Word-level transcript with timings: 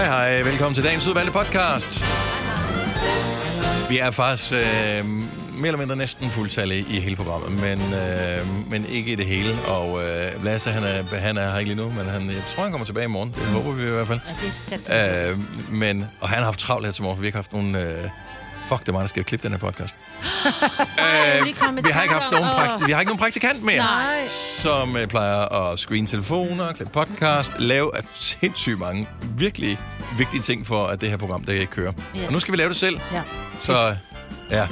Hej 0.00 0.08
hej, 0.08 0.42
velkommen 0.42 0.74
til 0.74 0.84
dagens 0.84 1.06
udvalgte 1.06 1.32
podcast. 1.32 2.04
Vi 3.88 3.98
er 3.98 4.10
faktisk 4.10 4.52
øh, 4.52 5.06
mere 5.06 5.66
eller 5.66 5.78
mindre 5.78 5.96
næsten 5.96 6.30
fuldtallige 6.30 6.86
i 6.88 7.00
hele 7.00 7.16
programmet, 7.16 7.50
men, 7.52 7.80
øh, 7.94 8.70
men 8.70 8.86
ikke 8.86 9.12
i 9.12 9.14
det 9.14 9.26
hele. 9.26 9.50
Og 9.68 10.02
øh, 10.02 10.44
Lasse, 10.44 10.70
han 10.70 10.82
er, 10.82 11.16
han 11.16 11.36
er 11.36 11.50
her 11.50 11.58
ikke 11.58 11.74
lige 11.74 11.84
nu, 11.84 11.90
men 11.90 12.06
han, 12.06 12.30
jeg 12.30 12.42
tror, 12.54 12.62
han 12.62 12.72
kommer 12.72 12.84
tilbage 12.84 13.04
i 13.04 13.08
morgen. 13.08 13.34
Det 13.38 13.46
håber 13.46 13.72
vi 13.72 13.82
i 13.82 13.90
hvert 13.90 14.06
fald. 14.06 14.20
Ja, 14.28 14.46
det 14.46 14.54
satser 14.54 15.30
Øh, 15.30 15.38
men, 15.70 16.04
og 16.20 16.28
han 16.28 16.38
har 16.38 16.44
haft 16.44 16.60
travlt 16.60 16.86
her 16.86 16.92
til 16.92 17.02
morgen, 17.02 17.16
for 17.16 17.20
vi 17.20 17.26
har 17.26 17.28
ikke 17.28 17.38
haft 17.38 17.52
nogen... 17.52 17.74
Øh, 17.74 18.04
fuck, 18.70 18.80
det 18.80 18.88
er 18.88 18.92
mig, 18.92 19.00
der 19.00 19.06
skal 19.06 19.24
klippe 19.24 19.48
den 19.48 19.52
her 19.52 19.58
podcast. 19.58 19.94
med 21.74 21.82
vi, 21.82 21.90
har 21.90 22.02
ikke 22.02 22.14
haft 22.14 22.30
nogen 22.32 22.46
prakt- 22.48 22.86
vi 22.86 22.92
har 22.92 23.00
ikke 23.00 23.08
nogen 23.10 23.18
praktikant 23.18 23.62
mere, 23.62 23.76
Nej. 23.76 24.26
som 24.62 24.96
øh, 24.96 25.06
plejer 25.06 25.38
at 25.70 25.78
screen 25.78 26.06
telefoner, 26.06 26.72
klippe 26.72 26.92
podcast, 26.92 27.52
lave 27.58 27.96
at 27.96 28.04
sindssygt 28.14 28.78
mange 28.78 29.08
virkelig 29.36 29.78
vigtige 30.18 30.42
ting 30.42 30.66
for, 30.66 30.86
at 30.86 31.00
det 31.00 31.08
her 31.10 31.16
program, 31.16 31.44
det 31.44 31.70
kører. 31.70 31.92
Yes. 32.16 32.22
Og 32.26 32.32
nu 32.32 32.40
skal 32.40 32.52
vi 32.52 32.58
lave 32.58 32.68
det 32.68 32.76
selv. 32.76 33.00
Ja. 33.12 33.22
Så 33.60 33.72
ja. 34.50 34.56
Jeg 34.56 34.68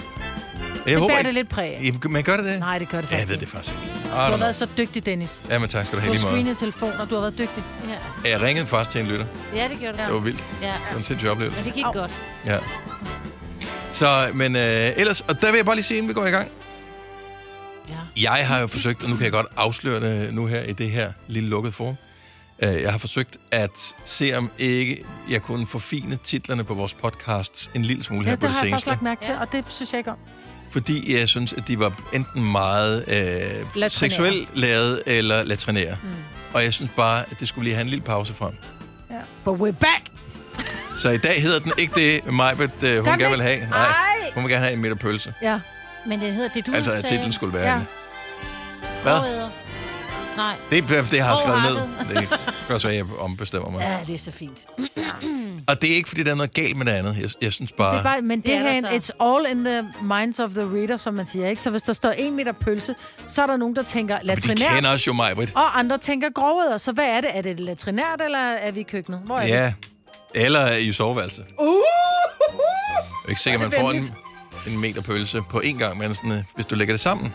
Det 0.86 0.98
håber 0.98 1.08
bærer 1.08 1.18
ikke... 1.18 1.26
det 1.26 1.34
lidt 1.34 1.48
præg 1.48 1.74
af. 1.76 1.80
I- 1.82 2.08
Men 2.08 2.24
gør 2.24 2.36
det 2.36 2.44
det? 2.44 2.58
Nej, 2.60 2.78
det 2.78 2.88
gør 2.88 3.00
det 3.00 3.08
faktisk 3.08 3.20
jeg 3.20 3.28
ved 3.28 3.34
ikke. 3.34 3.44
det 3.44 3.52
faktisk 3.52 3.74
ikke. 3.74 3.92
Du 4.10 4.14
har 4.16 4.36
været 4.36 4.54
så 4.54 4.66
dygtig, 4.78 5.06
Dennis. 5.06 5.42
Ja, 5.50 5.58
men 5.58 5.68
tak 5.68 5.86
skal 5.86 5.98
du 5.98 6.00
Du 6.00 6.06
have 6.06 6.08
har 6.08 6.14
lige 6.14 6.24
måde. 6.26 6.34
screenet 6.34 6.58
telefoner, 6.58 7.04
du 7.04 7.14
har 7.14 7.20
været 7.20 7.38
dygtig. 7.38 7.62
Ja. 8.24 8.30
Jeg 8.30 8.42
ringede 8.42 8.66
faktisk 8.66 8.90
til 8.90 9.00
en 9.00 9.06
lytter. 9.06 9.26
ja, 9.54 9.68
det 9.68 9.78
gjorde 9.80 9.98
du. 9.98 10.02
Det 10.04 10.14
var 10.14 10.20
vildt. 10.20 10.46
Ja. 10.62 10.66
Det 10.66 10.74
var 10.92 10.98
en 10.98 11.04
sindssyg 11.04 11.30
oplevelse. 11.30 11.58
Men 11.58 11.64
det 11.66 11.74
gik 11.74 11.84
godt. 11.92 12.10
Ja. 12.46 12.58
Så, 13.92 14.30
men 14.34 14.56
øh, 14.56 14.90
ellers, 14.96 15.20
og 15.20 15.42
der 15.42 15.50
vil 15.50 15.58
jeg 15.58 15.64
bare 15.66 15.74
lige 15.76 15.84
sige, 15.84 15.98
inden 15.98 16.08
vi 16.08 16.14
går 16.14 16.26
i 16.26 16.30
gang. 16.30 16.48
Ja. 17.88 17.94
Jeg 18.32 18.46
har 18.48 18.58
jo 18.60 18.66
forsøgt, 18.66 19.02
og 19.02 19.10
nu 19.10 19.16
kan 19.16 19.24
jeg 19.24 19.32
godt 19.32 19.46
afsløre 19.56 20.00
det 20.00 20.34
nu 20.34 20.46
her 20.46 20.62
i 20.62 20.72
det 20.72 20.90
her 20.90 21.12
lille 21.28 21.48
lukkede 21.48 21.72
forum. 21.72 21.94
Øh, 22.62 22.82
Jeg 22.82 22.90
har 22.90 22.98
forsøgt 22.98 23.36
at 23.50 23.94
se, 24.04 24.32
om 24.34 24.50
ikke 24.58 25.04
jeg 25.30 25.42
kunne 25.42 25.66
forfine 25.66 26.16
titlerne 26.24 26.64
på 26.64 26.74
vores 26.74 26.94
podcast 26.94 27.70
en 27.74 27.82
lille 27.82 28.02
smule 28.02 28.24
Ja, 28.24 28.30
her 28.30 28.36
på 28.36 28.40
det 28.40 28.48
det 28.50 28.56
har 28.56 28.64
jeg 28.64 28.70
faktisk 28.72 28.84
seneste. 28.84 28.90
lagt 28.90 29.02
mærke 29.02 29.24
til, 29.24 29.34
og 29.40 29.52
det 29.52 29.64
synes 29.68 29.92
jeg 29.92 29.98
ikke 29.98 30.10
om. 30.10 30.16
Fordi 30.72 31.18
jeg 31.18 31.28
synes, 31.28 31.52
at 31.52 31.68
de 31.68 31.78
var 31.78 32.00
enten 32.14 32.52
meget 32.52 33.04
øh, 33.76 33.90
seksuelt 33.90 34.48
lavet 34.58 35.02
eller 35.06 35.42
latrinære. 35.42 35.96
Mm. 36.02 36.08
Og 36.52 36.64
jeg 36.64 36.74
synes 36.74 36.90
bare, 36.96 37.30
at 37.30 37.40
det 37.40 37.48
skulle 37.48 37.64
lige 37.64 37.74
have 37.74 37.82
en 37.82 37.88
lille 37.88 38.04
pause 38.04 38.34
frem. 38.34 38.52
Ja. 39.10 39.14
But 39.44 39.60
we're 39.60 39.78
back! 39.78 40.02
Så 41.02 41.10
i 41.10 41.16
dag 41.18 41.42
hedder 41.42 41.58
den 41.60 41.72
ikke 41.78 41.94
det, 41.94 42.32
Majbet, 42.32 42.70
øh, 42.82 43.04
hun 43.04 43.18
gerne 43.18 43.30
vil 43.30 43.42
have. 43.42 43.58
Nej, 43.70 43.78
Ej! 43.78 44.30
hun 44.34 44.42
vil 44.44 44.50
gerne 44.52 44.64
have 44.64 44.74
en 44.74 44.80
middag 44.80 44.98
pølse. 44.98 45.34
Ja. 45.42 45.60
Men 46.06 46.20
det 46.20 46.32
hedder 46.32 46.48
det, 46.54 46.66
du 46.66 46.72
Altså, 46.74 46.92
at 46.92 47.00
sagde. 47.02 47.14
titlen 47.16 47.32
skulle 47.32 47.54
være 47.54 47.66
Ja. 47.66 47.74
ja. 47.74 47.80
Hvad? 49.02 49.12
Gråæder. 49.18 49.48
Nej. 50.36 50.54
Det, 50.70 50.88
det 51.10 51.20
har 51.20 51.30
jeg 51.30 51.38
skrevet 51.38 51.62
ned. 51.62 52.20
Det 52.20 52.28
kan 52.66 52.74
også 52.74 52.86
være, 52.88 52.98
at 52.98 53.06
jeg 53.08 53.18
ombestemmer 53.18 53.70
mig. 53.70 53.80
Ja, 53.80 53.96
det 54.06 54.14
er 54.14 54.18
så 54.18 54.30
fint. 54.32 54.58
Og 55.68 55.82
det 55.82 55.90
er 55.92 55.94
ikke, 55.94 56.08
fordi 56.08 56.22
der 56.22 56.30
er 56.30 56.34
noget 56.34 56.52
galt 56.54 56.76
med 56.76 56.86
det 56.86 56.92
andet. 56.92 57.16
Jeg, 57.20 57.30
jeg 57.42 57.52
synes 57.52 57.72
bare... 57.72 57.92
Det 57.92 57.98
er 57.98 58.02
bare, 58.02 58.20
men 58.22 58.38
det, 58.38 58.46
Det 58.46 58.54
er 58.54 58.58
her, 58.72 58.80
der 58.80 58.88
it's 58.90 59.10
all 59.26 59.46
in 59.58 59.64
the 59.64 59.82
minds 60.02 60.38
of 60.38 60.50
the 60.50 60.62
reader, 60.62 60.96
som 60.96 61.14
man 61.14 61.26
siger, 61.26 61.48
ikke? 61.48 61.62
Så 61.62 61.70
hvis 61.70 61.82
der 61.82 61.92
står 61.92 62.10
en 62.10 62.36
meter 62.36 62.52
pølse, 62.52 62.94
så 63.26 63.42
er 63.42 63.46
der 63.46 63.56
nogen, 63.56 63.76
der 63.76 63.82
tænker 63.82 64.14
Men 64.14 64.20
de 64.20 64.26
latrinært, 64.26 64.74
kender 64.74 64.90
os 64.90 65.06
jo, 65.06 65.12
Majbrit. 65.12 65.52
og 65.54 65.78
andre 65.78 65.98
tænker 65.98 66.28
grovet. 66.34 66.80
Så 66.80 66.92
hvad 66.92 67.04
er 67.04 67.20
det? 67.20 67.30
Er 67.34 67.42
det 67.42 67.60
latrinært, 67.60 68.20
eller 68.24 68.38
er 68.38 68.72
vi 68.72 68.80
i 68.80 68.82
køkkenet? 68.82 69.20
Hvor 69.24 69.38
er 69.38 69.46
det? 69.64 69.74
Eller 70.34 70.76
i 70.76 70.92
soveværelset. 70.92 71.44
Uh! 71.58 71.66
Jeg 71.68 73.24
er 73.24 73.28
ikke 73.28 73.40
sikker, 73.40 73.58
er 73.58 73.62
man 73.62 73.72
får 73.80 73.90
en, 73.90 74.14
en 74.66 74.80
meter 74.80 75.02
pølse 75.02 75.42
på 75.50 75.60
én 75.64 75.78
gang, 75.78 75.98
men 75.98 76.14
sådan, 76.14 76.32
øh, 76.32 76.38
hvis 76.54 76.66
du 76.66 76.74
lægger 76.74 76.92
det 76.94 77.00
sammen. 77.00 77.34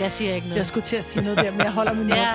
Jeg 0.00 0.12
siger 0.12 0.34
ikke 0.34 0.46
noget. 0.46 0.58
Jeg 0.58 0.66
skulle 0.66 0.86
til 0.86 0.96
at 0.96 1.04
sige 1.04 1.22
noget 1.24 1.38
der, 1.38 1.50
men 1.50 1.60
jeg 1.60 1.70
holder 1.72 1.92
min 1.94 2.08
Ja. 2.08 2.32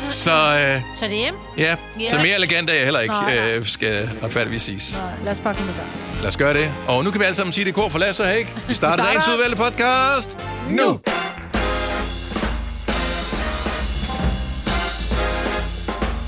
Så 0.00 0.30
øh, 0.32 0.80
Så 0.94 1.04
det 1.06 1.14
er 1.14 1.18
hjem? 1.18 1.34
ja, 1.58 1.76
Ja. 2.00 2.10
så 2.10 2.16
mere 2.16 2.34
elegant 2.36 2.70
er 2.70 2.74
jeg 2.74 2.84
heller 2.84 3.00
ikke, 3.00 3.14
Nej, 3.14 3.34
nej. 3.36 3.52
øh, 3.56 3.66
skal 3.66 4.10
retfærdigvis 4.22 4.62
siges. 4.62 4.98
Nej, 4.98 5.12
lad 5.24 5.32
os 5.32 5.40
bare 5.40 5.54
komme 5.54 5.72
i 5.72 5.74
gang. 5.76 5.88
Lad 6.20 6.28
os 6.28 6.36
gøre 6.36 6.54
det. 6.54 6.72
Og 6.88 7.04
nu 7.04 7.10
kan 7.10 7.20
vi 7.20 7.24
alle 7.24 7.36
sammen 7.36 7.52
sige 7.52 7.64
det 7.64 7.74
kor 7.74 7.88
for 7.88 7.98
Lasse 7.98 8.24
Hæk. 8.24 8.46
Vi 8.46 8.50
starter 8.52 8.66
Vi 8.68 8.74
starter. 8.74 9.04
dagens 9.04 9.28
udvalgte 9.28 9.56
podcast 9.56 10.36
nu. 10.70 11.00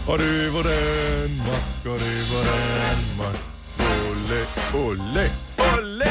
Og 0.08 0.18
det 0.18 0.54
var 0.54 0.62
Danmark, 0.62 1.64
og 1.84 2.00
det 2.00 2.32
var 2.32 2.44
Danmark. 2.44 3.38
Ole, 3.78 4.40
ole, 4.84 5.24
ole. 5.74 6.08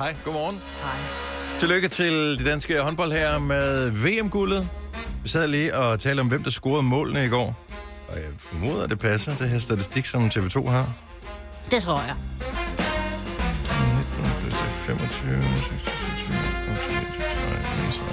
Hej, 0.00 0.14
godmorgen. 0.24 0.60
Hej. 0.82 1.58
Tillykke 1.58 1.88
til 1.88 2.38
de 2.38 2.44
danske 2.44 2.80
håndbold 2.80 3.12
her 3.12 3.38
med 3.38 3.90
VM-guldet. 3.90 4.68
Vi 5.22 5.28
sad 5.28 5.48
lige 5.48 5.76
og 5.76 6.00
talte 6.00 6.20
om, 6.20 6.26
hvem 6.28 6.42
der 6.42 6.50
scorede 6.50 6.82
målene 6.82 7.24
i 7.24 7.28
går. 7.28 7.56
Og 8.08 8.16
jeg 8.16 8.24
formoder, 8.38 8.84
at 8.84 8.90
det 8.90 8.98
passer, 8.98 9.36
det 9.36 9.48
her 9.48 9.58
statistik, 9.58 10.06
som 10.06 10.26
TV2 10.26 10.68
har. 10.68 10.92
Det 11.70 11.82
tror 11.82 12.00
jeg. 12.00 12.14
25, 14.86 15.42
26, 15.42 15.42
27, 16.18 16.36
28, 17.88 18.04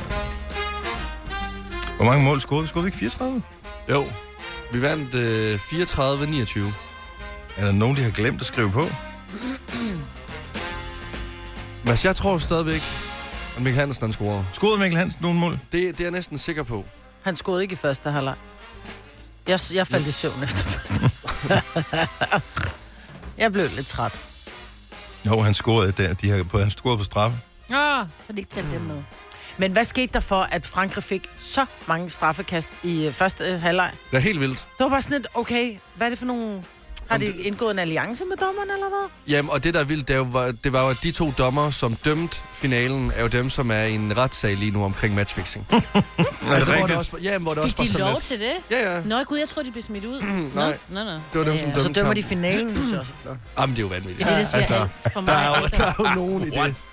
Hvor 1.96 2.06
mange 2.06 2.24
mål 2.24 2.42
scorede 2.42 2.62
vi? 2.64 2.68
Scorede 2.68 2.84
vi 2.84 2.88
ikke 2.88 2.98
34? 2.98 3.42
Jo. 3.90 4.06
Vi 4.74 4.82
vandt 4.82 5.16
øh, 5.16 5.56
34-29. 5.56 5.60
Er 7.58 7.66
der 7.66 7.72
nogen, 7.72 7.98
de 7.98 8.04
har 8.04 8.12
glemt 8.12 8.42
at 8.42 8.48
skrive 8.48 8.72
på? 8.72 8.86
Men 11.84 11.98
jeg 12.04 12.16
tror 12.16 12.38
stadigvæk, 12.38 12.82
at 13.58 13.62
Mikkel 13.62 13.80
Hansen 13.80 14.04
han 14.04 14.14
scorer. 14.14 14.44
Scorede 14.54 14.80
Mikkel 14.80 14.98
Hansen 14.98 15.22
nogle 15.22 15.40
mål? 15.40 15.52
Det, 15.52 15.72
det 15.72 16.00
er 16.00 16.04
jeg 16.04 16.12
næsten 16.12 16.38
sikker 16.38 16.64
på. 16.64 16.86
Han 17.22 17.36
skåede 17.36 17.64
ikke 17.64 17.74
i 17.74 17.76
første 17.76 18.12
halvleg. 18.12 18.36
Jeg, 19.48 19.60
jeg 19.74 19.88
faldt 19.88 20.08
i 20.08 20.12
søvn 20.12 20.44
efter 20.44 20.58
første 20.64 21.12
Jeg 23.38 23.52
blev 23.52 23.70
lidt 23.76 23.88
træt. 23.88 24.20
Jo, 25.26 25.40
han 25.42 25.54
scorede 25.54 25.92
der. 25.92 26.14
De 26.14 26.30
har 26.30 26.44
på, 26.44 26.60
han 26.60 26.72
scorede 26.72 26.98
på 26.98 27.04
straffe. 27.04 27.38
Ah, 27.70 28.06
så 28.28 28.34
det 28.34 28.38
ikke 28.38 28.50
tælle 28.50 28.72
dem 28.72 28.82
med. 28.82 29.04
Men 29.62 29.72
hvad 29.72 29.84
skete 29.84 30.14
der 30.14 30.20
for, 30.20 30.42
at 30.52 30.66
Frankrig 30.66 31.04
fik 31.04 31.30
så 31.40 31.66
mange 31.88 32.10
straffekast 32.10 32.72
i 32.84 33.06
øh, 33.08 33.14
første 33.14 33.44
øh, 33.44 33.62
halvleg? 33.62 33.92
Det 34.12 34.18
er 34.18 34.22
helt 34.22 34.40
vildt. 34.40 34.58
Det 34.58 34.84
var 34.84 34.90
bare 34.90 35.02
sådan 35.02 35.18
et, 35.18 35.28
okay, 35.34 35.76
hvad 35.96 36.08
er 36.08 36.10
det 36.10 36.20
for 36.20 36.26
nogle... 36.26 36.64
Har 37.10 37.18
de 37.18 37.26
indgået 37.38 37.72
en 37.72 37.80
alliance 37.80 38.26
med 38.26 38.38
dommerne, 38.38 38.74
eller 38.74 38.90
hvad? 38.90 39.10
Jamen, 39.36 39.52
og 39.52 39.64
det 39.64 39.74
der 39.74 39.80
er 39.80 39.84
vildt, 39.84 40.08
det, 40.08 40.14
er 40.14 40.18
jo, 40.18 40.24
var, 40.24 40.54
det 40.64 40.74
var 40.74 40.84
jo, 40.84 40.90
at 40.90 40.98
de 41.04 41.12
to 41.12 41.34
dommer, 41.38 41.70
som 41.70 41.96
dømte 41.96 42.38
finalen, 42.54 43.12
er 43.16 43.22
jo 43.22 43.28
dem, 43.28 43.50
som 43.50 43.72
er 43.72 43.84
i 43.84 43.94
en 43.96 44.18
retssag 44.18 44.56
lige 44.58 44.72
nu 44.72 44.84
omkring 44.84 45.16
matchfixing. 45.16 45.68
Er 45.72 45.76
det 45.80 45.94
hvor 46.44 46.56
det 46.56 46.68
rigtigt? 46.76 46.98
også, 46.98 47.18
ja, 47.22 47.38
hvor 47.38 47.54
det 47.54 47.64
også 47.64 47.70
Fik 47.76 47.78
var 47.80 47.84
de 47.86 47.92
sådan 47.92 48.06
lov 48.08 48.14
lidt- 48.14 48.24
til 48.24 48.40
det? 48.40 48.52
Ja, 48.72 48.96
ja. 48.96 49.02
Nå, 49.06 49.24
gud, 49.24 49.38
jeg 49.38 49.50
tror 49.50 49.62
de 49.64 49.72
blev 49.72 49.84
smidt 49.84 50.06
ud. 50.06 50.22
nej. 50.56 50.78
Nå, 50.90 51.04
nå. 51.04 51.12
Det 51.12 51.22
var 51.34 51.44
dem, 51.44 51.58
som 51.58 51.68
Ja, 51.70 51.74
dømte 51.76 51.82
Så 51.84 51.90
dømmer 51.94 52.14
de 52.14 52.24
finalen, 52.24 52.68
det 52.68 52.76
synes 52.78 52.92
jeg 52.92 53.00
også 53.00 53.12
er 53.20 53.22
flot. 53.24 53.38
Jamen, 53.60 53.76
det 53.76 53.82
er 53.82 53.84
jo 53.88 53.88
vanvittigt. 53.94 54.18
Det 54.20 54.34
er 54.34 54.38
det, 54.38 54.38
der 54.38 54.44
siger 54.44 54.58
Altså, 54.58 55.04
alt 55.06 55.14
for 55.14 55.22
Der 55.22 55.32
er, 55.34 55.56
jo, 55.56 55.62
mig. 55.62 55.72
der 55.78 55.86
er 55.86 55.94
jo 56.00 56.16
nogen 56.16 56.48
i 56.48 56.50
det. 56.50 56.86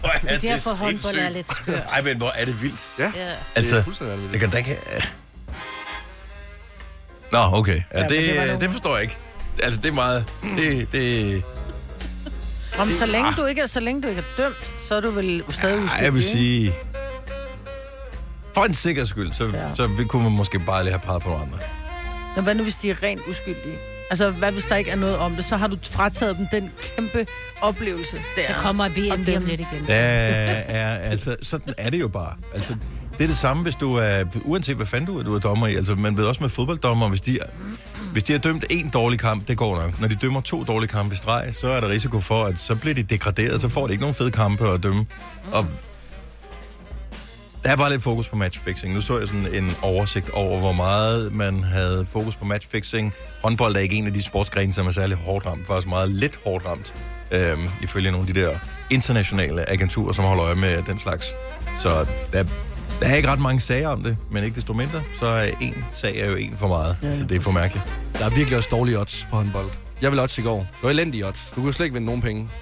Hvor 0.00 0.08
er 0.08 0.18
Det 0.18 0.32
er 0.32 0.52
derfor, 0.52 0.70
håndbold 0.84 1.00
sindssygt. 1.00 1.22
er 1.24 1.28
lidt 1.28 1.48
skørt. 1.56 1.82
Ej, 1.92 2.02
men 2.02 2.16
hvor 2.16 2.30
er 2.30 2.44
det 2.44 2.62
vildt. 2.62 2.80
Ja, 2.98 3.02
Ja. 3.04 3.08
det 3.20 3.22
er 3.30 3.34
Altså, 3.54 3.82
fuldstændig 3.82 4.12
det 4.12 4.22
vanvittigt. 4.22 4.40
kan 4.40 4.50
da 4.50 4.56
ikke... 4.58 4.78
Nå, 7.32 7.38
okay. 7.38 7.82
Ja, 7.94 8.00
Ja, 8.00 8.02
det, 8.02 8.10
det 8.10 8.28
det, 8.28 8.36
nogle- 8.36 8.60
det 8.60 8.70
forstår 8.70 8.94
jeg 8.94 9.02
ikke. 9.02 9.18
Altså, 9.62 9.80
det 9.80 9.88
er 9.88 9.92
meget... 9.92 10.24
Det, 10.58 10.92
det, 10.92 11.42
Om 12.78 12.92
så 12.92 13.06
længe 13.06 13.32
du 13.36 13.44
ikke 13.44 13.62
er, 13.62 13.66
så 13.66 13.80
længe 13.80 14.02
du 14.02 14.08
ikke 14.08 14.20
er 14.38 14.42
dømt, 14.42 14.70
så 14.88 14.94
er 14.94 15.00
du 15.00 15.10
vel 15.10 15.44
stadig 15.50 15.78
uskyldig. 15.78 16.02
jeg 16.04 16.14
vil 16.14 16.20
ikke? 16.20 16.32
sige... 16.38 16.74
For 18.54 18.64
en 18.64 18.74
sikker 18.74 19.04
skyld, 19.04 19.32
så, 19.32 19.44
Ja. 19.46 19.68
ja. 19.68 19.74
så 19.74 19.86
vi 19.86 20.04
kunne 20.04 20.22
man 20.22 20.32
måske 20.32 20.58
bare 20.58 20.82
lige 20.84 20.92
have 20.92 21.00
peget 21.00 21.22
på 21.22 21.28
nogle 21.28 21.44
andre. 21.44 21.58
Nå, 22.36 22.42
hvad 22.42 22.54
nu, 22.54 22.62
hvis 22.62 22.74
de 22.76 22.90
er 22.90 23.02
rent 23.02 23.20
uskyldige? 23.28 23.78
Altså, 24.10 24.30
hvad 24.30 24.52
hvis 24.52 24.64
der 24.64 24.76
ikke 24.76 24.90
er 24.90 24.96
noget 24.96 25.16
om 25.16 25.36
det? 25.36 25.44
Så 25.44 25.56
har 25.56 25.66
du 25.66 25.76
frataget 25.82 26.36
dem 26.38 26.46
den 26.52 26.70
kæmpe 26.96 27.26
oplevelse 27.60 28.16
der. 28.36 28.46
Der 28.46 28.60
kommer 28.60 28.88
VM 28.88 29.22
lige 29.22 29.36
om 29.36 29.44
lidt 29.44 29.60
igen. 29.60 29.86
Der 29.86 29.94
er, 29.94 30.98
altså, 30.98 31.36
sådan 31.42 31.74
er 31.78 31.90
det 31.90 32.00
jo 32.00 32.08
bare. 32.08 32.34
Altså, 32.54 32.74
det 33.18 33.24
er 33.24 33.28
det 33.28 33.36
samme, 33.36 33.62
hvis 33.62 33.74
du 33.74 33.94
er, 33.94 34.24
uanset 34.44 34.76
hvad 34.76 34.86
fanden 34.86 35.06
du 35.06 35.18
er, 35.18 35.22
du 35.22 35.34
er 35.34 35.38
dommer 35.38 35.66
i. 35.66 35.74
Altså, 35.74 35.94
man 35.94 36.16
ved 36.16 36.24
også 36.24 36.40
med 36.40 36.48
fodbolddommer, 36.50 37.08
hvis 37.08 37.20
de, 37.20 37.38
hvis 38.12 38.24
de 38.24 38.32
har 38.32 38.40
dømt 38.40 38.64
en 38.70 38.88
dårlig 38.88 39.18
kamp, 39.18 39.48
det 39.48 39.56
går 39.56 39.76
nok. 39.82 40.00
Når 40.00 40.08
de 40.08 40.14
dømmer 40.14 40.40
to 40.40 40.64
dårlige 40.64 40.88
kampe 40.88 41.14
i 41.14 41.16
streg, 41.16 41.48
så 41.52 41.68
er 41.68 41.80
der 41.80 41.88
risiko 41.88 42.20
for, 42.20 42.44
at 42.44 42.58
så 42.58 42.74
bliver 42.74 42.94
de 42.94 43.02
degraderet, 43.02 43.60
så 43.60 43.68
får 43.68 43.86
de 43.86 43.92
ikke 43.92 44.02
nogen 44.02 44.14
fede 44.14 44.30
kampe 44.30 44.68
at 44.68 44.82
dømme. 44.82 45.06
Og 45.52 45.66
der 47.64 47.70
er 47.70 47.76
bare 47.76 47.90
lidt 47.90 48.02
fokus 48.02 48.28
på 48.28 48.36
matchfixing. 48.36 48.94
Nu 48.94 49.00
så 49.00 49.18
jeg 49.18 49.28
sådan 49.28 49.54
en 49.54 49.76
oversigt 49.82 50.30
over, 50.30 50.58
hvor 50.58 50.72
meget 50.72 51.32
man 51.32 51.62
havde 51.62 52.06
fokus 52.06 52.36
på 52.36 52.44
matchfixing. 52.44 53.14
Håndbold 53.42 53.76
er 53.76 53.80
ikke 53.80 53.96
en 53.96 54.06
af 54.06 54.12
de 54.12 54.22
sportsgrene, 54.22 54.72
som 54.72 54.86
er 54.86 54.90
særlig 54.90 55.16
hårdt 55.16 55.46
ramt. 55.46 55.66
Faktisk 55.66 55.88
meget 55.88 56.10
lidt 56.10 56.40
hårdt 56.44 56.66
ramt, 56.66 56.94
øhm, 57.30 57.60
ifølge 57.82 58.10
nogle 58.10 58.28
af 58.28 58.34
de 58.34 58.40
der 58.40 58.50
internationale 58.90 59.70
agenturer, 59.70 60.12
som 60.12 60.24
holder 60.24 60.44
øje 60.44 60.54
med 60.54 60.82
den 60.82 60.98
slags. 60.98 61.26
Så 61.78 62.06
der, 62.32 62.42
der 63.00 63.06
er 63.06 63.14
ikke 63.14 63.28
ret 63.28 63.40
mange 63.40 63.60
sager 63.60 63.88
om 63.88 64.02
det, 64.02 64.16
men 64.30 64.44
ikke 64.44 64.54
desto 64.54 64.72
mindre, 64.72 65.02
så 65.20 65.26
er 65.26 65.50
en 65.60 65.84
sag 65.90 66.18
er 66.18 66.30
jo 66.30 66.36
en 66.36 66.54
for 66.58 66.68
meget. 66.68 66.96
Ja, 67.02 67.16
så 67.16 67.24
det 67.24 67.36
er 67.36 67.40
for 67.40 67.52
mærkeligt. 67.52 67.84
Der 68.18 68.24
er 68.24 68.30
virkelig 68.30 68.56
også 68.56 68.68
dårlige 68.72 68.98
odds 68.98 69.26
på 69.30 69.36
håndbold. 69.36 69.87
Jeg 70.02 70.10
vil 70.12 70.20
odds 70.20 70.38
i 70.38 70.42
går. 70.42 70.58
Det 70.58 70.66
var 70.82 70.90
elendig 70.90 71.26
odds. 71.26 71.52
Du 71.56 71.60
kunne 71.60 71.72
slet 71.74 71.84
ikke 71.86 71.94
vinde 71.94 72.06
nogen 72.06 72.22
penge. 72.22 72.48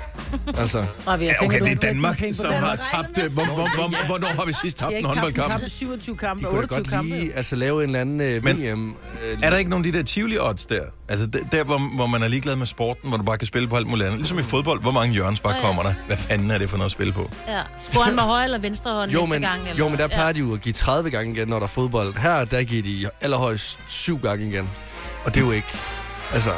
Altså, 0.59 0.87
Og 1.07 1.21
Ja, 1.21 1.33
okay, 1.43 1.45
du 1.45 1.45
det 1.45 1.53
har 1.53 1.59
er 1.61 1.65
dine 1.65 1.77
Danmark, 1.81 2.19
på 2.19 2.25
som 2.33 2.53
har 2.53 2.77
tabt... 2.77 3.19
øh, 3.25 3.33
Hvor, 3.33 3.45
hvor, 3.45 3.55
hvor, 3.55 4.07
hvornår 4.07 4.29
har 4.29 4.45
vi 4.47 4.53
sidst 4.53 4.79
De 4.79 4.83
tabt 4.83 4.83
har 4.83 4.91
en 4.91 4.97
ikke 4.97 5.09
tabt 5.09 5.17
en 5.17 5.19
håndboldkamp? 5.23 5.51
kamp 5.53 5.67
i 5.67 5.71
27 5.71 6.17
kampe, 6.17 6.43
de 6.45 6.49
kunne 6.51 6.57
da 6.59 6.63
28 6.63 6.79
godt 6.79 6.89
kampe. 6.91 7.11
lige 7.11 7.33
altså, 7.35 7.57
lave 7.57 7.85
en 7.85 7.89
eller 7.89 8.01
anden 8.01 8.21
øh, 8.21 8.45
Men- 8.45 8.57
VM. 8.63 8.89
Øh, 8.91 9.39
Er 9.43 9.51
der 9.51 9.57
ikke 9.57 9.71
nogen 9.71 9.87
af 9.87 9.93
de 9.93 9.99
der 9.99 10.05
Tivoli-odds 10.05 10.67
der? 10.69 10.81
Altså 11.09 11.27
der, 11.27 11.39
der 11.53 11.65
hvor, 11.65 11.95
hvor 11.97 12.07
man 12.07 12.23
er 12.23 12.29
ligeglad 12.29 12.57
med 12.57 12.67
sporten, 12.67 13.09
hvor 13.09 13.17
du 13.19 13.23
bare 13.25 13.39
kan 13.39 13.47
spille 13.47 13.69
på 13.69 13.77
alt 13.77 13.87
muligt 13.87 14.07
andet. 14.07 14.21
Ligesom 14.21 14.39
i 14.39 14.43
fodbold, 14.43 14.81
hvor 14.81 14.91
mange 14.93 15.15
hjørnsbak 15.15 15.55
ja. 15.55 15.61
kommer 15.63 15.83
der? 15.83 15.95
Hvad 16.07 16.17
fanden 16.17 16.51
er 16.51 16.59
det 16.59 16.71
for 16.71 16.77
noget 16.77 16.87
at 16.89 16.93
spille 16.93 17.13
på? 17.13 17.31
Ja. 17.49 17.63
Skruer 17.91 18.05
han 18.05 18.15
med 18.15 18.23
højre 18.23 18.45
eller 18.45 18.59
venstre 18.59 18.91
hånd 18.93 19.11
jo, 19.11 19.19
næste 19.19 19.31
men, 19.31 19.41
gang? 19.43 19.61
Eller? 19.61 19.75
jo, 19.79 19.89
men 19.89 19.99
der 19.99 20.07
plejer 20.07 20.33
de 20.33 20.41
jo 20.41 20.55
at 20.55 20.61
give 20.61 20.73
30 20.73 21.11
gange 21.11 21.35
igen, 21.35 21.49
når 21.49 21.57
der 21.59 21.65
er 21.65 21.69
fodbold. 21.69 22.15
Her, 22.15 22.45
der 22.45 22.63
giver 22.63 22.83
de 22.83 23.09
allerhøjst 23.21 23.79
7 23.89 24.19
gange 24.19 24.47
igen. 24.49 24.69
Og 25.25 25.35
det 25.35 25.41
er 25.43 25.45
jo 25.47 25.53
ikke... 25.53 25.69
Altså, 26.35 26.51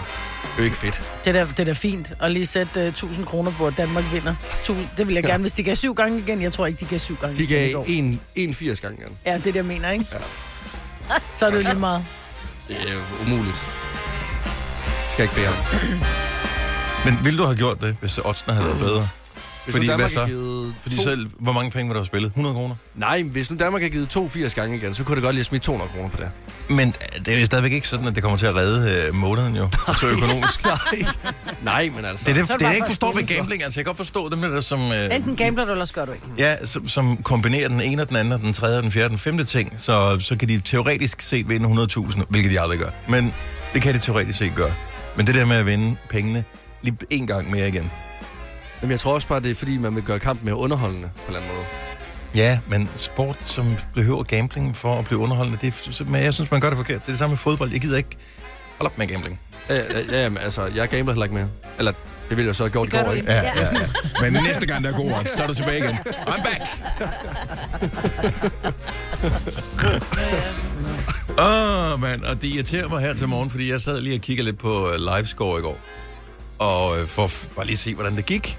det 0.43 0.53
er 0.55 0.59
jo 0.59 0.65
ikke 0.65 0.77
fedt. 0.77 1.03
Det 1.25 1.37
er 1.37 1.45
da, 1.45 1.51
det 1.51 1.61
er 1.61 1.65
da 1.65 1.73
fint 1.73 2.13
at 2.21 2.33
lige 2.33 2.47
sætte 2.47 2.81
uh, 2.81 2.87
1000 2.87 3.27
kroner 3.27 3.51
på, 3.51 3.67
at 3.67 3.75
Danmark 3.77 4.05
vinder. 4.13 4.35
Tu- 4.65 4.75
Det 4.99 5.07
vil 5.07 5.15
jeg 5.15 5.25
gerne, 5.25 5.41
hvis 5.41 5.53
de 5.53 5.63
gav 5.63 5.75
syv 5.77 5.95
gange 5.95 6.19
igen. 6.19 6.43
Jeg 6.43 6.53
tror 6.53 6.67
ikke, 6.67 6.81
de 6.81 6.85
gav 6.85 6.99
syv 6.99 7.17
gange 7.21 7.37
De 7.37 7.47
gav 7.47 7.73
går. 7.73 7.85
1, 7.89 8.19
81 8.35 8.81
gange 8.81 8.99
igen. 9.01 9.17
Ja, 9.27 9.31
det 9.33 9.39
er 9.39 9.43
det, 9.45 9.57
jeg 9.57 9.65
mener, 9.65 9.91
ikke? 9.91 10.07
Ja. 10.13 10.19
Så 11.37 11.47
er 11.47 11.51
det 11.51 11.57
jo 11.57 11.63
lige 11.63 11.75
meget. 11.79 12.05
Det 12.69 12.77
er 12.89 12.93
jo 12.93 13.01
umuligt. 13.27 13.57
Skal 15.13 15.23
jeg 15.23 15.25
ikke 15.25 15.35
bede 15.35 15.49
om. 15.49 15.55
Men 17.05 17.19
ville 17.25 17.39
du 17.39 17.45
have 17.45 17.57
gjort 17.57 17.81
det, 17.83 17.97
hvis 18.01 18.19
oddsene 18.19 18.55
havde 18.55 18.67
været 18.67 18.79
bedre? 18.81 19.09
Hvis 19.69 19.77
Fordi 19.77 19.97
hvad 19.97 20.09
så? 20.09 20.21
har 20.21 20.27
givet 20.27 20.75
Fordi 20.83 20.97
to- 20.97 21.03
selv, 21.03 21.27
hvor 21.41 21.53
mange 21.53 21.71
penge 21.71 21.89
var 21.95 21.99
der 22.01 22.05
spillet? 22.07 22.29
100 22.29 22.55
kroner? 22.55 22.75
Nej, 22.95 23.23
hvis 23.23 23.51
nu 23.51 23.57
Danmark 23.57 23.83
har 23.83 23.89
givet 23.89 24.09
82 24.09 24.55
gange 24.55 24.77
igen, 24.77 24.95
så 24.95 25.05
kunne 25.05 25.15
det 25.15 25.23
godt 25.23 25.35
lige 25.35 25.45
smide 25.45 25.63
200 25.63 25.91
kroner 25.91 26.09
på 26.09 26.17
det. 26.17 26.29
Men 26.77 26.95
det 27.27 27.35
er 27.35 27.41
jo 27.41 27.47
stadigvæk 27.47 27.73
ikke 27.73 27.89
sådan, 27.89 28.07
at 28.07 28.15
det 28.15 28.23
kommer 28.23 28.39
til 28.39 28.47
at 28.47 28.55
redde 28.55 29.07
øh, 29.09 29.15
måneden 29.15 29.57
jo, 29.57 29.69
så 30.01 30.07
økonomisk. 30.09 30.65
Nej. 30.65 31.05
Nej, 31.63 31.91
men 31.97 32.05
altså... 32.05 32.25
Det 32.25 32.31
er 32.31 32.35
det, 32.35 32.43
er 32.51 32.53
det 32.53 32.61
det, 32.61 32.67
jeg 32.67 32.75
ikke 32.75 32.87
forstår 32.87 33.13
ved 33.13 33.27
gambling. 33.27 33.65
Altså, 33.65 33.81
jeg 33.81 33.85
kan 33.85 33.89
godt 33.91 33.97
forstå 33.97 34.29
dem, 34.29 34.41
der 34.41 34.61
som... 34.61 34.93
Øh, 34.93 35.15
Enten 35.15 35.37
gambler 35.37 35.65
du, 35.65 35.73
eller 35.73 35.85
så 35.85 35.93
gør 35.95 36.05
du 36.05 36.13
ikke. 36.13 36.25
Ja, 36.39 36.67
som, 36.67 36.89
som 36.89 37.17
kombinerer 37.17 37.69
den 37.69 37.81
ene 37.81 38.03
og 38.03 38.09
den 38.09 38.17
anden, 38.17 38.33
og 38.33 38.41
den 38.41 38.53
tredje 38.53 38.77
og 38.77 38.83
den 38.83 38.93
fjerde 38.93 39.05
og 39.07 39.11
den 39.11 39.19
femte 39.19 39.45
ting, 39.45 39.75
så, 39.79 40.19
så 40.21 40.37
kan 40.37 40.49
de 40.49 40.61
teoretisk 40.65 41.21
set 41.21 41.49
vinde 41.49 41.85
100.000, 41.97 42.23
hvilket 42.29 42.53
de 42.53 42.61
aldrig 42.61 42.79
gør. 42.79 42.91
Men 43.09 43.35
det 43.75 43.83
kan 43.83 43.95
de 43.95 43.99
teoretisk 43.99 44.39
set 44.39 44.53
gøre. 44.57 44.73
Men 45.17 45.27
det 45.27 45.35
der 45.35 45.45
med 45.45 45.57
at 45.57 45.67
vinde 45.67 45.97
pengene 46.11 46.45
lige 46.83 46.97
en 47.11 47.27
gang 47.27 47.51
mere 47.51 47.69
igen. 47.69 47.91
Jamen, 48.83 48.91
jeg 48.91 49.01
tror 49.01 49.15
også 49.15 49.29
bare, 49.29 49.41
det 49.41 49.51
er 49.51 49.55
fordi, 49.55 49.79
man 49.79 49.95
vil 49.95 50.03
gøre 50.03 50.19
kampen 50.19 50.45
mere 50.45 50.57
underholdende 50.57 51.09
på 51.17 51.21
en 51.23 51.27
eller 51.27 51.41
anden 51.41 51.55
måde. 51.57 51.67
Ja, 52.35 52.59
men 52.69 52.89
sport, 52.97 53.45
som 53.45 53.77
behøver 53.95 54.23
gambling 54.23 54.77
for 54.77 54.99
at 54.99 55.05
blive 55.05 55.19
underholdende, 55.21 55.59
det 55.61 55.69
er, 55.89 55.93
så- 55.93 56.05
men 56.05 56.23
jeg 56.23 56.35
synes, 56.35 56.51
man 56.51 56.61
gør 56.61 56.69
det 56.71 56.77
forkert. 56.77 57.01
Det 57.03 57.07
er 57.09 57.13
det 57.13 57.19
samme 57.19 57.33
med 57.33 57.39
fodbold. 57.39 57.71
Jeg 57.73 57.81
gider 57.81 57.97
ikke 57.97 58.17
holde 58.79 58.91
op 58.93 58.99
med 58.99 59.07
gambling. 59.07 59.41
Ja, 59.69 59.75
ja, 59.75 59.83
ja, 60.13 60.23
jamen, 60.23 60.39
altså, 60.39 60.67
jeg 60.67 60.89
gambler 60.89 61.13
heller 61.15 61.25
ikke 61.25 61.35
mere. 61.37 61.49
Eller, 61.79 61.93
det 62.29 62.37
ville 62.37 62.47
jeg 62.47 62.57
så 62.57 62.63
have 62.65 62.71
gjort 62.71 62.89
i 62.89 62.91
går, 62.91 63.13
ikke? 63.13 63.33
Ja, 63.33 63.43
ja, 63.43 63.53
ja. 63.73 63.87
Men 64.31 64.43
næste 64.43 64.67
gang, 64.67 64.85
der 64.85 64.91
er 64.93 64.97
god 64.97 65.13
odds, 65.13 65.31
så 65.31 65.43
er 65.43 65.47
du 65.47 65.55
tilbage 65.55 65.79
igen. 65.79 65.99
I'm 66.07 66.43
back! 66.43 66.61
Åh, 71.39 71.93
oh, 71.93 72.01
mand, 72.01 72.23
og 72.23 72.43
det 72.43 72.49
irriterer 72.49 72.89
mig 72.89 73.01
her 73.01 73.15
til 73.15 73.29
morgen, 73.29 73.51
fordi 73.51 73.71
jeg 73.71 73.81
sad 73.81 74.01
lige 74.01 74.17
og 74.17 74.21
kiggede 74.21 74.47
lidt 74.47 74.59
på 74.59 74.89
uh, 74.89 74.95
livescore 75.17 75.59
i 75.59 75.63
går. 75.63 75.79
Og 76.59 76.91
uh, 76.91 77.07
for 77.09 77.25
at 77.25 77.49
bare 77.57 77.67
lige 77.67 77.77
se, 77.77 77.95
hvordan 77.95 78.17
det 78.17 78.27
gik. 78.27 78.59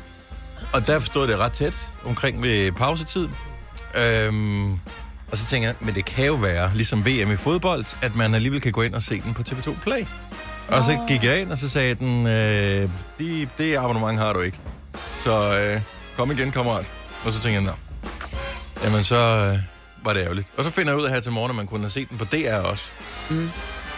Og 0.73 0.87
der 0.87 0.99
stod 0.99 1.27
det 1.27 1.37
ret 1.37 1.51
tæt 1.51 1.89
omkring 2.05 2.43
ved 2.43 2.71
pausetid. 2.71 3.27
Øhm, 3.95 4.71
og 5.31 5.37
så 5.37 5.45
tænker 5.45 5.67
jeg, 5.67 5.75
men 5.79 5.95
det 5.95 6.05
kan 6.05 6.25
jo 6.25 6.33
være, 6.33 6.71
ligesom 6.75 7.05
VM 7.05 7.31
i 7.31 7.35
fodbold, 7.35 7.85
at 8.01 8.15
man 8.15 8.33
alligevel 8.33 8.61
kan 8.61 8.71
gå 8.71 8.81
ind 8.81 8.93
og 8.95 9.01
se 9.01 9.21
den 9.21 9.33
på 9.33 9.43
TV2 9.49 9.81
Play. 9.81 10.05
Og 10.67 10.83
så 10.83 10.99
gik 11.07 11.23
jeg 11.23 11.41
ind, 11.41 11.51
og 11.51 11.57
så 11.57 11.69
sagde 11.69 11.95
den, 11.95 12.27
øh, 12.27 12.89
det, 13.17 13.49
det 13.57 13.77
abonnement 13.77 14.19
har 14.19 14.33
du 14.33 14.39
ikke. 14.39 14.59
Så 15.19 15.59
øh, 15.59 15.81
kom 16.17 16.31
igen, 16.31 16.51
kammerat. 16.51 16.91
Og 17.25 17.33
så 17.33 17.41
tænkte 17.41 17.61
jeg, 17.61 17.61
nå. 17.61 17.71
Jamen, 18.83 19.03
så 19.03 19.15
øh, 19.15 19.57
var 20.03 20.13
det 20.13 20.21
ærgerligt. 20.23 20.47
Og 20.57 20.63
så 20.63 20.69
finder 20.69 20.91
jeg 20.91 20.99
ud 20.99 21.05
af 21.05 21.11
her 21.13 21.19
til 21.19 21.31
morgen, 21.31 21.49
at 21.49 21.55
man 21.55 21.67
kunne 21.67 21.79
have 21.79 21.89
set 21.91 22.09
den 22.09 22.17
på 22.17 22.25
DR 22.25 22.55
også. 22.55 22.83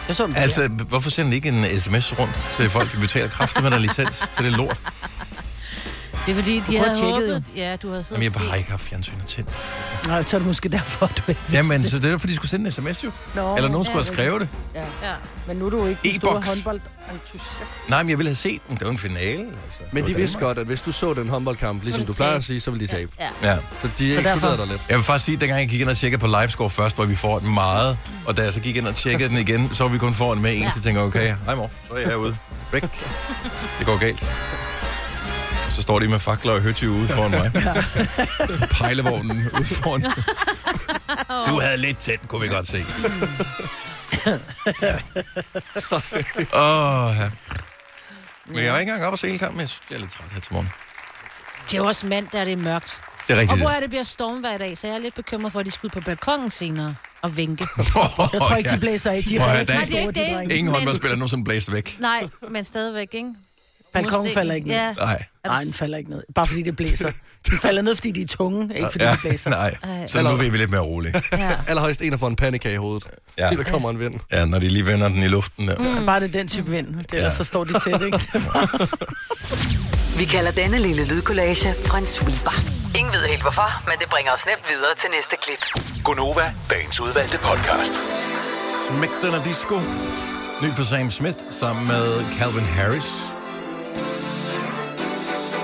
Jeg 0.08 0.16
så 0.16 0.26
dem 0.26 0.34
Altså, 0.36 0.68
hvorfor 0.68 1.10
sender 1.10 1.30
de 1.30 1.36
ikke 1.36 1.48
en 1.48 1.80
sms 1.80 2.18
rundt 2.18 2.40
til 2.56 2.70
folk, 2.70 2.92
der 2.92 3.00
betaler 3.00 3.28
kraftigt 3.28 3.62
med 3.62 3.70
der 3.70 3.78
licens 3.78 4.30
til 4.36 4.44
det 4.44 4.52
lort? 4.52 4.78
Det 6.26 6.30
er 6.32 6.34
fordi, 6.34 6.54
de 6.56 6.64
kunne 6.66 6.78
havde 6.78 7.00
håbet... 7.12 7.44
Ja, 7.56 7.76
du 7.76 7.88
havde 7.88 8.04
Jamen, 8.10 8.22
siddet 8.22 8.22
jeg 8.22 8.32
og 8.34 8.40
har 8.40 8.50
set. 8.52 8.58
ikke 8.58 8.70
haft 8.70 8.82
fjernsynet 8.82 9.26
til. 9.26 9.44
Altså. 9.78 9.94
Nej, 10.06 10.24
så 10.24 10.36
er 10.36 10.38
det 10.38 10.46
måske 10.46 10.68
derfor, 10.68 11.06
du 11.06 11.22
ikke 11.28 11.40
vidste 11.40 11.56
Jamen, 11.56 11.82
det. 11.82 11.90
så 11.90 11.98
det 11.98 12.10
er 12.12 12.18
fordi 12.18 12.30
de 12.30 12.36
skulle 12.36 12.50
sende 12.50 12.66
en 12.66 12.72
sms 12.72 13.04
jo. 13.04 13.10
Nå, 13.34 13.56
Eller 13.56 13.70
nogen 13.70 13.84
skulle 13.84 14.04
have 14.04 14.12
ja, 14.12 14.22
skrevet 14.22 14.40
det. 14.40 14.48
Ja. 14.74 14.80
Ja. 15.08 15.14
Men 15.46 15.56
nu 15.56 15.66
er 15.66 15.70
du 15.70 15.86
ikke 15.86 16.00
den 16.02 16.20
store 16.20 16.32
håndboldentusiast. 16.32 17.88
Nej, 17.88 18.02
men 18.02 18.10
jeg 18.10 18.18
ville 18.18 18.28
have 18.28 18.34
set 18.36 18.60
den. 18.68 18.76
Det 18.76 18.84
var 18.84 18.90
en 18.90 18.98
finale. 18.98 19.38
Altså. 19.40 19.80
Men 19.92 20.04
Det 20.04 20.14
de 20.14 20.20
vidste 20.20 20.38
godt, 20.38 20.58
at 20.58 20.66
hvis 20.66 20.82
du 20.82 20.92
så 20.92 21.14
den 21.14 21.28
håndboldkamp, 21.28 21.82
ligesom 21.82 22.04
du 22.04 22.12
de 22.12 22.16
plejer 22.16 22.34
at 22.36 22.44
sige, 22.44 22.60
så 22.60 22.70
ville 22.70 22.86
de 22.86 22.92
tabe. 22.92 23.12
Ja. 23.20 23.28
Ja. 23.50 23.56
Så 23.82 23.88
de 23.98 24.16
ekskluderede 24.18 24.56
dig 24.56 24.66
lidt. 24.66 24.80
Jeg 24.88 24.96
vil 24.96 25.04
faktisk 25.04 25.24
sige, 25.24 25.34
at 25.34 25.40
dengang 25.40 25.60
jeg 25.60 25.68
gik 25.68 25.80
ind 25.80 25.88
og 25.88 25.96
tjekkede 25.96 26.20
på 26.20 26.26
livescore 26.40 26.70
først, 26.70 26.96
hvor 26.96 27.04
vi 27.04 27.14
får 27.16 27.38
den 27.38 27.54
meget, 27.54 27.98
og 28.26 28.36
da 28.36 28.42
jeg 28.42 28.52
så 28.52 28.60
gik 28.60 28.76
ind 28.76 28.86
og 28.86 28.94
tjekkede 28.94 29.28
den 29.28 29.36
igen, 29.38 29.70
så 29.74 29.84
var 29.84 29.90
vi 29.90 29.98
kun 29.98 30.14
foran 30.14 30.40
med 30.40 30.54
en, 30.56 30.62
Ja. 30.62 30.70
så 30.76 30.82
tænker 30.82 31.00
jeg, 31.00 31.08
okay, 31.08 31.34
hej 31.44 31.54
mor, 31.54 31.70
så 31.88 31.94
er 31.94 31.98
jeg 32.08 32.16
ude. 32.18 32.36
Væk. 32.72 32.82
Det 33.78 33.86
går 33.86 33.98
galt. 33.98 34.32
Så 35.74 35.82
står 35.82 35.98
de 35.98 36.08
med 36.08 36.18
fakler 36.20 36.52
og 36.52 36.60
høtyve 36.60 36.90
ude 36.92 37.08
foran 37.08 37.30
mig. 37.30 37.52
Pejlevognen 38.78 39.50
ude 39.54 39.64
foran. 39.64 40.02
Du 41.48 41.60
havde 41.60 41.76
lidt 41.76 41.98
tæt, 41.98 42.20
kunne 42.28 42.40
vi 42.42 42.48
godt 42.48 42.66
se. 42.66 42.84
Åh, 46.54 47.14
ja. 47.20 47.30
Men 48.46 48.64
jeg 48.64 48.72
var 48.72 48.78
ikke 48.78 48.90
engang 48.90 49.04
op 49.06 49.12
og 49.12 49.18
se 49.18 49.26
hele 49.26 49.38
kampen, 49.38 49.60
jeg 49.60 49.96
er 49.96 50.00
lidt 50.00 50.10
træt 50.12 50.28
her 50.32 50.40
til 50.40 50.52
morgen. 50.52 50.70
Det 51.70 51.74
er 51.74 51.78
jo 51.78 51.84
også 51.86 52.06
mand, 52.06 52.26
der 52.32 52.44
det 52.44 52.52
er 52.52 52.56
mørkt. 52.56 53.00
Det 53.28 53.32
er 53.32 53.34
Og 53.36 53.40
rigtigt. 53.40 53.60
hvor 53.60 53.70
er 53.70 53.80
det 53.80 53.88
bliver 53.90 54.02
storm 54.04 54.40
hver 54.40 54.58
dag, 54.58 54.78
så 54.78 54.86
jeg 54.86 54.94
er 54.96 55.00
lidt 55.00 55.14
bekymret 55.14 55.52
for, 55.52 55.60
at 55.60 55.66
de 55.66 55.70
skal 55.70 55.86
ud 55.86 55.90
på 55.90 56.00
balkongen 56.00 56.50
senere 56.50 56.94
og 57.22 57.36
vinke. 57.36 57.66
Jeg 57.76 57.84
tror 58.40 58.54
ikke, 58.56 58.70
de 58.70 58.78
blæser 58.80 59.10
af. 59.10 59.22
De 59.28 59.36
er 59.36 59.64
der 59.64 59.74
er- 59.74 59.80
er 59.80 59.82
ikke 60.00 60.12
det. 60.48 60.52
Ingen 60.52 60.74
håndboldspiller 60.74 61.16
nu 61.16 61.28
som 61.28 61.44
blæst 61.44 61.72
væk. 61.72 61.96
Nej, 62.00 62.28
men 62.50 62.64
stadigvæk, 62.64 63.08
ikke? 63.12 63.28
Balkongen 63.92 64.18
Mursten. 64.18 64.34
falder 64.34 64.54
ikke 64.54 64.68
ned. 64.68 64.76
Ja. 64.76 64.92
Nej. 64.92 65.24
Nej, 65.46 65.62
den 65.64 65.72
falder 65.72 65.98
ikke 65.98 66.10
ned. 66.10 66.22
Bare 66.34 66.46
fordi 66.46 66.62
det 66.62 66.76
blæser. 66.76 67.10
De 67.46 67.50
falder 67.62 67.82
ned, 67.82 67.94
fordi 67.96 68.10
de 68.10 68.22
er 68.22 68.26
tunge, 68.26 68.74
ikke 68.76 68.88
fordi 68.92 69.04
Ja, 69.04 69.12
de 69.12 69.16
blæser. 69.20 69.50
nej. 69.60 69.74
Ej. 69.82 70.06
Så 70.06 70.22
nu 70.22 70.28
er 70.28 70.36
vi 70.36 70.56
lidt 70.56 70.70
mere 70.70 70.80
rolige. 70.80 71.22
ja. 71.32 71.50
Allerhøjst 71.68 72.02
en, 72.02 72.12
der 72.12 72.18
får 72.18 72.28
en 72.28 72.36
panikage 72.36 72.74
i 72.74 72.76
hovedet. 72.76 73.04
Ja. 73.38 73.50
Der 73.50 73.62
kommer 73.62 73.90
en 73.90 73.98
vind. 73.98 74.14
Ja, 74.32 74.44
når 74.44 74.58
de 74.58 74.68
lige 74.68 74.86
vender 74.86 75.08
den 75.08 75.22
i 75.22 75.28
luften 75.28 75.68
der. 75.68 75.78
Mm. 76.00 76.06
Bare 76.06 76.20
det 76.20 76.28
er 76.28 76.32
den 76.38 76.48
type 76.48 76.70
vind. 76.70 76.86
Det 76.86 77.14
ellers 77.14 77.32
Ja. 77.32 77.36
så 77.36 77.44
står 77.44 77.64
de 77.64 77.72
tæt, 77.72 78.02
ikke? 78.02 78.18
Vi 80.18 80.24
kalder 80.24 80.50
denne 80.50 80.78
lille 80.78 81.04
lydkollage 81.08 81.74
en 81.98 82.06
sweeper. 82.06 82.54
Ingen 82.98 83.12
ved 83.12 83.28
helt 83.28 83.42
hvorfor, 83.42 83.82
men 83.84 83.94
det 84.00 84.08
bringer 84.08 84.32
os 84.32 84.46
nemt 84.46 84.64
videre 84.70 84.94
til 84.98 85.08
næste 85.16 85.36
klip. 85.42 85.84
Gunova, 86.04 86.54
dagens 86.70 87.00
udvalgte 87.00 87.38
podcast. 87.38 87.92
Smægten 88.88 89.34
og 89.38 89.44
disco. 89.44 89.76
Ny 90.62 90.68
for 90.76 90.82
Sam 90.84 91.10
Smith 91.10 91.36
sammen 91.50 91.86
med 91.86 92.24
Calvin 92.38 92.64
Harris. 92.64 93.10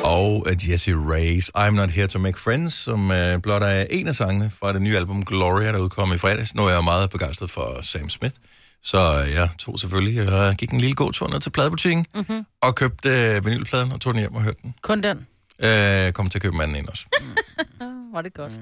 Og 0.08 0.46
uh, 0.46 0.70
Jesse 0.70 0.92
Reyes. 0.94 1.50
I'm 1.56 1.70
Not 1.70 1.90
Here 1.90 2.06
To 2.06 2.18
Make 2.18 2.38
Friends, 2.38 2.74
som 2.74 3.10
uh, 3.10 3.42
blot 3.42 3.62
er 3.62 3.86
en 3.90 4.08
af 4.08 4.14
sangene 4.14 4.50
fra 4.60 4.72
det 4.72 4.82
nye 4.82 4.96
album 4.96 5.24
Gloria, 5.24 5.72
der 5.72 5.78
udkom 5.78 6.12
i 6.14 6.18
fredags. 6.18 6.54
Nu 6.54 6.62
er 6.64 6.70
jeg 6.70 6.84
meget 6.84 7.10
begejstret 7.10 7.50
for 7.50 7.78
Sam 7.82 8.08
Smith. 8.08 8.34
Så 8.82 9.22
uh, 9.22 9.34
jeg 9.34 9.48
tog 9.58 9.78
selvfølgelig 9.78 10.32
og 10.32 10.56
gik 10.56 10.70
en 10.70 10.80
lille 10.80 10.94
god 10.94 11.12
tur 11.12 11.28
ned 11.28 11.40
til 11.40 11.50
pladebutikken 11.50 12.06
mm-hmm. 12.14 12.46
og 12.62 12.74
købte 12.74 13.08
uh, 13.08 13.46
vinylpladen 13.46 13.92
og 13.92 14.00
tog 14.00 14.14
den 14.14 14.20
hjem 14.20 14.34
og 14.34 14.42
hørte 14.42 14.58
den. 14.62 14.74
Kun 14.82 15.02
den. 15.02 15.16
Uh, 15.58 16.12
kom 16.12 16.28
til 16.28 16.38
at 16.38 16.42
købe 16.42 16.56
manden 16.56 16.76
ind 16.76 16.88
også. 16.88 17.04
Var 18.12 18.22
det 18.22 18.34
godt. 18.34 18.60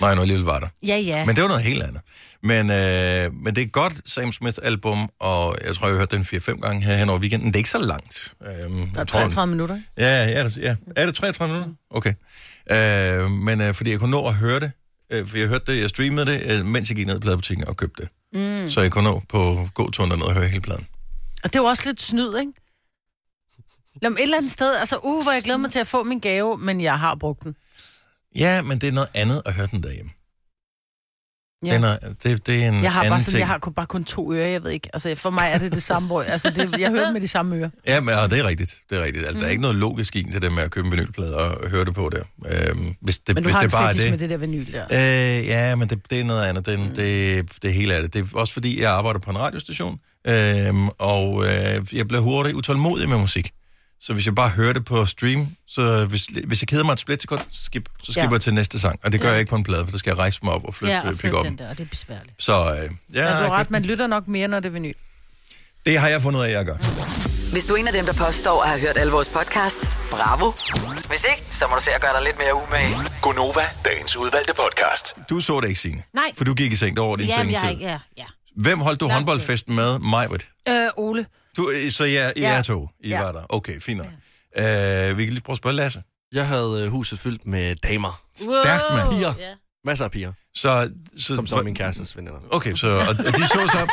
Nej, 0.00 0.14
nu 0.14 0.20
alligevel 0.20 0.44
var 0.44 0.60
der. 0.60 0.68
Ja, 0.86 0.96
ja. 0.96 1.24
Men 1.24 1.34
det 1.36 1.42
var 1.42 1.48
noget 1.48 1.62
helt 1.64 1.82
andet. 1.82 2.00
Men, 2.42 2.70
øh, 2.70 3.34
men 3.34 3.54
det 3.54 3.62
er 3.62 3.66
et 3.66 3.72
godt 3.72 4.08
Sam 4.10 4.32
Smith-album, 4.32 5.08
og 5.20 5.56
jeg 5.66 5.74
tror, 5.74 5.86
jeg 5.86 5.94
har 5.94 5.98
hørt 5.98 6.10
den 6.10 6.22
4-5 6.22 6.60
gange 6.60 6.82
her 6.84 6.96
hen 6.96 7.08
over 7.08 7.18
weekenden. 7.18 7.48
Det 7.48 7.54
er 7.56 7.58
ikke 7.58 7.70
så 7.70 7.78
langt. 7.78 8.34
Øhm, 8.42 8.50
Der 8.50 8.56
er 8.60 8.86
jeg 8.96 9.08
tror, 9.08 9.18
33 9.18 9.50
minutter. 9.50 9.80
Ja, 9.98 10.24
ja, 10.24 10.42
ja, 10.42 10.48
ja. 10.56 10.76
Er 10.96 11.06
det 11.06 11.14
33 11.14 11.52
minutter? 11.54 11.74
Okay. 11.90 12.14
Øh, 12.70 13.30
men 13.30 13.60
øh, 13.60 13.74
fordi 13.74 13.90
jeg 13.90 13.98
kunne 13.98 14.10
nå 14.10 14.26
at 14.28 14.34
høre 14.34 14.60
det, 14.60 14.72
øh, 15.10 15.26
for 15.28 15.38
jeg 15.38 15.48
hørte 15.48 15.72
det, 15.72 15.80
jeg 15.80 15.88
streamede 15.90 16.26
det, 16.26 16.42
øh, 16.58 16.64
mens 16.66 16.88
jeg 16.88 16.96
gik 16.96 17.06
ned 17.06 17.16
i 17.16 17.20
pladebutikken 17.20 17.68
og 17.68 17.76
købte 17.76 18.02
det. 18.02 18.10
Mm. 18.64 18.70
Så 18.70 18.80
jeg 18.80 18.90
kunne 18.92 19.04
nå 19.04 19.22
på 19.28 19.68
gåturen 19.74 20.10
derned 20.10 20.24
og 20.24 20.34
høre 20.34 20.48
hele 20.48 20.60
pladen. 20.60 20.86
Og 21.44 21.52
det 21.52 21.58
er 21.58 21.62
jo 21.62 21.66
også 21.68 21.82
lidt 21.86 22.02
snyd, 22.02 22.38
ikke? 22.38 22.52
Jamen, 24.02 24.18
et 24.18 24.22
eller 24.22 24.36
andet 24.36 24.52
sted, 24.52 24.74
altså, 24.76 24.96
uh, 25.04 25.22
hvor 25.22 25.32
jeg 25.32 25.42
glæder 25.42 25.58
mig 25.58 25.70
til 25.70 25.78
at 25.78 25.86
få 25.86 26.02
min 26.02 26.18
gave, 26.18 26.58
men 26.58 26.80
jeg 26.80 26.98
har 26.98 27.14
brugt 27.14 27.42
den. 27.44 27.56
Ja, 28.38 28.62
men 28.62 28.78
det 28.78 28.88
er 28.88 28.92
noget 28.92 29.08
andet 29.14 29.42
at 29.46 29.52
høre 29.54 29.68
den 29.70 29.82
derhjemme. 29.82 30.10
Ja. 31.66 31.74
Den 31.74 31.84
er, 31.84 31.96
det, 32.22 32.46
det 32.46 32.64
er 32.64 32.68
en 32.68 32.82
Jeg 32.82 32.92
har, 32.92 33.00
anden 33.00 33.10
bare 33.10 33.20
sådan, 33.20 33.30
ting. 33.32 33.38
jeg 33.38 33.46
har 33.46 33.58
kun, 33.58 33.72
bare 33.74 33.86
kun 33.86 34.04
to 34.04 34.32
ører, 34.32 34.48
jeg 34.48 34.64
ved 34.64 34.70
ikke. 34.70 34.88
Altså, 34.92 35.14
for 35.14 35.30
mig 35.30 35.50
er 35.54 35.58
det 35.58 35.72
det 35.72 35.82
samme, 35.82 36.06
hvor, 36.06 36.22
altså, 36.22 36.50
det, 36.50 36.80
jeg 36.80 36.90
hører 36.90 37.12
med 37.12 37.20
de 37.20 37.28
samme 37.28 37.56
ører. 37.56 37.70
Ja, 37.86 38.00
men 38.00 38.14
ja, 38.14 38.26
det 38.26 38.38
er 38.38 38.46
rigtigt. 38.48 38.74
Det 38.90 38.98
er 38.98 39.02
rigtigt. 39.04 39.24
Altså, 39.24 39.34
Mm. 39.34 39.40
Der 39.40 39.46
er 39.46 39.50
ikke 39.50 39.62
noget 39.62 39.76
logisk 39.76 40.16
i 40.16 40.22
til 40.32 40.42
det 40.42 40.52
med 40.52 40.62
at 40.62 40.70
købe 40.70 40.86
en 40.86 40.92
vinylplade 40.92 41.36
og 41.36 41.70
høre 41.70 41.84
det 41.84 41.94
på 41.94 42.10
der. 42.12 42.22
Øhm, 42.70 42.94
hvis 43.00 43.18
det, 43.18 43.34
Men 43.34 43.42
du 43.42 43.46
hvis 43.48 43.54
har 43.54 43.62
det 43.62 43.70
bare 43.70 43.88
er 43.90 43.92
det. 43.96 44.10
med 44.10 44.18
det 44.18 44.30
der 44.30 44.36
vinyl 44.36 44.72
der. 44.72 44.84
Øh, 45.40 45.46
ja, 45.46 45.74
men 45.76 45.88
det, 45.88 46.10
det 46.10 46.20
er 46.20 46.24
noget 46.24 46.44
andet. 46.44 46.66
Det, 46.66 46.80
mm. 46.80 46.86
det, 46.94 47.62
det 47.62 47.70
er 47.70 47.74
helt 47.74 47.92
af 47.92 48.02
det. 48.02 48.14
Det 48.14 48.20
er 48.20 48.38
også 48.38 48.52
fordi, 48.52 48.80
jeg 48.82 48.90
arbejder 48.92 49.20
på 49.20 49.30
en 49.30 49.38
radiostation, 49.38 49.98
øhm, 50.26 50.88
og 50.88 51.44
øh, 51.44 51.86
jeg 51.98 52.08
bliver 52.08 52.20
hurtigt 52.20 52.56
utålmodig 52.56 53.08
med 53.08 53.18
musik. 53.18 53.50
Så 54.06 54.12
hvis 54.12 54.26
jeg 54.26 54.34
bare 54.34 54.48
hører 54.48 54.72
det 54.72 54.84
på 54.84 55.06
stream, 55.06 55.46
så 55.66 56.04
hvis, 56.04 56.24
hvis 56.46 56.62
jeg 56.62 56.68
keder 56.68 56.84
mig 56.84 56.92
et 56.92 57.00
splitsekund, 57.00 57.40
skip, 57.52 57.88
så 58.02 58.12
skipper 58.12 58.28
Ja. 58.28 58.32
jeg 58.32 58.40
til 58.40 58.54
næste 58.54 58.80
sang. 58.80 59.00
Og 59.04 59.12
det 59.12 59.20
gør 59.20 59.30
jeg 59.30 59.38
ikke 59.40 59.50
på 59.50 59.56
en 59.56 59.62
plade, 59.64 59.84
for 59.84 59.90
der 59.90 59.98
skal 59.98 60.10
jeg 60.10 60.18
rejse 60.18 60.40
mig 60.42 60.52
op 60.52 60.64
og 60.64 60.74
flytte, 60.74 60.94
Ja, 60.94 61.00
og 61.00 61.06
pick 61.08 61.20
flytte 61.20 61.34
op. 61.34 61.44
den 61.44 61.58
der, 61.58 61.68
og 61.68 61.78
det 61.78 61.84
er 61.84 61.88
besværligt. 61.88 62.34
Så 62.42 62.52
øh, 62.52 62.90
Ja, 63.14 63.22
ja, 63.24 63.28
du 63.28 63.34
har 63.34 63.50
ret, 63.50 63.70
man 63.70 63.82
lytter 63.82 64.06
nok 64.06 64.28
mere, 64.28 64.48
når 64.48 64.60
det 64.60 64.68
er 64.68 64.72
vinyl. 64.72 64.94
det 65.86 65.98
har 65.98 66.08
jeg 66.08 66.22
fundet 66.22 66.40
ud 66.40 66.44
af, 66.44 66.48
at 66.48 66.54
jeg 66.54 66.64
gør. 66.64 66.76
Hvis 67.52 67.64
du 67.64 67.74
er 67.74 67.76
en 67.78 67.86
af 67.86 67.92
dem, 67.92 68.04
der 68.06 68.12
påstår 68.26 68.62
at 68.62 68.68
have 68.68 68.80
hørt 68.80 68.96
alle 68.98 69.12
vores 69.12 69.28
podcasts, 69.28 69.98
bravo. 70.10 70.52
Hvis 71.08 71.24
ikke, 71.30 71.42
så 71.56 71.66
må 71.70 71.74
du 71.76 71.82
se 71.82 71.90
at 71.94 72.00
gøre 72.00 72.12
dig 72.16 72.22
lidt 72.24 72.38
mere 72.38 72.54
umage. 72.54 72.96
Gonova, 73.22 73.60
dagens 73.84 74.16
udvalgte 74.16 74.52
podcast. 74.54 75.14
Du 75.30 75.40
så 75.40 75.60
det 75.60 75.68
ikke, 75.68 75.80
Signe. 75.80 76.02
Nej. 76.14 76.24
For 76.36 76.44
du 76.44 76.54
gik 76.54 76.72
i 76.72 76.76
seng 76.76 76.98
over 76.98 77.16
din 77.16 77.26
Jamen, 77.26 77.52
jeg, 77.52 77.76
ja, 77.80 77.98
ja. 78.18 78.24
Hvem 78.56 78.80
holdt 78.80 79.00
du 79.00 79.04
Langt 79.04 79.14
håndboldfesten 79.14 79.74
med? 79.74 79.98
Majbert. 79.98 80.46
Øh, 80.68 80.88
Ole. 80.96 81.26
Du, 81.56 81.70
øh, 81.70 81.90
så 81.90 82.04
ja, 82.04 82.30
I 82.36 82.40
Ja. 82.40 82.48
er 82.58 82.62
to. 82.62 82.88
I 83.00 83.08
Ja. 83.08 83.22
var 83.22 83.32
der. 83.32 83.42
Okay, 83.48 83.80
fint 83.80 83.98
nok. 83.98 84.06
Øh, 84.58 85.18
vi 85.18 85.24
kan 85.24 85.32
lige 85.32 85.40
prøve 85.42 85.54
at 85.54 85.58
spørge 85.58 85.76
Lasse. 85.76 86.02
Jeg 86.32 86.46
havde 86.48 86.82
øh, 86.84 86.90
huset 86.90 87.18
fyldt 87.18 87.46
med 87.46 87.76
damer. 87.76 88.22
Stærkt, 88.36 88.82
mand. 88.94 89.10
Piger. 89.10 89.34
Ja. 89.38 89.50
Masser 89.84 90.04
af 90.04 90.10
piger, 90.10 90.32
Så, 90.54 90.90
så, 91.18 91.34
som 91.34 91.46
så 91.46 91.62
min 91.62 91.74
kærestes 91.74 92.16
veninder. 92.16 92.38
Okay, 92.50 92.74
så 92.74 92.88
og, 92.88 93.06
og 93.08 93.16
de 93.36 93.48
så 93.48 93.68
så. 93.72 93.86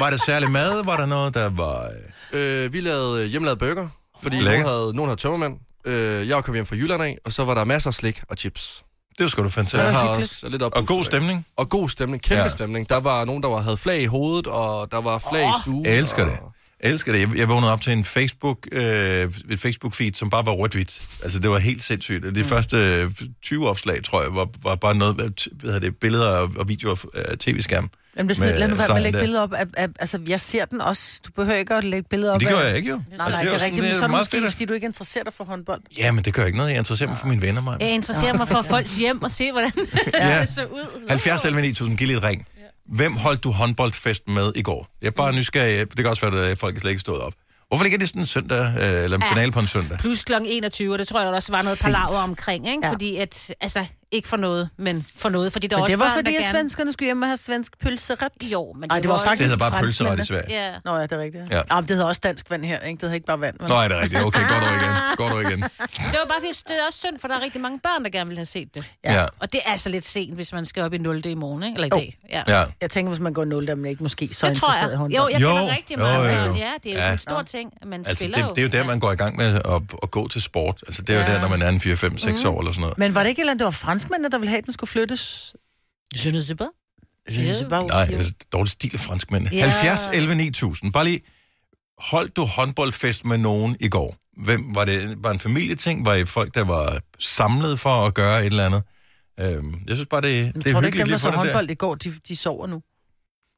Var 0.00 0.10
der 0.10 0.16
særlig 0.26 0.50
mad? 0.50 0.84
Var 0.84 0.96
der 0.96 1.06
noget, 1.06 1.34
der 1.34 1.50
var... 1.50 1.90
øh, 2.32 2.72
vi 2.72 2.80
lavede 2.80 3.26
hjemmelavet 3.26 3.58
burger, 3.58 3.88
fordi 4.22 4.36
nogen 4.44 4.62
havde, 4.64 4.92
nogen 4.94 5.08
havde 5.08 5.20
tømmermand. 5.20 5.58
Øh, 5.84 6.28
jeg 6.28 6.44
kom 6.44 6.54
hjem 6.54 6.66
fra 6.66 6.76
Jylland 6.76 7.02
af, 7.02 7.18
og 7.24 7.32
så 7.32 7.44
var 7.44 7.54
der 7.54 7.64
masser 7.64 7.90
af 7.90 7.94
slik 7.94 8.22
og 8.28 8.36
chips. 8.36 8.84
Det 9.18 9.24
var 9.24 9.28
sgu 9.28 9.40
da 9.42 9.44
Jeg 9.44 9.52
fantastisk. 9.52 9.82
har 9.92 10.08
hyggeligt. 10.08 10.32
også 10.32 10.48
lidt 10.48 10.62
Og 10.62 10.86
god 10.86 11.04
stemning. 11.04 11.46
Og 11.56 11.68
god 11.68 11.88
stemning, 11.88 12.22
kæmpe 12.22 12.42
Ja. 12.42 12.48
stemning. 12.48 12.88
Der 12.88 12.96
var 13.00 13.24
nogen, 13.24 13.42
der 13.42 13.48
var, 13.48 13.60
havde 13.60 13.76
flag 13.76 14.00
i 14.02 14.04
hovedet, 14.06 14.46
og 14.46 14.90
der 14.90 15.00
var 15.00 15.18
flag 15.30 15.44
oh, 15.44 15.50
i 15.50 15.62
stuen. 15.62 15.84
Jeg 15.84 15.96
elsker 15.96 16.24
og... 16.24 16.30
det. 16.30 16.38
Jeg 16.82 16.92
elsker 16.92 17.12
det. 17.12 17.20
Jeg, 17.20 17.36
jeg 17.36 17.48
vågnede 17.48 17.72
op 17.72 17.80
til 17.80 17.92
en 17.92 18.04
Facebook, 18.04 18.58
øh, 18.72 18.82
et 18.82 19.32
Facebook-feed, 19.66 20.10
som 20.14 20.30
bare 20.30 20.46
var 20.46 20.52
rødt-hvidt. 20.52 21.02
Altså, 21.22 21.38
det 21.38 21.50
var 21.50 21.58
helt 21.58 21.82
sindssygt. 21.82 22.24
De 22.34 22.42
mm. 22.42 22.48
første 22.48 22.76
øh, 22.76 23.10
20 23.42 23.68
opslag, 23.68 24.04
tror 24.04 24.22
jeg, 24.22 24.34
var, 24.34 24.48
var 24.62 24.74
bare 24.74 24.94
noget, 24.94 25.14
hvad 25.14 25.30
hedder 25.62 25.78
det, 25.78 25.96
billeder 25.96 26.28
og, 26.28 26.50
og 26.56 26.68
videoer 26.68 27.04
af 27.14 27.38
tv-skærm. 27.38 27.90
Jamen, 28.16 28.28
det 28.28 28.34
er 28.34 28.38
sådan, 28.38 28.52
Med 28.52 28.58
lad 28.58 28.68
nu 28.68 28.74
være 28.74 28.88
med 28.88 28.96
at 28.96 29.02
lægge 29.02 29.18
der. 29.18 29.22
billeder 29.24 29.40
op. 29.42 29.52
Af, 29.52 29.66
af, 29.76 29.88
altså, 29.98 30.18
jeg 30.26 30.40
ser 30.40 30.64
den 30.64 30.80
også. 30.80 31.04
Du 31.26 31.30
behøver 31.36 31.58
ikke 31.58 31.74
at 31.74 31.84
lægge 31.84 32.08
billeder 32.10 32.32
op. 32.34 32.40
Det 32.40 32.48
gør 32.48 32.60
jeg 32.60 32.76
ikke, 32.76 32.88
jo. 32.90 32.96
Nej, 33.18 33.30
nej, 33.30 33.42
det 33.42 33.54
er 33.54 33.62
rigtigt. 33.64 33.82
Men 33.84 33.94
så 33.94 33.98
er 34.04 34.08
det 34.08 34.10
måske, 34.10 34.50
fordi 34.50 34.64
du 34.64 34.74
ikke 34.74 34.86
interesserer 34.86 35.24
dig 35.24 35.32
for 35.32 35.44
håndbold. 35.44 35.80
Ja, 35.98 36.12
men 36.12 36.24
det 36.24 36.34
gør 36.34 36.44
ikke 36.44 36.58
noget. 36.58 36.70
Jeg 36.70 36.78
interesserer 36.78 37.08
mig 37.08 37.18
for 37.18 37.26
mine 37.26 37.42
venner, 37.42 37.60
mig. 37.60 37.76
Jeg 37.80 37.90
interesserer 37.90 38.32
mig 38.36 38.48
for 38.48 38.62
folks 38.62 38.96
hjem 38.96 39.22
og 39.22 39.30
se, 39.30 39.52
hvordan 39.52 39.72
Ja. 40.14 40.40
det 40.40 40.48
så 40.48 40.64
ud. 40.64 41.04
70 41.08 41.44
11 41.44 41.60
9000, 41.62 41.98
giv 41.98 42.06
lige 42.06 42.16
et 42.16 42.24
ring. 42.24 42.46
Hvem 42.88 43.12
holdt 43.16 43.44
du 43.44 43.50
håndboldfest 43.50 44.28
med 44.28 44.52
i 44.56 44.62
går? 44.62 44.86
Jeg 45.02 45.06
er 45.06 45.10
bare 45.10 45.32
nysgerrig. 45.32 45.90
Det 45.90 45.96
kan 45.96 46.06
også 46.06 46.30
være, 46.30 46.48
at 46.48 46.58
folk 46.58 46.76
er 46.76 46.80
slet 46.80 46.90
ikke 46.90 47.00
stået 47.00 47.20
op. 47.20 47.32
Hvorfor 47.68 47.84
ligger 47.84 47.98
det 47.98 48.08
sådan 48.08 48.22
en 48.22 48.26
søndag, 48.26 48.60
øh, 48.60 49.04
eller 49.04 49.16
en 49.16 49.22
Ja. 49.22 49.30
finale 49.32 49.52
på 49.52 49.60
en 49.60 49.66
søndag? 49.66 49.98
Plus 49.98 50.24
kl. 50.24 50.32
21, 50.44 50.92
og 50.92 50.98
det 50.98 51.08
tror 51.08 51.20
jeg 51.20 51.28
også 51.30 51.52
var 51.52 51.62
noget 51.62 51.80
palaver 51.84 52.22
omkring, 52.24 52.68
ikke? 52.68 52.86
Ja. 52.86 52.92
Fordi 52.92 53.16
at, 53.16 53.54
altså, 53.60 53.86
ikke 54.14 54.28
for 54.28 54.36
noget, 54.36 54.68
men 54.76 55.06
for 55.16 55.28
noget, 55.28 55.52
fordi 55.52 55.66
der 55.66 55.76
er 55.76 55.78
Men 55.78 55.82
også 55.82 55.90
det 55.90 55.98
var 55.98 56.04
børn, 56.04 56.14
fordi, 56.18 56.30
der 56.32 56.38
at 56.38 56.44
gerne... 56.44 56.58
svenskerne 56.58 56.92
skulle 56.92 57.06
hjem 57.06 57.22
og 57.22 57.28
have 57.28 57.36
svensk 57.36 57.78
pølseret. 57.78 58.32
Jo, 58.42 58.72
men 58.78 58.90
Ej, 58.90 58.98
det 58.98 59.08
var 59.08 59.14
også- 59.14 59.26
faktisk- 59.26 59.42
Det 59.50 59.50
hedder 59.60 59.70
bare 59.70 59.80
pølseret 59.80 60.20
i 60.20 60.26
Sverige. 60.26 60.44
Ja. 60.66 60.74
Nå 60.84 60.96
ja, 60.96 61.02
det 61.02 61.12
er 61.12 61.18
rigtigt. 61.18 61.44
Ja. 61.50 61.56
Ja. 61.56 61.74
men 61.74 61.82
det 61.88 61.90
hedder 61.96 62.04
også 62.08 62.20
dansk 62.24 62.50
vand 62.50 62.64
her, 62.64 62.78
ikke? 62.80 62.94
Det 62.96 63.02
hedder 63.02 63.14
ikke 63.14 63.26
bare 63.26 63.40
vand. 63.40 63.56
Men... 63.60 63.68
Nå, 63.68 63.74
er 63.74 63.88
det 63.88 63.96
rigtigt? 63.96 64.22
Okay, 64.22 64.40
går 64.48 64.54
du 64.60 64.66
igen. 64.66 64.92
Går 65.16 65.28
du 65.28 65.38
igen. 65.48 65.60
Det 66.12 66.18
var 66.22 66.26
bare 66.28 66.40
fordi, 66.40 66.52
det 66.68 66.74
er 66.82 66.86
også 66.88 66.98
synd, 66.98 67.18
for 67.20 67.28
der 67.28 67.34
er 67.36 67.40
rigtig 67.42 67.60
mange 67.60 67.78
børn, 67.78 68.04
der 68.04 68.10
gerne 68.10 68.28
vil 68.28 68.36
have 68.38 68.46
set 68.46 68.74
det. 68.74 68.84
Ja. 69.04 69.12
ja. 69.14 69.26
Og 69.38 69.52
det 69.52 69.60
er 69.66 69.70
altså 69.72 69.88
lidt 69.88 70.04
sent, 70.06 70.34
hvis 70.34 70.52
man 70.52 70.66
skal 70.66 70.82
op 70.82 70.94
i 70.94 70.98
0. 70.98 71.26
i 71.26 71.34
morgen, 71.34 71.62
ikke? 71.62 71.74
Eller 71.74 71.86
i 71.86 71.90
Jo. 71.92 71.96
dag. 71.96 72.18
Ja. 72.30 72.42
ja. 72.58 72.62
Jeg 72.80 72.90
tænker, 72.90 73.08
hvis 73.10 73.20
man 73.20 73.32
går 73.32 73.44
0, 73.44 73.66
der 73.66 73.72
er 73.72 73.76
man 73.76 73.90
ikke 73.90 74.02
måske 74.02 74.28
så 74.32 74.46
Det 74.46 74.52
interesseret 74.52 74.86
i 74.86 74.90
jeg. 74.90 74.98
håndbold. 74.98 75.22
Jo, 75.22 75.28
jeg 75.32 75.42
Jo, 75.42 75.48
kender 75.48 75.72
rigtig 75.76 75.96
jo, 75.98 76.02
mange. 76.02 76.28
jo, 76.28 76.44
jo. 76.46 76.54
Ja, 76.54 76.70
det 76.84 76.92
er 76.92 76.96
jo 76.96 77.00
Ja. 77.06 77.12
en 77.12 77.18
stor 77.18 77.42
ting, 77.42 77.72
at 77.82 77.88
man 77.88 78.00
Altså, 78.00 78.14
spiller 78.24 78.46
det, 78.46 78.56
det 78.56 78.74
er 78.74 78.78
jo 78.78 78.84
der, 78.84 78.88
man 78.90 79.00
går 79.00 79.12
i 79.12 79.16
gang 79.16 79.36
med 79.36 79.46
at, 80.02 80.10
gå 80.10 80.28
til 80.28 80.42
sport. 80.42 80.82
Altså, 80.86 81.02
det 81.02 81.16
er 81.16 81.20
jo 81.20 81.26
der, 81.34 81.40
når 81.40 81.48
man 81.48 81.62
er 81.62 81.68
en 81.68 81.80
4, 81.80 81.96
5, 81.96 82.18
6 82.18 82.44
år 82.44 82.58
eller 82.60 82.72
sådan 82.72 82.80
noget. 82.80 82.98
Men 82.98 83.14
var 83.14 83.22
det 83.22 83.28
ikke 83.28 83.40
et 83.40 83.42
eller 83.42 83.50
andet, 83.50 83.60
det 83.60 83.64
var 83.64 83.70
franskmændene, 84.04 84.30
der 84.30 84.38
ville 84.38 84.48
have, 84.50 84.58
at 84.58 84.64
den 84.64 84.72
skulle 84.72 84.88
flyttes? 84.88 85.54
Je 86.24 86.30
ne 86.30 86.42
sais 86.42 86.54
pas. 86.58 86.68
Je 87.30 87.40
ne 87.48 87.54
sais 87.54 87.68
pas. 87.68 87.82
Nej, 87.88 88.08
altså, 88.12 88.32
dårlig 88.52 88.70
stil 88.72 88.90
af 88.94 89.00
franskmænd. 89.00 89.48
Ja. 89.52 89.70
70, 89.70 90.08
11, 90.16 90.34
9000. 90.34 90.92
Bare 90.92 91.04
lige, 91.04 91.20
holdt 91.98 92.36
du 92.36 92.42
håndboldfest 92.44 93.24
med 93.24 93.38
nogen 93.38 93.76
i 93.80 93.88
går? 93.88 94.16
Hvem, 94.36 94.74
var 94.74 94.84
det 94.84 95.14
var 95.24 95.30
en 95.30 95.38
familieting? 95.38 96.04
Var 96.06 96.14
I 96.14 96.24
folk, 96.24 96.54
der 96.54 96.64
var 96.64 96.98
samlet 97.18 97.80
for 97.80 98.06
at 98.06 98.14
gøre 98.14 98.40
et 98.40 98.46
eller 98.46 98.66
andet? 98.66 98.82
Øhm, 99.40 99.82
jeg 99.88 99.96
synes 99.96 100.06
bare, 100.10 100.20
det, 100.20 100.36
Jeg 100.44 100.54
det 100.54 100.66
er 100.66 100.72
tror 100.72 100.80
du 100.80 100.86
hyggeligt 100.86 100.94
ikke, 100.94 100.98
dem, 101.04 101.08
der 101.10 101.18
så 101.18 101.26
det 101.26 101.34
der. 101.34 101.38
håndbold 101.38 101.70
i 101.70 101.74
går, 101.74 101.94
de, 101.94 102.14
de 102.28 102.36
sover 102.36 102.66
nu? 102.66 102.82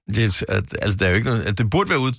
Det, 0.09 0.25
er- 0.25 0.45
at, 0.49 0.65
altså, 0.83 0.97
der 0.99 1.07
er 1.07 1.11
jo 1.11 1.17
ikke 1.17 1.27
noget, 1.29 1.41
altså, 1.41 1.55
det 1.55 1.71
burde 1.71 1.91
være 1.91 1.99
ud. 1.99 2.13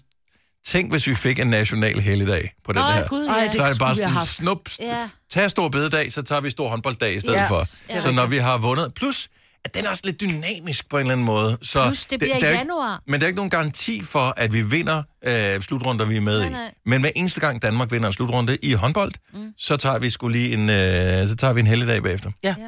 Tænk, 0.66 0.92
hvis 0.92 1.08
vi 1.08 1.16
fik 1.16 1.40
en 1.40 1.48
national 1.48 2.00
helligdag 2.00 2.54
på 2.66 2.74
den 2.74 2.82
Åh, 2.82 2.94
her. 2.94 3.08
gud, 3.08 3.26
Ej, 3.28 3.38
ja. 3.40 3.44
det 3.48 3.56
så 3.56 3.64
er 3.64 3.70
det 3.70 3.80
bare 3.80 3.96
skulle 3.96 4.08
vi 4.10 4.14
have 4.14 4.26
sådan, 4.26 4.48
haft. 4.48 4.70
snup, 4.70 4.88
Ja. 4.88 5.10
tag 5.32 5.52
stor 5.52 5.70
bededag, 5.70 6.12
så 6.12 6.22
tager 6.22 6.42
vi 6.42 6.50
stor 6.50 6.70
håndbolddag 6.70 7.16
i 7.16 7.20
stedet 7.20 7.36
Ja, 7.36 7.48
for. 7.50 7.68
ja. 7.90 8.02
Så 8.02 8.12
når 8.12 8.26
vi 8.26 8.38
har 8.38 8.58
vundet, 8.58 8.94
plus 8.94 9.30
at 9.66 9.76
den 9.76 9.86
er 9.86 9.90
også 9.90 10.02
lidt 10.06 10.22
dynamisk 10.22 10.90
på 10.90 10.98
en 10.98 11.02
eller 11.02 11.12
anden 11.14 11.26
måde. 11.26 11.58
Så 11.62 11.86
Plus, 11.86 12.06
det 12.06 12.20
bliver 12.20 12.34
der 12.34 12.40
i 12.40 12.44
er 12.44 12.50
ikke- 12.50 12.58
januar. 12.60 13.02
Men 13.08 13.20
der 13.20 13.26
er 13.26 13.28
ikke 13.28 13.36
nogen 13.36 13.50
garanti 13.50 14.04
for, 14.04 14.34
at 14.38 14.54
vi 14.54 14.62
vinder 14.62 15.04
øh, 15.28 15.62
slutrunder, 15.62 16.06
vi 16.06 16.16
er 16.16 16.22
med 16.22 16.40
Nej, 16.40 16.48
i. 16.48 16.52
nej. 16.52 16.72
Men 16.86 17.02
hver 17.02 17.12
eneste 17.16 17.40
gang 17.40 17.62
Danmark 17.62 17.92
vinder 17.92 18.08
en 18.08 18.14
slutrunde 18.14 18.58
i 18.62 18.74
håndbold, 18.74 19.12
mm. 19.34 19.52
så 19.58 19.78
tager 19.78 20.00
vi 20.00 20.10
skulle 20.10 20.38
lige 20.40 20.54
en, 20.54 20.70
øh, 20.70 21.28
så 21.28 21.36
tager 21.36 21.54
vi 21.54 21.60
en 21.60 21.68
helligdag 21.68 22.04
bagefter. 22.04 22.32
Ja. 22.44 22.56
Ja. 22.60 22.68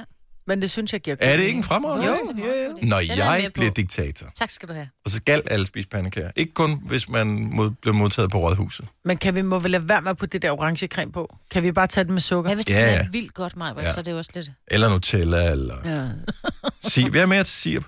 Men 0.50 0.62
det 0.62 0.72
synes 0.72 0.94
jeg 0.94 1.02
giver 1.02 1.16
Er 1.20 1.38
det 1.38 1.44
ikke 1.44 1.58
en 1.58 1.64
fremragende? 1.64 2.08
Jo, 2.08 2.14
jo, 2.38 2.54
jo. 2.64 2.70
Når 2.70 2.78
Den 2.78 2.94
er 2.94 3.00
jeg 3.00 3.18
jeg 3.18 3.40
med 3.42 3.50
på. 3.50 3.54
bliver 3.54 3.72
diktator, 3.72 4.26
Tak 4.40 4.50
skal 4.50 4.70
du 4.70 4.74
have. 4.74 4.90
og 5.06 5.12
så 5.12 5.18
skal 5.18 5.44
alle 5.52 5.68
spise 5.68 5.88
pandekager. 5.88 6.32
Ikke 6.36 6.54
kun, 6.54 6.82
hvis 6.86 7.10
man 7.10 7.28
mod, 7.28 7.72
bliver 7.72 7.94
modtaget 7.96 8.32
på 8.32 8.38
rådhuset. 8.38 8.86
Men 9.06 9.18
kan 9.18 9.36
vi 9.36 9.42
må 9.42 9.60
vel 9.60 9.72
lade 9.72 9.90
være 9.90 10.02
med 10.02 10.12
at 10.12 10.18
putte 10.18 10.34
det 10.34 10.42
der 10.42 10.52
orange 10.52 10.88
creme 10.88 11.12
på? 11.12 11.36
Kan 11.52 11.64
vi 11.64 11.72
bare 11.72 11.88
tage 11.88 12.04
det 12.04 12.14
med 12.14 12.22
sukker? 12.22 12.52
Ja, 12.52 12.56
hvis 12.56 12.66
det 12.66 12.74
Ja, 12.74 12.80
ja, 12.82 12.96
smager 12.98 13.12
vildt 13.12 13.34
godt, 13.34 13.56
Maja, 13.56 13.74
Ja. 13.82 13.94
så 13.94 14.00
er 14.00 14.04
det 14.04 14.12
jo 14.12 14.18
også 14.18 14.32
lidt... 14.36 14.50
Eller 14.68 14.90
Nutella, 14.90 15.52
eller 15.52 15.76
Ja. 15.86 16.08
sirup. 16.90 17.12
Hvad 17.12 17.22
er 17.22 17.26
mere 17.26 17.44
til 17.44 17.54
sirup? 17.56 17.86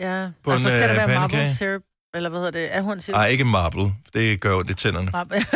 ja. 0.00 0.28
På 0.44 0.50
og 0.50 0.58
så 0.58 0.68
en, 0.68 0.72
skal 0.72 0.82
der 0.82 0.90
øh, 0.90 0.96
være 0.96 1.06
pandekage? 1.08 1.42
marble 1.42 1.54
syrup. 1.56 1.82
Eller 2.14 2.28
hvad 2.30 2.38
hedder 2.40 2.50
det? 2.50 2.68
Ahorn 2.72 3.00
syrup? 3.00 3.14
Nej, 3.14 3.26
ikke 3.28 3.44
marble. 3.44 3.92
Det 4.14 4.40
gør 4.40 4.58
det 4.58 4.70
er 4.70 4.74
tænderne. 4.74 5.10
Marble. 5.12 5.46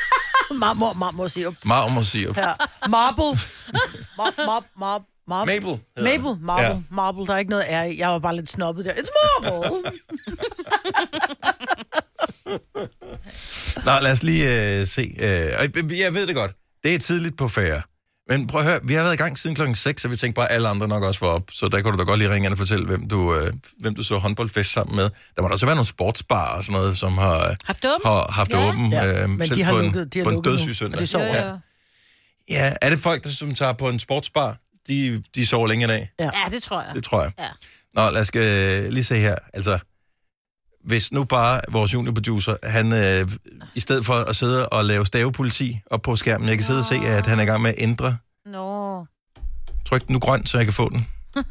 marmor, 0.64 0.92
marmor 0.92 1.26
syrup. 1.26 1.54
Marmor 1.64 2.02
sirup. 2.02 2.36
Ja. 2.36 2.52
Marble. 2.88 3.40
Mar, 4.18 4.32
mar, 4.46 4.64
mar, 4.78 5.02
mar, 5.28 5.44
Mabel. 5.44 5.68
hedder 5.68 6.10
Mabel, 6.10 6.30
den. 6.30 6.38
marble, 6.46 6.64
Ja. 6.64 6.70
ja. 6.72 6.80
marble, 6.90 7.26
der 7.26 7.34
er 7.34 7.38
ikke 7.38 7.50
noget 7.50 7.66
R 7.70 7.82
i. 7.82 7.98
Jeg 7.98 8.08
var 8.08 8.18
bare 8.18 8.36
lidt 8.36 8.50
snobbet 8.50 8.84
der. 8.84 8.92
It's 8.92 9.10
marble. 9.42 9.90
Nå, 13.84 13.92
lad 14.02 14.12
os 14.12 14.22
lige 14.22 14.80
øh, 14.80 14.86
se. 14.86 15.14
Øh, 15.18 15.98
jeg 15.98 16.14
ved 16.14 16.26
det 16.26 16.34
godt. 16.34 16.52
Det 16.84 16.94
er 16.94 16.98
tidligt 16.98 17.36
på 17.38 17.48
ferie. 17.48 17.82
Men 18.28 18.46
prøv 18.46 18.60
at 18.60 18.66
høre, 18.66 18.80
vi 18.84 18.94
har 18.94 19.02
været 19.02 19.14
i 19.14 19.16
gang 19.16 19.38
siden 19.38 19.56
klokken 19.56 19.74
6, 19.74 20.02
så 20.02 20.08
vi 20.08 20.16
tænkte 20.16 20.34
bare, 20.36 20.48
at 20.48 20.54
alle 20.54 20.68
andre 20.68 20.88
nok 20.88 21.02
også 21.02 21.20
var 21.24 21.32
op. 21.32 21.42
Så 21.52 21.68
der 21.68 21.80
kan 21.80 21.92
du 21.92 21.98
da 21.98 22.02
godt 22.02 22.18
lige 22.18 22.30
ringe 22.32 22.46
ind 22.46 22.52
og 22.52 22.58
fortælle, 22.58 22.86
hvem 22.86 23.08
du, 23.08 23.34
øh, 23.34 23.52
hvem 23.80 23.94
du 23.94 24.02
så 24.02 24.18
håndboldfest 24.18 24.72
sammen 24.72 24.96
med. 24.96 25.08
Der 25.36 25.42
må 25.42 25.48
da 25.48 25.52
også 25.52 25.66
være 25.66 25.74
nogle 25.74 25.86
sportsbar 25.86 26.56
og 26.56 26.64
sådan 26.64 26.80
noget, 26.80 26.96
som 26.98 27.18
har, 27.18 27.54
Haft 27.64 27.84
åben? 27.84 28.00
har 28.04 28.32
haft 28.32 28.50
Ja. 28.52 28.68
åben. 28.68 28.92
Ja, 28.92 29.22
øh, 29.22 29.30
men 29.30 29.46
selv 29.48 29.58
de 29.58 29.62
har 29.64 29.72
på 29.72 29.78
en, 29.78 29.84
lukket, 29.84 30.14
de 30.14 30.18
har 30.18 30.24
på 30.24 30.30
en 30.30 30.34
lukket 30.34 30.50
dødssyg 30.52 30.68
nu, 30.68 30.74
søndag. 30.74 30.96
og 30.98 31.00
de 31.02 31.06
sover. 31.06 31.26
Jo, 31.44 31.48
jo. 31.50 31.58
Ja, 32.50 32.72
er 32.82 32.90
det 32.90 32.98
folk, 32.98 33.24
der 33.24 33.30
som 33.30 33.54
tager 33.54 33.72
på 33.72 33.88
en 33.88 33.98
sportsbar? 33.98 34.56
De, 34.88 35.22
de 35.34 35.46
sover 35.46 35.66
længe 35.66 35.84
i 35.84 35.88
dag? 35.88 36.10
Ja. 36.18 36.24
Ja, 36.24 36.50
det 36.50 36.62
tror 36.62 36.82
jeg. 36.82 36.94
Det 36.94 37.04
tror 37.04 37.22
jeg. 37.22 37.32
Ja. 37.38 37.48
Nå, 37.94 38.10
lad 38.10 38.20
os 38.20 38.30
øh, 38.36 38.92
lige 38.92 39.04
se 39.04 39.18
her. 39.18 39.36
Altså, 39.54 39.78
hvis 40.84 41.12
nu 41.12 41.24
bare 41.24 41.60
vores 41.72 41.94
juniorproducer, 41.94 42.56
han 42.62 42.92
øh, 42.92 43.30
i 43.74 43.80
stedet 43.80 44.06
for 44.06 44.14
at 44.14 44.36
sidde 44.36 44.68
og 44.68 44.84
lave 44.84 45.06
stavepoliti 45.06 45.80
op 45.90 46.02
på 46.02 46.16
skærmen, 46.16 46.48
jeg 46.48 46.56
kan 46.56 46.64
sidde 46.64 46.80
og 46.80 46.84
se, 46.84 46.94
at 46.94 47.26
han 47.26 47.38
er 47.38 47.42
i 47.42 47.46
gang 47.46 47.62
med 47.62 47.70
at 47.70 47.76
ændre. 47.78 48.16
Nå. 48.46 49.06
Tryk 49.86 50.10
nu 50.10 50.18
grøn, 50.18 50.46
så 50.46 50.56
jeg 50.56 50.66
kan 50.66 50.72
få 50.74 50.88
den. 50.88 51.06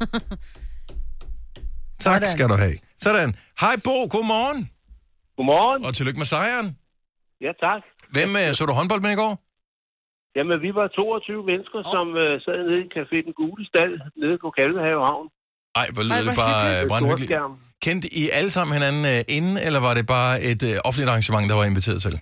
tak 2.00 2.22
Sådan. 2.22 2.36
skal 2.36 2.48
du 2.48 2.54
have. 2.54 2.76
Sådan. 2.98 3.36
Hej 3.60 3.76
Bo, 3.84 3.90
godmorgen. 4.10 4.70
Godmorgen. 5.36 5.84
Og 5.84 5.94
tillykke 5.94 6.18
med 6.18 6.26
sejren. 6.26 6.76
Ja, 7.40 7.52
tak. 7.60 7.82
Hvem 8.10 8.36
øh, 8.36 8.54
så 8.54 8.66
du 8.66 8.72
håndbold 8.72 9.00
med 9.00 9.12
i 9.12 9.14
går? 9.14 9.40
Jamen, 10.36 10.56
vi 10.66 10.70
var 10.80 10.86
22 10.88 11.42
mennesker, 11.50 11.78
oh. 11.84 11.92
som 11.94 12.06
uh, 12.08 12.34
sad 12.46 12.58
nede 12.68 12.80
i 12.86 12.88
Café 12.96 13.16
Den 13.26 13.32
Gule 13.40 13.64
Stald, 13.70 13.94
nede 14.22 14.36
på 14.44 14.48
Kalvehave 14.58 15.02
Havn. 15.10 15.26
Ej, 15.80 15.86
hvor 15.94 16.02
Ej, 16.02 16.22
hvor 16.22 16.30
det 16.30 16.38
bare 16.46 16.60
øh, 16.74 16.88
brandhyggeligt. 16.92 17.30
Storskærm. 17.30 17.52
Kendte 17.86 18.08
I 18.22 18.22
alle 18.38 18.50
sammen 18.56 18.72
hinanden 18.78 19.04
øh, 19.12 19.20
inden, 19.36 19.56
eller 19.66 19.80
var 19.86 19.94
det 19.98 20.06
bare 20.16 20.34
et 20.50 20.62
øh, 20.70 20.74
offentligt 20.88 21.10
arrangement, 21.12 21.44
der 21.50 21.56
var 21.60 21.66
inviteret 21.72 22.00
til? 22.06 22.14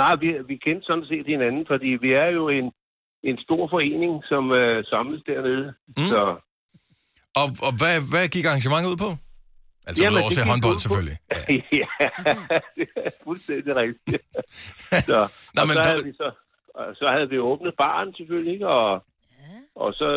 Nej, 0.00 0.12
vi, 0.22 0.28
vi 0.50 0.56
kendte 0.66 0.84
sådan 0.90 1.06
set 1.12 1.26
hinanden, 1.34 1.62
fordi 1.72 1.90
vi 2.04 2.10
er 2.22 2.28
jo 2.38 2.42
en, 2.58 2.66
en 3.28 3.36
stor 3.46 3.62
forening, 3.74 4.12
som 4.30 4.42
uh, 4.60 4.76
samles 4.92 5.22
dernede. 5.30 5.64
Mm. 5.96 6.06
Så 6.12 6.20
Og, 7.40 7.48
og 7.66 7.72
hvad, 7.80 7.94
hvad 8.12 8.24
gik 8.34 8.44
arrangementet 8.50 8.88
ud 8.92 8.98
på? 9.06 9.10
Altså, 9.86 10.02
Jamen, 10.02 10.14
udover 10.14 10.26
at 10.26 10.30
det 10.30 10.38
se 10.38 10.42
gik 10.42 10.50
håndbold, 10.52 10.78
selvfølgelig. 10.84 11.16
Ja. 11.32 11.40
ja, 11.80 11.88
fuldstændig 13.26 13.72
rigtigt. 13.82 14.22
så, 15.10 15.18
Nå, 15.56 15.60
men 15.68 15.74
så, 15.76 15.82
der- 15.86 16.12
så, 16.22 16.28
og 16.80 16.88
så 17.00 17.06
havde 17.14 17.28
vi 17.32 17.38
åbnet 17.50 17.74
baren 17.82 18.14
selvfølgelig, 18.16 18.52
ikke? 18.56 18.68
Og, 18.68 18.90
og 19.84 19.90
så 20.00 20.08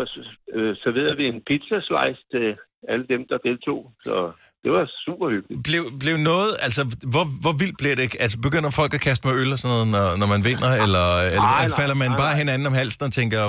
øh, 0.55 0.75
serverede 0.83 1.17
vi 1.17 1.25
en 1.27 1.41
pizza 1.49 1.77
slice 1.87 2.23
til 2.33 2.47
alle 2.91 3.05
dem, 3.13 3.21
der 3.29 3.37
deltog. 3.37 3.81
Så 4.05 4.15
det 4.63 4.71
var 4.77 4.83
super 5.05 5.27
hyggeligt. 5.33 5.63
Blev, 5.69 5.83
blev 6.03 6.15
noget, 6.31 6.51
altså, 6.65 6.81
hvor, 7.13 7.25
hvor 7.43 7.53
vildt 7.61 7.77
bliver 7.81 7.97
det? 8.01 8.07
Altså, 8.23 8.37
begynder 8.47 8.71
folk 8.81 8.93
at 8.97 9.05
kaste 9.07 9.23
med 9.27 9.33
øl 9.41 9.53
og 9.55 9.59
sådan 9.59 9.73
noget, 9.75 9.87
når, 9.95 10.05
når 10.21 10.27
man 10.33 10.41
vinder? 10.49 10.71
Eller, 10.85 11.07
eller 11.35 11.51
nej, 11.57 11.65
falder 11.79 11.97
man 12.03 12.11
nej, 12.11 12.21
bare 12.23 12.33
nej. 12.33 12.41
hinanden 12.41 12.65
om 12.69 12.75
halsen 12.81 13.03
og 13.07 13.13
tænker 13.19 13.39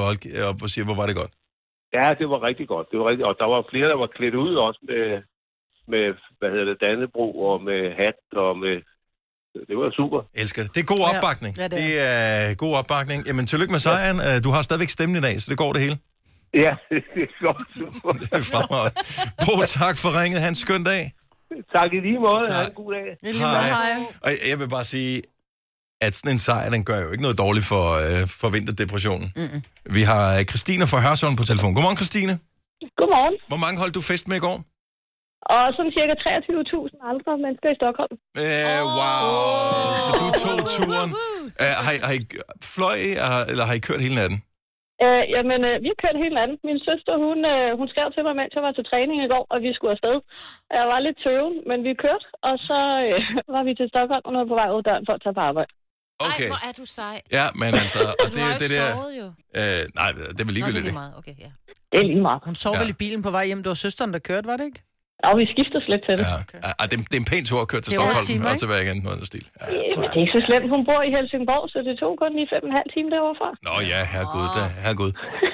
op 0.50 0.59
og 0.64 0.71
siger, 0.75 0.85
hvor 0.88 0.99
var 1.00 1.07
det 1.09 1.16
godt? 1.23 1.33
Ja, 1.99 2.07
det 2.21 2.26
var 2.33 2.40
rigtig 2.49 2.66
godt. 2.75 2.87
Det 2.90 2.99
var 3.00 3.07
rigtig, 3.11 3.25
og 3.31 3.37
der 3.42 3.49
var 3.54 3.61
flere, 3.71 3.90
der 3.92 3.99
var 4.04 4.11
klædt 4.16 4.37
ud 4.45 4.54
også 4.66 4.81
med, 4.90 5.04
med 5.92 6.04
hvad 6.38 6.50
hedder 6.50 6.69
det, 6.71 6.83
Dannebro 6.85 7.26
og 7.50 7.57
med 7.69 7.83
hat 8.00 8.21
og 8.47 8.59
med... 8.64 8.75
Det 9.68 9.76
var 9.76 9.90
super. 9.97 10.18
Elsker 10.35 10.62
det. 10.62 10.75
Det 10.75 10.80
er 10.80 10.85
god 10.85 10.99
Ja. 10.99 11.16
opbakning. 11.16 11.56
Ja, 11.59 11.68
det 11.68 11.73
er. 11.73 11.78
det 11.78 12.50
er 12.50 12.54
god 12.54 12.75
opbakning. 12.75 13.26
Jamen, 13.26 13.47
tillykke 13.47 13.73
med 13.73 13.80
sejren. 13.80 14.21
Øh, 14.28 14.44
Du 14.44 14.50
har 14.50 14.62
stadigvæk 14.62 14.88
stemmen 14.88 15.16
i 15.16 15.21
dag, 15.21 15.40
så 15.42 15.47
det 15.50 15.59
går 15.59 15.73
det 15.73 15.82
hele. 15.82 15.99
Ja, 16.54 16.61
det 17.14 17.23
er 17.26 17.47
godt. 17.47 17.68
super. 17.78 18.12
Det 18.12 18.28
er 18.32 18.42
fremragende. 18.42 18.94
Bo, 19.47 19.62
tak 19.66 19.97
for 19.99 20.21
ringet. 20.23 20.40
Han 20.40 20.54
skøn 20.54 20.85
dag. 20.85 21.12
tak 21.75 21.88
i 21.92 22.00
lige 22.00 22.18
måde. 22.18 22.47
Tak. 22.47 22.54
Ha' 22.56 22.64
en 22.64 22.75
god 22.75 22.92
dag. 22.94 23.35
Hej. 23.35 23.90
Og 24.23 24.30
jeg 24.50 24.59
vil 24.59 24.68
bare 24.68 24.85
sige, 24.85 25.23
at 26.00 26.14
sådan 26.14 26.32
en 26.32 26.38
sejr, 26.38 26.71
den 26.71 26.85
gør 26.85 26.99
jo 27.00 27.11
ikke 27.11 27.23
noget 27.23 27.38
dårligt 27.38 27.66
for, 27.66 27.85
øh, 27.92 28.28
for 28.40 28.49
vinterdepressionen. 28.49 29.32
Mm-mm. 29.37 29.62
Vi 29.97 30.02
har 30.02 30.38
øh, 30.38 30.44
Christine 30.44 30.87
fra 30.87 31.00
Hørsholm 31.00 31.37
på 31.37 31.44
telefon. 31.44 31.75
Godmorgen, 31.75 31.97
Christine. 31.97 32.38
Godmorgen. 32.97 33.35
Hvor 33.49 33.56
mange 33.56 33.78
holdt 33.80 33.94
du 33.94 34.00
fest 34.00 34.28
med 34.28 34.37
i 34.37 34.40
går? 34.40 34.64
Og 35.56 35.62
sådan 35.76 35.92
cirka 35.99 36.14
23.000 36.26 37.11
andre 37.12 37.32
mennesker 37.44 37.68
i 37.75 37.76
Stockholm. 37.80 38.14
Øh, 38.44 38.80
wow. 38.99 39.28
Så 40.04 40.11
du 40.22 40.26
tog 40.44 40.58
turen. 40.76 41.11
Øh, 41.62 41.75
har, 41.84 41.92
I- 41.96 42.02
har 42.08 42.14
I 42.20 42.22
fløj, 42.75 42.99
eller- 43.50 43.66
har 43.70 43.76
I 43.80 43.82
kørt 43.88 44.00
hele 44.06 44.16
natten? 44.22 44.38
Øh, 45.06 45.22
jamen, 45.34 45.61
øh, 45.68 45.75
vi 45.84 45.88
har 45.92 45.99
kørt 46.04 46.16
helt 46.25 46.38
andet. 46.42 46.58
Min 46.68 46.78
søster, 46.88 47.14
hun, 47.26 47.38
øh, 47.54 47.68
hun 47.80 47.87
skrev 47.92 48.06
til 48.14 48.22
mig, 48.26 48.34
mens 48.40 48.52
jeg 48.56 48.62
var 48.66 48.72
til 48.78 48.84
træning 48.90 49.18
i 49.26 49.28
går, 49.34 49.44
og 49.52 49.58
vi 49.64 49.70
skulle 49.76 49.92
afsted. 49.96 50.16
Jeg 50.78 50.84
var 50.92 50.99
lidt 51.06 51.18
tøven, 51.25 51.54
men 51.70 51.78
vi 51.88 51.92
kørte, 52.04 52.26
og 52.49 52.54
så 52.68 52.78
øh, 53.06 53.18
var 53.54 53.62
vi 53.68 53.72
til 53.80 53.87
Stockholm, 53.92 54.22
og 54.26 54.30
nu 54.32 54.38
er 54.44 54.49
på 54.52 54.58
vej 54.62 54.68
ud 54.75 54.80
af 54.82 54.87
døren 54.88 55.04
for 55.08 55.14
at 55.16 55.22
tage 55.25 55.37
på 55.40 55.44
arbejde. 55.50 55.70
Okay. 56.28 56.49
Ej, 56.49 56.52
hvor 56.52 56.61
er 56.68 56.72
du 56.80 56.84
sej. 56.99 57.16
Ja, 57.38 57.46
men 57.62 57.70
altså, 57.82 58.00
og 58.22 58.26
Du 58.26 58.34
det 58.34 58.40
har 58.44 58.50
er 58.50 58.54
jo 58.54 58.58
jo 58.58 58.61
det 58.62 58.68
ikke 58.70 58.82
der... 58.82 58.92
sovet, 58.99 59.14
jo. 59.22 59.26
Øh, 59.61 59.82
nej, 60.00 60.08
det 60.12 60.20
er 60.22 60.26
vel 60.28 60.28
Nå, 60.28 60.32
det 60.38 60.42
er 60.50 60.56
ligegyldigt. 60.58 60.84
lige 60.88 60.99
meget. 61.02 61.12
Okay, 61.20 61.34
ja. 61.44 61.50
Det 61.92 61.99
er 62.02 62.06
lige 62.12 62.25
meget. 62.28 62.40
Hun 62.49 62.54
sov 62.64 62.72
Ja. 62.75 62.80
vel 62.82 62.90
i 62.94 62.99
bilen 63.02 63.20
på 63.26 63.30
vej 63.37 63.44
hjem. 63.50 63.61
Det 63.64 63.70
var 63.75 63.80
søsteren, 63.87 64.11
der 64.16 64.20
kørte, 64.30 64.46
var 64.52 64.56
det 64.61 64.66
ikke? 64.70 64.80
Og 65.28 65.32
vi 65.40 65.44
skiftes 65.54 65.84
lidt 65.92 66.02
til 66.08 66.14
det. 66.20 66.26
Ja. 66.32 66.38
Ja, 66.66 66.70
ah, 66.80 66.84
det, 66.90 66.94
er- 67.00 67.08
det 67.10 67.16
er 67.18 67.22
en 67.24 67.28
pæn 67.32 67.44
tur 67.50 67.60
at 67.64 67.68
køre 67.72 67.82
til 67.84 67.90
Det 67.92 67.98
er 67.98 68.02
Stockholm 68.02 68.26
timer, 68.30 68.48
og 68.52 68.58
tilbage 68.64 68.82
igen. 68.86 68.98
Noget 69.08 69.26
stil. 69.32 69.44
Ja. 69.60 69.64
Ja, 69.90 69.94
men 70.00 70.06
det 70.10 70.16
er 70.18 70.22
ikke 70.26 70.34
så 70.38 70.42
slemt. 70.48 70.66
Hun 70.74 70.80
bor 70.88 71.00
i 71.08 71.10
Helsingborg, 71.16 71.64
så 71.74 71.78
det 71.88 71.94
tog 72.02 72.12
kun 72.22 72.30
lige 72.38 72.48
fem 72.54 72.62
og 72.66 72.70
en 72.72 72.76
halv 72.80 72.90
time 72.96 73.08
derovre 73.14 73.36
fra. 73.40 73.48
Nå 73.68 73.74
ja, 73.92 74.00
herregud, 74.12 74.46
da, 74.56 74.62
herregud. 74.84 75.12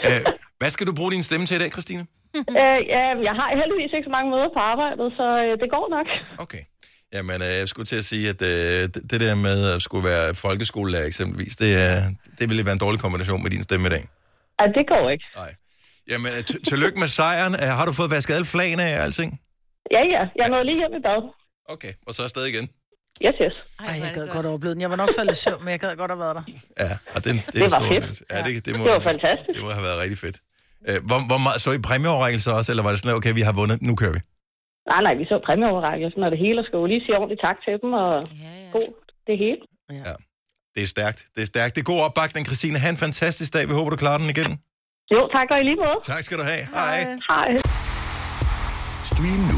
Øh, 0.08 0.20
hvad 0.60 0.70
skal 0.74 0.84
du 0.88 0.92
bruge 0.98 1.10
din 1.16 1.22
stemme 1.28 1.44
til 1.48 1.56
i 1.58 1.60
dag, 1.64 1.70
Christine? 1.76 2.02
øh, 2.62 2.78
ja, 2.94 3.04
jeg 3.28 3.34
har 3.40 3.48
heldigvis 3.60 3.90
ikke 3.96 4.06
så 4.10 4.12
mange 4.16 4.28
møder 4.34 4.48
på 4.56 4.60
arbejdet, 4.72 5.06
så 5.20 5.26
øh, 5.44 5.52
det 5.62 5.68
går 5.76 5.84
nok. 5.96 6.08
Okay. 6.44 6.62
Jamen, 7.14 7.38
øh, 7.48 7.52
jeg 7.62 7.68
skulle 7.72 7.86
til 7.92 7.98
at 8.02 8.06
sige, 8.12 8.24
at 8.34 8.40
øh, 8.52 8.82
det, 8.94 9.00
det 9.10 9.18
der 9.24 9.34
med 9.48 9.58
at 9.74 9.82
skulle 9.86 10.04
være 10.12 10.26
folkeskolelærer 10.46 11.06
eksempelvis, 11.12 11.54
det, 11.62 11.70
er, 11.88 11.96
det 12.38 12.44
ville 12.50 12.64
være 12.68 12.76
en 12.78 12.84
dårlig 12.86 13.00
kombination 13.04 13.42
med 13.44 13.50
din 13.54 13.62
stemme 13.68 13.86
i 13.86 13.90
dag. 13.96 14.04
Ej, 14.58 14.66
det 14.78 14.84
går 14.92 15.04
ikke. 15.14 15.24
Nej. 15.42 15.52
Jamen, 16.10 16.26
øh, 16.36 16.42
t- 16.50 16.62
tillykke 16.70 16.98
med 17.02 17.08
sejren. 17.08 17.54
Øh, 17.62 17.68
Har 17.78 17.86
du 17.86 17.92
fået 18.00 18.10
vasket 18.10 18.34
alle 18.34 18.46
flagene 18.54 18.82
af 18.82 18.98
og 18.98 19.04
alting? 19.04 19.40
Ja, 19.94 20.02
ja. 20.14 20.22
Jeg 20.40 20.46
nåede 20.52 20.64
lige 20.68 20.78
hjem 20.82 20.94
i 20.98 21.02
bad. 21.08 21.22
Okay, 21.74 21.92
og 22.06 22.12
så 22.14 22.20
er 22.26 22.28
stadig 22.34 22.48
igen. 22.54 22.66
Yes, 23.26 23.36
yes. 23.44 23.56
Ej, 23.88 23.94
jeg 24.04 24.10
gad 24.14 24.26
godt 24.36 24.46
opleve 24.46 24.74
den. 24.74 24.80
Jeg 24.84 24.90
var 24.94 24.96
nok 25.02 25.10
faldet 25.18 25.34
i 25.38 25.40
søvn, 25.44 25.60
men 25.64 25.70
jeg 25.74 25.80
gad 25.84 25.96
godt 26.02 26.10
have 26.14 26.22
været 26.24 26.34
der. 26.38 26.44
Ja, 26.84 26.90
og 27.14 27.20
den, 27.26 27.34
det, 27.36 27.46
Det 27.54 27.62
er 27.62 27.68
var 27.76 27.80
fedt. 27.80 27.96
oplevelse. 27.96 28.24
Ja, 28.32 28.38
det, 28.46 28.52
det, 28.66 28.70
må, 28.78 28.82
Det 28.84 28.92
var 28.98 29.04
fantastisk. 29.12 29.54
Det 29.56 29.62
må 29.66 29.70
have 29.78 29.86
været 29.88 29.98
rigtig 30.04 30.18
fedt. 30.24 30.36
Øh, 30.88 30.98
hvor, 31.08 31.18
hvor 31.30 31.40
meget, 31.46 31.58
så 31.64 31.68
I 31.78 31.80
præmieoverrækkelse 31.88 32.48
også, 32.58 32.68
eller 32.72 32.84
var 32.86 32.92
det 32.94 32.98
sådan, 33.02 33.16
okay, 33.20 33.32
vi 33.40 33.44
har 33.48 33.54
vundet, 33.60 33.76
nu 33.88 33.92
kører 34.02 34.14
vi? 34.16 34.20
Nej, 34.92 35.00
nej, 35.06 35.14
vi 35.20 35.24
så 35.32 35.36
præmieoverrækkelsen 35.46 36.20
og 36.26 36.30
det 36.34 36.38
hele, 36.44 36.56
og 36.60 36.64
skal 36.68 36.76
jo 36.82 36.86
lige 36.92 37.02
sige 37.04 37.14
ordentligt 37.20 37.42
tak 37.48 37.56
til 37.66 37.74
dem, 37.82 37.90
og 38.02 38.10
Ja, 38.44 38.50
ja. 38.64 38.70
god 38.76 38.88
det 39.28 39.34
hele. 39.44 39.60
Det 40.74 40.82
er 40.86 40.90
stærkt. 40.96 41.18
Det 41.34 41.42
er 41.42 41.50
stærkt. 41.54 41.72
Det 41.76 41.80
er 41.84 41.88
god 41.94 42.00
opbakning, 42.06 42.42
Christine. 42.48 42.78
Ha' 42.78 42.90
en 42.96 43.00
fantastisk 43.06 43.50
dag. 43.56 43.64
Vi 43.68 43.74
håber, 43.78 43.90
du 43.90 43.96
klarer 44.04 44.18
den 44.22 44.30
igen. 44.36 44.50
Jo, 45.14 45.20
tak 45.34 45.46
og 45.50 45.58
i 45.60 45.64
lige 45.68 45.76
måde. 45.84 45.98
Tak 46.02 46.22
skal 46.26 46.36
du 46.38 46.42
have. 46.52 46.64
Hej. 46.78 46.98
Hej. 47.30 47.48
Stream 49.10 49.40
nu 49.52 49.57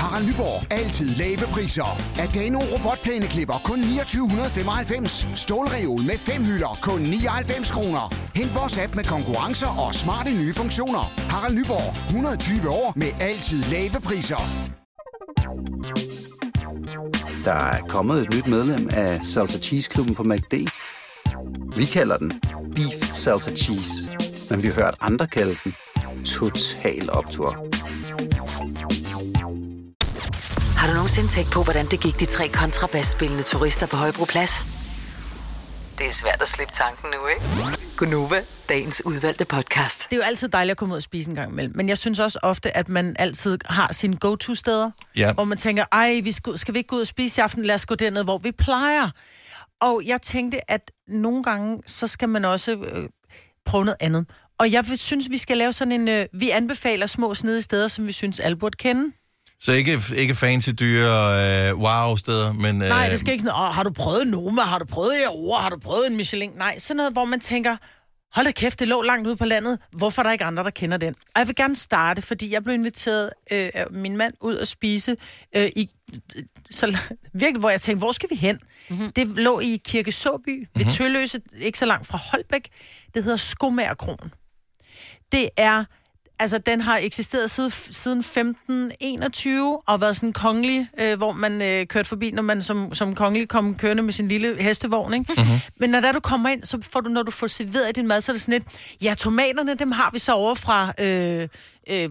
Harald 0.00 0.26
Nyborg. 0.26 0.72
Altid 0.72 1.08
lave 1.14 1.46
priser. 1.54 1.98
Adano 2.18 2.58
robotplæneklipper 2.58 3.60
kun 3.64 3.82
2995. 3.82 5.26
Stålreol 5.34 6.02
med 6.02 6.18
fem 6.18 6.44
hylder 6.44 6.78
kun 6.82 7.00
99 7.00 7.70
kroner. 7.70 8.14
Hent 8.34 8.54
vores 8.54 8.78
app 8.78 8.94
med 8.94 9.04
konkurrencer 9.04 9.86
og 9.86 9.94
smarte 9.94 10.30
nye 10.30 10.54
funktioner. 10.54 11.12
Harald 11.30 11.54
Nyborg. 11.58 12.06
120 12.06 12.68
år 12.68 12.92
med 12.96 13.08
altid 13.20 13.62
lave 13.62 14.00
priser. 14.04 14.42
Der 17.44 17.52
er 17.52 17.80
kommet 17.88 18.22
et 18.22 18.34
nyt 18.34 18.46
medlem 18.46 18.88
af 18.92 19.24
Salsa 19.24 19.58
Cheese 19.58 19.90
Klubben 19.90 20.14
på 20.14 20.22
MACD. 20.22 20.54
Vi 21.76 21.84
kalder 21.84 22.16
den 22.16 22.32
Beef 22.74 23.12
Salsa 23.12 23.50
Cheese, 23.54 24.16
men 24.50 24.62
vi 24.62 24.68
har 24.68 24.74
hørt 24.74 24.94
andre 25.00 25.26
kalde 25.26 25.54
den 25.64 25.74
Total 26.24 27.10
Optor. 27.10 27.79
Har 30.80 30.88
du 30.88 30.94
nogensinde 30.94 31.28
tænkt 31.28 31.52
på, 31.52 31.62
hvordan 31.62 31.86
det 31.86 32.00
gik 32.00 32.20
de 32.20 32.24
tre 32.24 32.48
kontrabasspillende 32.48 33.42
turister 33.42 33.86
på 33.86 33.96
Højbroplads? 33.96 34.66
Det 35.98 36.06
er 36.06 36.12
svært 36.12 36.42
at 36.42 36.48
slippe 36.48 36.72
tanken 36.74 37.10
nu, 37.10 37.26
ikke? 37.26 37.42
Gunova, 37.96 38.40
dagens 38.68 39.02
udvalgte 39.04 39.44
podcast. 39.44 40.10
Det 40.10 40.12
er 40.12 40.16
jo 40.16 40.22
altid 40.22 40.48
dejligt 40.48 40.70
at 40.70 40.76
komme 40.76 40.92
ud 40.92 40.96
og 40.96 41.02
spise 41.02 41.30
en 41.30 41.36
gang 41.36 41.52
imellem. 41.52 41.76
Men 41.76 41.88
jeg 41.88 41.98
synes 41.98 42.18
også 42.18 42.38
ofte, 42.42 42.76
at 42.76 42.88
man 42.88 43.16
altid 43.18 43.58
har 43.66 43.92
sine 43.92 44.16
go-to-steder. 44.16 44.90
Ja. 45.16 45.32
Hvor 45.32 45.44
man 45.44 45.58
tænker, 45.58 45.84
ej, 45.92 46.20
vi 46.24 46.32
skal, 46.32 46.58
skal 46.58 46.74
vi 46.74 46.78
ikke 46.78 46.88
gå 46.88 46.96
ud 46.96 47.00
og 47.00 47.06
spise 47.06 47.40
i 47.40 47.42
aften? 47.42 47.64
Lad 47.64 47.74
os 47.74 47.86
gå 47.86 47.94
derned, 47.94 48.24
hvor 48.24 48.38
vi 48.38 48.52
plejer. 48.52 49.10
Og 49.80 50.02
jeg 50.06 50.22
tænkte, 50.22 50.70
at 50.70 50.90
nogle 51.08 51.42
gange, 51.42 51.82
så 51.86 52.06
skal 52.06 52.28
man 52.28 52.44
også 52.44 52.72
øh, 52.72 53.08
prøve 53.66 53.84
noget 53.84 53.96
andet. 54.00 54.26
Og 54.58 54.72
jeg 54.72 54.84
synes, 54.94 55.30
vi 55.30 55.38
skal 55.38 55.56
lave 55.56 55.72
sådan 55.72 55.92
en... 55.92 56.08
Øh, 56.08 56.26
vi 56.32 56.50
anbefaler 56.50 57.06
små 57.06 57.34
snedige 57.34 57.62
steder, 57.62 57.88
som 57.88 58.06
vi 58.06 58.12
synes, 58.12 58.40
alle 58.40 58.56
burde 58.56 58.76
kende. 58.76 59.12
Så 59.60 59.72
ikke, 59.72 60.00
ikke 60.16 60.34
fancy 60.34 60.70
dyre 60.80 61.68
øh, 61.68 61.78
wow-steder, 61.78 62.52
men... 62.52 62.82
Øh, 62.82 62.88
Nej, 62.88 63.08
det 63.08 63.20
skal 63.20 63.32
ikke 63.32 63.42
sådan, 63.42 63.60
Åh, 63.60 63.74
har 63.74 63.82
du 63.82 63.90
prøvet 63.92 64.26
Noma, 64.26 64.62
har 64.62 64.78
du 64.78 64.84
prøvet 64.84 65.12
Aurora, 65.26 65.62
har 65.62 65.68
du 65.70 65.78
prøvet 65.78 66.06
en 66.10 66.16
Michelin? 66.16 66.50
Nej, 66.56 66.78
sådan 66.78 66.96
noget, 66.96 67.12
hvor 67.12 67.24
man 67.24 67.40
tænker, 67.40 67.76
hold 68.34 68.46
da 68.46 68.52
kæft, 68.52 68.80
det 68.80 68.88
lå 68.88 69.02
langt 69.02 69.26
ude 69.28 69.36
på 69.36 69.44
landet. 69.44 69.78
Hvorfor 69.92 70.22
er 70.22 70.24
der 70.24 70.32
ikke 70.32 70.44
andre, 70.44 70.64
der 70.64 70.70
kender 70.70 70.96
den? 70.96 71.14
Og 71.34 71.38
jeg 71.38 71.46
vil 71.48 71.56
gerne 71.56 71.74
starte, 71.76 72.22
fordi 72.22 72.52
jeg 72.52 72.64
blev 72.64 72.74
inviteret 72.74 73.30
øh, 73.52 73.70
af 73.74 73.86
min 73.90 74.16
mand 74.16 74.34
ud 74.40 74.56
at 74.58 74.68
spise 74.68 75.16
øh, 75.56 75.68
i... 75.76 75.90
Så, 76.70 76.98
virkelig, 77.34 77.60
hvor 77.60 77.70
jeg 77.70 77.80
tænkte, 77.80 77.98
hvor 77.98 78.12
skal 78.12 78.30
vi 78.30 78.34
hen? 78.36 78.58
Mm-hmm. 78.90 79.12
Det 79.12 79.26
lå 79.26 79.60
i 79.60 79.80
Kirke 79.84 80.12
Såby, 80.12 80.68
ved 80.76 80.84
Mhm. 80.84 80.94
Tølløse, 80.94 81.40
ikke 81.58 81.78
så 81.78 81.86
langt 81.86 82.06
fra 82.06 82.18
Holbæk. 82.18 82.68
Det 83.14 83.24
hedder 83.24 83.36
Skomagerkronen. 83.36 84.32
Det 85.32 85.48
er 85.56 85.84
Altså, 86.40 86.58
den 86.58 86.80
har 86.80 86.98
eksisteret 87.02 87.50
siden, 87.50 87.70
siden 87.90 88.18
1521 88.18 89.80
og 89.86 90.00
været 90.00 90.16
sådan 90.16 90.32
kongelig, 90.32 90.88
øh, 91.00 91.18
hvor 91.18 91.32
man 91.32 91.62
øh, 91.62 91.86
kørte 91.86 92.08
forbi, 92.08 92.30
når 92.30 92.42
man 92.42 92.62
som, 92.62 92.94
som 92.94 93.14
kongelig 93.14 93.48
kom 93.48 93.74
kørende 93.74 94.02
med 94.02 94.12
sin 94.12 94.28
lille 94.28 94.62
hestevogn, 94.62 95.14
ikke? 95.14 95.32
Mhm. 95.36 95.60
Men 95.76 95.90
når 95.90 96.00
der 96.00 96.12
du 96.12 96.20
kommer 96.20 96.48
ind, 96.48 96.64
så 96.64 96.78
får 96.92 97.00
du, 97.00 97.08
når 97.10 97.22
du 97.22 97.30
får 97.30 97.46
serveret 97.46 97.96
din 97.96 98.06
mad, 98.06 98.20
så 98.20 98.32
er 98.32 98.34
det 98.34 98.42
sådan 98.42 98.52
lidt, 98.52 98.64
ja, 99.02 99.14
tomaterne, 99.14 99.74
dem 99.74 99.92
har 99.92 100.10
vi 100.12 100.18
så 100.18 100.32
over 100.32 100.54
fra 100.54 100.92
øh, 100.98 101.48
øh, 101.88 102.10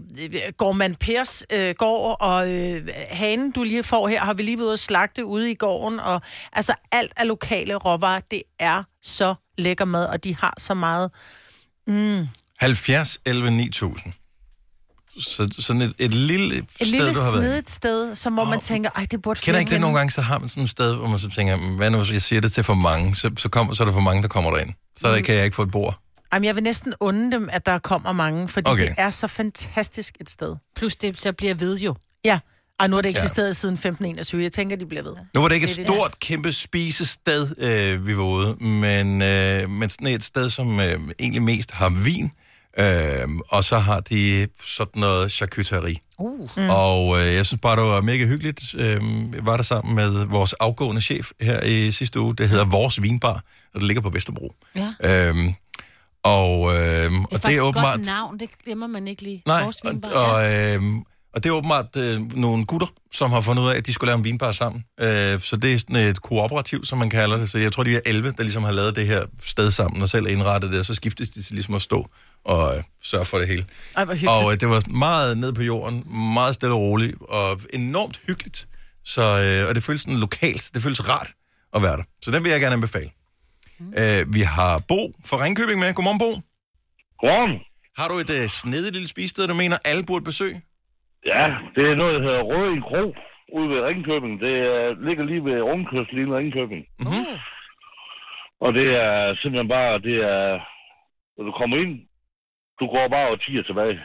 gårdmand 0.56 0.96
Pers 0.96 1.44
øh, 1.52 1.74
gård, 1.78 2.16
og 2.20 2.52
øh, 2.52 2.88
hanen, 3.10 3.50
du 3.50 3.62
lige 3.62 3.82
får 3.82 4.08
her, 4.08 4.20
har 4.20 4.34
vi 4.34 4.42
lige 4.42 4.58
været 4.58 4.66
ude 4.66 4.72
at 4.72 4.78
slagte 4.78 5.24
ude 5.24 5.50
i 5.50 5.54
gården, 5.54 6.00
og 6.00 6.22
altså 6.52 6.74
alt 6.92 7.12
af 7.16 7.28
lokale 7.28 7.74
råvarer, 7.74 8.20
det 8.30 8.42
er 8.58 8.82
så 9.02 9.34
lækker 9.58 9.84
mad, 9.84 10.06
og 10.06 10.24
de 10.24 10.36
har 10.36 10.54
så 10.58 10.74
meget... 10.74 11.10
Mm. 11.86 12.28
70, 12.60 13.20
11, 13.26 13.50
9000. 13.50 14.12
Så, 15.18 15.48
sådan 15.58 15.82
et, 15.82 15.94
et 15.98 16.14
lille 16.14 16.56
Et 16.56 16.64
sted, 16.74 16.86
lille 16.86 17.14
du 17.14 17.20
har 17.20 17.30
været. 17.30 17.44
snedigt 17.44 17.70
sted, 17.70 18.14
som 18.14 18.32
hvor 18.32 18.44
man 18.44 18.60
tænker, 18.60 18.90
ej, 18.96 19.06
det 19.10 19.22
burde 19.22 19.40
Kender 19.40 19.60
ikke 19.60 19.68
det 19.70 19.74
hen." 19.74 19.80
nogle 19.80 19.96
gange, 19.98 20.10
så 20.12 20.20
har 20.22 20.38
man 20.38 20.48
sådan 20.48 20.62
et 20.62 20.68
sted, 20.70 20.94
hvor 20.96 21.08
man 21.08 21.18
så 21.18 21.28
tænker, 21.30 21.76
hvad 21.76 21.90
nu, 21.90 21.98
hvis 21.98 22.12
jeg 22.12 22.22
siger 22.22 22.40
det 22.40 22.52
til 22.52 22.64
for 22.64 22.74
mange, 22.74 23.14
så, 23.14 23.30
så, 23.36 23.48
kommer, 23.48 23.74
så 23.74 23.82
er 23.82 23.84
der 23.84 23.92
for 23.92 24.00
mange, 24.00 24.22
der 24.22 24.28
kommer 24.28 24.50
derind. 24.50 24.70
Så 24.98 25.06
Mm. 25.08 25.14
mm. 25.16 25.22
kan 25.22 25.34
jeg 25.34 25.44
ikke 25.44 25.54
få 25.54 25.62
et 25.62 25.70
bord. 25.70 25.98
Jamen, 26.32 26.44
jeg 26.46 26.54
vil 26.54 26.62
næsten 26.62 26.94
unde 27.00 27.32
dem, 27.32 27.48
at 27.52 27.66
der 27.66 27.78
kommer 27.78 28.12
mange, 28.12 28.48
fordi 28.48 28.70
okay. 28.70 28.86
Det 28.88 28.94
er 28.98 29.10
så 29.10 29.26
fantastisk 29.26 30.14
et 30.20 30.30
sted. 30.30 30.56
Plus 30.76 30.96
det 30.96 31.20
så 31.20 31.32
bliver 31.32 31.54
ved 31.54 31.78
jo. 31.78 31.94
Ja, 32.24 32.38
og 32.80 32.90
nu 32.90 32.96
har 32.96 33.02
det 33.02 33.14
Ja. 33.14 33.18
eksisteret 33.18 33.56
siden 33.56 33.72
1521. 33.74 34.42
Jeg 34.42 34.52
tænker, 34.52 34.76
de 34.76 34.86
bliver 34.86 35.02
ved. 35.02 35.12
Nu 35.34 35.40
var 35.40 35.48
det 35.48 35.54
ikke 35.54 35.70
et 35.70 35.76
det. 35.76 35.86
stort, 35.86 36.18
kæmpe 36.20 36.52
spisested, 36.52 37.48
øh, 37.58 38.06
vi 38.06 38.16
var 38.16 38.24
ude, 38.24 38.56
men, 38.60 39.22
øh, 39.22 39.70
men 39.70 39.90
sådan 39.90 40.06
et 40.06 40.24
sted, 40.24 40.50
som 40.50 40.80
øh, 40.80 41.00
egentlig 41.20 41.42
mest 41.42 41.70
har 41.70 41.88
vin, 41.88 42.30
øh, 42.80 43.28
og 43.48 43.64
så 43.64 43.78
har 43.78 44.00
de 44.00 44.48
sådan 44.64 45.00
noget 45.00 45.32
charcuterie. 45.32 45.96
Uh. 46.18 46.50
Mm. 46.56 46.70
Og 46.70 47.20
øh, 47.20 47.34
jeg 47.34 47.46
synes 47.46 47.60
bare, 47.60 47.76
det 47.76 47.84
var 47.84 48.00
mega 48.00 48.24
hyggeligt. 48.26 48.74
Øh, 48.74 49.00
jeg 49.34 49.46
var 49.46 49.56
der 49.56 49.64
sammen 49.64 49.94
med 49.94 50.24
vores 50.26 50.52
afgående 50.52 51.00
chef 51.00 51.30
her 51.40 51.62
i 51.64 51.92
sidste 51.92 52.20
uge. 52.20 52.36
Det 52.36 52.48
hedder 52.48 52.64
Vores 52.64 53.02
Vinbar, 53.02 53.44
og 53.74 53.80
det 53.80 53.82
ligger 53.82 54.00
på 54.00 54.10
Vesterbro. 54.10 54.54
Ja. 54.76 54.92
Øhm, 55.04 55.54
og, 56.22 56.74
øhm, 56.76 57.12
Det 57.12 57.32
er 57.32 57.36
og 57.36 57.42
det 57.42 57.44
er 57.44 57.48
et 57.50 57.60
åbenbart... 57.60 57.96
godt 57.96 58.06
navn, 58.06 58.38
det 58.40 58.48
glemmer 58.64 58.86
man 58.86 59.08
ikke 59.08 59.22
lige. 59.22 59.42
Nej, 59.46 59.62
Vores 59.62 59.76
og, 59.76 59.92
vinbar, 59.92 60.08
og, 60.10 60.42
ja. 60.42 60.74
øhm, 60.74 61.04
og 61.34 61.44
det 61.44 61.50
er 61.50 61.54
åbenbart 61.54 61.96
øh, 61.96 62.36
nogle 62.36 62.66
gutter, 62.66 62.86
som 63.12 63.30
har 63.30 63.40
fundet 63.40 63.62
ud 63.62 63.68
af, 63.68 63.76
at 63.76 63.86
de 63.86 63.92
skulle 63.92 64.08
lave 64.08 64.18
en 64.18 64.24
vinbar 64.24 64.52
sammen. 64.52 64.84
Øh, 65.00 65.40
så 65.40 65.56
det 65.56 65.74
er 65.74 65.78
sådan 65.78 65.96
et 65.96 66.22
kooperativ, 66.22 66.84
som 66.84 66.98
man 66.98 67.10
kalder 67.10 67.36
det. 67.36 67.50
Så 67.50 67.58
jeg 67.58 67.72
tror, 67.72 67.82
de 67.82 67.96
er 67.96 68.00
11, 68.06 68.32
der 68.36 68.42
ligesom 68.42 68.62
har 68.64 68.72
lavet 68.72 68.96
det 68.96 69.06
her 69.06 69.24
sted 69.44 69.70
sammen, 69.70 70.02
og 70.02 70.08
selv 70.08 70.26
indrettet 70.26 70.70
det, 70.70 70.78
og 70.78 70.86
så 70.86 70.94
skiftes 70.94 71.30
de 71.30 71.42
til 71.42 71.54
ligesom 71.54 71.74
at 71.74 71.82
stå 71.82 72.06
og 72.44 72.76
øh, 72.76 72.82
sørge 73.02 73.24
for 73.24 73.38
det 73.38 73.48
hele. 73.48 73.64
Ej. 73.96 74.06
Og 74.28 74.52
øh, 74.52 74.60
det 74.60 74.68
var 74.68 74.82
meget 74.90 75.38
ned 75.38 75.52
på 75.52 75.62
jorden, 75.62 76.04
meget 76.34 76.54
stille 76.54 76.74
og 76.74 76.80
roligt, 76.80 77.16
og 77.20 77.60
enormt 77.72 78.20
hyggeligt. 78.26 78.68
Så, 79.04 79.22
øh, 79.22 79.68
og 79.68 79.74
det 79.74 79.82
føles 79.82 80.00
sådan 80.00 80.18
lokalt, 80.18 80.70
det 80.74 80.82
føles 80.82 81.08
rart 81.08 81.32
at 81.74 81.82
være 81.82 81.96
der. 81.96 82.02
Så 82.22 82.30
den 82.30 82.44
vil 82.44 82.50
jeg 82.50 82.60
gerne 82.60 82.74
anbefale. 82.74 83.10
Mm. 83.80 83.94
Øh, 83.98 84.34
vi 84.34 84.40
har 84.40 84.78
Bo 84.78 85.12
fra 85.24 85.44
Ringkøbing 85.44 85.80
med. 85.80 85.94
Godmorgen, 85.94 86.18
Bo. 86.18 86.40
Godmorgen. 87.20 87.58
Har 87.98 88.08
du 88.08 88.14
et 88.14 88.30
øh, 88.30 88.48
snedigt 88.48 88.92
lille 88.92 89.08
spisested, 89.08 89.48
du 89.48 89.54
mener, 89.54 89.78
alle 89.84 90.04
burde 90.04 90.24
besøge? 90.24 90.62
Ja, 91.26 91.44
det 91.74 91.84
er 91.90 91.94
noget, 91.94 92.14
der 92.14 92.22
hedder 92.22 92.42
Røding 92.42 92.82
Kro 92.82 93.14
ude 93.52 93.68
ved 93.68 93.80
Ringkøbing. 93.80 94.40
Det 94.40 94.58
er, 94.58 94.94
ligger 94.94 95.24
lige 95.24 95.44
ved 95.44 95.62
rundkørslen 95.62 96.28
i 96.28 96.34
Ringkøbing. 96.36 96.86
Mm-hmm. 96.98 97.38
Og 98.60 98.74
det 98.74 98.96
er 98.96 99.34
simpelthen 99.34 99.68
bare, 99.68 99.98
det 99.98 100.16
er, 100.16 100.60
når 101.36 101.44
du 101.44 101.52
kommer 101.52 101.76
ind, 101.76 102.00
du 102.80 102.86
går 102.86 103.08
bare 103.08 103.28
og 103.30 103.40
tiger 103.40 103.62
tilbage. 103.62 104.02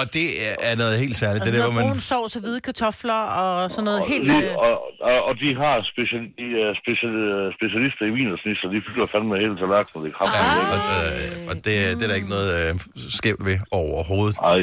Og 0.00 0.06
det 0.16 0.26
er, 0.68 0.72
noget 0.82 0.94
helt 1.04 1.16
særligt. 1.22 1.40
Og 1.42 1.46
Det 1.46 1.52
er 1.52 1.58
der, 1.58 1.66
hvor 1.68 1.76
man... 1.80 1.84
brun 1.88 2.00
sovs 2.10 2.32
og 2.36 2.40
hvide 2.44 2.60
kartofler 2.68 3.20
og 3.42 3.70
sådan 3.74 3.84
noget 3.90 4.02
helt... 4.12 4.24
Lige, 4.30 4.50
Øh, 4.50 4.64
og, 4.66 4.72
og, 5.08 5.16
og 5.28 5.32
de 5.42 5.48
har 5.62 5.74
special, 5.92 6.22
de 6.40 6.46
er 6.64 6.70
special, 6.82 7.14
specialister 7.58 8.04
i 8.10 8.12
vin 8.18 8.28
og 8.34 8.38
snit, 8.42 8.56
så 8.62 8.66
de 8.74 8.78
fylder 8.86 9.06
fandme 9.14 9.34
hele 9.44 9.54
tallerkenen. 9.62 10.00
Det 10.04 10.10
er 10.12 10.16
kraftigt. 10.18 10.44
Ja, 10.44 10.52
og, 10.76 10.80
øh, 10.96 11.50
og 11.50 11.54
det, 11.64 11.74
er- 11.84 11.94
det 11.98 12.02
er 12.06 12.10
der 12.12 12.18
ikke 12.20 12.32
noget 12.36 12.48
øh, 12.58 12.70
skævt 13.18 13.42
ved 13.48 13.56
overhovedet. 13.80 14.36
Nej, 14.50 14.60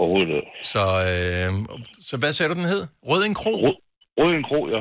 overhovedet 0.00 0.30
ikke. 0.40 0.50
Så, 0.74 0.82
øh, 1.12 1.48
så 2.08 2.14
hvad 2.20 2.30
sagde 2.36 2.48
du, 2.52 2.56
den 2.60 2.68
hed? 2.72 2.82
Røding 3.10 3.34
Kro? 3.42 3.54
Røding 4.20 4.44
Kro, 4.48 4.60
ja. 4.74 4.80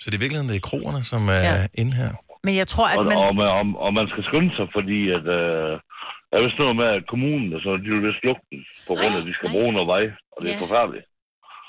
Så 0.00 0.04
det 0.10 0.14
er 0.16 0.20
i 0.20 0.24
virkeligheden 0.24 0.50
det 0.52 0.58
er 0.62 0.66
kroerne, 0.70 1.00
som 1.12 1.22
er 1.38 1.42
Ja. 1.50 1.56
inde 1.82 1.94
her. 2.02 2.12
men 2.46 2.54
jeg 2.62 2.68
tror, 2.72 2.86
at 2.94 2.98
Og, 3.00 3.04
man... 3.10 3.16
og, 3.28 3.32
man, 3.40 3.48
og, 3.58 3.64
og 3.86 3.90
man 3.98 4.06
skal 4.12 4.22
skynde 4.28 4.50
sig, 4.58 4.66
fordi 4.76 4.98
at, 5.18 5.24
øh, 5.40 5.72
der 6.28 6.34
er 6.38 6.42
vist 6.46 6.58
noget 6.62 6.76
med, 6.80 6.86
at 6.96 7.02
kommunen, 7.12 7.46
altså, 7.56 7.70
de 7.84 7.88
vil 7.94 8.02
vist 8.08 8.22
lukke 8.26 8.42
den, 8.50 8.60
på 8.88 8.92
grund 8.98 9.12
af, 9.16 9.20
at 9.22 9.26
de 9.30 9.34
skal 9.38 9.48
bruge 9.56 9.72
noget 9.76 9.88
vej, 9.94 10.04
og 10.34 10.38
det 10.42 10.48
er 10.52 10.56
Ja. 10.58 10.64
forfærdeligt. 10.66 11.06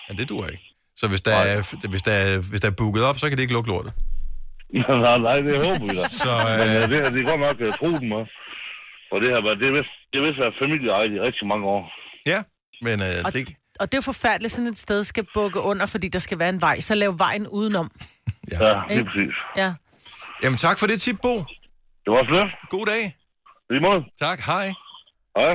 Men 0.07 0.13
det 0.19 0.25
duer 0.31 0.47
ikke. 0.53 0.65
Så 0.99 1.05
hvis 1.11 1.21
der, 1.27 1.35
er, 1.51 1.57
hvis, 1.93 2.03
der 2.09 2.15
er, 2.23 2.31
hvis 2.51 2.61
der 2.63 2.69
er 2.71 2.77
booket 2.81 3.03
op, 3.09 3.17
så 3.21 3.25
kan 3.27 3.35
det 3.37 3.43
ikke 3.45 3.57
lukke 3.57 3.69
lortet. 3.73 3.93
nej, 5.05 5.17
nej, 5.27 5.37
det 5.47 5.55
håber 5.65 5.85
vi 5.91 5.95
da. 5.99 6.05
Så, 6.25 6.31
Men 6.59 6.67
øh, 6.69 6.75
øh, 6.75 6.83
det, 6.89 6.95
her, 7.01 7.09
det 7.13 7.19
er 7.23 7.27
godt 7.31 7.41
nok 7.47 7.57
uh, 7.65 7.69
tro 7.79 7.89
dem 8.03 8.11
også. 8.19 8.33
Og 9.11 9.17
det 9.21 9.27
her, 9.33 9.39
det 9.61 9.67
er 9.71 9.75
vist, 9.79 9.93
det 10.09 10.15
er 10.19 10.25
vist 10.27 10.39
været 10.43 10.55
familieejet 10.63 11.11
i 11.15 11.19
rigtig 11.27 11.45
mange 11.51 11.65
år. 11.75 11.81
Ja, 12.33 12.39
men 12.85 12.95
øh, 13.07 13.17
Og, 13.25 13.33
det, 13.33 13.41
og 13.81 13.85
det 13.87 13.93
er 13.93 14.01
jo 14.03 14.07
forfærdeligt, 14.13 14.53
sådan 14.53 14.67
et 14.73 14.77
sted 14.77 15.03
skal 15.03 15.25
bukke 15.33 15.59
under, 15.71 15.85
fordi 15.85 16.07
der 16.07 16.19
skal 16.19 16.39
være 16.39 16.49
en 16.49 16.61
vej. 16.61 16.79
Så 16.79 16.95
lav 16.95 17.11
vejen 17.17 17.47
udenom. 17.47 17.87
ja. 18.51 18.67
Ja, 18.67 18.73
lige 18.89 18.99
Ikke? 18.99 19.09
præcis. 19.11 19.35
Ja. 19.57 19.73
Jamen 20.43 20.57
tak 20.57 20.79
for 20.79 20.87
det 20.87 21.01
tip, 21.01 21.17
Bo. 21.21 21.35
Det 22.03 22.09
var 22.15 22.23
slet. 22.31 22.49
God 22.69 22.85
dag. 22.85 23.03
Lige 23.69 23.81
måde. 23.81 24.01
Tak, 24.21 24.39
hej. 24.39 24.65
Hej. 25.37 25.53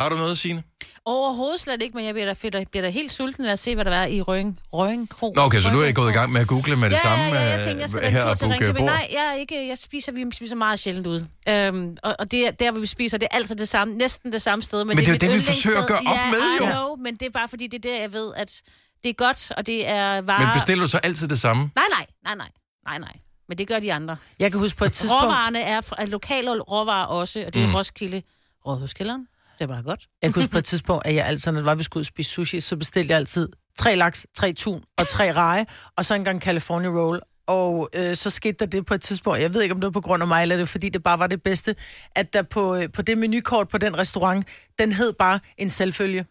Har 0.00 0.08
du 0.08 0.16
noget, 0.16 0.38
Signe? 0.38 0.62
Overhovedet 1.04 1.60
slet 1.60 1.82
ikke, 1.82 1.96
men 1.96 2.06
jeg 2.06 2.14
bliver 2.14 2.26
da, 2.26 2.34
bliver 2.34 2.50
da, 2.50 2.64
bliver 2.70 2.82
da 2.82 2.90
helt 2.90 3.12
sulten 3.12 3.44
af 3.44 3.52
at 3.52 3.58
se, 3.58 3.74
hvad 3.74 3.84
der 3.84 3.90
er 3.90 4.06
i 4.06 4.20
Røgen, 4.22 4.58
Røgen 4.72 5.06
Kro. 5.06 5.32
Nå, 5.36 5.42
okay, 5.42 5.60
så 5.60 5.70
du 5.70 5.80
er 5.80 5.92
gået 5.92 6.10
i 6.10 6.12
gang 6.12 6.32
med 6.32 6.40
at 6.40 6.46
google 6.46 6.76
med 6.76 6.90
det 6.90 6.96
ja, 6.96 7.00
samme 7.00 7.24
ja, 7.24 7.34
ja, 7.34 7.40
jeg 7.40 7.58
øh, 7.58 7.64
tænker, 7.64 7.80
jeg 7.80 7.90
skal 7.90 8.10
her 8.10 8.34
til 8.34 8.44
booke 8.44 8.54
Ringkøbing. 8.54 8.78
bord? 8.78 8.96
Nej, 8.96 9.08
jeg, 9.12 9.26
er 9.26 9.32
ikke, 9.32 9.68
jeg 9.68 9.78
spiser, 9.78 10.12
vi 10.12 10.24
spiser 10.32 10.56
meget 10.56 10.78
sjældent 10.78 11.06
ud. 11.06 11.26
Øhm, 11.48 11.96
og, 12.02 12.16
og 12.18 12.30
det 12.30 12.46
er 12.46 12.50
der, 12.50 12.70
hvor 12.70 12.80
vi 12.80 12.86
spiser, 12.86 13.18
det 13.18 13.28
er 13.30 13.36
altid 13.36 13.56
det 13.56 13.68
samme, 13.68 13.94
næsten 13.94 14.32
det 14.32 14.42
samme 14.42 14.62
sted. 14.62 14.78
Men, 14.78 14.86
Men 14.86 14.96
det 14.96 15.08
er 15.08 15.12
jo 15.12 15.12
mit 15.12 15.20
det, 15.20 15.34
vi 15.34 15.40
forsøger 15.40 15.80
at 15.80 15.88
gøre 15.88 15.98
op 15.98 16.16
ja, 16.16 16.30
med, 16.30 16.40
I 16.40 16.64
jo. 16.64 16.70
know, 16.70 16.96
men 16.96 17.16
det 17.16 17.26
er 17.26 17.30
bare 17.30 17.48
fordi, 17.48 17.66
det 17.66 17.84
er 17.84 17.90
der, 17.90 18.00
jeg 18.00 18.12
ved, 18.12 18.32
at 18.36 18.62
det 19.02 19.10
er 19.10 19.14
godt, 19.14 19.50
og 19.56 19.66
det 19.66 19.88
er 19.90 20.20
varer... 20.20 20.46
Men 20.46 20.48
bestiller 20.54 20.84
du 20.84 20.90
så 20.90 20.98
altid 21.02 21.28
det 21.28 21.40
samme? 21.40 21.70
Nej, 21.74 21.84
nej, 21.96 22.06
nej, 22.24 22.34
nej, 22.34 22.48
nej, 22.86 22.98
nej. 22.98 23.16
Men 23.50 23.58
det 23.58 23.68
gør 23.68 23.78
de 23.78 23.92
andre. 23.92 24.16
Jeg 24.38 24.50
kan 24.50 24.60
huske 24.60 24.78
på 24.78 24.84
et 24.84 24.92
tidspunkt... 24.92 25.24
Råvarerne 25.24 25.60
er, 25.62 25.80
fra- 25.80 25.96
er 25.98 26.06
lokale 26.06 26.60
råvarer 26.60 27.06
også, 27.06 27.44
og 27.46 27.54
det 27.54 27.62
er 27.62 27.66
Mm. 27.66 27.74
Roskilde 27.74 28.22
Rådhuskælderen. 28.66 29.26
Det 29.58 29.64
er 29.64 29.66
bare 29.68 29.82
godt. 29.82 30.08
Jeg 30.22 30.32
kunne 30.32 30.42
huske 30.42 30.52
på 30.52 30.58
et 30.58 30.64
tidspunkt, 30.64 31.06
at 31.06 31.14
jeg 31.14 31.26
altid, 31.26 31.52
når 31.52 31.60
det 31.60 31.66
var, 31.66 31.74
vi 31.74 31.82
skulle 31.82 32.00
ud 32.00 32.02
og 32.02 32.06
spise 32.06 32.30
sushi, 32.30 32.60
så 32.60 32.76
bestilte 32.76 33.10
jeg 33.10 33.16
altid 33.18 33.48
tre 33.78 33.96
laks, 33.96 34.26
tre 34.36 34.52
tun 34.52 34.82
og 34.98 35.08
tre 35.08 35.32
reje, 35.32 35.66
og 35.96 36.04
så 36.04 36.14
en 36.14 36.24
gang 36.24 36.40
California 36.42 36.90
roll. 36.90 37.20
Og 37.46 37.88
øh, 37.92 38.16
så 38.16 38.30
skete 38.30 38.56
der 38.60 38.66
det 38.66 38.86
på 38.86 38.94
et 38.94 39.02
tidspunkt, 39.02 39.40
jeg 39.40 39.54
ved 39.54 39.62
ikke, 39.62 39.74
om 39.74 39.80
det 39.80 39.86
var 39.86 39.90
på 39.90 40.00
grund 40.00 40.22
af 40.22 40.26
mig, 40.28 40.42
eller 40.42 40.54
det 40.56 40.60
var, 40.60 40.66
fordi 40.66 40.88
det 40.88 41.02
bare 41.02 41.18
var 41.18 41.26
det 41.26 41.42
bedste, 41.42 41.74
at 42.14 42.32
der 42.32 42.42
på, 42.42 42.74
øh, 42.76 42.92
på 42.92 43.02
det 43.02 43.18
menukort 43.18 43.68
på 43.68 43.78
den 43.78 43.98
restaurant, 43.98 44.46
den 44.78 44.92
hed 44.92 45.12
bare 45.12 45.40
en 45.58 45.70
selvfølge. 45.70 46.26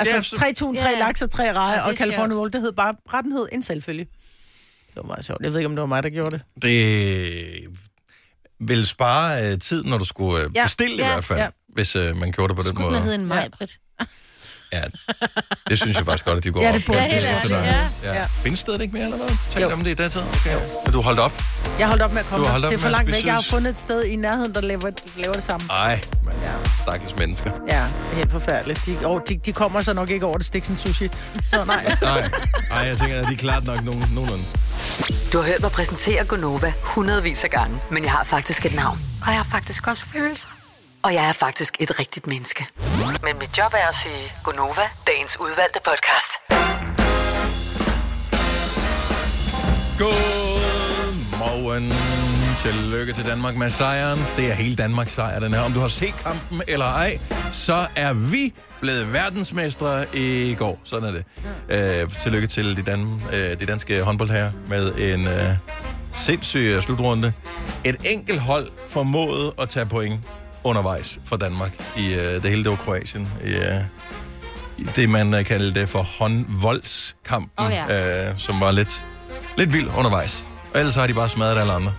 Altså 0.00 0.12
Ja, 0.14 0.16
ja, 0.16 0.22
så- 0.22 0.36
tre 0.36 0.52
tun, 0.52 0.76
tre 0.76 0.88
Ja. 0.88 0.98
laks 0.98 1.22
og 1.22 1.30
tre 1.30 1.52
reje, 1.52 1.70
Ja, 1.72 1.76
det 1.76 1.84
og 1.90 1.94
California 1.96 2.32
sjovt. 2.32 2.40
roll, 2.40 2.52
det 2.52 2.60
hed 2.60 2.72
bare, 2.72 2.94
retten 3.14 3.32
hed 3.32 3.46
en 3.52 3.62
selvfølge. 3.62 4.06
Det 4.96 5.02
var 5.02 5.08
meget 5.08 5.24
sjovt. 5.24 5.40
Jeg 5.42 5.52
ved 5.52 5.58
ikke, 5.60 5.66
om 5.66 5.74
det 5.74 5.80
var 5.80 5.86
mig, 5.86 6.02
der 6.02 6.10
gjorde 6.10 6.30
det. 6.30 6.62
Det 6.62 7.76
vil 8.60 8.86
spare 8.86 9.52
øh, 9.52 9.58
tid, 9.58 9.84
når 9.84 9.98
du 9.98 10.04
skulle 10.04 10.44
øh, 10.44 10.50
Ja. 10.54 10.64
bestille 10.64 10.96
Ja, 10.96 11.04
i 11.10 11.12
hvert 11.12 11.24
fald, 11.24 11.38
ja. 11.38 11.48
hvis 11.68 11.96
øh, 11.96 12.16
man 12.16 12.32
gjorde 12.32 12.48
det 12.48 12.56
på 12.56 12.62
den 12.62 12.68
Skulle 12.68 12.82
måde. 12.84 12.94
den 12.96 13.02
hedde 13.02 13.14
en 13.14 13.26
majbrit? 13.26 13.78
Ja, 14.72 14.80
det 15.70 15.78
synes 15.78 15.96
jeg 15.96 16.04
faktisk 16.04 16.24
godt, 16.24 16.36
at 16.38 16.44
de 16.44 16.50
går 16.50 16.62
Ja, 16.62 16.68
op. 16.68 16.74
det 16.74 16.84
de. 16.86 16.92
Ja, 16.92 17.02
dig. 17.08 17.24
ærligt, 17.24 17.54
ja. 17.54 17.88
ja. 18.04 18.14
Ja. 18.14 18.24
Findes 18.26 18.60
stedet 18.60 18.80
ikke 18.80 18.94
mere, 18.94 19.04
eller 19.04 19.16
hvad? 19.16 19.62
Jo. 19.62 19.70
om 19.72 19.84
det 19.84 19.90
i 19.90 19.94
datid? 19.94 20.20
Okay. 20.20 20.56
Men 20.84 20.92
du 20.92 21.00
holdt 21.00 21.20
op? 21.20 21.42
Jeg 21.78 21.88
holdt 21.88 22.02
op 22.02 22.12
med 22.12 22.20
at 22.20 22.26
komme 22.26 22.46
Du 22.46 22.50
holdt 22.50 22.64
op 22.64 22.70
Det 22.70 22.76
er 22.78 22.82
for 22.82 22.88
langt 22.88 23.10
væk. 23.10 23.26
Jeg 23.26 23.34
har 23.34 23.42
fundet 23.50 23.70
et 23.70 23.78
sted 23.78 24.04
i 24.04 24.16
nærheden, 24.16 24.54
der 24.54 24.60
laver, 24.60 24.90
laver 25.16 25.32
det 25.32 25.42
samme. 25.42 25.66
Ej, 25.70 26.00
men 26.24 26.32
stakkels 26.82 27.16
mennesker. 27.18 27.50
Ja, 27.70 27.76
det 27.76 28.12
er 28.12 28.16
helt 28.16 28.30
forfærdeligt. 28.30 28.86
De, 28.86 29.06
og 29.06 29.22
de, 29.28 29.36
de 29.46 29.52
kommer 29.52 29.80
så 29.80 29.92
nok 29.92 30.10
ikke 30.10 30.26
over 30.26 30.36
det 30.36 30.46
stik 30.46 30.64
som 30.64 30.76
sushi. 30.76 31.08
Så 31.50 31.64
nej. 31.64 31.96
Nej, 32.02 32.30
Ej 32.70 32.78
jeg 32.78 32.98
tænker, 32.98 33.20
at 33.20 33.26
de 33.28 33.32
er 33.32 33.36
klart 33.36 33.64
nok 33.64 33.84
nogen, 33.84 34.04
nogenlunde. 34.14 34.44
Du 35.32 35.38
har 35.38 35.44
hørt 35.46 35.60
mig 35.60 35.70
præsentere 35.70 36.24
Gonova 36.24 36.72
hundredvis 36.82 37.44
af 37.44 37.50
gange, 37.50 37.78
men 37.90 38.02
jeg 38.04 38.12
har 38.12 38.24
faktisk 38.24 38.66
et 38.66 38.74
navn. 38.74 38.98
Og 39.22 39.26
jeg 39.28 39.36
har 39.36 39.44
faktisk 39.50 39.86
også 39.86 40.06
følelser. 40.06 40.48
Og 41.02 41.14
jeg 41.14 41.28
er 41.28 41.32
faktisk 41.32 41.76
et 41.80 41.98
rigtigt 41.98 42.26
menneske. 42.26 42.66
Men 43.22 43.38
mit 43.38 43.58
job 43.58 43.72
er 43.74 43.88
at 43.88 43.94
sige 43.94 44.32
Gonova, 44.44 44.82
dagens 45.06 45.36
udvalgte 45.40 45.80
podcast. 45.84 46.30
Godmorgen. 49.98 51.92
Tillykke 52.60 53.12
til 53.12 53.24
Danmark 53.26 53.56
med 53.56 53.70
sejren. 53.70 54.18
Det 54.36 54.50
er 54.50 54.54
hele 54.54 54.76
Danmarks 54.76 55.12
sejr, 55.12 55.38
den 55.40 55.54
her. 55.54 55.60
Om 55.60 55.72
du 55.72 55.80
har 55.80 55.88
set 55.88 56.14
kampen 56.24 56.62
eller 56.68 56.86
ej, 56.86 57.18
så 57.52 57.86
er 57.96 58.12
vi 58.12 58.54
blevet 58.80 59.12
verdensmestre 59.12 60.04
i 60.16 60.54
går. 60.58 60.80
Sådan 60.84 61.08
er 61.08 61.12
det. 61.12 61.24
Øh, 62.02 62.10
tillykke 62.22 62.46
til 62.48 62.76
de, 62.76 62.82
dan- 62.92 63.22
øh, 63.34 63.60
de 63.60 63.66
danske 63.66 64.02
håndboldherrer 64.02 64.50
med 64.68 64.94
en 64.94 65.26
øh, 65.26 65.52
sindssyg 66.12 66.58
øh, 66.76 66.82
slutrunde. 66.82 67.32
Et 67.84 67.96
enkelt 68.04 68.40
hold 68.40 68.68
formåede 68.88 69.52
at 69.58 69.68
tage 69.68 69.86
point 69.86 70.20
undervejs 70.66 71.18
for 71.24 71.36
Danmark. 71.36 71.72
I, 71.96 72.14
øh, 72.14 72.42
det 72.42 72.44
hele, 72.44 72.62
det 72.62 72.70
var 72.70 72.76
Kroatien. 72.76 73.28
I, 73.44 73.48
øh, 73.48 73.80
i 74.78 74.82
det, 74.96 75.10
man 75.10 75.34
øh, 75.34 75.44
kaldte 75.44 75.86
for 75.86 76.02
håndvoldskampen, 76.02 77.66
Åh, 77.66 77.72
ja. 77.72 78.28
øh, 78.30 78.38
som 78.38 78.60
var 78.60 78.70
lidt, 78.72 79.04
lidt 79.56 79.72
vild 79.72 79.88
undervejs. 79.96 80.44
Og 80.74 80.78
ellers 80.80 80.94
har 80.94 81.06
de 81.06 81.14
bare 81.14 81.28
smadret 81.28 81.58
alle 81.58 81.72
andre. 81.72 81.92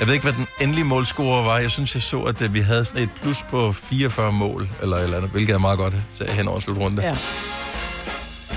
Jeg 0.00 0.06
ved 0.06 0.14
ikke, 0.14 0.24
hvad 0.24 0.32
den 0.32 0.46
endelige 0.60 0.84
målscore 0.84 1.44
var. 1.44 1.58
Jeg 1.58 1.70
synes, 1.70 1.94
jeg 1.94 2.02
så, 2.02 2.22
at 2.22 2.42
øh, 2.42 2.54
vi 2.54 2.60
havde 2.60 2.84
sådan 2.84 3.02
et 3.02 3.10
plus 3.22 3.42
på 3.50 3.72
44 3.72 4.32
mål, 4.32 4.68
eller, 4.82 4.96
eller 4.96 5.16
andet, 5.16 5.30
hvilket 5.30 5.54
er 5.54 5.58
meget 5.58 5.78
godt 5.78 5.94
så 6.14 6.24
hen 6.24 6.48
over 6.48 6.60
slutrunde. 6.60 7.02
Ja. 7.02 7.16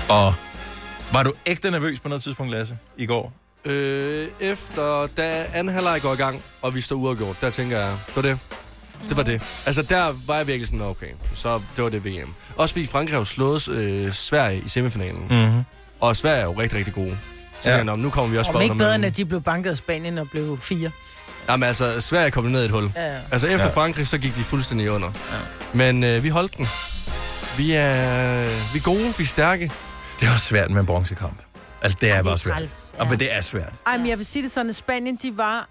Og 0.08 0.34
var 1.12 1.22
du 1.22 1.32
ægte 1.46 1.70
nervøs 1.70 2.00
på 2.00 2.08
noget 2.08 2.22
tidspunkt, 2.22 2.52
Lasse, 2.52 2.78
i 2.96 3.06
går? 3.06 3.32
Øh, 3.64 4.28
efter 4.40 5.06
da 5.16 5.46
anden 5.54 5.74
halvleg 5.74 6.02
går 6.02 6.12
i 6.12 6.16
gang, 6.16 6.42
og 6.62 6.74
vi 6.74 6.80
står 6.80 6.96
uafgjort, 6.96 7.36
der 7.40 7.50
tænker 7.50 7.78
jeg, 7.78 7.96
det 8.06 8.16
var 8.16 8.22
det. 8.22 8.38
Det 9.08 9.16
var 9.16 9.22
det. 9.22 9.42
Altså, 9.66 9.82
der 9.82 10.14
var 10.26 10.36
jeg 10.36 10.46
virkelig 10.46 10.66
sådan, 10.68 10.82
okay, 10.82 11.06
så 11.34 11.60
det 11.76 11.84
var 11.84 11.90
det 11.90 12.04
VM. 12.04 12.34
Også 12.56 12.74
fordi 12.74 12.86
Frankrig 12.86 13.14
har 13.14 13.18
jo 13.18 13.24
slået 13.24 13.68
øh, 13.68 14.12
Sverige 14.12 14.62
i 14.64 14.68
semifinalen. 14.68 15.26
Mm-hmm. 15.30 15.62
Og 16.00 16.16
Sverige 16.16 16.38
er 16.40 16.44
jo 16.44 16.52
rigtig, 16.52 16.78
rigtig 16.78 16.94
gode. 16.94 17.18
Så 17.60 17.70
Ja. 17.70 17.76
jeg, 17.76 17.96
nu 17.96 18.10
kommer 18.10 18.30
vi 18.32 18.38
også 18.38 18.48
Om 18.50 18.54
bare 18.54 18.62
ikke 18.64 18.74
bedre, 18.76 18.94
end 18.94 19.04
at 19.04 19.16
de 19.16 19.24
blev 19.24 19.40
banket 19.42 19.70
af 19.70 19.76
Spanien 19.76 20.18
og 20.18 20.30
blev 20.30 20.58
fire. 20.62 20.90
Jamen 21.48 21.66
altså, 21.66 22.00
Sverige 22.00 22.30
kom 22.30 22.44
ned 22.44 22.62
i 22.62 22.64
et 22.64 22.70
hul. 22.70 22.92
Ja, 22.96 23.14
ja. 23.14 23.20
Altså 23.32 23.46
efter 23.46 23.66
Ja. 23.66 23.72
Frankrig, 23.74 24.06
så 24.06 24.18
gik 24.18 24.36
de 24.36 24.44
fuldstændig 24.44 24.90
under. 24.90 25.08
Ja. 25.32 25.36
Men 25.72 26.04
øh, 26.04 26.24
vi 26.24 26.28
holdt 26.28 26.56
den. 26.56 26.66
Vi 27.56 27.72
er, 27.72 28.42
vi 28.72 28.78
er 28.78 28.82
gode, 28.82 29.14
vi 29.18 29.22
er 29.22 29.26
stærke. 29.28 29.72
Det 30.20 30.28
er 30.28 30.32
også 30.32 30.46
svært 30.46 30.70
med 30.70 30.80
en 30.80 30.86
bronzekamp. 30.86 31.42
Altså, 31.82 31.98
det 32.00 32.10
er 32.10 32.22
bare 32.22 32.38
svært. 32.38 32.54
træls, 32.56 32.90
Ja. 32.98 33.04
ja. 33.04 33.10
men 33.10 33.18
det 33.18 33.34
er 33.36 33.40
svært. 33.40 33.72
Ej, 33.86 33.96
men 33.96 34.06
jeg 34.08 34.18
vil 34.18 34.26
sige 34.26 34.42
det 34.42 34.50
sådan, 34.50 34.70
at 34.70 34.76
Spanien, 34.76 35.16
de 35.22 35.36
var 35.36 35.68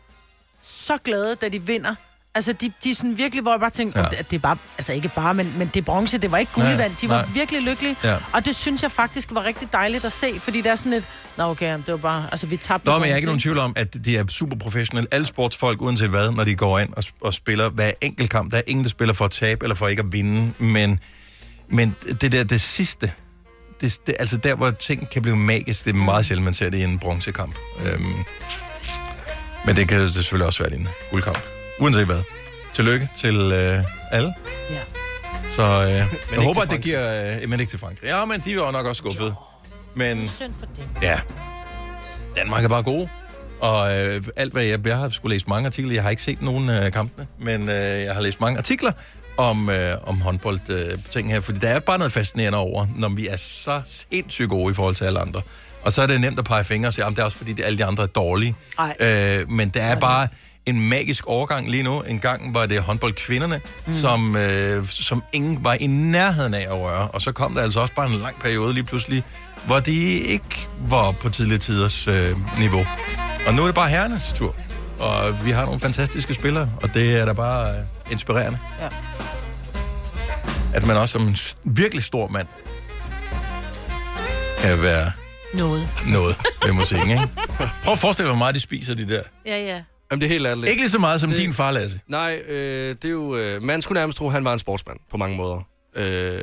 så 0.62 0.98
glade, 1.04 1.36
da 1.36 1.50
de 1.50 1.62
vinder. 1.62 1.96
Altså, 2.38 2.54
de, 2.54 2.72
de 2.84 2.92
er 2.92 2.96
sådan 2.96 3.18
virkelig, 3.18 3.42
hvor 3.42 3.52
jeg 3.52 3.60
bare 3.60 3.70
tænkte, 3.70 4.00
Ja. 4.00 4.06
at 4.18 4.32
det 4.32 4.36
er 4.38 4.42
bare, 4.42 4.58
altså 4.78 4.94
ikke 4.94 5.10
bare, 5.16 5.34
men, 5.34 5.54
men 5.58 5.68
det 5.74 5.78
er 5.80 5.84
bronze, 5.86 6.18
det 6.18 6.32
var 6.32 6.38
ikke 6.38 6.52
guld 6.54 6.66
i 6.66 6.70
Nej, 6.70 6.78
vand. 6.78 6.96
De 7.02 7.10
var 7.10 7.22
nej. 7.22 7.30
virkelig 7.34 7.62
lykkelige. 7.62 7.96
Ja. 8.04 8.16
Og 8.34 8.46
det 8.46 8.56
synes 8.56 8.84
jeg 8.84 8.92
faktisk 8.92 9.28
var 9.32 9.44
rigtig 9.44 9.68
dejligt 9.74 10.06
at 10.06 10.14
se, 10.14 10.40
fordi 10.40 10.62
det 10.62 10.72
er 10.72 10.76
sådan 10.76 10.94
et, 10.94 11.10
nå 11.38 11.44
okay, 11.44 11.74
det 11.74 11.88
var 11.88 11.98
bare, 11.98 12.26
altså 12.32 12.48
vi 12.48 12.58
tabte. 12.58 12.86
Nå, 12.88 12.94
men 12.98 13.04
jeg 13.06 13.12
er 13.12 13.16
ikke 13.16 13.26
nogen 13.26 13.40
tvivl 13.40 13.58
om, 13.60 13.74
at 13.76 14.06
de 14.06 14.18
er 14.18 14.24
super 14.30 14.58
professionelle. 14.58 15.08
Alle 15.12 15.28
sportsfolk, 15.28 15.82
uanset 15.82 16.10
hvad, 16.10 16.32
når 16.32 16.44
de 16.44 16.56
går 16.56 16.80
ind 16.80 16.94
og, 16.94 17.04
og 17.22 17.34
spiller 17.34 17.70
hver 17.70 17.92
enkelt 18.02 18.30
kamp. 18.30 18.52
Der 18.52 18.58
er 18.58 18.62
ingen, 18.68 18.84
der 18.84 18.90
spiller 18.90 19.14
for 19.14 19.26
at 19.26 19.32
tabe 19.32 19.66
eller 19.66 19.76
for 19.76 19.88
ikke 19.88 20.00
at 20.06 20.12
vinde. 20.12 20.54
Men, 20.60 21.00
men 21.70 21.96
det 22.22 22.32
der, 22.32 22.44
det 22.44 22.62
sidste, 22.62 23.12
det, 23.82 24.00
det, 24.08 24.16
altså 24.20 24.38
der, 24.38 24.56
hvor 24.56 24.72
ting 24.72 25.10
kan 25.10 25.22
blive 25.22 25.36
magisk, 25.38 25.86
det 25.86 25.92
er 25.96 25.98
meget 26.00 26.26
sjældent, 26.26 26.46
man 26.46 26.54
ser 26.54 26.70
det 26.70 26.78
i 26.78 26.84
en 26.84 27.00
bronzekamp. 27.00 27.56
Øhm, 27.86 28.04
men 29.66 29.76
det 29.76 29.88
kan 29.88 30.00
det 30.00 30.14
selvfølgelig 30.14 30.48
også 30.48 30.64
være 30.64 30.74
i 30.74 30.76
en 30.76 30.88
guldkamp. 31.12 31.40
Uanset 31.80 32.06
hvad. 32.06 32.22
Tillykke 32.74 33.10
til 33.18 33.36
øh, 33.36 33.84
alle. 34.12 34.34
Ja. 34.70 34.80
Så 35.52 35.64
øh, 35.64 35.90
jeg 36.36 36.46
håber, 36.46 36.62
at 36.62 36.70
det 36.70 36.82
giver... 36.82 37.38
Øh, 37.42 37.50
men 37.50 37.60
ikke 37.60 37.70
til 37.70 37.80
Frankrig. 37.80 38.08
Ja, 38.08 38.26
men 38.26 38.42
de 38.42 38.60
var 38.60 38.72
nok 38.72 38.86
også 38.86 39.00
skuffede. 39.00 39.36
Men 39.96 40.28
Synd 40.28 40.54
for 40.60 40.66
det. 40.66 40.88
Ja. 41.02 41.20
Danmark 42.36 42.64
er 42.64 42.70
bare 42.70 42.84
gode. 42.84 43.10
Og 43.60 43.98
øh, 43.98 44.24
alt 44.36 44.54
hvad 44.54 44.64
jeg... 44.66 44.88
Jeg 44.88 44.98
har 44.98 45.10
skulle 45.10 45.36
læse 45.36 45.46
mange 45.48 45.66
artikler. 45.66 45.94
Jeg 45.94 46.04
har 46.04 46.10
ikke 46.10 46.22
set 46.22 46.42
nogen 46.42 46.70
af 46.70 46.86
øh, 46.86 46.92
kampene, 46.92 47.28
men 47.40 47.70
øh, 47.70 47.76
jeg 47.76 48.14
har 48.14 48.22
læst 48.22 48.42
mange 48.42 48.58
artikler 48.58 48.92
om, 49.38 49.70
øh, 49.70 49.96
om 50.04 50.22
håndbold 50.22 50.60
øh, 50.70 50.98
ting 51.10 51.32
her. 51.32 51.42
Fordi 51.42 51.60
der 51.60 51.70
er 51.70 51.80
bare 51.80 51.98
noget 51.98 52.12
fascinerende 52.12 52.58
over, 52.58 52.88
når 52.96 53.10
vi 53.10 53.28
er 53.28 53.38
så 53.38 53.82
sindssygt 53.86 54.50
gode 54.50 54.72
i 54.72 54.74
forhold 54.74 54.96
til 54.96 55.06
alle 55.06 55.20
andre. 55.20 55.42
Og 55.84 55.94
så 55.94 56.02
er 56.02 56.08
det 56.08 56.22
nemt 56.22 56.40
at 56.40 56.46
pege 56.46 56.64
fingre 56.64 56.90
og 56.90 56.94
sige, 56.94 57.06
at 57.06 57.12
det 57.12 57.20
er 57.20 57.24
også 57.24 57.38
fordi, 57.38 57.54
de, 57.54 57.64
alle 57.64 57.78
de 57.78 57.86
andre 57.86 58.04
er 58.04 58.08
dårlige. 58.08 58.56
Øh, 59.00 59.52
men 59.52 59.70
det 59.70 59.82
er 59.82 59.96
bare 60.00 60.28
en 60.68 60.90
magisk 60.90 61.26
overgang 61.28 61.70
lige 61.70 61.84
nu. 61.84 62.02
En 62.02 62.20
gang 62.20 62.54
var 62.54 62.66
det 62.66 62.82
håndboldkvinderne, 62.82 63.62
mm. 63.88 63.94
som, 63.94 64.36
øh, 64.36 64.86
som 64.86 65.24
ingen 65.34 65.64
var 65.64 65.74
i 65.74 65.88
nærheden 65.88 66.54
af 66.54 66.62
at 66.62 66.74
røre. 66.74 67.08
Og 67.08 67.22
så 67.22 67.32
kom 67.32 67.54
der 67.54 67.62
altså 67.62 67.80
også 67.80 67.94
bare 67.94 68.10
en 68.10 68.20
lang 68.20 68.40
periode 68.42 68.74
lige 68.74 68.84
pludselig, 68.84 69.24
hvor 69.66 69.80
de 69.80 70.20
ikke 70.20 70.68
var 70.80 71.12
på 71.12 71.30
tidligere 71.30 71.60
tiders 71.60 72.08
øh, 72.08 72.30
niveau. 72.60 72.86
Og 73.48 73.54
nu 73.54 73.62
er 73.62 73.66
det 73.66 73.76
bare 73.76 73.90
herrenes 73.90 74.34
tur. 74.36 74.56
Og 75.00 75.46
vi 75.46 75.52
har 75.52 75.66
nogle 75.66 75.80
fantastiske 75.80 76.34
spillere, 76.34 76.70
og 76.82 76.94
det 76.94 77.16
er 77.16 77.26
da 77.26 77.34
bare 77.34 77.70
øh, 77.70 77.84
inspirerende. 78.12 78.60
Ja. 78.82 78.88
At 80.74 80.86
man 80.86 80.98
også 80.98 81.12
som 81.12 81.28
en 81.28 81.38
virkelig 81.64 82.04
stor 82.04 82.28
mand 82.28 82.48
kan 84.60 84.82
være 84.82 85.12
Noget. 85.54 85.90
noget 86.08 86.36
ved 86.66 86.74
musikken, 86.74 87.10
ikke? 87.10 87.28
Prøv 87.84 87.92
at 87.92 88.00
forestille 88.00 88.28
dig, 88.28 88.34
hvor 88.34 88.40
meget 88.40 88.56
de 88.56 88.60
spiser, 88.60 88.94
de 88.96 89.10
der. 89.10 89.22
Ja, 89.46 89.58
ja. 89.64 89.82
Jamen, 90.12 90.22
det 90.22 90.28
er 90.28 90.32
helt 90.32 90.48
ærligt. 90.48 90.70
Ikke 90.70 90.82
lige 90.82 90.90
så 90.92 91.00
meget 91.00 91.22
som 91.22 91.30
Det- 91.30 91.40
din 91.40 91.54
far, 91.54 91.72
Lasse. 91.72 92.00
Nej, 92.08 92.42
øh, 92.48 92.96
det 92.96 93.06
er 93.06 93.10
jo... 93.10 93.36
Øh, 93.38 93.62
man 93.62 93.82
skulle 93.82 94.00
nærmest 94.00 94.18
tro, 94.18 94.26
at 94.28 94.34
han 94.34 94.46
var 94.46 94.54
en 94.54 94.60
sportsmand 94.60 94.98
på 95.12 95.18
mange 95.18 95.38
måder. 95.38 95.68
Øh, 95.96 96.40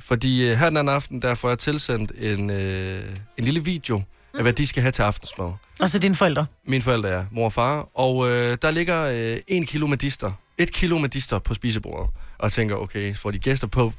fordi 0.00 0.50
øh, 0.50 0.56
her 0.56 0.68
den 0.68 0.76
anden 0.76 0.94
aften, 0.94 1.22
der 1.22 1.34
får 1.34 1.48
jeg 1.48 1.58
tilsendt 1.58 2.12
en, 2.18 2.50
øh, 2.50 3.02
en 3.38 3.44
lille 3.44 3.64
video 3.64 4.02
af, 4.34 4.42
hvad 4.42 4.52
de 4.52 4.66
skal 4.66 4.82
have 4.82 4.92
til 4.92 5.02
aftensmad. 5.02 5.52
Og 5.80 5.90
så 5.90 5.98
dine 5.98 6.14
forældre. 6.14 6.46
Mine 6.66 6.82
forældre 6.82 7.08
er 7.08 7.24
mor 7.30 7.44
og 7.44 7.52
far. 7.52 7.88
Og 7.94 8.30
øh, 8.30 8.56
der 8.62 8.70
ligger 8.70 9.02
øh, 9.34 9.36
en 9.48 9.66
kilo 9.66 9.86
medister. 9.86 10.32
Et 10.58 10.72
kilo 10.72 10.98
medister 10.98 11.38
på 11.38 11.54
spisebordet. 11.54 12.10
Og 12.38 12.44
jeg 12.44 12.52
tænker, 12.52 12.76
okay, 12.76 13.14
får 13.16 13.30
de 13.30 13.38
gæster 13.38 13.66
på, 13.66 13.92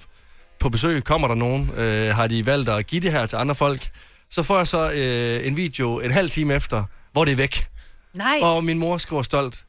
på 0.60 0.70
besøg? 0.70 1.04
Kommer 1.04 1.28
der 1.28 1.36
nogen? 1.36 1.72
Øh, 1.78 2.16
har 2.16 2.28
de 2.28 2.46
valgt 2.46 2.70
at 2.70 2.88
give 2.88 3.02
det 3.02 3.12
her 3.12 3.26
til 3.26 3.36
andre 3.36 3.56
folk? 3.56 3.90
Så 4.32 4.44
får 4.44 4.58
jeg 4.58 4.68
så 4.68 4.92
øh, 4.92 5.48
en 5.48 5.58
video 5.58 6.00
en 6.00 6.12
halv 6.12 6.30
time 6.30 6.54
efter, 6.54 6.84
hvor 7.12 7.26
det 7.26 7.32
er 7.32 7.36
væk. 7.36 7.68
Nej. 8.16 8.40
Og 8.42 8.64
min 8.64 8.80
mor 8.80 8.98
skriver 8.98 9.24
stolt, 9.24 9.66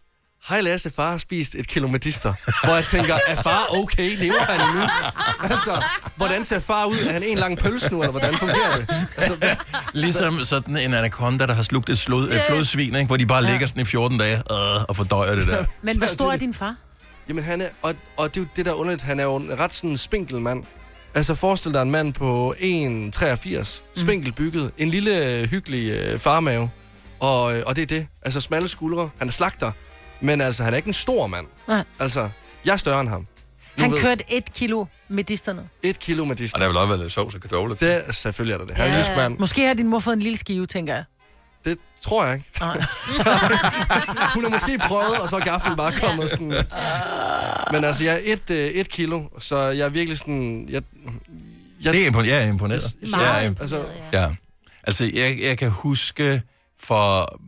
Hej 0.48 0.60
Lasse, 0.60 0.90
far 0.90 1.10
har 1.10 1.18
spist 1.18 1.54
et 1.54 1.66
kilo 1.68 1.88
medister. 1.88 2.34
Hvor 2.66 2.74
jeg 2.74 2.84
tænker, 2.84 3.14
er 3.26 3.34
far 3.42 3.66
okay? 3.70 4.16
Lever 4.18 4.38
han 4.40 4.60
endnu? 4.68 4.88
Altså, 5.54 5.82
hvordan 6.16 6.44
ser 6.44 6.58
far 6.58 6.84
ud? 6.86 6.96
Er 7.08 7.12
han 7.12 7.22
en 7.22 7.38
lang 7.38 7.58
pølse 7.58 7.92
nu, 7.92 8.00
eller 8.00 8.10
hvordan 8.10 8.38
fungerer 8.38 8.76
det? 8.76 8.86
Altså, 9.16 9.34
hvad- 9.34 9.56
Ligesom 9.94 10.44
sådan 10.44 10.76
en 10.76 10.94
anaconda, 10.94 11.46
der 11.46 11.54
har 11.54 11.62
slugt 11.62 11.90
et 11.90 11.98
slod, 11.98 12.28
yeah. 12.28 12.42
flodsvin, 12.48 12.94
ikke? 12.94 13.06
hvor 13.06 13.16
de 13.16 13.26
bare 13.26 13.44
ligger 13.44 13.66
sådan 13.66 13.82
i 13.82 13.84
14 13.84 14.18
dage 14.18 14.36
øh, 14.36 14.82
og 14.88 14.96
fordøjer 14.96 15.34
det 15.34 15.46
der. 15.46 15.64
Men 15.82 15.98
hvor 15.98 16.06
stor 16.06 16.32
er 16.32 16.36
din 16.36 16.54
far? 16.54 16.74
Jamen 17.28 17.44
han 17.44 17.60
er, 17.60 17.68
og, 17.82 17.94
og 18.16 18.34
det 18.34 18.40
er 18.40 18.44
jo 18.44 18.48
det 18.56 18.64
der 18.64 18.70
er 18.70 18.74
underligt, 18.74 19.02
han 19.02 19.20
er 19.20 19.24
jo 19.24 19.36
en 19.36 19.58
ret 19.60 19.74
sådan 19.74 19.96
spinkel 19.96 20.40
mand. 20.40 20.64
Altså 21.14 21.34
forestil 21.34 21.72
dig 21.74 21.82
en 21.82 21.90
mand 21.90 22.12
på 22.12 22.54
1,83, 22.58 23.82
spinkel 23.96 24.32
bygget, 24.32 24.70
en 24.78 24.88
lille 24.90 25.46
hyggelig 25.50 25.90
øh, 25.90 26.18
farmave, 26.18 26.70
og, 27.20 27.56
øh, 27.56 27.62
og 27.66 27.76
det 27.76 27.82
er 27.82 27.86
det. 27.86 28.06
Altså 28.22 28.40
smalle 28.40 28.68
skuldre, 28.68 29.10
han 29.18 29.28
er 29.28 29.32
slagter, 29.32 29.72
men 30.20 30.40
altså 30.40 30.64
han 30.64 30.72
er 30.72 30.76
ikke 30.76 30.86
en 30.88 30.92
stor 30.92 31.26
mand. 31.26 31.46
Nej. 31.68 31.84
Altså, 31.98 32.28
jeg 32.64 32.72
er 32.72 32.76
større 32.76 33.00
end 33.00 33.08
ham. 33.08 33.26
Nu 33.76 33.82
Han 33.82 33.92
ved- 33.92 34.00
kørte 34.00 34.24
et 34.28 34.52
kilo 34.54 34.84
medisterne. 35.08 35.68
Et 35.82 35.98
kilo 35.98 36.24
med 36.24 36.30
Og 36.32 36.38
distel. 36.38 36.60
der 36.60 36.64
er 36.64 36.68
vel 36.68 36.76
også 36.76 36.88
været 36.88 37.00
lidt 37.00 37.12
sovs 37.12 37.34
og 37.34 37.40
kartofler. 37.40 37.74
Det 37.74 38.08
er 38.08 38.12
selvfølgelig 38.12 38.54
er 38.54 38.58
der 38.58 38.66
det. 38.66 38.76
Han 38.76 38.90
er 38.90 38.96
Ja. 39.10 39.16
mand. 39.16 39.38
Måske 39.38 39.66
har 39.66 39.74
din 39.74 39.88
mor 39.88 39.98
fået 39.98 40.14
en 40.16 40.22
lille 40.22 40.38
skive, 40.38 40.66
tænker 40.66 40.94
jeg. 40.94 41.04
Det 41.64 41.78
tror 42.02 42.24
jeg 42.24 42.34
ikke. 42.34 42.46
Nej. 42.60 42.74
Hun 44.34 44.42
har 44.44 44.48
måske 44.50 44.78
prøvet, 44.78 45.18
og 45.20 45.28
så 45.28 45.36
er 45.36 45.40
gaffel 45.40 45.76
bare 45.76 45.92
kommet 45.92 46.30
sådan. 46.30 46.52
Men 47.72 47.84
altså, 47.84 48.04
jeg 48.04 48.14
er 48.14 48.20
et, 48.24 48.50
øh, 48.50 48.56
et 48.56 48.88
kilo, 48.88 49.22
så 49.38 49.58
jeg 49.58 49.84
er 49.84 49.88
virkelig 49.88 50.18
sådan... 50.18 50.66
Jeg, 50.70 50.82
jeg, 51.82 51.92
Det 51.92 52.02
er 52.02 52.06
imponeret. 52.06 52.32
Jeg 52.34 52.42
er 52.44 52.48
imponeret. 52.48 52.94
Meget 53.10 53.22
Jeg 53.26 53.46
er 53.46 53.54
altså, 53.60 53.84
Ja. 54.12 54.34
Altså, 54.84 55.10
jeg, 55.14 55.38
jeg 55.42 55.58
kan 55.58 55.70
huske 55.70 56.42
for 56.80 57.38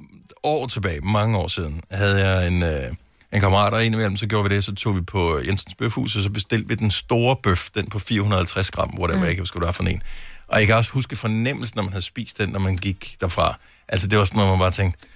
år 0.43 0.67
tilbage, 0.67 1.01
mange 1.01 1.39
år 1.39 1.49
siden, 1.49 1.83
havde 1.91 2.29
jeg 2.29 2.49
en, 2.49 2.63
øh, 2.63 2.93
en 3.33 3.41
kammerat, 3.41 3.75
og 3.75 3.85
indimellem 3.85 4.17
så 4.17 4.27
gjorde 4.27 4.49
vi 4.51 4.57
det, 4.57 4.65
så 4.65 4.75
tog 4.75 4.97
vi 4.97 5.01
på 5.01 5.39
Jensens 5.47 5.75
Bøfhus, 5.75 6.17
og 6.17 6.23
så 6.23 6.31
bestilte 6.31 6.69
vi 6.69 6.75
den 6.75 6.91
store 6.91 7.37
bøf, 7.43 7.69
den 7.75 7.87
på 7.87 7.99
450 7.99 8.71
gram, 8.71 8.89
hvor 8.89 9.07
det 9.07 9.17
var, 9.17 9.23
jeg 9.23 9.31
ikke 9.31 9.43
det 9.43 9.61
var 9.61 9.73
for 9.73 9.83
en. 9.83 10.03
Og 10.49 10.59
jeg 10.59 10.67
kan 10.67 10.77
også 10.77 10.93
huske 10.93 11.17
fornemmelsen, 11.17 11.77
når 11.77 11.83
man 11.83 11.93
havde 11.93 12.05
spist 12.05 12.39
den, 12.39 12.49
når 12.49 12.61
man 12.61 12.77
gik 12.77 13.17
derfra. 13.21 13.59
Altså, 13.89 14.09
det 14.09 14.19
var 14.19 14.25
sådan, 14.25 14.37
noget, 14.37 14.51
man 14.51 14.59
bare 14.59 14.71
tænkte, 14.71 15.07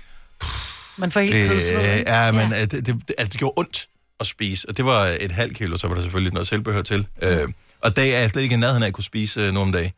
Man 0.97 1.13
får 1.13 1.21
helt 1.21 1.53
øh, 1.53 1.57
ikke? 1.57 2.11
ja, 2.11 2.33
men 2.33 2.53
ja. 2.53 2.61
Det, 2.61 2.73
det, 2.73 2.87
det, 2.87 3.15
altså, 3.19 3.33
det 3.33 3.39
gjorde 3.39 3.55
ondt 3.57 3.89
at 4.21 4.27
spise, 4.27 4.69
og 4.69 4.77
det 4.77 4.85
var 4.85 5.17
et 5.21 5.33
halvt 5.33 5.57
kilo, 5.57 5.77
så 5.77 5.89
var 5.89 5.95
der 5.95 6.03
selvfølgelig 6.03 6.33
noget 6.33 6.49
selvbehør 6.49 6.83
til. 6.83 7.07
Øh, 7.23 7.49
og 7.81 7.97
dag 7.97 8.11
er 8.11 8.19
jeg 8.21 8.31
slet 8.31 8.43
ikke 8.43 8.55
i 8.55 8.59
nærheden 8.59 8.83
af 8.83 8.87
at 8.87 8.93
kunne 8.93 9.05
spise 9.05 9.41
øh, 9.41 9.53
nogle 9.53 9.73
dage. 9.73 9.95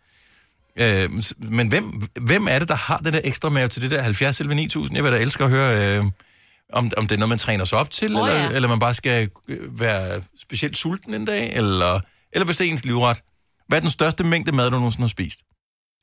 Øh, 0.78 1.10
men 1.38 1.68
hvem, 1.68 2.02
hvem 2.20 2.46
er 2.50 2.58
det, 2.58 2.68
der 2.68 2.74
har 2.74 2.96
det 2.96 3.12
der 3.12 3.20
ekstra 3.24 3.48
mave 3.48 3.68
til 3.68 3.82
det 3.82 3.90
der 3.90 4.02
70 4.02 4.40
eller 4.40 4.54
9000? 4.54 4.96
Jeg 4.96 5.04
vil 5.04 5.12
da 5.12 5.18
elske 5.18 5.44
at 5.44 5.50
høre, 5.50 5.98
øh, 5.98 6.04
om, 6.72 6.90
om 6.96 7.06
det 7.06 7.14
er 7.14 7.18
noget, 7.18 7.28
man 7.28 7.38
træner 7.38 7.64
sig 7.64 7.78
op 7.78 7.90
til, 7.90 8.16
oh, 8.16 8.28
eller, 8.28 8.42
ja. 8.42 8.50
eller 8.50 8.68
man 8.68 8.78
bare 8.78 8.94
skal 8.94 9.30
øh, 9.48 9.80
være 9.80 10.22
specielt 10.38 10.76
sulten 10.76 11.14
en 11.14 11.24
dag, 11.24 11.56
eller, 11.56 12.00
eller 12.32 12.44
hvis 12.44 12.56
det 12.56 12.66
er 12.66 12.70
ens 12.70 12.84
livret. 12.84 13.22
Hvad 13.68 13.78
er 13.78 13.80
den 13.80 13.90
største 13.90 14.24
mængde 14.24 14.52
mad, 14.52 14.70
du 14.70 14.76
nogensinde 14.76 15.02
har 15.02 15.08
spist? 15.08 15.40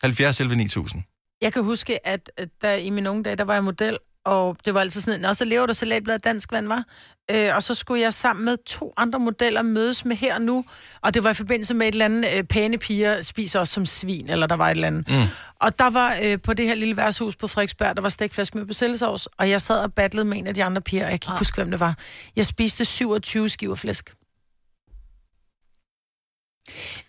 70 0.01 0.39
eller 0.39 0.55
9000? 0.55 1.03
Jeg 1.41 1.53
kan 1.53 1.63
huske, 1.63 2.07
at 2.07 2.31
at 2.37 2.49
der 2.61 2.73
i 2.73 2.89
mine 2.89 3.09
unge 3.09 3.23
dage, 3.23 3.35
der 3.35 3.43
var 3.43 3.53
jeg 3.53 3.63
model, 3.63 3.97
og 4.25 4.57
det 4.65 4.73
var 4.73 4.81
altid 4.81 5.01
sådan, 5.01 5.25
og 5.25 5.35
så 5.35 5.45
lever 5.45 5.65
du 5.65 5.73
salatblad 5.73 6.19
dansk 6.19 6.51
vand, 6.51 6.67
var. 6.67 6.83
Øh, 7.31 7.55
og 7.55 7.63
så 7.63 7.73
skulle 7.73 8.01
jeg 8.01 8.13
sammen 8.13 8.45
med 8.45 8.57
to 8.65 8.93
andre 8.97 9.19
modeller 9.19 9.61
mødes 9.61 10.05
med 10.05 10.15
her 10.15 10.35
og 10.35 10.41
nu, 10.41 10.65
og 11.01 11.13
det 11.13 11.23
var 11.23 11.29
i 11.29 11.33
forbindelse 11.33 11.73
med 11.73 11.87
et 11.87 11.91
eller 11.91 12.05
andet, 12.05 12.29
øh, 12.35 12.43
pæne 12.43 12.77
piger 12.77 13.21
spiser 13.21 13.59
os 13.59 13.69
som 13.69 13.85
svin, 13.85 14.29
eller 14.29 14.47
der 14.47 14.55
var 14.55 14.67
et 14.67 14.71
eller 14.71 14.87
andet. 14.87 15.07
Mm. 15.07 15.23
Og 15.59 15.79
der 15.79 15.89
var 15.89 16.17
øh, 16.23 16.41
på 16.41 16.53
det 16.53 16.67
her 16.67 16.75
lille 16.75 16.97
værtshus 16.97 17.35
på 17.35 17.47
Frederiksberg, 17.47 17.95
der 17.95 18.01
var 18.01 18.09
stegt 18.09 18.33
flæsk 18.33 18.55
med 18.55 18.65
persillesovs, 18.65 19.25
og 19.25 19.49
jeg 19.49 19.61
sad 19.61 19.79
og 19.79 19.93
battlede 19.93 20.25
med 20.25 20.37
en 20.37 20.47
af 20.47 20.53
de 20.53 20.63
andre 20.63 20.81
piger, 20.81 21.05
og 21.05 21.11
jeg 21.11 21.21
kan 21.21 21.33
ikke 21.33 21.39
huske, 21.39 21.55
hvem 21.55 21.71
det 21.71 21.79
var. 21.79 21.97
Jeg 22.35 22.45
spiste 22.45 22.85
27 22.85 23.49
skiver 23.49 23.75
flæsk. 23.75 24.13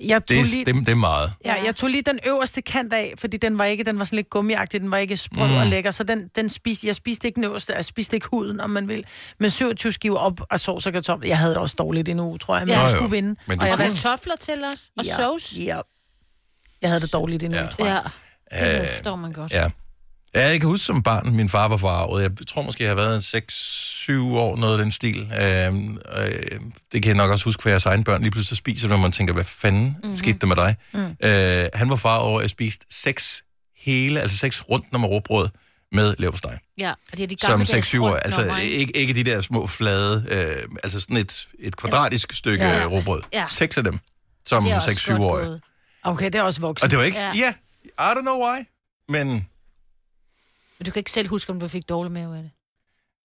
Jeg 0.00 0.28
Det, 0.28 0.36
tog 0.36 0.42
er- 0.42 0.44
lige, 0.50 0.64
det, 0.64 0.74
det 0.74 0.88
er 0.88 0.94
meget. 0.94 1.32
ja, 1.44 1.54
jeg 1.64 1.76
tog 1.76 1.88
lige 1.90 2.02
den 2.02 2.18
øverste 2.26 2.62
kant 2.62 2.92
af, 2.92 3.14
fordi 3.18 3.36
den 3.36 3.58
var 3.58 3.64
ikke, 3.64 3.84
den 3.84 3.98
var 3.98 4.04
sådan 4.04 4.16
lidt 4.16 4.30
gummiagtig, 4.30 4.80
den 4.80 4.90
var 4.90 4.96
ikke 4.96 5.16
sprød 5.16 5.48
Mm. 5.48 5.54
og 5.56 5.66
lækker, 5.66 5.90
så 5.90 6.04
den, 6.04 6.28
den 6.36 6.48
spiste, 6.48 6.86
jeg 6.86 6.94
spiste 6.94 7.28
ikke 7.28 7.36
den 7.36 7.44
øverste, 7.44 7.72
jeg 7.74 7.84
spiste 7.84 8.16
ikke 8.16 8.26
huden, 8.30 8.60
om 8.60 8.70
man 8.70 8.88
vil. 8.88 9.04
Men 9.38 9.50
27 9.50 9.92
skiver 9.92 10.18
op 10.18 10.40
af 10.50 10.60
sovs 10.60 10.86
og 10.86 10.92
kartofler, 10.92 11.28
jeg 11.28 11.38
havde 11.38 11.50
det 11.50 11.58
også 11.60 11.74
dårligt 11.78 12.08
en 12.08 12.20
uge, 12.20 12.38
tror 12.38 12.54
jeg, 12.56 12.62
men 12.62 12.68
Ja. 12.68 12.78
ja, 12.80 12.86
jeg 12.86 12.96
skulle 12.96 13.10
vinde. 13.10 13.28
men 13.46 13.58
du 13.58 13.62
og 13.62 13.66
jeg 13.66 13.72
Og 13.72 13.78
kunne- 13.78 13.88
kartofler 13.96 14.36
til 14.40 14.64
os. 14.64 14.90
Og 14.98 15.04
Ja. 15.04 15.14
sovs. 15.16 15.56
Ja. 15.58 15.80
Jeg 16.82 16.90
havde 16.90 17.00
det 17.00 17.12
dårligt 17.12 17.42
en 17.42 17.54
uge, 17.54 17.68
tror 17.78 17.86
jeg. 17.86 18.02
Ja, 18.52 18.78
det 18.80 18.88
forstår 18.88 19.16
man 19.16 19.32
godt. 19.32 19.52
Ja. 19.52 19.70
Ja, 20.34 20.48
Jeg 20.48 20.60
kan 20.60 20.68
huske 20.68 20.84
som 20.86 21.02
barn, 21.02 21.36
min 21.36 21.48
far 21.48 21.68
var 21.68 21.76
forarvet. 21.76 22.22
Jeg 22.22 22.30
tror 22.48 22.62
måske, 22.62 22.82
jeg 22.84 22.90
har 22.90 22.96
været 22.96 23.20
6-7 23.34 24.12
år, 24.36 24.56
noget 24.56 24.72
af 24.78 24.82
den 24.84 24.92
stil. 24.92 25.32
Øhm, 25.42 25.98
øh, 26.16 26.60
det 26.92 27.02
kan 27.02 27.04
jeg 27.06 27.14
nok 27.14 27.30
også 27.30 27.44
huske 27.44 27.62
for 27.62 27.68
jeres 27.68 27.86
egen 27.86 28.04
børn. 28.04 28.22
Lige 28.22 28.30
pludselig 28.30 28.56
så 28.56 28.58
spiser 28.58 28.88
når 28.88 28.96
man 28.96 29.12
tænker, 29.12 29.34
hvad 29.34 29.44
fanden 29.44 29.82
Mhm. 29.84 29.94
mm-hmm. 30.02 30.16
skete 30.16 30.38
der 30.38 30.46
med 30.46 30.56
dig? 30.56 30.76
Mm. 30.92 31.00
Øh, 31.28 31.68
han 31.74 31.90
var 31.90 31.96
far 31.96 32.18
over, 32.18 32.38
at 32.38 32.42
jeg 32.42 32.50
spiste 32.50 32.86
seks 32.90 33.42
hele, 33.76 34.20
altså 34.20 34.36
seks 34.36 34.62
rundt 34.70 34.92
med 34.92 35.00
råbrød 35.00 35.48
med 35.92 36.14
leverpostej. 36.18 36.58
Ja, 36.78 36.90
og 37.12 37.18
det 37.18 37.20
er 37.24 37.26
de 37.26 37.36
Som 37.40 37.50
gamle 37.50 37.64
6-7 37.66 38.02
år. 38.02 38.16
Altså 38.16 38.54
ikke, 38.62 38.96
ikke 38.96 39.14
de 39.14 39.24
der 39.24 39.40
små 39.40 39.66
flade, 39.66 40.26
øh, 40.28 40.76
altså 40.84 41.00
sådan 41.00 41.16
et, 41.16 41.46
et 41.58 41.76
kvadratisk 41.76 42.32
stykke 42.32 42.64
Ja. 42.64 42.78
ja. 42.80 42.86
råbrød. 42.86 43.22
Ja. 43.32 43.44
Seks 43.50 43.78
af 43.78 43.84
dem, 43.84 43.98
som 44.46 44.64
Det 44.64 44.72
er 44.72 44.76
også 44.76 44.90
6-7 44.90 45.12
godt 45.12 45.22
år. 45.48 45.58
Okay, 46.10 46.24
det 46.26 46.34
er 46.34 46.42
også 46.42 46.60
voksen. 46.60 46.84
Og 46.84 46.90
det 46.90 46.98
var 46.98 47.04
ikke, 47.04 47.18
Ja. 47.18 47.32
ja, 47.34 47.40
yeah, 47.40 47.54
I 47.98 48.18
don't 48.18 48.20
know 48.20 48.46
why, 48.48 48.58
men 49.08 49.46
Men 50.82 50.86
du 50.86 50.90
kan 50.90 51.00
ikke 51.00 51.10
selv 51.12 51.28
huske, 51.28 51.50
om 51.52 51.60
du 51.60 51.68
fik 51.68 51.88
dårlig 51.88 52.12
mave 52.12 52.36
af 52.36 52.42
det. 52.42 52.50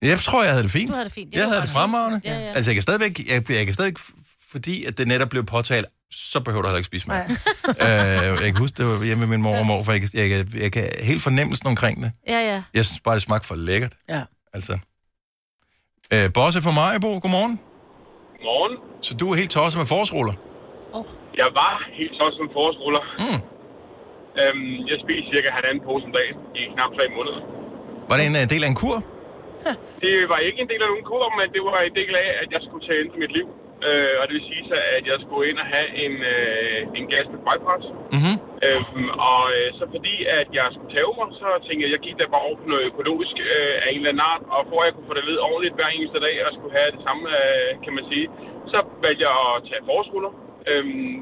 jeg 0.10 0.20
tror, 0.20 0.44
jeg 0.44 0.52
havde 0.52 0.64
det 0.64 0.72
fint. 0.72 0.88
Du 0.90 0.94
havde 0.94 1.06
det 1.06 1.14
fint. 1.14 1.34
Jeg 1.36 1.44
var 1.44 1.50
havde 1.50 1.62
det 1.62 1.70
fremragende. 1.70 2.22
Ja, 2.24 2.40
ja. 2.40 2.52
Altså, 2.54 2.72
jeg 2.72 2.76
kan 2.76 2.82
stadigvæk, 2.82 3.20
jeg, 3.30 3.50
jeg 3.52 3.66
kan 3.66 3.74
stadigvæk, 3.74 3.98
fordi 4.50 4.86
at 4.86 4.98
det 4.98 5.08
netop 5.08 5.30
blev 5.30 5.44
påtalt, 5.46 5.86
så 6.12 6.40
behøver 6.40 6.62
du 6.62 6.68
heller 6.68 6.78
ikke 6.78 6.86
spise 6.86 7.08
mere. 7.08 7.26
Øh, 7.70 8.44
jeg 8.44 8.52
kan 8.52 8.58
huske, 8.58 8.78
det 8.78 8.86
var 8.86 9.04
hjemme 9.04 9.20
med 9.22 9.28
min 9.38 9.42
mor 9.42 9.58
og 9.58 9.66
mor, 9.66 9.84
for 9.84 9.92
jeg, 9.92 10.02
kan- 10.02 10.10
jeg, 10.14 10.30
jeg, 10.30 10.56
jeg 10.62 10.72
kan 10.72 10.90
helt 11.04 11.22
fornemmelsen 11.22 11.68
omkring 11.68 12.04
det. 12.04 12.12
Ja, 12.28 12.40
ja. 12.40 12.64
Jeg 12.74 12.86
synes 12.86 13.00
bare, 13.00 13.16
det 13.16 13.22
smagte 13.24 13.48
for 13.48 13.56
lækkert. 13.56 13.94
Ja. 14.10 14.22
Altså. 14.54 14.80
Øh, 16.14 16.34
Bosse 16.34 16.62
fra 16.62 16.72
Majbo, 16.72 17.08
godmorgen. 17.20 17.60
Morgen. 18.44 18.78
Så 19.02 19.14
du 19.14 19.32
er 19.32 19.36
helt 19.36 19.52
tosset 19.52 19.80
med 19.80 19.88
forårsruller? 19.88 20.34
Jeg 21.38 21.48
var 21.54 21.74
helt 22.00 22.12
tosset 22.20 22.40
med 22.46 22.50
forårsruller. 22.54 23.04
Mm. 23.20 23.57
Øhm, 24.42 24.74
jeg 24.90 24.98
spiste 25.04 25.28
cirka 25.34 25.50
halvanden 25.58 25.82
pose 25.88 26.04
om 26.10 26.14
dagen 26.20 26.38
i 26.60 26.62
knap 26.74 26.92
tre 26.98 27.06
måneder. 27.18 27.42
Var 28.10 28.16
det 28.18 28.26
en 28.30 28.38
uh, 28.42 28.46
del 28.54 28.64
af 28.66 28.70
en 28.74 28.80
kur? 28.82 28.98
Det 30.04 30.16
var 30.32 30.40
ikke 30.48 30.60
en 30.64 30.70
del 30.72 30.82
af 30.86 30.90
nogen 30.92 31.08
kur, 31.12 31.24
men 31.40 31.48
det 31.56 31.62
var 31.70 31.78
en 31.90 31.96
del 32.02 32.14
af, 32.24 32.30
at 32.42 32.48
jeg 32.56 32.62
skulle 32.66 32.84
tage 32.88 33.00
ind 33.02 33.10
til 33.12 33.20
mit 33.24 33.34
liv. 33.38 33.48
Øh, 33.88 34.14
og 34.20 34.24
det 34.28 34.34
vil 34.38 34.50
sige 34.52 34.64
så, 34.72 34.78
at 34.98 35.04
jeg 35.12 35.18
skulle 35.24 35.44
ind 35.50 35.60
og 35.64 35.68
have 35.76 35.90
en, 36.06 36.16
øh, 36.34 36.80
en 36.98 37.06
gastric 37.12 37.42
bypass. 37.48 37.86
Mm-hmm. 38.16 38.36
Øhm, 38.68 39.08
og 39.30 39.42
øh, 39.56 39.68
så 39.80 39.84
fordi, 39.96 40.16
at 40.40 40.48
jeg 40.60 40.68
skulle 40.74 40.92
tage 40.96 41.14
mig, 41.20 41.28
så 41.42 41.48
tænkte 41.66 41.82
jeg, 41.84 41.90
at 41.92 41.96
jeg 41.96 42.02
gik 42.06 42.16
der 42.22 42.34
bare 42.34 42.46
over 42.48 42.58
på 42.62 42.68
noget 42.72 42.88
økologisk 42.92 43.36
øh, 43.54 43.76
af 43.84 43.88
en 43.92 44.00
eller 44.00 44.12
anden 44.14 44.28
art. 44.32 44.44
Og 44.56 44.62
for 44.70 44.78
at 44.80 44.86
jeg 44.88 44.94
kunne 44.96 45.10
få 45.10 45.16
det 45.20 45.26
ved 45.30 45.38
ordentligt 45.50 45.78
hver 45.78 45.90
eneste 45.98 46.20
dag, 46.26 46.36
og 46.46 46.50
skulle 46.58 46.76
have 46.80 46.90
det 46.96 47.02
samme, 47.08 47.24
øh, 47.42 47.70
kan 47.84 47.94
man 47.98 48.06
sige, 48.12 48.26
så 48.72 48.78
valgte 49.04 49.24
jeg 49.28 49.34
at 49.46 49.56
tage 49.68 49.86
forårsruller. 49.88 50.32
Øhm, 50.72 51.16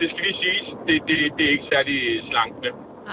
det 0.00 0.06
skal 0.12 0.22
lige 0.28 0.38
siges, 0.44 0.64
det, 0.88 0.96
det, 1.08 1.16
det 1.36 1.42
er 1.48 1.52
ikke 1.56 1.68
særlig 1.74 1.96
slankende. 2.30 2.70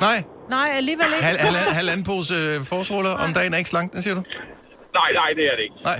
Nej. 0.08 0.20
Nej, 0.56 0.68
alligevel 0.82 1.10
ikke. 1.16 1.26
Hal, 1.28 1.36
hal, 1.46 1.54
halvanden 1.80 2.06
pose 2.12 2.34
øh, 2.42 2.56
forårsruller 2.72 3.14
om 3.26 3.30
dagen 3.38 3.52
er 3.54 3.58
ikke 3.64 3.70
slank, 3.76 3.88
den 3.94 4.02
siger 4.06 4.16
du? 4.20 4.24
Nej, 5.00 5.10
nej, 5.22 5.30
det 5.38 5.44
er 5.52 5.56
det 5.58 5.64
ikke. 5.68 5.80
Nej. 5.90 6.00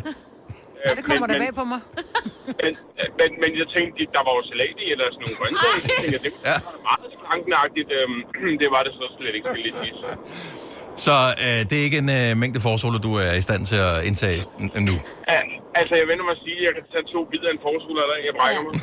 Ja, 0.86 0.90
det 0.98 1.04
kommer 1.08 1.28
men, 1.28 1.30
der 1.36 1.40
bag 1.46 1.54
på 1.62 1.66
mig. 1.74 1.80
Men, 2.64 2.72
men, 3.20 3.30
men 3.44 3.52
jeg 3.62 3.68
tænkte, 3.76 4.00
der 4.16 4.22
var 4.28 4.34
jo 4.40 4.44
salat 4.52 4.76
i, 4.84 4.86
eller 4.94 5.06
sådan 5.14 5.24
nogle 5.26 5.38
grøntsager. 5.40 5.80
Så 5.86 5.90
tænkte 6.00 6.14
jeg, 6.18 6.24
det 6.28 6.34
Ja. 6.50 6.58
var 6.68 6.76
meget 6.90 7.08
slankenagtigt. 7.20 7.90
Øhm, 8.00 8.20
det 8.62 8.68
var 8.76 8.82
det 8.88 8.92
så 9.00 9.06
slet 9.18 9.34
ikke, 9.38 9.46
skal 9.50 9.60
jeg 9.62 9.66
lige 9.68 9.78
sige. 9.84 9.96
Så 11.06 11.16
øh, 11.46 11.60
det 11.70 11.76
er 11.82 11.84
ikke 11.90 12.00
en 12.06 12.12
øh, 12.20 12.30
mængde 12.42 12.60
forårsruller, 12.66 13.00
du 13.08 13.12
er 13.26 13.32
i 13.42 13.44
stand 13.48 13.62
til 13.72 13.80
at 13.90 13.96
indtage 14.10 14.40
nu? 14.90 14.96
Ja, 15.34 15.40
altså, 15.82 15.94
jeg 16.02 16.08
vender 16.12 16.24
mig 16.28 16.34
at 16.38 16.42
sige, 16.46 16.58
at 16.62 16.66
jeg 16.68 16.74
kan 16.78 16.84
tage 16.94 17.06
to 17.16 17.20
bidder 17.32 17.48
af 17.52 17.54
en 17.58 17.62
forårsrulle, 17.66 18.00
eller 18.06 18.16
jeg 18.30 18.34
brækker 18.40 18.62
mig. 18.66 18.74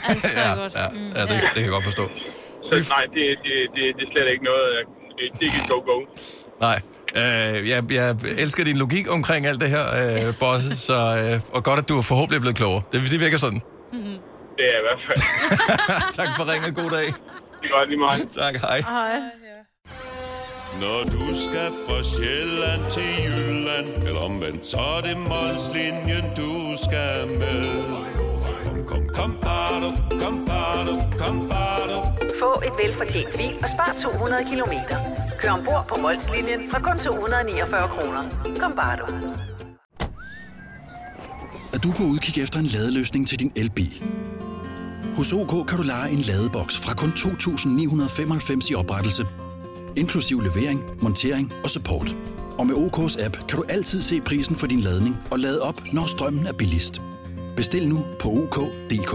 ja, 0.42 0.50
ja, 0.80 0.86
ja, 1.18 1.22
det, 1.30 1.36
det 1.54 1.60
kan 1.62 1.68
jeg 1.68 1.74
godt 1.78 1.86
forstå. 1.90 2.04
Så 2.68 2.72
nej, 2.94 3.04
det, 3.16 3.24
det, 3.44 3.54
det, 3.74 3.82
det 3.96 4.02
er 4.06 4.10
slet 4.12 4.26
ikke 4.34 4.44
noget, 4.52 4.66
det, 5.16 5.24
det 5.36 5.42
er 5.44 5.48
ikke 5.50 5.60
et 5.64 5.68
go-go. 5.72 5.98
Nej. 6.66 6.78
Øh, 7.20 7.56
jeg, 7.72 7.78
jeg 7.98 8.06
elsker 8.44 8.62
din 8.70 8.76
logik 8.84 9.06
omkring 9.16 9.46
alt 9.50 9.60
det 9.64 9.70
her, 9.76 9.84
øh, 10.00 10.34
Bosse, 10.40 10.72
så, 10.88 10.98
øh, 11.20 11.56
og 11.56 11.60
godt, 11.68 11.78
at 11.82 11.88
du 11.88 11.94
er 11.98 12.02
forhåbentlig 12.12 12.40
blevet 12.44 12.56
klogere. 12.60 12.82
Det, 12.92 12.96
det 13.12 13.20
virker 13.24 13.38
sådan. 13.46 13.60
Det 14.58 14.64
er 14.74 14.78
i 14.82 14.84
hvert 14.88 15.02
fald. 15.06 15.20
tak 16.18 16.28
for 16.36 16.44
ringet. 16.52 16.70
God 16.80 16.90
dag. 16.98 17.06
Det 17.60 17.66
er 17.70 17.78
godt 17.78 17.88
lige 17.88 17.98
meget. 18.06 18.28
Tak, 18.42 18.54
hej. 18.66 18.78
Hej. 18.80 19.43
Når 20.80 21.00
du 21.04 21.34
skal 21.34 21.70
fra 21.86 22.02
Sjælland 22.02 22.82
til 22.92 23.10
Jylland 23.24 23.86
Eller 24.06 24.20
omvendt, 24.20 24.66
så 24.66 24.76
er 24.76 25.00
det 25.00 25.16
Molslinjen, 25.18 26.24
du 26.36 26.76
skal 26.84 27.28
med 27.38 27.64
Kom, 28.64 28.78
kom, 28.86 29.08
kom, 29.14 29.38
bado, 29.42 29.90
kom, 30.22 30.44
bado, 30.46 30.94
kom, 31.18 31.48
bado. 31.48 31.98
Få 32.40 32.62
et 32.66 32.72
velfortjent 32.84 33.36
bil 33.36 33.54
og 33.62 33.68
spar 33.68 33.94
200 34.02 34.44
kilometer. 34.50 34.96
Kør 35.40 35.50
ombord 35.50 35.84
på 35.88 36.00
Molslinjen 36.00 36.70
fra 36.70 36.78
kun 36.80 36.98
249 36.98 37.88
kroner. 37.88 38.22
Kom 38.60 38.72
bare 38.76 38.96
du. 38.96 39.06
Er 41.74 41.78
du 41.78 41.92
på 41.92 42.02
udkig 42.02 42.42
efter 42.42 42.58
en 42.58 42.66
ladeløsning 42.66 43.28
til 43.28 43.38
din 43.38 43.52
elbil? 43.56 44.02
Hos 45.16 45.32
OK 45.32 45.68
kan 45.68 45.76
du 45.78 45.82
lege 45.82 46.10
en 46.10 46.18
ladeboks 46.18 46.78
fra 46.78 46.94
kun 46.94 47.10
2.995 47.10 48.70
i 48.70 48.74
oprettelse, 48.74 49.26
inklusiv 49.96 50.40
levering, 50.40 50.82
montering 51.02 51.52
og 51.62 51.70
support. 51.70 52.16
Og 52.58 52.66
med 52.66 52.74
OK's 52.74 53.24
app 53.24 53.36
kan 53.48 53.58
du 53.58 53.64
altid 53.68 54.02
se 54.02 54.20
prisen 54.20 54.56
for 54.56 54.66
din 54.66 54.80
ladning 54.80 55.16
og 55.30 55.38
lade 55.38 55.62
op, 55.62 55.82
når 55.92 56.06
strømmen 56.06 56.46
er 56.46 56.52
billigst. 56.52 57.02
Bestil 57.56 57.88
nu 57.88 58.04
på 58.20 58.28
OK.dk. 58.28 59.14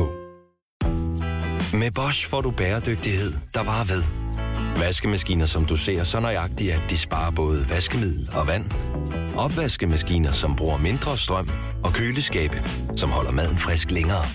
Med 1.74 1.92
Bosch 1.92 2.30
får 2.30 2.42
du 2.42 2.52
bæredygtighed, 2.52 3.32
der 3.54 3.64
varer 3.64 3.86
ved. 3.86 4.04
Vaskemaskiner, 4.80 5.46
som 5.46 5.66
du 5.66 5.76
ser 5.76 6.04
så 6.04 6.20
nøjagtigt, 6.20 6.74
at 6.74 6.84
de 6.90 6.98
sparer 6.98 7.32
både 7.32 7.66
vaskemiddel 7.70 8.30
og 8.36 8.48
vand. 8.48 8.66
Opvaskemaskiner, 9.38 10.32
som 10.32 10.56
bruger 10.56 10.78
mindre 10.78 11.18
strøm. 11.18 11.50
Og 11.84 11.94
køleskabe, 11.94 12.64
som 12.96 13.10
holder 13.10 13.32
maden 13.32 13.58
frisk 13.58 13.92
længere. 13.92 14.26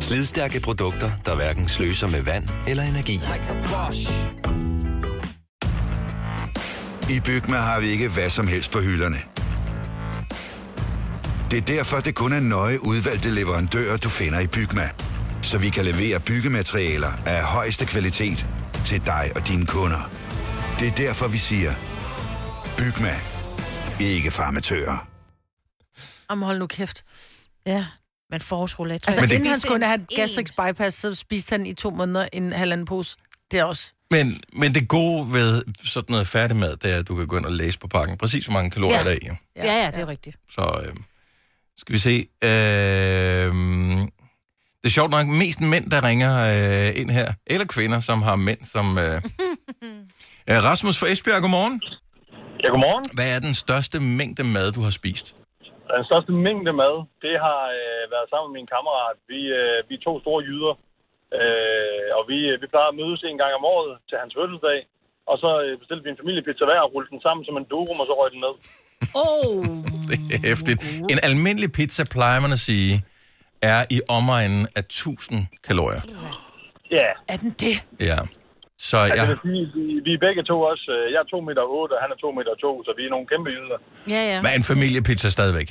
Slidstærke 0.00 0.60
produkter, 0.60 1.10
der 1.24 1.34
hverken 1.34 1.68
sløser 1.68 2.08
med 2.08 2.22
vand 2.22 2.44
eller 2.68 2.82
energi. 2.82 3.18
I 7.10 7.20
Bygma 7.20 7.56
har 7.56 7.80
vi 7.80 7.86
ikke 7.86 8.08
hvad 8.08 8.30
som 8.30 8.46
helst 8.48 8.70
på 8.70 8.80
hylderne. 8.80 9.16
Det 11.50 11.56
er 11.56 11.62
derfor, 11.62 12.00
det 12.00 12.14
kun 12.14 12.32
er 12.32 12.40
nøje 12.40 12.82
udvalgte 12.84 13.30
leverandører, 13.30 13.96
du 13.96 14.08
finder 14.08 14.40
i 14.40 14.46
Bygma. 14.46 14.90
Så 15.42 15.58
vi 15.58 15.68
kan 15.68 15.84
levere 15.84 16.20
byggematerialer 16.20 17.12
af 17.26 17.42
højeste 17.42 17.86
kvalitet 17.86 18.46
til 18.84 19.06
dig 19.06 19.32
og 19.36 19.48
dine 19.48 19.66
kunder. 19.66 20.10
Det 20.80 20.88
er 20.88 20.92
derfor, 20.92 21.28
vi 21.28 21.38
siger, 21.38 21.72
Bygma. 22.78 23.14
Ikke 24.00 24.30
farmatører. 24.30 25.06
Om 26.28 26.42
hold 26.42 26.58
nu 26.58 26.66
kæft. 26.66 27.04
Ja, 27.66 27.86
men 28.30 28.40
tror, 28.98 29.08
Altså, 29.10 29.20
jeg 29.20 29.32
inden 29.32 29.46
han 29.46 29.54
spiste 29.56 29.60
skulle 29.68 29.76
en- 29.76 29.82
have 29.90 30.06
gastric 30.16 30.48
bypass, 30.56 30.96
så 30.96 31.14
spiste 31.14 31.50
han 31.50 31.66
i 31.66 31.74
to 31.74 31.90
måneder 31.90 32.28
en 32.32 32.52
halvanden 32.52 32.86
pose. 32.86 33.16
Det 33.50 33.60
er 33.60 33.64
også... 33.64 33.92
Men, 34.10 34.40
men 34.52 34.74
det 34.74 34.88
gode 34.88 35.32
ved 35.32 35.62
sådan 35.84 36.12
noget 36.12 36.28
færdigmad, 36.28 36.76
det 36.76 36.92
er, 36.94 36.98
at 36.98 37.08
du 37.08 37.16
kan 37.16 37.26
gå 37.26 37.36
ind 37.36 37.44
og 37.46 37.52
læse 37.52 37.78
på 37.78 37.88
pakken 37.88 38.18
præcis, 38.18 38.46
hvor 38.46 38.52
mange 38.52 38.70
kalorier 38.70 38.98
Ja. 38.98 39.04
der 39.04 39.10
er 39.10 39.14
i. 39.22 39.26
jo. 39.28 39.34
Ja, 39.56 39.74
ja, 39.84 39.90
det 39.90 39.98
er 40.00 40.08
rigtigt. 40.08 40.36
Så 40.50 40.80
øh, 40.86 40.94
skal 41.76 41.92
vi 41.92 41.98
se. 41.98 42.14
Øh, 42.44 43.52
det 44.80 44.86
er 44.90 44.94
sjovt 44.98 45.10
nok 45.10 45.26
mest 45.26 45.60
mænd, 45.60 45.90
der 45.90 46.00
ringer 46.08 46.32
øh, 46.54 47.00
ind 47.00 47.10
her. 47.10 47.28
Eller 47.46 47.66
kvinder, 47.66 48.00
som 48.00 48.22
har 48.22 48.36
mænd, 48.36 48.60
som... 48.74 48.86
Øh, 48.98 49.16
øh, 50.50 50.58
Rasmus 50.68 50.98
fra 51.00 51.08
Esbjerg, 51.12 51.40
godmorgen. 51.42 51.76
Ja, 52.62 52.68
godmorgen. 52.74 53.04
Hvad 53.16 53.28
er 53.36 53.40
den 53.48 53.54
største 53.64 53.96
mængde 54.18 54.44
mad, 54.56 54.72
du 54.72 54.80
har 54.86 54.90
spist? 55.00 55.26
Den 55.96 56.04
største 56.10 56.32
mængde 56.46 56.72
mad, 56.82 56.94
det 57.24 57.34
har 57.46 57.60
øh, 57.78 58.02
været 58.14 58.26
sammen 58.32 58.46
med 58.50 58.54
min 58.60 58.68
kammerat. 58.74 59.16
Vi, 59.32 59.40
øh, 59.60 59.76
vi 59.88 59.92
er 59.98 60.02
to 60.08 60.14
store 60.24 60.40
jyder, 60.48 60.72
øh, 61.40 62.08
og 62.18 62.22
vi, 62.30 62.38
vi 62.62 62.66
plejer 62.72 62.90
at 62.92 62.98
mødes 63.00 63.20
en 63.22 63.38
gang 63.42 63.52
om 63.58 63.64
året 63.74 63.92
til 64.08 64.16
hans 64.22 64.32
fødselsdag. 64.38 64.78
Og 65.30 65.36
så 65.42 65.50
øh, 65.64 65.72
bestilte 65.80 66.04
vi 66.04 66.10
en 66.14 66.20
familiepizza 66.22 66.64
hver 66.68 66.80
og 66.86 66.90
rullede 66.94 67.12
den 67.14 67.20
sammen 67.26 67.42
som 67.48 67.56
en 67.60 67.66
durum, 67.72 67.98
og 68.02 68.06
så 68.10 68.14
røg 68.20 68.30
den 68.34 68.40
ned. 68.46 68.54
Oh. 69.24 69.64
Det 70.10 70.18
er 70.36 70.40
hæftigt. 70.48 70.80
En 71.12 71.18
almindelig 71.28 71.72
pizza, 71.72 72.02
plejer 72.16 72.40
man 72.40 72.52
at 72.52 72.58
sige, 72.70 72.92
er 73.62 73.80
i 73.90 73.98
omegnen 74.08 74.62
af 74.76 74.80
1000 74.80 75.46
kalorier. 75.68 76.02
Ja. 76.90 77.06
Er 77.32 77.36
den 77.36 77.50
det? 77.50 77.76
Ja. 78.10 78.18
Så 78.78 78.96
Altså, 78.96 79.14
jeg... 79.16 79.26
det 79.28 79.28
vil 79.28 79.38
sige, 79.44 79.64
vi, 79.74 80.00
vi 80.06 80.12
er 80.14 80.18
begge 80.26 80.42
to 80.50 80.56
også. 80.60 80.86
øh, 80.96 81.12
Jeg 81.12 81.18
er 81.24 81.24
2 81.24 81.40
meter 81.40 81.62
8, 81.62 81.92
og 81.92 82.00
han 82.02 82.10
er 82.14 82.16
2 82.16 82.32
meter 82.38 82.54
2, 82.60 82.84
så 82.84 82.90
vi 82.98 83.02
er 83.06 83.10
nogle 83.10 83.26
kæmpe 83.32 83.50
jyder. 83.50 83.78
Ja, 84.14 84.20
ja. 84.32 84.40
Hvad 84.40 84.50
er 84.50 84.56
en 84.62 84.68
familiepizza 84.74 85.28
stadigvæk? 85.28 85.68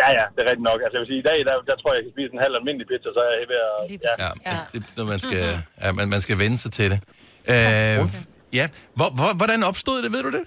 Ja, 0.00 0.08
ja, 0.18 0.24
det 0.32 0.40
er 0.44 0.48
rigtigt 0.50 0.68
nok. 0.70 0.78
Altså, 0.84 0.94
jeg 0.96 1.02
vil 1.02 1.10
sige, 1.12 1.22
i 1.24 1.28
dag, 1.30 1.38
der, 1.48 1.54
der 1.68 1.76
tror 1.76 1.88
jeg, 1.90 1.96
jeg 1.98 2.04
kan 2.06 2.14
spise 2.16 2.32
en 2.36 2.44
halv 2.46 2.54
almindelig 2.60 2.86
pizza, 2.90 3.08
så 3.16 3.20
er 3.28 3.32
jeg 3.42 3.48
ved 3.52 3.60
at... 3.68 3.76
Ja. 4.22 4.28
Ja, 4.48 4.56
det, 4.72 4.80
når 4.98 5.06
man 5.12 5.20
skal, 5.26 5.44
ja, 5.84 5.88
man, 5.98 6.06
man 6.14 6.20
skal 6.26 6.36
vende 6.42 6.58
sig 6.64 6.72
til 6.78 6.88
det. 6.92 7.00
Øh, 7.52 7.98
ja, 8.58 8.64
hvor, 8.98 9.08
hvor, 9.18 9.30
hvordan 9.40 9.60
opstod 9.70 9.96
det, 10.04 10.10
ved 10.14 10.22
du 10.26 10.32
det? 10.38 10.44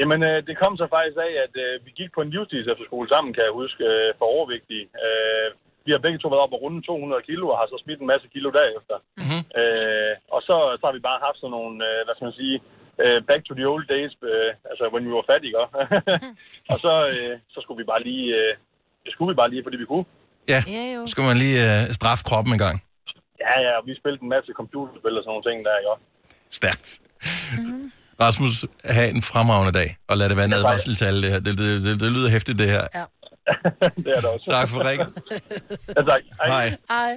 Jamen, 0.00 0.20
øh, 0.28 0.38
det 0.48 0.54
kom 0.62 0.72
så 0.80 0.86
faktisk 0.96 1.18
af, 1.28 1.32
at 1.46 1.54
øh, 1.64 1.72
vi 1.86 1.90
gik 2.00 2.10
på 2.12 2.20
en 2.24 2.30
livstids 2.34 2.68
efterskole 2.72 3.06
sammen, 3.14 3.30
kan 3.34 3.46
jeg 3.48 3.58
huske, 3.60 3.82
øh, 3.92 4.08
for 4.18 4.26
overvægtige. 4.36 4.86
Øh, 5.04 5.48
vi 5.86 5.90
har 5.92 6.04
begge 6.04 6.18
to 6.20 6.28
været 6.32 6.44
op 6.46 6.56
og 6.56 6.62
runde 6.64 6.80
200 6.82 7.28
kilo, 7.28 7.44
og 7.52 7.58
har 7.60 7.66
så 7.68 7.78
smidt 7.84 8.00
en 8.00 8.12
masse 8.12 8.26
kilo 8.34 8.48
derefter. 8.58 8.96
Mm-hmm. 9.20 9.42
Øh, 9.60 10.14
og 10.34 10.40
så, 10.48 10.56
så 10.78 10.82
har 10.86 10.94
vi 10.96 11.08
bare 11.08 11.24
haft 11.26 11.38
sådan 11.40 11.54
nogle, 11.58 11.76
øh, 11.88 12.00
hvad 12.04 12.14
skal 12.14 12.28
man 12.28 12.40
sige, 12.42 12.56
øh, 13.04 13.18
back 13.28 13.42
to 13.44 13.52
the 13.58 13.66
old 13.72 13.86
days, 13.94 14.12
øh, 14.30 14.50
altså 14.70 14.84
when 14.92 15.04
vi 15.08 15.12
var 15.18 15.26
fattige, 15.32 15.54
og 16.72 16.76
så, 16.84 16.92
øh, 17.12 17.34
så 17.54 17.58
skulle 17.62 17.78
vi 17.82 17.86
bare 17.92 18.02
lige, 18.08 18.26
øh, 18.38 18.52
det 19.04 19.10
skulle 19.12 19.28
vi 19.32 19.36
bare 19.42 19.50
lige, 19.52 19.62
fordi 19.66 19.76
vi 19.82 19.88
kunne. 19.92 20.06
Ja, 20.54 20.60
så 21.06 21.10
skal 21.14 21.24
man 21.30 21.36
lige 21.44 21.58
øh, 21.68 21.80
straffe 21.98 22.24
kroppen 22.28 22.52
en 22.56 22.62
gang. 22.66 22.76
Ja, 23.44 23.54
ja, 23.66 23.72
og 23.78 23.82
vi 23.86 23.92
spillede 24.00 24.22
en 24.22 24.32
masse 24.36 24.50
computerspil 24.60 25.18
og 25.18 25.22
sådan 25.22 25.32
nogle 25.34 25.46
ting 25.48 25.58
der, 25.66 25.74
ikke? 25.82 25.94
Stærkt. 26.60 26.88
Rasmus, 28.20 28.64
have 28.84 29.08
en 29.16 29.22
fremragende 29.22 29.72
dag, 29.80 29.96
og 30.08 30.16
lad 30.18 30.28
det 30.28 30.36
være 30.36 30.46
en 30.46 30.52
advarsel 30.52 30.96
til 30.96 31.04
alle 31.04 31.22
det 31.22 31.30
her. 31.30 31.40
Det, 31.40 31.58
det, 31.58 31.82
det, 31.84 32.00
det 32.00 32.12
lyder 32.12 32.30
hæftigt, 32.30 32.58
det 32.58 32.68
her. 32.70 32.84
Ja. 32.94 33.04
det 34.04 34.12
er 34.16 34.20
det 34.20 34.30
også. 34.34 34.46
Tak 34.50 34.68
for 34.68 34.90
ringet. 34.90 35.12
ja, 35.96 36.02
tak. 36.02 36.22
Hej. 36.46 36.76
Ej. 36.90 37.12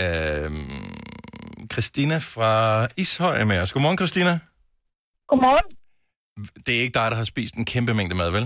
Øhm, 0.00 1.66
Christina 1.72 2.18
fra 2.18 2.86
Ishøj 2.96 3.40
er 3.40 3.44
med 3.44 3.58
os. 3.60 3.72
Godmorgen, 3.72 3.98
Christina. 3.98 4.38
Godmorgen. 5.32 5.68
Det 6.64 6.72
er 6.76 6.82
ikke 6.84 6.98
dig, 7.00 7.08
der 7.12 7.18
har 7.22 7.28
spist 7.34 7.54
en 7.60 7.66
kæmpe 7.72 7.92
mængde 7.98 8.16
mad, 8.22 8.30
vel? 8.38 8.44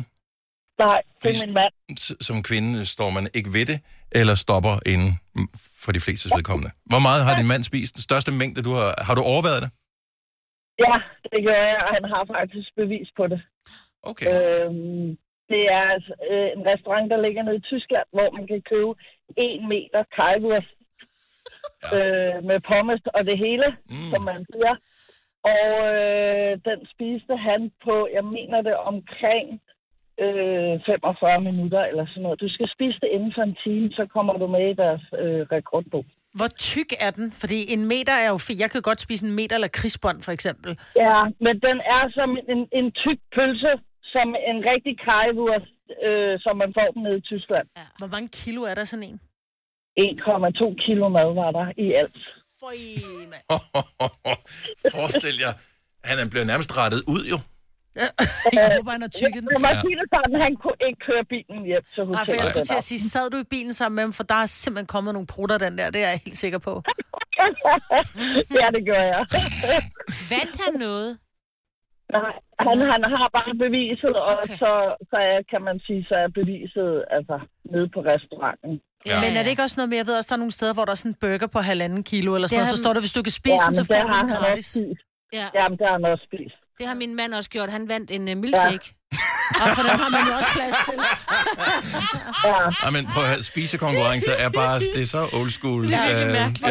Nej, 0.86 1.00
det 1.22 1.28
er 1.34 1.46
min 1.46 1.54
mand. 1.60 1.72
Som 2.28 2.36
kvinde 2.50 2.72
står 2.94 3.10
man 3.16 3.24
ikke 3.38 3.50
ved 3.56 3.66
det, 3.70 3.78
eller 4.18 4.34
stopper 4.44 4.74
inden 4.92 5.12
mm, 5.36 5.48
for 5.82 5.90
de 5.96 6.00
fleste 6.06 6.26
vedkommende. 6.36 6.70
Hvor 6.92 7.02
meget 7.06 7.20
har 7.26 7.34
din 7.40 7.50
mand 7.52 7.62
spist? 7.70 7.92
Den 7.96 8.04
største 8.08 8.30
mængde, 8.40 8.60
du 8.68 8.72
har... 8.78 8.88
Har 9.06 9.14
du 9.18 9.22
overvejet 9.32 9.60
det? 9.64 9.70
Ja, 10.84 10.94
det 11.32 11.40
gør 11.46 11.58
jeg, 11.68 11.76
og 11.86 11.90
han 11.96 12.04
har 12.12 12.22
faktisk 12.36 12.68
bevis 12.80 13.08
på 13.18 13.24
det. 13.32 13.40
Okay. 14.10 14.26
Øhm, 14.30 15.08
det 15.52 15.62
er 15.76 15.84
altså, 15.94 16.12
øh, 16.30 16.48
en 16.56 16.62
restaurant, 16.72 17.06
der 17.12 17.24
ligger 17.26 17.42
nede 17.42 17.58
i 17.62 17.66
Tyskland, 17.70 18.06
hvor 18.16 18.28
man 18.36 18.44
kan 18.50 18.60
købe 18.72 18.92
en 19.46 19.62
meter 19.72 20.02
kajwurst 20.16 20.74
ja. 21.82 21.88
øh, 21.96 22.36
med 22.48 22.58
pommes 22.70 23.02
og 23.16 23.22
det 23.30 23.38
hele, 23.46 23.68
mm. 23.94 24.08
som 24.12 24.22
man 24.30 24.40
siger. 24.52 24.74
Og 25.54 25.70
øh, 26.00 26.52
den 26.68 26.80
spiste 26.92 27.34
han 27.48 27.60
på, 27.84 27.94
jeg 28.16 28.24
mener 28.36 28.58
det, 28.68 28.76
omkring 28.92 29.46
øh, 30.24 30.74
45 30.86 31.40
minutter 31.48 31.82
eller 31.90 32.06
sådan 32.06 32.22
noget. 32.22 32.40
Du 32.44 32.48
skal 32.48 32.68
spise 32.76 32.98
det 33.02 33.10
inden 33.16 33.32
for 33.36 33.42
en 33.42 33.56
time, 33.64 33.88
så 33.98 34.06
kommer 34.14 34.32
du 34.32 34.46
med 34.46 34.64
i 34.70 34.78
deres 34.82 35.04
øh, 35.22 35.42
rekordbog. 35.54 36.04
Hvor 36.38 36.50
tyk 36.70 36.90
er 37.06 37.10
den? 37.18 37.26
Fordi 37.42 37.58
en 37.74 37.82
meter 37.94 38.16
er 38.24 38.28
jo 38.34 38.38
fint. 38.46 38.60
Jeg 38.60 38.70
kan 38.70 38.82
godt 38.82 39.00
spise 39.00 39.26
en 39.26 39.36
meter 39.40 39.54
eller 39.56 39.76
krigsbånd, 39.78 40.18
for 40.26 40.32
eksempel. 40.32 40.70
Ja, 40.96 41.18
men 41.44 41.54
den 41.66 41.78
er 41.96 42.04
som 42.18 42.30
en, 42.52 42.60
en 42.78 42.88
tyk 43.02 43.20
pølse, 43.36 43.72
som 44.14 44.28
en 44.50 44.58
rigtig 44.72 44.94
kajwurst, 45.06 45.74
øh, 46.06 46.34
som 46.44 46.54
man 46.62 46.70
får 46.76 46.88
den 46.94 47.02
nede 47.02 47.18
i 47.22 47.26
Tyskland. 47.30 47.66
Ja. 47.76 47.86
Hvor 47.98 48.10
mange 48.14 48.28
kilo 48.28 48.62
er 48.62 48.74
der 48.74 48.84
sådan 48.84 49.08
en? 49.10 49.20
1,2 50.00 50.74
kilo 50.84 51.08
mad 51.08 51.34
var 51.34 51.50
der 51.58 51.66
i 51.76 51.92
alt. 52.00 52.18
Føj, 52.60 52.76
Forestil 54.94 55.36
jer, 55.44 55.52
han 56.08 56.16
er 56.18 56.30
blevet 56.32 56.46
nærmest 56.46 56.70
rettet 56.78 57.02
ud, 57.14 57.22
jo. 57.32 57.38
Jeg 58.52 58.76
håber, 58.76 58.90
han 58.96 59.02
har 59.06 59.12
tykket 59.20 59.40
den. 59.42 59.48
Det 59.48 59.60
sådan, 60.14 60.40
han 60.46 60.56
kunne 60.62 60.80
ikke 60.88 61.00
køre 61.08 61.24
bilen 61.24 61.64
hjem 61.70 61.82
til 61.94 62.02
Nej, 62.04 62.12
for 62.12 62.18
hotellet. 62.18 62.40
jeg 62.40 62.46
skulle 62.50 62.64
til 62.64 62.74
at 62.82 62.88
sige, 62.90 63.00
sad 63.00 63.30
du 63.30 63.36
i 63.36 63.48
bilen 63.54 63.74
sammen 63.74 63.94
med 63.96 64.04
ham, 64.06 64.12
for 64.12 64.22
der 64.32 64.34
er 64.34 64.46
simpelthen 64.46 64.86
kommet 64.86 65.12
nogle 65.14 65.26
prutter 65.26 65.58
den 65.58 65.78
der, 65.78 65.90
det 65.90 66.00
er 66.04 66.08
jeg 66.08 66.20
helt 66.26 66.38
sikker 66.44 66.58
på. 66.58 66.82
ja, 68.60 68.66
det 68.76 68.82
gør 68.90 69.02
jeg. 69.14 69.22
Vandt 70.32 70.56
han 70.64 70.74
noget? 70.86 71.18
Nej, 72.12 72.32
han, 72.66 72.76
han 72.92 73.02
har 73.14 73.26
bare 73.38 73.52
beviset, 73.64 74.14
og 74.16 74.36
okay. 74.42 74.56
så, 74.60 74.72
så 75.10 75.16
er, 75.32 75.38
kan 75.50 75.62
man 75.68 75.80
sige, 75.86 76.04
så 76.08 76.14
er 76.14 76.28
beviset 76.40 77.04
altså 77.16 77.36
nede 77.72 77.88
på 77.94 78.00
restauranten. 78.00 78.80
Ja. 79.06 79.20
Men 79.20 79.36
er 79.36 79.42
det 79.42 79.50
ikke 79.50 79.62
også 79.62 79.74
noget 79.76 79.88
med, 79.88 79.96
jeg 79.96 80.06
ved 80.06 80.16
også, 80.18 80.28
der 80.28 80.32
er 80.34 80.38
nogle 80.38 80.52
steder, 80.52 80.72
hvor 80.72 80.84
der 80.84 80.92
er 80.92 80.96
sådan 80.96 81.10
en 81.10 81.16
burger 81.20 81.46
på 81.46 81.60
halvanden 81.60 82.02
kilo, 82.02 82.34
eller 82.34 82.48
sådan 82.48 82.64
noget, 82.64 82.76
så 82.76 82.82
står 82.82 82.92
der, 82.92 83.00
hvis 83.00 83.12
du 83.12 83.22
kan 83.22 83.32
spise 83.32 83.54
Ja, 83.62 83.66
den, 83.66 83.74
så 83.74 83.84
får 83.84 83.94
du 83.94 84.00
den 84.18 84.28
gratis. 84.28 84.66
spist. 84.66 85.00
Ja. 85.32 85.46
Jamen, 85.54 85.78
det 85.78 85.86
har 85.86 85.92
han 85.92 86.04
også 86.04 86.24
spist. 86.28 86.56
Det 86.78 86.86
har 86.86 86.94
min 86.94 87.14
mand 87.16 87.34
også 87.34 87.50
gjort. 87.50 87.70
Han 87.70 87.88
vandt 87.88 88.10
en 88.10 88.28
uh, 88.28 88.36
milkshake. 88.36 88.94
Ja. 89.12 89.18
Og 89.62 89.68
for 89.76 89.82
den 89.82 89.90
har 90.02 90.10
man 90.10 90.20
jo 90.30 90.32
også 90.36 90.48
plads 90.52 90.74
til. 90.88 90.98
Ja. 92.44 92.70
Ej, 92.84 92.90
men 92.90 93.06
prøv 93.06 93.22
at 93.22 93.28
høre, 93.28 93.42
spisekonkurrencer 93.42 94.32
er 94.32 94.50
bare, 94.50 94.80
det 94.80 95.02
er 95.02 95.06
så 95.06 95.28
old 95.32 95.50
school. 95.50 95.84
Det 95.84 95.94
er 95.94 96.26
Øh, 96.26 96.32
mærkeligt. 96.32 96.68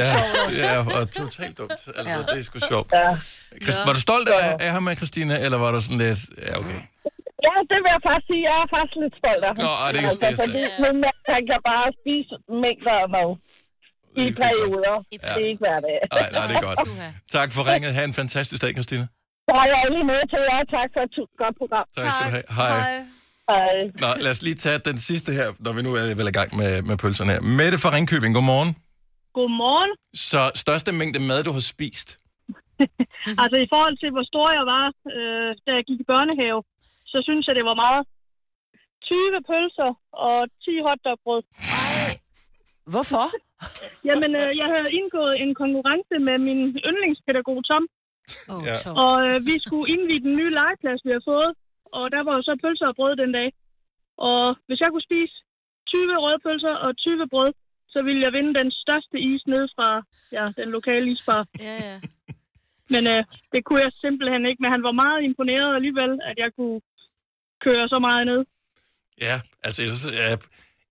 ja, 0.62 0.74
ja, 0.74 1.00
og 1.00 1.12
totalt 1.12 1.58
dumt. 1.58 1.72
Altså, 1.72 1.92
Ja. 2.06 2.18
det 2.18 2.40
er 2.40 2.42
sgu 2.44 2.60
sjovt. 2.68 2.90
Ja. 2.94 3.18
Christ, 3.64 3.80
var 3.86 3.94
du 3.94 4.00
stolt 4.02 4.30
af, 4.30 4.58
af 4.60 4.72
ham, 4.72 4.90
Christina, 4.96 5.40
eller 5.46 5.58
var 5.58 5.72
du 5.72 5.82
sådan 5.82 5.98
lidt... 5.98 6.20
Ja, 6.46 6.60
okay. 6.60 6.80
Ja, 7.48 7.56
det 7.72 7.78
vil 7.84 7.90
jeg 7.96 8.02
faktisk 8.08 8.28
sige. 8.32 8.42
Jeg 8.50 8.56
er 8.64 8.68
faktisk 8.76 8.96
lidt 9.04 9.16
stolt 9.22 9.44
af 9.48 9.52
ham. 9.58 9.64
Nå, 9.68 9.74
det 9.94 10.00
er 10.02 10.10
altså, 10.10 10.44
fordi 10.44 10.62
min 10.84 10.96
mand, 11.04 11.20
han 11.36 11.42
kan 11.50 11.60
bare 11.72 11.88
spise 12.00 12.34
mængder 12.64 12.96
af 13.04 13.10
mad. 13.18 13.30
I 14.24 14.26
perioder. 14.44 14.96
Det 15.12 15.20
er 15.24 15.46
ikke 15.52 15.62
hver 15.66 15.80
dag. 15.88 15.98
Nej, 16.14 16.30
nej, 16.36 16.48
det 16.50 16.56
er 16.62 16.66
godt. 16.70 16.80
Tak 17.38 17.50
for 17.56 17.62
ringet. 17.72 17.90
Ha' 17.98 18.04
en 18.12 18.16
fantastisk 18.22 18.60
dag, 18.64 18.72
Christina. 18.78 19.06
Så 19.48 19.54
er 19.64 19.68
jeg 19.74 19.82
lige 19.96 20.06
med 20.12 20.20
til 20.32 20.42
jer. 20.50 20.62
Tak 20.78 20.90
for 20.94 21.02
et 21.08 21.16
godt 21.42 21.56
program. 21.62 21.86
Tak 21.98 22.12
skal 22.14 22.26
du 22.28 22.32
have. 22.38 22.48
Hej. 22.60 22.72
Hej. 23.52 23.74
Nå, 24.04 24.10
lad 24.24 24.32
os 24.36 24.42
lige 24.48 24.58
tage 24.66 24.80
den 24.90 24.98
sidste 25.10 25.30
her, 25.40 25.48
når 25.66 25.74
vi 25.78 25.82
nu 25.88 25.92
er 26.00 26.16
vel 26.22 26.28
i 26.34 26.36
gang 26.40 26.50
med, 26.60 26.72
med 26.90 26.96
pølserne 27.04 27.32
her. 27.36 27.42
Mette 27.60 27.78
fra 27.84 27.90
Ringkøbing, 27.96 28.34
godmorgen. 28.38 28.72
Godmorgen. 29.38 29.92
Så 30.30 30.42
største 30.64 30.90
mængde 31.00 31.20
mad, 31.30 31.40
du 31.48 31.52
har 31.58 31.66
spist? 31.74 32.10
Altså 33.44 33.58
i 33.66 33.68
forhold 33.74 33.96
til, 34.02 34.10
hvor 34.16 34.26
stor 34.32 34.48
jeg 34.60 34.66
var, 34.76 34.86
øh, 35.18 35.50
da 35.66 35.70
jeg 35.78 35.84
gik 35.90 36.00
i 36.04 36.08
børnehave, 36.14 36.60
så 37.16 37.20
synes 37.28 37.44
jeg, 37.48 37.56
det 37.60 37.66
var 37.72 37.78
meget. 37.86 38.04
20 39.02 39.42
pølser 39.50 39.92
og 40.28 40.40
10 40.64 40.86
hotdogbrød. 40.86 41.44
Hvorfor? 42.94 43.26
Jamen, 44.08 44.32
øh, 44.42 44.50
jeg 44.62 44.68
havde 44.74 44.90
indgået 45.00 45.34
en 45.44 45.52
konkurrence 45.62 46.16
med 46.28 46.38
min 46.48 46.62
yndlingspædagog 46.90 47.60
Tom. 47.70 47.84
Oh, 48.54 48.62
Ja. 48.68 48.76
Og 49.04 49.14
øh, 49.28 49.36
vi 49.50 49.56
skulle 49.66 49.88
indvide 49.94 50.26
den 50.28 50.36
nye 50.40 50.54
legeplads, 50.60 51.02
vi 51.08 51.12
har 51.18 51.24
fået. 51.32 51.52
Og 51.98 52.04
der 52.14 52.22
var 52.28 52.34
jo 52.38 52.42
så 52.50 52.54
pølser 52.64 52.88
og 52.92 52.96
brød 53.00 53.16
den 53.24 53.32
dag. 53.40 53.50
Og 54.30 54.44
hvis 54.68 54.80
jeg 54.80 54.90
kunne 54.92 55.10
spise 55.10 55.36
20 55.88 56.24
røde 56.24 56.40
pølser 56.46 56.76
og 56.86 56.98
20 56.98 57.28
brød, 57.34 57.52
så 57.94 58.00
ville 58.08 58.22
jeg 58.26 58.34
vinde 58.38 58.54
den 58.62 58.72
største 58.72 59.18
is 59.30 59.44
ned 59.54 59.64
fra 59.76 59.90
ja, 60.38 60.46
den 60.60 60.70
lokale 60.78 61.12
isbar. 61.12 61.42
Ja, 61.68 61.76
ja. 61.90 61.98
Men 62.94 63.04
øh, 63.14 63.22
det 63.54 63.62
kunne 63.66 63.82
jeg 63.86 63.92
simpelthen 64.06 64.46
ikke. 64.50 64.62
Men 64.64 64.72
han 64.76 64.84
var 64.88 64.92
meget 65.04 65.24
imponeret 65.24 65.76
alligevel, 65.76 66.12
at 66.30 66.38
jeg 66.44 66.50
kunne 66.58 66.82
køre 67.68 67.84
så 67.94 68.00
meget 68.08 68.24
ned. 68.32 68.42
Ja, 69.28 69.36
altså, 69.66 69.80
jeg 69.84 69.92
ja, 70.22 70.28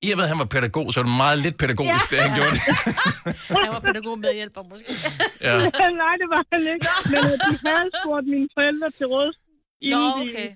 i 0.07 0.09
og 0.13 0.17
med, 0.19 0.25
at 0.27 0.33
han 0.33 0.41
var 0.45 0.51
pædagog, 0.55 0.87
så 0.93 0.97
er 1.01 1.05
det 1.09 1.17
meget 1.25 1.39
lidt 1.47 1.57
pædagogisk, 1.63 2.07
ja. 2.07 2.11
det 2.11 2.19
han 2.27 2.33
gjorde. 2.39 2.53
det. 2.57 2.63
Han 3.65 3.71
var 3.77 3.83
pædagog 3.89 4.17
medhjælper 4.27 4.63
måske. 4.71 4.91
Ja. 5.47 5.55
Nej, 6.05 6.15
det 6.23 6.29
var 6.35 6.43
han 6.53 6.63
ikke. 6.75 6.89
Men 7.13 7.23
øh, 7.31 7.37
de 7.47 7.53
havde 7.67 7.91
spurgt 8.01 8.27
mine 8.35 8.49
forældre 8.57 8.89
til 8.99 9.07
råd. 9.15 9.31
Nå, 9.95 10.01
okay. 10.23 10.49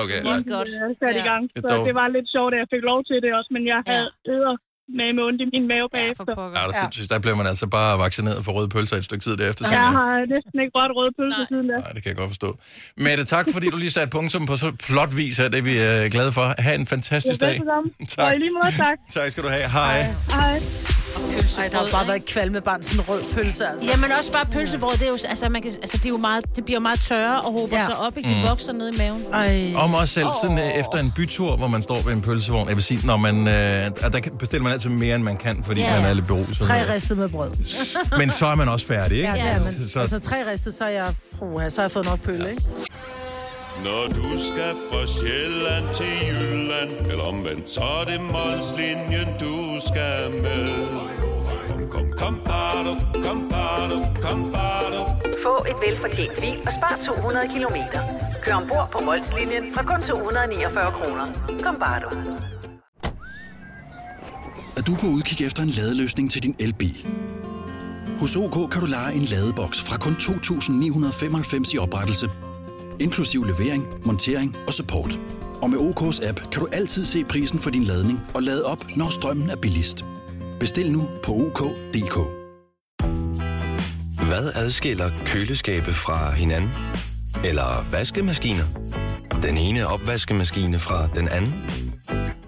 Okay, 0.00 0.20
Ja, 0.28 0.34
ja. 0.38 0.54
godt. 0.56 0.68
sat 1.02 1.16
i 1.22 1.24
gang. 1.30 1.42
Det 1.54 1.60
Så 1.70 1.74
det 1.88 1.94
var 2.00 2.06
lidt 2.16 2.28
sjovt, 2.34 2.52
at 2.54 2.58
jeg 2.62 2.68
fik 2.74 2.82
lov 2.90 3.00
til 3.08 3.16
det 3.24 3.30
også. 3.38 3.50
Men 3.56 3.62
jeg 3.72 3.80
havde 3.90 4.08
æder 4.32 4.54
med 4.88 5.12
med 5.16 5.22
ondt 5.22 5.40
i 5.42 5.44
min 5.52 5.68
mave 5.68 5.88
bagefter. 5.92 6.24
Ja, 6.28 6.34
der, 6.68 6.88
ja. 6.98 7.14
der 7.14 7.18
blev 7.18 7.36
man 7.36 7.46
altså 7.46 7.66
bare 7.66 7.98
vaccineret 7.98 8.44
for 8.44 8.52
røde 8.52 8.68
pølser 8.68 8.96
et 8.96 9.04
stykke 9.04 9.22
tid 9.24 9.36
derefter. 9.36 9.70
Jeg 9.70 9.88
har 9.88 10.18
næsten 10.34 10.60
ikke 10.60 10.72
rørt 10.78 10.90
røde 10.96 11.12
pølse 11.18 11.46
siden 11.48 11.68
da. 11.68 11.76
Nej, 11.78 11.92
det 11.92 12.02
kan 12.02 12.08
jeg 12.08 12.16
godt 12.16 12.28
forstå. 12.28 12.58
Mette, 12.96 13.24
tak 13.24 13.46
fordi 13.52 13.70
du 13.70 13.76
lige 13.76 13.90
satte 13.90 14.10
punktum 14.10 14.46
på 14.46 14.56
så 14.56 14.72
flot 14.80 15.16
vis 15.16 15.38
her. 15.38 15.48
Det 15.48 15.58
er 15.58 15.62
vi 15.62 15.76
øh, 16.04 16.10
glade 16.10 16.32
for. 16.32 16.62
Ha' 16.62 16.74
en 16.74 16.86
fantastisk 16.86 17.40
Ja, 17.42 17.46
dag. 17.46 17.60
Tak. 18.16 18.24
Og 18.26 18.34
i 18.34 18.38
lige 18.38 18.50
måde, 18.50 18.72
tak. 18.76 18.98
Tak 19.16 19.30
skal 19.32 19.42
du 19.44 19.48
have. 19.48 19.68
Hej. 19.70 20.02
Hej. 20.36 20.91
Ej, 21.58 21.68
der 21.68 21.78
har 21.78 21.88
bare 21.92 22.06
været 22.08 22.24
kvalme 22.24 22.60
barn, 22.60 22.82
sådan 22.82 23.00
en 23.00 23.08
rød 23.08 23.20
pølse, 23.34 23.66
altså. 23.68 23.88
Jamen 23.90 24.12
også 24.18 24.32
bare 24.32 24.46
pølsebrød, 24.46 24.92
det 24.92 25.02
er 25.02 25.08
jo, 25.08 25.18
altså, 25.28 25.48
man 25.48 25.62
kan, 25.62 25.72
altså, 25.82 25.96
det 25.96 26.04
er 26.04 26.08
jo 26.08 26.16
meget, 26.16 26.44
det 26.56 26.64
bliver 26.64 26.80
meget 26.80 27.00
tørre 27.00 27.40
og 27.40 27.52
håber 27.52 27.76
Ja. 27.76 27.82
ja. 27.82 27.88
sig 27.88 27.98
op, 27.98 28.16
ikke? 28.16 28.28
De 28.28 28.34
Mm. 28.34 28.42
vokser 28.42 28.72
ned 28.72 28.94
i 28.94 28.98
maven. 28.98 29.22
Ej. 29.32 29.72
Om 29.76 29.94
os 29.94 30.10
selv, 30.10 30.26
sådan 30.42 30.58
øh, 30.58 30.64
efter 30.80 30.98
en 30.98 31.12
bytur, 31.16 31.56
hvor 31.56 31.68
man 31.68 31.82
står 31.82 32.02
ved 32.04 32.12
en 32.12 32.22
pølsevogn. 32.22 32.68
Jeg 32.68 32.76
vil 32.76 32.84
sige, 32.84 33.06
når 33.06 33.16
man, 33.16 33.48
øh, 33.48 33.86
at 33.86 34.12
der 34.12 34.20
bestiller 34.38 34.62
man 34.62 34.72
altid 34.72 34.90
mere, 34.90 35.14
end 35.14 35.24
man 35.24 35.36
kan, 35.36 35.64
fordi 35.64 35.80
Ja. 35.80 35.96
man 36.00 36.04
er 36.10 36.14
lidt 36.14 36.26
beruset. 36.26 36.58
Tre 36.58 36.94
ristet 36.94 37.18
med 37.18 37.28
brød. 37.28 37.50
Men 38.18 38.30
så 38.30 38.46
er 38.46 38.54
man 38.54 38.68
også 38.68 38.86
færdig, 38.86 39.16
ikke? 39.16 39.28
Ja, 39.28 39.34
det 39.34 39.42
er 39.60 39.64
man. 39.64 39.88
Så, 39.88 40.00
Altså 40.00 40.18
tre 40.18 40.36
ristet, 40.52 40.74
så 40.74 40.84
er 40.84 40.88
jeg, 40.88 41.04
puha, 41.38 41.68
så 41.70 41.80
har 41.80 41.84
jeg 41.84 41.90
fået 41.92 42.04
nok 42.04 42.20
pølle, 42.20 42.50
ikke? 42.50 42.62
Når 43.84 44.04
du 44.18 44.28
skal 44.38 44.74
fra 44.88 45.06
Sjælland 45.06 45.86
til 45.94 46.14
Jylland 46.28 47.10
Eller 47.10 47.24
omvendt, 47.24 47.70
så 47.70 47.80
er 47.80 48.04
det 48.04 48.20
Molslinjen, 48.20 49.28
du 49.40 49.56
skal 49.88 50.30
med 50.42 50.68
Kom, 51.68 51.82
kom, 51.90 52.12
kom, 52.18 52.34
bado, 52.44 52.92
kom, 53.26 53.48
bado, 53.50 53.96
kom, 54.22 54.52
bado. 54.52 55.00
Få 55.42 55.64
et 55.70 55.78
velfortjent 55.88 56.40
bil 56.40 56.58
og 56.66 56.72
spar 56.72 56.98
200 57.02 57.48
kilometer. 57.54 58.00
Kør 58.42 58.54
ombord 58.54 58.88
på 58.92 59.04
Molslinjen 59.04 59.74
fra 59.74 59.82
kun 59.82 60.02
249 60.02 60.92
kroner. 60.92 61.26
Kom 61.62 61.76
bare 61.78 62.00
du. 62.00 62.08
at 64.76 64.86
du 64.86 64.94
er 64.94 64.98
på 64.98 65.06
udkig 65.06 65.46
efter 65.46 65.62
en 65.62 65.68
ladeløsning 65.68 66.30
til 66.30 66.42
din 66.42 66.56
elbil. 66.58 67.06
Hos 68.20 68.36
OK 68.36 68.70
kan 68.70 68.80
du 68.80 68.86
lege 68.86 69.14
en 69.14 69.22
ladeboks 69.22 69.80
fra 69.80 69.96
kun 69.96 70.12
2.995 70.12 71.74
i 71.74 71.78
oprettelse, 71.78 72.30
inklusiv 73.00 73.44
levering, 73.44 73.86
montering 74.04 74.56
og 74.66 74.72
support. 74.72 75.18
Og 75.62 75.70
med 75.70 75.78
OK's 75.78 76.28
app 76.28 76.40
kan 76.52 76.60
du 76.60 76.68
altid 76.72 77.04
se 77.04 77.24
prisen 77.24 77.58
for 77.58 77.70
din 77.70 77.84
ladning 77.84 78.20
og 78.34 78.42
lade 78.42 78.64
op, 78.64 78.84
når 78.96 79.08
strømmen 79.08 79.50
er 79.50 79.56
billigst. 79.56 80.04
Bestil 80.60 80.92
nu 80.92 81.08
på 81.24 81.32
OK.dk. 81.32 82.42
Hvad 84.28 84.52
adskiller 84.54 85.10
køleskabe 85.26 85.92
fra 85.92 86.30
hinanden? 86.30 86.70
Eller 87.44 87.90
vaskemaskiner? 87.90 88.64
Den 89.42 89.58
ene 89.58 89.86
opvaskemaskine 89.86 90.78
fra 90.78 91.06
den 91.06 91.28
anden? 91.28 91.54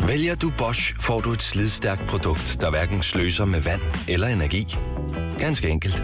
Vælger 0.07 0.35
du 0.35 0.53
Bosch, 0.59 0.95
får 1.01 1.21
du 1.21 1.33
et 1.33 1.43
slidstærkt 1.43 2.07
produkt, 2.07 2.57
der 2.61 2.71
hverken 2.71 3.03
sløser 3.03 3.45
med 3.45 3.61
vand 3.61 3.81
eller 4.09 4.27
energi. 4.27 4.77
Ganske 5.39 5.69
enkelt. 5.69 6.03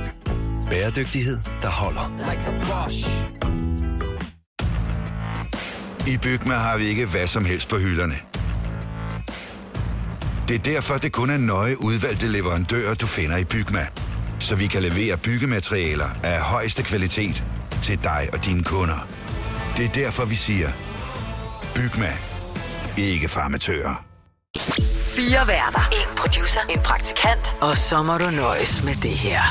Bæredygtighed, 0.71 1.39
der 1.63 1.69
holder. 1.69 2.13
I 6.07 6.17
Bygma 6.17 6.55
har 6.55 6.79
vi 6.79 6.85
ikke 6.85 7.07
hvad 7.07 7.27
som 7.27 7.45
helst 7.45 7.69
på 7.69 7.79
hylderne. 7.79 8.15
Det 10.49 10.55
er 10.55 10.63
derfor, 10.73 10.99
det 10.99 11.13
kun 11.13 11.31
er 11.31 11.37
nøje 11.37 11.81
udvalgte 11.81 12.29
leverandører, 12.29 12.95
du 12.95 13.07
finder 13.07 13.37
i 13.37 13.45
Bygma. 13.45 13.87
Så 14.39 14.57
vi 14.57 14.67
kan 14.67 14.83
levere 14.83 15.17
byggematerialer 15.17 16.09
af 16.23 16.41
højeste 16.41 16.83
kvalitet 16.83 17.45
til 17.83 18.03
dig 18.03 18.29
og 18.33 18.45
dine 18.45 18.65
kunder. 18.65 19.09
Det 19.77 19.85
er 19.85 19.89
derfor, 19.89 20.25
vi 20.25 20.35
siger, 20.35 20.69
Bygma. 21.75 22.13
Ikke 22.97 23.29
farmatører. 23.29 24.05
Fire 25.17 25.47
værter. 25.47 25.89
En 25.93 26.17
producer. 26.17 26.61
En 26.71 26.81
praktikant. 26.81 27.57
Og 27.61 27.79
så 27.79 28.03
må 28.03 28.19
du 28.19 28.31
nøjes 28.31 28.85
med 28.85 28.95
det 28.95 29.11
her. 29.11 29.43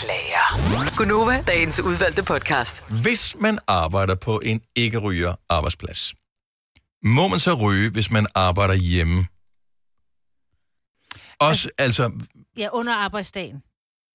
Beklager. 0.00 0.96
Gunova, 0.96 1.42
dagens 1.42 1.80
udvalgte 1.80 2.22
podcast. 2.22 2.90
Hvis 3.02 3.36
man 3.40 3.58
arbejder 3.66 4.14
på 4.14 4.40
en 4.44 4.62
ikke-ryger 4.76 5.34
arbejdsplads, 5.48 6.14
må 7.04 7.28
man 7.28 7.40
så 7.40 7.54
ryge, 7.54 7.90
hvis 7.90 8.10
man 8.10 8.26
arbejder 8.34 8.74
hjemme? 8.74 9.26
Også, 11.40 11.68
altså, 11.78 12.12
Ja, 12.56 12.68
under 12.72 12.94
arbejdsdagen. 12.94 13.62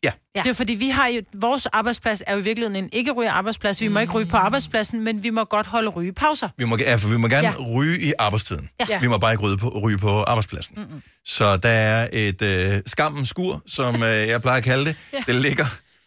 Ja. 0.05 0.11
ja. 0.35 0.41
Det 0.43 0.49
er 0.49 0.53
fordi, 0.53 0.73
vi 0.73 0.89
har 0.89 1.07
jo, 1.07 1.21
vores 1.33 1.65
arbejdsplads 1.65 2.23
er 2.27 2.33
jo 2.33 2.39
i 2.39 2.43
virkeligheden 2.43 2.83
en 2.83 2.89
ikke 2.93 3.11
ryge 3.11 3.29
arbejdsplads. 3.29 3.81
Vi 3.81 3.87
må 3.87 3.99
ikke 3.99 4.13
ryge 4.13 4.25
på 4.25 4.37
arbejdspladsen, 4.37 5.03
men 5.03 5.23
vi 5.23 5.29
må 5.29 5.43
godt 5.43 5.67
holde 5.67 5.89
rygepauser. 5.89 6.49
vi 6.57 6.65
må, 6.65 6.77
ja, 6.77 6.95
for 6.95 7.07
vi 7.09 7.17
må 7.17 7.27
gerne 7.27 7.47
Ja. 7.47 7.53
ryge 7.75 7.99
i 7.99 8.13
arbejdstiden. 8.19 8.69
Ja. 8.89 8.99
Vi 8.99 9.07
må 9.07 9.17
bare 9.17 9.31
ikke 9.33 9.43
ryge 9.43 9.57
på, 9.57 9.69
ryge 9.83 9.97
på 9.97 10.23
arbejdspladsen. 10.23 10.75
Mm-mm. 10.77 11.01
Så 11.25 11.57
der 11.57 11.69
er 11.69 12.07
et 12.13 12.41
øh, 12.41 12.81
skammens 12.85 13.29
skur, 13.29 13.61
som 13.67 13.95
øh, 13.95 14.09
jeg 14.27 14.41
plejer 14.41 14.57
at 14.57 14.63
kalde 14.63 14.85
det. 14.85 14.95
Ja. 15.13 15.17
Det 15.27 15.35
ligger, 15.41 15.65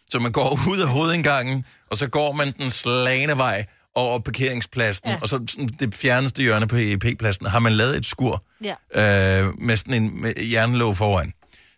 så 0.09 0.19
man 0.19 0.31
går 0.31 0.59
ud 0.69 0.79
af 0.79 0.87
hovedindgangen, 0.87 1.65
og 1.91 1.97
så 1.97 2.07
går 2.09 2.33
man 2.33 2.53
den 2.57 2.69
slagende 2.69 3.37
vej 3.37 3.65
over 3.95 4.19
parkeringspladsen, 4.19 5.09
Ja. 5.09 5.15
og 5.21 5.29
så 5.29 5.39
sådan 5.47 5.69
det 5.79 5.95
fjerneste 5.95 6.41
hjørne 6.41 6.67
på 6.67 6.75
EP-pladsen, 6.79 7.45
har 7.45 7.59
man 7.59 7.73
lavet 7.73 7.97
et 7.97 8.05
skur 8.05 8.43
Ja. 8.63 9.41
øh, 9.41 9.53
med 9.61 9.77
sådan 9.77 10.03
en 10.03 10.21
med 10.21 10.33
jernlåg 10.51 10.97
foran, 10.97 11.33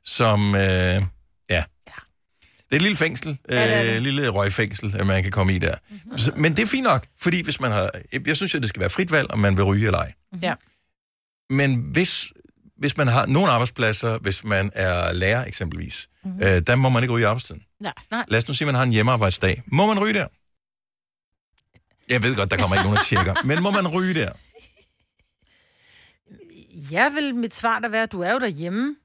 som, 0.06 0.56
øh. 0.56 1.02
Det 2.72 2.76
er 2.76 2.80
et 2.80 2.82
lille 2.82 2.96
fængsel, 2.98 3.30
øh, 3.50 3.56
Ja, 3.56 3.94
det. 3.94 4.04
lille 4.04 4.30
røgfængsel, 4.30 4.96
at 5.00 5.08
man 5.08 5.24
kan 5.24 5.32
komme 5.32 5.54
i 5.54 5.58
der. 5.58 5.76
Mm-hmm. 5.90 6.42
Men 6.42 6.56
det 6.56 6.62
er 6.62 6.66
fint 6.68 6.84
nok, 6.84 7.08
fordi 7.20 7.44
hvis 7.44 7.60
man 7.60 7.72
har, 7.72 7.90
jeg 8.28 8.36
synes 8.36 8.54
jo, 8.54 8.60
det 8.60 8.70
skal 8.70 8.80
være 8.80 8.90
frit 8.90 9.12
valg, 9.12 9.32
om 9.32 9.40
man 9.40 9.58
vil 9.58 9.64
ryge 9.64 9.86
eller 9.86 10.00
ej. 10.00 10.14
Ja. 10.42 10.54
Men 11.50 11.76
hvis, 11.82 12.26
hvis 12.78 12.98
man 12.98 13.08
har 13.08 13.26
nogle 13.26 13.52
arbejdspladser, 13.52 14.18
hvis 14.18 14.44
man 14.44 14.72
er 14.74 15.14
lærer 15.14 15.46
eksempelvis, 15.46 16.08
mm-hmm. 16.24 16.42
øh, 16.44 16.62
der 16.68 16.76
må 16.76 16.90
man 16.90 17.04
ikke 17.04 17.14
ryge 17.14 17.22
i 17.22 17.26
arbejdstiden. 17.26 17.64
Nej, 17.80 17.94
nej. 18.12 18.26
Lad 18.28 18.38
os 18.40 18.48
nu 18.48 18.54
sige, 18.54 18.66
at 18.66 18.68
man 18.68 18.76
har 18.76 18.84
en 18.84 18.92
hjemmearbejdsdag. 18.92 19.64
Må 19.66 19.88
man 19.88 20.00
ryge 20.00 20.14
der? 20.14 20.28
Jeg 22.10 22.24
ved 22.24 22.36
godt, 22.36 22.52
der 22.52 22.58
kommer 22.58 22.76
ikke 22.76 22.84
nogen, 22.84 22.98
der 22.98 23.04
tjekker. 23.04 23.36
Men 23.44 23.64
må 23.64 23.72
man 23.72 23.88
ryge 23.88 24.14
der? 24.14 24.32
Ja, 26.92 27.10
vil 27.10 27.36
mit 27.36 27.56
svar 27.56 27.80
da 27.80 27.88
være, 27.88 28.04
at 28.04 28.12
du 28.12 28.22
er 28.22 28.32
jo 28.32 28.40
derhjemme. 28.40 28.96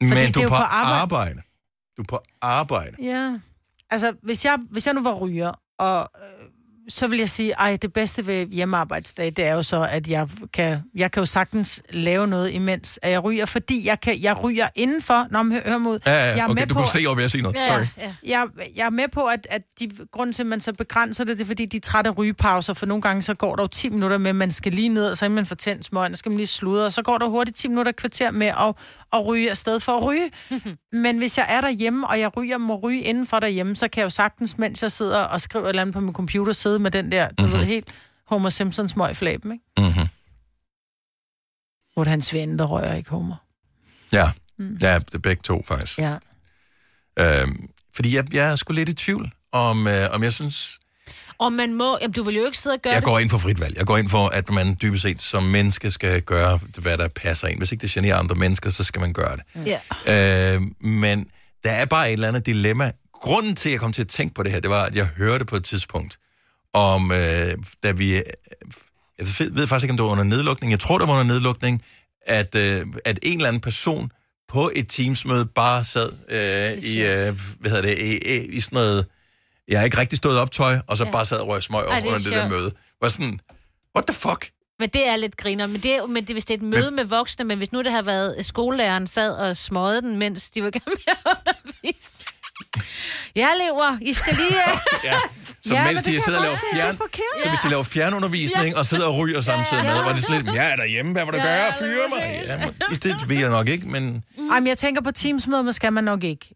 Men 0.00 0.12
det 0.12 0.34
du 0.34 0.40
er 0.40 0.44
på, 0.44 0.48
på 0.48 0.54
arbejde. 0.54 1.00
arbejde. 1.00 1.42
Du 2.00 2.02
er 2.02 2.06
på 2.08 2.18
arbejde. 2.40 2.96
Ja. 3.02 3.38
Altså, 3.90 4.14
hvis 4.22 4.44
jeg, 4.44 4.58
hvis 4.70 4.86
jeg 4.86 4.94
nu 4.94 5.02
var 5.02 5.14
ryger, 5.14 5.52
og 5.78 6.10
så 6.90 7.06
vil 7.06 7.18
jeg 7.18 7.30
sige, 7.30 7.52
ej, 7.52 7.76
det 7.82 7.92
bedste 7.92 8.26
ved 8.26 8.46
hjemmearbejdsdag, 8.46 9.26
det 9.26 9.44
er 9.44 9.54
jo 9.54 9.62
så, 9.62 9.88
at 9.90 10.08
jeg 10.08 10.28
kan, 10.52 10.82
jeg 10.94 11.12
kan 11.12 11.20
jo 11.20 11.26
sagtens 11.26 11.82
lave 11.90 12.26
noget 12.26 12.50
imens, 12.50 12.98
at 13.02 13.10
jeg 13.10 13.24
ryger, 13.24 13.46
fordi 13.46 13.86
jeg, 13.86 14.00
kan, 14.00 14.22
jeg 14.22 14.42
ryger 14.44 14.68
indenfor, 14.74 15.26
når 15.30 15.42
man 15.42 15.60
hører 15.66 15.78
mod. 15.78 15.98
Ja, 16.06 16.12
jeg 16.12 16.36
ja, 16.36 16.42
er 16.42 16.44
okay, 16.44 16.54
med 16.60 16.66
du 16.66 16.74
på, 16.74 16.80
kunne 16.80 16.90
se, 16.90 17.06
hvor 17.06 17.20
jeg 17.20 17.30
sige 17.30 17.42
noget. 17.42 17.56
Ja, 17.56 17.66
Sorry. 17.66 17.86
ja. 17.98 18.14
Jeg, 18.24 18.46
jeg 18.76 18.86
er 18.86 18.90
med 18.90 19.08
på, 19.12 19.24
at, 19.26 19.46
at 19.50 19.62
de, 19.80 19.90
grunden 20.12 20.32
til, 20.32 20.42
at 20.42 20.46
man 20.46 20.60
så 20.60 20.72
begrænser 20.72 21.24
det, 21.24 21.38
det 21.38 21.44
er, 21.44 21.46
fordi 21.46 21.66
de 21.66 21.76
er 21.76 21.80
trætte 21.80 22.10
af 22.10 22.18
rygepauser, 22.18 22.74
for 22.74 22.86
nogle 22.86 23.02
gange 23.02 23.22
så 23.22 23.34
går 23.34 23.56
der 23.56 23.62
jo 23.62 23.66
10 23.66 23.88
minutter 23.88 24.18
med, 24.18 24.30
at 24.30 24.36
man 24.36 24.50
skal 24.50 24.72
lige 24.72 24.88
ned, 24.88 25.10
og 25.10 25.16
så 25.16 25.24
er 25.24 25.28
man 25.28 25.46
for 25.46 25.54
tændt 25.54 25.84
smøgen, 25.84 26.14
så 26.14 26.18
skal 26.18 26.30
man 26.30 26.36
lige 26.36 26.46
sludre, 26.46 26.84
og 26.84 26.92
så 26.92 27.02
går 27.02 27.18
der 27.18 27.28
hurtigt 27.28 27.56
10 27.56 27.68
minutter 27.68 27.92
kvarter 27.92 28.30
med 28.30 28.46
at, 28.46 28.74
at 29.12 29.26
ryge 29.26 29.50
afsted 29.50 29.80
for 29.80 29.96
at 29.96 30.02
ryge. 30.02 30.30
Men 30.92 31.18
hvis 31.18 31.38
jeg 31.38 31.46
er 31.48 31.60
derhjemme, 31.60 32.06
og 32.06 32.20
jeg 32.20 32.36
ryger, 32.36 32.58
må 32.58 32.80
ryge 32.82 33.00
indenfor 33.00 33.40
derhjemme, 33.40 33.76
så 33.76 33.88
kan 33.88 34.00
jeg 34.00 34.04
jo 34.04 34.10
sagtens, 34.10 34.58
mens 34.58 34.82
jeg 34.82 34.92
sidder 34.92 35.20
og 35.20 35.40
skriver 35.40 35.64
et 35.64 35.68
eller 35.68 35.82
andet 35.82 35.94
på 35.94 36.00
min 36.00 36.14
computer, 36.14 36.52
sidde 36.52 36.78
med 36.80 36.90
den 36.90 37.12
der, 37.12 37.28
du 37.28 37.42
mm-hmm. 37.42 37.58
ved, 37.58 37.64
helt 37.64 37.88
Homer 38.26 38.48
Simpsons 38.48 38.94
flæben, 39.14 39.52
ikke? 39.52 39.64
Mm-hmm. 39.78 40.08
Hvor 41.94 42.04
det 42.04 42.10
hans 42.10 42.34
ven, 42.34 42.58
der 42.58 42.64
rører 42.64 42.94
ikke 42.94 43.10
Homer. 43.10 43.36
Ja. 44.12 44.30
Mm. 44.58 44.78
ja, 44.82 44.98
det 44.98 45.14
er 45.14 45.18
begge 45.18 45.42
to 45.42 45.64
faktisk. 45.68 45.98
Ja. 45.98 46.16
Øhm, 47.20 47.68
fordi 47.94 48.16
jeg, 48.16 48.34
jeg 48.34 48.52
er 48.52 48.56
sgu 48.56 48.72
lidt 48.72 48.88
i 48.88 48.94
tvivl, 48.94 49.32
om, 49.52 49.86
øh, 49.86 50.08
om 50.10 50.22
jeg 50.22 50.32
synes... 50.32 50.78
Og 51.38 51.52
man 51.52 51.74
må... 51.74 51.98
Jamen, 52.00 52.12
du 52.12 52.22
vil 52.22 52.34
jo 52.34 52.44
ikke 52.44 52.58
sidde 52.58 52.74
og 52.74 52.82
gøre 52.82 52.92
Jeg 52.92 53.00
det. 53.00 53.06
går 53.06 53.18
ind 53.18 53.30
for 53.30 53.38
frit 53.38 53.60
valg. 53.60 53.76
Jeg 53.76 53.86
går 53.86 53.96
ind 53.96 54.08
for, 54.08 54.28
at 54.28 54.50
man 54.50 54.76
dybest 54.82 55.02
set 55.02 55.22
som 55.22 55.42
menneske 55.42 55.90
skal 55.90 56.22
gøre, 56.22 56.60
hvad 56.78 56.98
der 56.98 57.08
passer 57.08 57.48
ind. 57.48 57.58
Hvis 57.58 57.72
ikke 57.72 57.82
det 57.82 57.90
generer 57.90 58.16
andre 58.16 58.34
mennesker, 58.34 58.70
så 58.70 58.84
skal 58.84 59.00
man 59.00 59.12
gøre 59.12 59.36
det. 59.36 59.66
Ja. 60.06 60.54
Øh, 60.54 60.62
men 60.80 61.30
der 61.64 61.70
er 61.70 61.84
bare 61.84 62.08
et 62.08 62.12
eller 62.12 62.28
andet 62.28 62.46
dilemma. 62.46 62.92
Grunden 63.12 63.56
til, 63.56 63.68
at 63.68 63.72
jeg 63.72 63.80
kom 63.80 63.92
til 63.92 64.02
at 64.02 64.08
tænke 64.08 64.34
på 64.34 64.42
det 64.42 64.52
her, 64.52 64.60
det 64.60 64.70
var, 64.70 64.84
at 64.84 64.96
jeg 64.96 65.06
hørte 65.06 65.44
på 65.44 65.56
et 65.56 65.64
tidspunkt, 65.64 66.18
om, 66.72 67.12
øh, 67.12 67.54
da 67.82 67.90
vi... 67.90 68.16
øh, 68.16 68.22
Jeg 69.18 69.26
ved, 69.38 69.66
faktisk 69.66 69.84
ikke, 69.84 69.92
om 69.92 69.96
det 69.96 70.04
var 70.04 70.10
under 70.10 70.24
nedlukning. 70.24 70.70
Jeg 70.70 70.80
tror, 70.80 70.98
det 70.98 71.08
var 71.08 71.14
under 71.20 71.34
nedlukning, 71.34 71.82
at, 72.26 72.54
øh, 72.54 72.86
at 73.04 73.18
en 73.22 73.36
eller 73.38 73.48
anden 73.48 73.60
person 73.60 74.12
på 74.48 74.70
et 74.74 74.86
teamsmøde 74.88 75.46
bare 75.46 75.84
sad 75.84 76.12
øh, 76.28 76.84
i, 76.84 77.02
øh, 77.02 77.38
hvad 77.60 77.70
hedder 77.70 77.82
det, 77.82 77.98
i, 77.98 78.18
i, 78.36 78.46
i 78.56 78.60
sådan 78.60 78.76
noget... 78.76 79.06
Jeg 79.68 79.78
har 79.78 79.84
ikke 79.84 79.98
rigtig 79.98 80.16
stået 80.16 80.38
op 80.38 80.50
tøj, 80.50 80.78
og 80.86 80.96
så 80.96 81.04
Ja. 81.04 81.10
bare 81.10 81.26
sad 81.26 81.38
og 81.38 81.48
røg 81.48 81.62
smøg 81.62 81.78
Ej, 81.80 81.86
over 81.86 81.94
det 81.94 82.04
er 82.04 82.08
under 82.14 82.30
det 82.30 82.32
der 82.32 82.48
møde. 82.48 82.72
Var 83.02 83.08
sådan, 83.08 83.40
what 83.96 84.06
the 84.06 84.14
fuck? 84.14 84.50
Men 84.78 84.88
det 84.88 85.08
er 85.08 85.16
lidt 85.16 85.36
griner. 85.36 85.66
Men, 85.66 85.80
det 85.82 85.96
er, 85.96 86.06
men 86.06 86.24
det, 86.26 86.34
hvis 86.34 86.44
det 86.44 86.54
er 86.54 86.58
et 86.58 86.62
møde 86.70 86.84
men... 86.90 86.96
med 86.96 87.04
voksne, 87.04 87.44
men 87.44 87.58
hvis 87.58 87.72
nu 87.72 87.82
det 87.82 87.92
har 87.92 88.02
været 88.02 88.46
skolelæreren 88.46 89.06
sad 89.06 89.32
og 89.32 89.56
smøgede 89.56 90.02
den, 90.02 90.16
mens 90.16 90.50
de 90.50 90.62
var 90.64 90.70
gerne 90.70 90.82
med 90.86 90.96
at 91.06 91.16
undervise. 91.24 92.10
Ja, 93.36 93.48
elever, 93.54 93.98
I 94.00 94.12
skal 94.12 94.34
lige... 94.36 94.58
øh, 94.70 94.78
Ja, 95.04 95.14
så 95.64 95.74
Ja, 95.74 95.78
ja, 95.78 95.84
men 95.84 95.94
mens 95.94 96.02
det 96.02 96.14
de 96.14 96.20
sidder 96.20 96.38
og 96.38 96.44
jeg 96.44 96.52
laver 96.52 96.74
fjern... 96.74 96.96
det 96.96 97.20
er. 97.36 97.42
Så 97.42 97.48
hvis 97.48 97.58
de 97.64 97.70
laver 97.70 97.82
fjernundervisning 97.82 98.76
og 98.76 98.86
sidder 98.86 99.06
og 99.06 99.18
ryger 99.18 99.40
samtidig 99.40 99.84
med, 99.84 99.92
var 99.94 100.12
det 100.12 100.22
slet, 100.22 100.46
ja, 100.54 100.72
derhjemme, 100.76 101.12
hvad 101.12 101.24
vil 101.24 101.32
du 101.34 101.38
Ja, 101.38 101.44
gøre? 101.44 101.66
det 101.66 101.76
Fyre 101.78 102.08
mig? 102.08 102.42
Ja, 102.46 102.56
men 102.88 102.98
det 103.02 103.28
ved 103.28 103.36
jeg 103.36 103.50
nok 103.50 103.68
ikke, 103.68 103.86
men... 103.88 104.24
Ej, 104.52 104.60
men 104.60 104.66
jeg 104.66 104.78
tænker 104.78 105.02
på 105.02 105.10
teamsmøder, 105.10 105.62
men 105.62 105.72
skal 105.72 105.92
man 105.92 106.04
nok 106.04 106.24
ikke. 106.24 106.54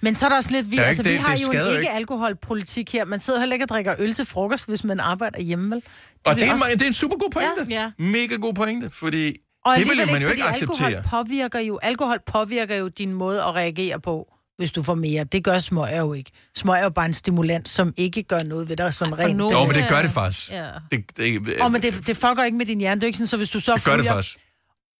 Men 0.00 0.14
så 0.14 0.24
er 0.26 0.28
der 0.28 0.36
også 0.36 0.50
lidt 0.50 0.70
vildt. 0.70 0.82
er 0.82 0.86
Altså, 0.86 1.02
ikke 1.02 1.10
vi 1.10 1.16
det- 1.16 1.24
har 1.28 1.36
det 1.36 1.42
jo 1.42 1.50
en 1.50 1.56
jo 1.58 1.66
ikke. 1.66 1.78
ikke-alkoholpolitik 1.78 2.92
her. 2.92 3.04
Man 3.04 3.20
sidder 3.20 3.38
heller 3.40 3.54
ikke 3.54 3.64
og 3.64 3.68
drikker 3.68 3.94
øl 3.98 4.14
til 4.14 4.24
frokost, 4.26 4.68
hvis 4.68 4.84
man 4.84 5.00
arbejder 5.00 5.40
hjemme, 5.40 5.70
vel? 5.70 5.82
Og 6.24 6.34
vil 6.34 6.42
det 6.42 6.48
er, 6.48 6.52
også- 6.52 6.64
det 6.72 6.82
er 6.82 6.86
en 6.86 6.92
super 6.92 7.16
god 7.16 7.30
pointe. 7.30 7.66
Ja. 7.70 7.90
Mega 7.98 8.34
god 8.36 8.54
pointe, 8.54 8.90
fordi 8.92 9.36
Og 9.64 9.76
det 9.76 9.88
vil 9.88 10.06
man 10.12 10.22
jo 10.22 10.28
ikke 10.28 10.44
acceptere. 10.44 10.86
Alkohol 10.86 11.10
påvirker, 11.24 11.58
jo, 11.60 11.78
alkohol 11.82 12.18
påvirker 12.26 12.76
jo 12.76 12.88
din 12.88 13.12
måde 13.12 13.42
at 13.42 13.54
reagere 13.54 14.00
på, 14.00 14.32
hvis 14.58 14.72
du 14.72 14.82
får 14.82 14.94
mere. 14.94 15.24
Det 15.24 15.44
gør 15.44 15.58
smøger 15.58 15.98
jo 15.98 16.12
ikke. 16.12 16.30
Smøger 16.56 16.78
er 16.78 16.82
jo 16.82 16.90
bare 16.90 17.06
en 17.06 17.12
stimulans, 17.12 17.68
som 17.68 17.94
ikke 17.96 18.22
gør 18.22 18.42
noget 18.42 18.68
ved 18.68 18.76
dig 18.76 18.94
sådan 18.94 19.18
rent. 19.18 19.40
Jo, 19.40 19.66
men 19.66 19.74
det 19.76 19.88
gør 19.88 20.02
det 20.02 20.10
faktisk. 20.10 20.50
Ja. 20.50 20.68
Det, 20.90 21.16
det, 21.16 21.60
Og 21.60 21.72
men 21.72 21.82
det, 21.82 22.06
det 22.06 22.16
fucker 22.16 22.44
ikke 22.44 22.58
med 22.58 22.66
din 22.66 22.78
hjerne. 22.78 23.00
Det 23.00 23.04
er 23.04 23.06
ikke 23.06 23.16
sådan, 23.18 23.26
så 23.26 23.36
hvis 23.36 23.50
du 23.50 23.60
så 23.60 23.74
det 23.74 23.84
gør 23.84 23.92
det 23.92 24.00
ryger- 24.00 24.12
faktisk. 24.12 24.38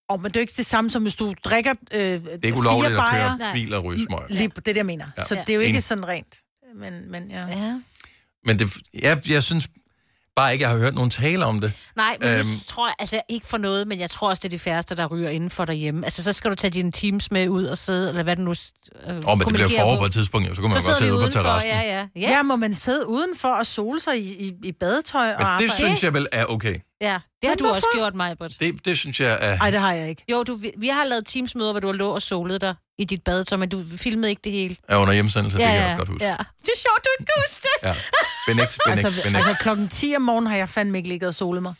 Og 0.09 0.21
men 0.23 0.31
det 0.31 0.37
er 0.37 0.41
jo 0.41 0.43
ikke 0.43 0.55
det 0.57 0.67
samme 0.67 0.91
som 0.91 1.03
hvis 1.03 1.15
du 1.15 1.35
drikker 1.45 1.75
øh, 1.93 2.01
Det 2.01 2.27
er 2.27 2.39
ikke 2.47 2.59
ulovligt 2.59 2.95
at 2.95 3.01
køre 3.13 3.39
bil 3.53 3.75
og 3.75 3.85
ryge 3.85 4.07
smøg. 4.07 4.19
Lige 4.29 4.49
det, 4.49 4.57
er 4.59 4.61
det, 4.63 4.77
jeg 4.77 4.87
mener. 4.87 5.05
Ja. 5.17 5.23
Ja. 5.23 5.27
Så 5.27 5.35
det 5.35 5.51
er 5.51 5.55
jo 5.55 5.61
ikke 5.61 5.81
sådan 5.81 6.09
rent. 6.09 6.37
Men, 6.77 7.11
men 7.11 7.31
ja. 7.31 7.47
ja. 7.47 7.81
Men 8.45 8.59
det, 8.59 8.77
jeg, 9.03 9.21
jeg 9.31 9.43
synes 9.43 9.69
bare 10.37 10.53
ikke, 10.53 10.63
jeg 10.63 10.71
har 10.71 10.79
hørt 10.79 10.95
nogen 10.95 11.11
tale 11.11 11.45
om 11.45 11.61
det. 11.61 11.73
Nej, 11.97 12.17
men 12.21 12.29
øhm. 12.39 12.49
Nu 12.49 12.55
tror 12.67 12.87
jeg, 12.89 12.95
altså 12.99 13.21
ikke 13.29 13.47
for 13.47 13.59
noget, 13.59 13.89
men 13.89 14.01
jeg 14.01 14.11
tror 14.11 14.29
også, 14.29 14.41
det 14.41 14.49
er 14.49 14.51
de 14.51 14.59
færreste, 14.59 14.95
der 14.97 15.07
ryger 15.07 15.31
indenfor 15.31 15.65
derhjemme. 15.65 16.05
Altså, 16.07 16.23
så 16.23 16.33
skal 16.33 16.51
du 16.51 16.57
tage 16.57 16.71
dine 16.71 16.93
teams 16.93 17.31
med 17.31 17.49
ud 17.49 17.65
og 17.65 17.79
sidde, 17.79 18.09
eller 18.09 18.23
hvad 18.23 18.37
det 18.37 18.45
nu 18.45 18.51
øh, 18.51 19.17
Åh, 19.17 19.39
men 19.39 19.47
det 19.47 19.55
bliver 19.55 19.69
forår 19.79 19.97
på 19.99 20.05
et 20.05 20.13
tidspunkt, 20.13 20.49
jo, 20.49 20.55
så 20.55 20.61
kan 20.61 20.71
man 20.71 20.81
Så 20.81 20.87
godt 20.87 20.99
sidde 20.99 21.11
vi 21.11 21.17
ude 21.17 21.25
på 21.27 21.31
terrassen. 21.33 21.71
ja, 21.71 21.81
ja. 21.81 22.07
Ja. 22.17 22.31
ja, 22.31 22.43
må 22.43 22.57
man 22.57 22.75
sidde 22.75 23.09
udenfor 23.09 23.49
og 23.49 23.67
sole 23.67 24.01
sig 24.01 24.19
i, 24.19 24.47
i, 24.47 24.53
i 24.65 24.73
badetøj 24.73 25.21
og 25.33 25.37
Men 25.39 25.47
arbejde? 25.47 25.65
det 25.65 25.73
synes 25.73 26.05
jeg 26.05 26.15
vel 26.15 26.27
er 26.33 26.45
okay. 26.45 26.79
Ja, 27.01 27.19
det 27.51 27.61
har 27.61 27.65
Men 27.65 27.71
du 27.71 27.75
også 27.75 27.87
hvorfor? 27.93 28.05
gjort, 28.05 28.15
Majbert. 28.15 28.57
Det, 28.61 28.85
det 28.85 28.99
synes 28.99 29.21
jeg 29.21 29.39
er... 29.41 29.57
Nej, 29.57 29.71
det 29.71 29.81
har 29.81 29.93
jeg 29.93 30.09
ikke. 30.09 30.25
Jo, 30.31 30.43
du, 30.43 30.55
vi, 30.57 30.71
vi 30.79 30.89
har 30.89 31.05
lavet 31.05 31.27
teamsmøder, 31.27 31.71
hvor 31.73 31.81
du 31.81 31.87
har 31.87 31.95
lå 31.95 32.11
og 32.11 32.23
solet 32.23 32.61
dig 32.61 32.75
i 32.99 33.05
dit 33.05 33.23
badetøj, 33.25 33.59
men 33.59 33.69
du 33.69 33.85
filmede 33.97 34.31
ikke 34.31 34.41
det 34.45 34.53
hele. 34.53 34.77
er 34.89 34.97
under 34.97 35.15
hjemsendelse, 35.15 35.57
det 35.59 35.67
kan 35.67 35.75
jeg 35.75 35.85
også 35.85 35.97
godt 35.97 36.09
huske. 36.09 36.25
Ja. 36.27 36.37
Det 36.61 36.69
er 36.69 36.79
sjovt, 36.79 37.05
du 37.05 37.09
ikke 37.19 37.33
kan 37.33 37.43
huske 37.47 37.63
det. 37.63 37.89
Ja. 37.89 37.95
Benægt, 38.53 38.79
benægt, 38.87 39.05
Altså, 39.05 39.23
benægt. 39.23 39.47
altså 39.47 39.63
klokken 39.63 39.89
10 39.89 40.15
om 40.17 40.23
morgenen 40.23 40.51
har 40.51 40.57
jeg 40.57 40.69
fandme 40.69 40.99
ikke 40.99 41.09
ligget 41.09 41.29
og 41.29 41.35
solet 41.35 41.63
mig. 41.63 41.75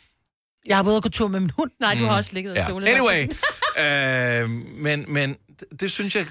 Jeg 0.65 0.75
har 0.77 0.83
været 0.83 0.95
og 0.97 1.03
gå 1.03 1.09
tur 1.09 1.27
med 1.27 1.39
min 1.39 1.49
hund. 1.49 1.71
Nej, 1.79 1.93
du 1.93 1.99
Mm. 1.99 2.05
har 2.07 2.17
også 2.17 2.31
ligget 2.33 2.51
og 2.51 2.57
ja. 2.57 2.67
solet 2.67 2.87
dig. 2.87 2.95
Anyway, 2.95 3.27
øh, 4.43 4.49
men, 4.83 5.05
men 5.07 5.35
det, 5.59 5.79
det 5.81 5.91
synes 5.91 6.15
jeg, 6.15 6.25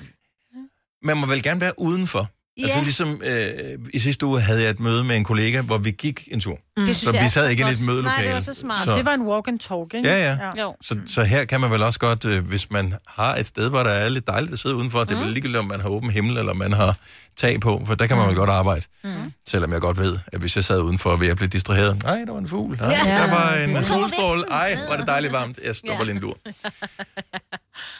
man 1.03 1.17
må 1.17 1.27
vel 1.27 1.43
gerne 1.43 1.61
være 1.61 1.73
udenfor. 1.81 2.29
Ja. 2.59 2.63
Altså 2.65 2.81
ligesom 2.81 3.23
øh, 3.25 3.49
i 3.95 3.99
sidste 3.99 4.27
uge 4.27 4.41
havde 4.41 4.63
jeg 4.63 4.71
et 4.71 4.81
møde 4.81 5.05
med 5.05 5.17
en 5.17 5.25
kollega, 5.25 5.61
hvor 5.61 5.79
vi 5.79 5.91
gik 5.91 6.29
en 6.31 6.41
tur. 6.41 6.59
Mm. 6.77 6.87
Det 6.87 6.97
så 6.97 7.01
synes 7.01 7.13
vi 7.15 7.19
jeg 7.19 7.31
sad 7.31 7.49
ikke 7.51 7.65
i 7.69 7.73
et 7.73 7.81
mødelokale. 7.87 8.17
Nej, 8.17 8.25
det 8.25 8.35
var 8.35 8.41
så 8.41 8.55
smart. 8.55 8.85
Så, 8.85 8.97
Det 8.97 9.05
var 9.05 9.15
en 9.15 9.23
walk 9.23 9.49
and 9.49 9.59
talk, 9.59 9.95
ikke? 9.95 10.09
Ja, 10.09 10.33
ja. 10.33 10.63
Jo. 10.63 10.77
så, 10.83 10.99
så 11.09 11.23
her 11.25 11.45
kan 11.45 11.61
man 11.61 11.71
vel 11.71 11.83
også 11.83 11.99
godt, 11.99 12.25
øh, 12.25 12.47
hvis 12.49 12.71
man 12.71 12.95
har 13.09 13.37
et 13.37 13.47
sted, 13.47 13.69
hvor 13.71 13.83
der 13.83 13.91
er 13.91 14.09
lidt 14.09 14.27
dejligt 14.27 14.53
at 14.53 14.59
sidde 14.59 14.75
udenfor, 14.77 15.01
det 15.05 15.11
er 15.11 15.15
Mm. 15.15 15.21
vel 15.25 15.31
ligegyldigt, 15.33 15.59
om 15.59 15.65
man 15.65 15.81
har 15.81 15.89
åben 15.89 16.11
himmel, 16.11 16.39
eller 16.39 16.55
man 16.55 16.73
har 16.73 16.97
tag 17.37 17.61
på, 17.61 17.83
for 17.87 17.95
der 17.95 18.07
kan 18.07 18.17
man 18.17 18.29
vel 18.29 18.37
godt 18.37 18.51
arbejde. 18.51 18.83
Mm. 19.05 19.11
Selvom 19.49 19.73
jeg 19.73 19.81
godt 19.81 19.99
ved, 19.99 20.19
at 20.27 20.41
hvis 20.41 20.57
jeg 20.57 20.65
sad 20.65 20.81
udenfor 20.83 21.17
ved 21.17 21.29
at 21.29 21.37
blive 21.37 21.49
distraheret, 21.49 22.03
nej, 22.03 22.17
der 22.27 22.33
var 22.33 22.39
en 22.39 22.49
fugl, 22.49 22.77
nej, 22.77 22.91
Ja. 23.07 23.11
der 23.15 23.31
var 23.31 23.55
Ja. 23.55 23.65
en 23.65 23.85
solstråle, 23.85 24.45
ej, 24.51 24.79
er 24.91 24.97
det 24.97 25.07
dejligt 25.07 25.33
varmt, 25.33 25.59
jeg 25.65 25.77
stopper 25.77 25.97
Ja. 25.99 26.03
lige 26.05 26.15
en 26.15 26.21
lur. 26.21 26.37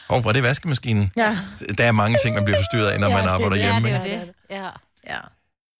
Og 0.07 0.21
hvor 0.21 0.29
er 0.29 0.33
det 0.33 0.43
vaskemaskinen? 0.43 1.11
Ja. 1.17 1.37
Der 1.77 1.83
er 1.83 1.91
mange 1.91 2.17
ting, 2.23 2.35
man 2.35 2.45
bliver 2.45 2.57
forstyrret 2.57 2.87
af, 2.87 2.99
når 2.99 3.09
man 3.09 3.27
arbejder 3.27 3.55
hjemme. 3.55 3.87
Ja, 3.89 4.01
det 4.03 4.13
er 4.13 4.19
jo 4.19 4.25
det. 4.25 4.33
Ja. 4.49 4.69
Ja. 5.09 5.17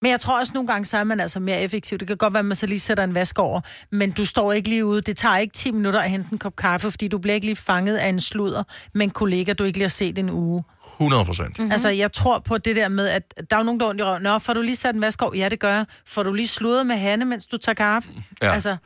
Men 0.02 0.12
jeg 0.12 0.20
tror 0.20 0.40
også 0.40 0.54
nogle 0.54 0.68
gange, 0.68 0.86
så 0.86 0.98
er 0.98 1.04
man 1.04 1.20
altså 1.20 1.40
mere 1.40 1.62
effektiv. 1.62 1.98
Det 1.98 2.08
kan 2.08 2.18
godt 2.18 2.34
være, 2.34 2.40
at 2.40 2.46
man 2.46 2.56
så 2.56 2.66
lige 2.66 2.80
sætter 2.80 3.04
en 3.04 3.16
vask 3.16 3.40
over, 3.40 3.62
men 3.92 4.12
du 4.12 4.26
står 4.26 4.54
ikke 4.54 4.70
lige 4.70 4.86
ude. 4.86 5.02
Det 5.02 5.18
tager 5.18 5.38
ikke 5.38 5.54
10 5.54 5.72
minutter 5.72 6.00
at 6.00 6.10
hente 6.10 6.30
en 6.32 6.38
kop 6.38 6.56
kaffe, 6.56 6.92
fordi 6.92 7.08
du 7.08 7.18
bliver 7.18 7.36
ikke 7.36 7.48
lige 7.48 7.56
fanget 7.56 7.98
af 7.98 8.08
en 8.08 8.20
sludder 8.20 8.64
med 8.94 9.04
en 9.04 9.10
kollega, 9.10 9.54
du 9.54 9.64
ikke 9.64 9.78
lige 9.78 9.84
har 9.84 9.90
set 9.90 10.18
en 10.18 10.30
uge. 10.30 10.64
100 10.94 11.26
procent. 11.26 11.60
Mm-hmm. 11.60 11.72
Altså, 11.72 11.90
jeg 11.90 12.12
tror 12.12 12.40
på 12.40 12.58
det 12.58 12.76
der 12.76 12.88
med, 12.88 13.08
at 13.08 13.34
der 13.50 13.56
er 13.56 13.60
jo 13.60 13.64
nogen, 13.64 13.80
der 13.80 13.86
er 13.86 13.90
ondt 13.90 14.02
i 14.02 14.04
røven. 14.04 14.24
Nå, 14.24 14.40
får 14.40 14.54
du 14.54 14.62
lige 14.62 14.76
sat 14.76 14.96
en 14.96 15.02
vask 15.02 15.22
over? 15.22 15.36
Ja, 15.36 15.50
det 15.50 15.60
gør 15.60 15.74
jeg. 15.74 15.86
Får 16.06 16.24
du 16.24 16.34
lige 16.34 16.48
sludret 16.48 16.86
med 16.86 16.96
Hanne, 16.96 17.26
mens 17.26 17.46
du 17.46 17.58
tager 17.58 17.74
kaffe? 17.74 18.10
Ja. 18.42 18.54
Altså, 18.54 18.78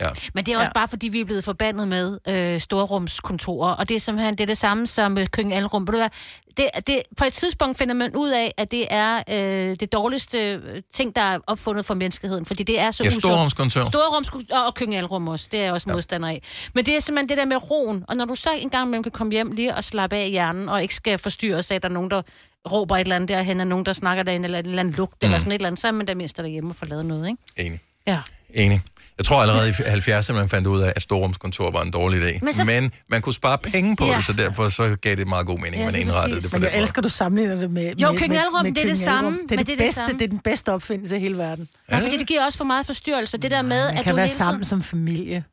Ja. 0.00 0.08
Men 0.34 0.46
det 0.46 0.54
er 0.54 0.58
også 0.58 0.70
ja. 0.74 0.78
bare, 0.80 0.88
fordi 0.88 1.08
vi 1.08 1.20
er 1.20 1.24
blevet 1.24 1.44
forbandet 1.44 1.88
med 1.88 2.18
øh, 2.28 2.60
storrumskontorer, 2.60 3.72
og 3.72 3.88
det 3.88 3.94
er 3.94 4.00
simpelthen 4.00 4.34
det, 4.34 4.40
er 4.40 4.46
det 4.46 4.58
samme 4.58 4.86
som 4.86 5.18
øh, 5.18 5.26
køkken 5.26 5.52
alrum. 5.52 5.86
Det, 6.56 6.68
det, 6.86 7.02
på 7.16 7.24
et 7.24 7.32
tidspunkt 7.32 7.78
finder 7.78 7.94
man 7.94 8.16
ud 8.16 8.30
af, 8.30 8.54
at 8.56 8.70
det 8.70 8.86
er 8.90 9.16
øh, 9.30 9.76
det 9.80 9.92
dårligste 9.92 10.38
øh, 10.38 10.82
ting, 10.92 11.16
der 11.16 11.22
er 11.22 11.38
opfundet 11.46 11.86
for 11.86 11.94
menneskeheden, 11.94 12.46
fordi 12.46 12.62
det 12.62 12.80
er 12.80 12.90
så 12.90 13.04
Ja, 13.04 13.10
storrumskontor. 13.10 13.84
Storrumskontor 13.84 14.58
og 14.58 14.74
køkken 14.74 14.96
alrum 14.96 15.28
også, 15.28 15.48
det 15.52 15.60
er 15.60 15.64
jeg 15.64 15.72
også 15.72 15.84
ja. 15.88 15.92
modstander 15.92 16.28
af. 16.28 16.42
Men 16.74 16.86
det 16.86 16.96
er 16.96 17.00
simpelthen 17.00 17.28
det 17.28 17.38
der 17.38 17.44
med 17.44 17.70
roen, 17.70 18.04
og 18.08 18.16
når 18.16 18.24
du 18.24 18.34
så 18.34 18.50
engang 18.50 18.86
imellem 18.86 19.02
kan 19.02 19.12
komme 19.12 19.32
hjem 19.32 19.52
lige 19.52 19.74
og 19.74 19.84
slappe 19.84 20.16
af 20.16 20.26
i 20.26 20.30
hjernen, 20.30 20.68
og 20.68 20.82
ikke 20.82 20.94
skal 20.94 21.18
forstyrres 21.18 21.70
af, 21.70 21.74
at 21.74 21.82
der 21.82 21.88
er 21.88 21.92
nogen, 21.92 22.10
der 22.10 22.22
råber 22.72 22.96
et 22.96 23.00
eller 23.00 23.16
andet 23.16 23.28
derhen, 23.28 23.60
og 23.60 23.66
nogen, 23.66 23.86
der 23.86 23.92
snakker 23.92 24.22
derinde, 24.22 24.44
eller 24.46 24.58
en 24.58 24.66
eller 24.66 24.80
anden 24.80 24.94
lugt, 24.94 25.22
mm. 25.22 25.26
eller 25.26 25.38
sådan 25.38 25.52
et 25.52 25.54
eller 25.54 25.66
andet, 25.66 25.80
så 25.80 25.88
er 25.88 25.92
man 25.92 26.06
der 26.06 26.14
mindst 26.14 26.36
derhjemme 26.36 26.70
og 26.70 26.76
får 26.76 26.86
lavet 26.86 27.06
noget, 27.06 27.28
ikke? 27.28 27.68
Enig. 27.68 27.80
Ja. 28.06 28.18
Enig. 28.54 28.80
Jeg 29.18 29.26
tror 29.26 29.42
allerede 29.42 29.68
i 29.68 29.72
70'erne, 29.72 30.32
man 30.32 30.48
fandt 30.48 30.66
ud 30.66 30.80
af, 30.80 30.92
at 30.96 31.02
storrumskontor 31.02 31.70
var 31.70 31.82
en 31.82 31.90
dårlig 31.90 32.22
idé. 32.22 32.38
Men 32.44 32.54
så-. 32.54 32.64
Men 32.64 32.92
man 33.08 33.22
kunne 33.22 33.34
spare 33.34 33.58
penge 33.58 33.96
på 33.96 34.06
Ja. 34.06 34.16
det, 34.16 34.24
så 34.24 34.32
derfor 34.32 34.68
så 34.68 34.96
gav 35.02 35.16
det 35.16 35.28
meget 35.28 35.46
god 35.46 35.58
mening, 35.58 35.74
Ja, 35.74 35.80
ja, 35.80 35.86
man 35.90 36.00
indrettede 36.00 36.40
det 36.40 36.50
på 36.50 36.56
men 36.56 36.62
den 36.62 36.70
jeg 36.72 36.80
elsker, 36.80 37.02
du 37.02 37.08
sammenligner 37.08 37.54
det 37.60 37.70
med... 37.70 37.94
Jo, 37.96 38.08
køkkenalrum, 38.12 38.74
det 38.74 38.78
er 38.82 38.86
det 38.86 38.98
samme, 38.98 39.30
Det 39.30 39.52
er, 39.52 39.56
men 39.56 39.58
det, 39.58 39.66
det 39.66 39.72
er 39.72 39.76
det 39.76 39.78
bedste, 39.78 39.94
samme. 39.94 40.18
det 40.18 40.24
er 40.24 40.28
den 40.28 40.38
bedste 40.38 40.72
opfindelse 40.72 41.16
i 41.16 41.20
hele 41.20 41.38
verden. 41.38 41.68
Ja, 41.90 41.98
fordi 41.98 42.18
det 42.18 42.26
giver 42.26 42.44
også 42.44 42.58
for 42.58 42.64
meget 42.64 42.86
forstyrrelse. 42.86 43.38
Det 43.38 43.50
der 43.50 43.62
med, 43.62 43.88
Man 43.88 43.98
at 43.98 44.04
kan 44.04 44.10
du 44.12 44.16
være 44.16 44.26
hele 44.26 44.36
sammen 44.36 44.54
tiden... 44.54 44.64
som 44.64 44.82
familie. 44.82 45.44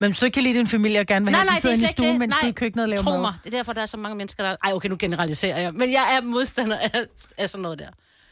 Men 0.00 0.10
hvis 0.10 0.18
du 0.18 0.24
ikke 0.24 0.34
kan 0.34 0.42
lide 0.42 0.58
din 0.58 0.66
familie 0.66 1.00
og 1.00 1.06
gerne 1.06 1.24
vil 1.24 1.32
Nej, 1.32 1.38
have, 1.40 1.46
nej, 1.46 1.52
at 1.56 1.62
de 1.62 1.68
sidder 1.76 1.86
er 1.86 1.90
i 1.90 1.92
stuen, 1.92 2.10
det. 2.10 2.18
mens 2.18 2.34
du 2.40 2.46
er 2.46 2.50
i 2.50 2.52
køkkenet 2.52 2.82
og 2.82 2.88
laver 2.88 3.02
Tro 3.02 3.10
mad. 3.10 3.20
mig, 3.20 3.34
det 3.44 3.54
er 3.54 3.58
derfor, 3.58 3.72
der 3.72 3.82
er 3.82 3.86
så 3.86 3.96
mange 3.96 4.16
mennesker, 4.16 4.42
der... 4.42 4.56
Ej, 4.64 4.72
okay, 4.72 4.88
nu 4.88 4.96
generaliserer 4.98 5.58
jeg. 5.60 5.72
Men 5.74 5.92
jeg 5.92 6.18
er 6.20 6.24
modstander 6.26 6.78
af, 6.78 6.90
af 7.38 7.50
sådan 7.50 7.62
noget 7.62 7.78
der. 7.78 7.86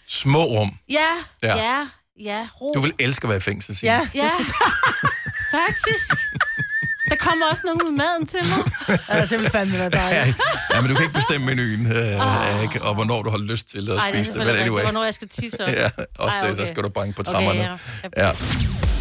Små 0.08 0.44
rum. 0.44 0.70
Ja, 0.90 0.96
ja, 1.42 1.56
Ja. 1.56 1.86
Ja, 2.24 2.46
ro. 2.60 2.72
Du 2.74 2.80
vil 2.80 2.92
elske 2.98 3.24
at 3.24 3.28
være 3.28 3.38
i 3.38 3.40
fængsel, 3.40 3.76
Signe. 3.76 3.92
Ja, 3.94 4.08
Ja, 4.14 4.30
faktisk. 5.58 6.10
Der 7.10 7.16
kommer 7.16 7.46
også 7.50 7.62
nogen 7.66 7.80
med 7.84 8.04
maden 8.04 8.26
til 8.26 8.40
mig. 8.42 8.98
Ja, 9.08 9.26
det 9.26 9.40
vil 9.40 9.50
fandme 9.50 9.78
være 9.78 9.90
Ja, 9.92 9.98
dejligt. 10.16 10.36
ja, 10.74 10.80
men 10.80 10.90
du 10.90 10.94
kan 10.94 11.04
ikke 11.04 11.14
bestemme 11.14 11.46
menuen, 11.46 11.86
øh, 11.92 12.62
ikke? 12.62 12.82
og 12.82 12.94
hvornår 12.94 13.22
du 13.22 13.30
har 13.30 13.38
lyst 13.38 13.70
til 13.70 13.90
at 13.90 13.98
Ej, 13.98 14.10
det 14.10 14.14
spise 14.14 14.14
det. 14.14 14.16
Men 14.16 14.24
selvfølgelig 14.24 14.60
anyway. 14.62 14.82
Hvornår 14.82 15.04
jeg 15.04 15.14
skal 15.14 15.28
tisse 15.28 15.62
også. 15.62 15.74
ja, 15.74 15.88
også 16.18 16.38
Ej, 16.38 16.46
det, 16.48 16.56
der 16.56 16.62
okay. 16.62 16.72
skal 16.72 16.82
du 16.82 16.88
banke 16.88 17.16
på 17.16 17.22
Okay, 17.22 17.32
trammerne. 17.32 17.78
ja. 18.16 18.26
ja. 18.26 18.32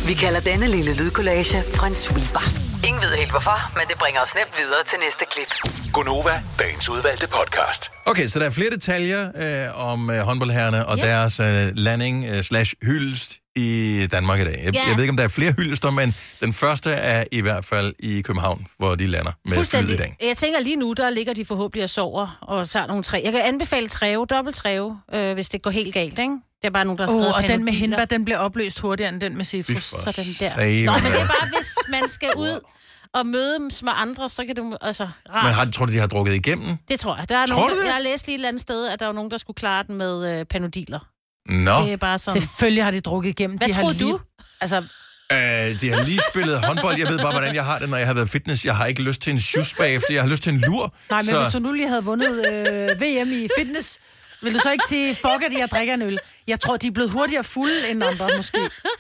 Vi 0.08 0.14
kalder 0.14 0.40
denne 0.40 0.68
lille 0.68 0.96
lydkollage 0.98 1.64
en 1.88 1.96
sweeper. 1.96 2.44
Ingen 2.88 3.02
ved 3.02 3.10
helt 3.18 3.32
hvorfor, 3.32 3.74
men 3.78 3.84
det 3.88 3.98
bringer 3.98 4.22
os 4.22 4.36
nemt 4.36 4.58
videre 4.58 4.84
til 4.86 5.00
næste 5.00 5.26
klip. 5.32 5.48
Gonova, 5.94 6.42
dagens 6.60 6.90
udvalgte 6.90 7.28
podcast. 7.28 7.92
Okay, 8.06 8.28
så 8.28 8.40
der 8.40 8.46
er 8.46 8.50
flere 8.50 8.70
detaljer 8.70 9.30
øh, 9.70 9.90
om 9.90 10.10
øh, 10.10 10.20
håndboldherrerne 10.20 10.86
og 10.86 10.98
Ja. 10.98 11.08
deres 11.08 11.40
øh, 11.40 11.72
landing 11.76 12.26
øh, 12.30 12.44
slash 12.44 12.74
hyldest 12.84 13.32
i 13.56 14.08
Danmark 14.12 14.40
i 14.40 14.44
dag. 14.44 14.62
Jeg, 14.66 14.74
Ja. 14.74 14.88
jeg 14.88 14.96
ved 14.96 15.04
ikke, 15.04 15.12
om 15.12 15.18
der 15.18 15.24
er 15.24 15.28
flere 15.28 15.52
hyldester, 15.52 15.92
men 15.92 16.16
den 16.42 16.54
første 16.54 16.90
er 16.90 17.24
i 17.32 17.42
hvert 17.42 17.66
fald 17.66 17.94
i 18.00 18.22
København, 18.22 18.68
hvor 18.78 18.96
de 18.96 19.08
lander 19.08 19.32
med 19.46 19.66
flyet 19.66 19.90
i 19.90 19.96
dag. 19.98 20.16
Jeg 20.22 20.38
tænker 20.38 20.60
lige 20.60 20.76
nu, 20.76 20.94
der 20.94 21.10
ligger 21.10 21.34
de 21.34 21.46
forhåbentlig 21.46 21.84
og 21.84 21.90
sover 21.90 22.38
og 22.42 22.70
tager 22.70 22.88
nogle 22.88 23.04
træ. 23.04 23.22
Jeg 23.24 23.32
kan 23.32 23.42
anbefale 23.42 23.88
træve, 23.88 24.26
dobbelt 24.26 24.56
træve, 24.56 25.00
øh, 25.14 25.34
hvis 25.34 25.50
det 25.50 25.62
går 25.62 25.72
helt 25.72 25.94
galt, 25.94 26.20
ikke? 26.20 26.34
Det 26.62 26.68
er 26.68 26.70
bare 26.70 26.86
nogen, 26.86 26.98
der 26.98 27.04
har 27.04 27.08
skrevet 27.12 27.28
Oh, 27.28 27.36
og 27.36 27.44
den 27.44 27.66
med 27.66 27.74
hindbær, 27.74 28.06
den 28.06 28.26
bliver 28.26 28.38
opløst 28.38 28.80
hurtigere 28.80 29.10
end 29.14 29.22
den 29.22 29.38
med 29.38 29.46
citrus. 29.46 29.84
Så 29.84 30.14
den 30.42 30.48
der. 30.48 30.86
Nå, 30.86 30.92
men 30.92 31.12
det 31.12 31.22
er 31.22 31.28
bare, 31.28 31.50
hvis 31.58 31.76
man 31.90 32.10
skal 32.10 32.30
ud 32.38 32.60
og 33.18 33.26
mødes 33.26 33.84
med 33.84 33.92
andre, 33.96 34.30
så 34.30 34.46
kan 34.46 34.56
du... 34.56 34.78
Altså, 34.82 35.04
rart. 35.30 35.44
Men 35.46 35.54
har, 35.54 35.66
tror 35.72 35.86
du, 35.86 35.92
de 35.92 35.98
har 35.98 36.08
drukket 36.08 36.34
igennem? 36.36 36.78
Det 36.90 37.00
tror 37.00 37.18
jeg. 37.18 37.30
Der 37.30 37.38
er 37.38 37.46
Tror 37.46 37.56
nogen, 37.56 37.70
du 37.70 37.76
der, 37.76 37.82
det? 37.82 37.88
jeg 37.88 37.94
har 37.96 38.02
læst 38.02 38.26
lige 38.28 38.36
et 38.36 38.38
eller 38.40 38.48
andet 38.48 38.62
sted, 38.62 38.88
at 38.88 39.00
der 39.00 39.06
var 39.06 39.14
nogen, 39.14 39.32
der 39.32 39.38
skulle 39.38 39.56
klare 39.56 39.84
den 39.88 39.96
med 39.96 40.40
øh, 40.40 40.46
panodiler. 40.46 41.00
Nå. 41.46 41.82
Det 41.82 41.94
er 41.94 41.98
bare 41.98 42.20
sådan... 42.20 42.42
Selvfølgelig 42.42 42.84
har 42.84 42.92
de 42.92 43.02
drukket 43.02 43.30
igennem. 43.30 43.58
Hvad 43.58 43.68
de 43.68 43.74
har 43.74 43.82
tror 43.82 43.92
lige... 43.92 44.04
du? 44.12 44.20
Altså, 44.62 44.84
Øh, 45.32 45.38
de 45.82 45.90
har 45.90 46.04
lige 46.04 46.22
spillet 46.30 46.66
håndbold. 46.66 46.98
Jeg 47.00 47.08
ved 47.08 47.18
bare, 47.18 47.32
hvordan 47.32 47.56
jeg 47.56 47.66
har 47.66 47.80
det, 47.80 47.90
når 47.90 47.98
jeg 47.98 48.08
har 48.08 48.14
været 48.14 48.30
fitness. 48.30 48.66
Jeg 48.66 48.76
har 48.76 48.86
ikke 48.86 49.02
lyst 49.02 49.22
til 49.22 49.32
en 49.34 49.40
shoes 49.40 49.74
bagefter. 49.74 50.14
Jeg 50.14 50.24
har 50.24 50.30
lyst 50.30 50.44
til 50.44 50.54
en 50.54 50.60
lur. 50.60 50.94
nej, 51.10 51.18
men 51.22 51.26
så... 51.26 51.42
hvis 51.44 51.54
du 51.54 51.60
nu 51.60 51.72
lige 51.72 51.88
havde 51.88 52.04
vundet 52.04 52.48
øh, 52.48 53.02
VM 53.02 53.32
i 53.32 53.48
fitness, 53.58 54.00
vil 54.42 54.54
du 54.54 54.60
så 54.60 54.72
ikke 54.72 54.84
sige, 54.90 55.16
fuck 55.16 55.44
at 55.46 55.54
jeg 55.60 55.68
drikker 55.72 55.94
en 55.94 56.02
øl? 56.02 56.20
Jeg 56.48 56.60
tror, 56.60 56.78
de 56.78 56.88
er 56.88 56.92
blevet 56.92 57.12
hurtigere 57.12 57.44
fulde 57.44 57.90
end 57.90 58.04
andre, 58.04 58.30
måske. 58.38 58.58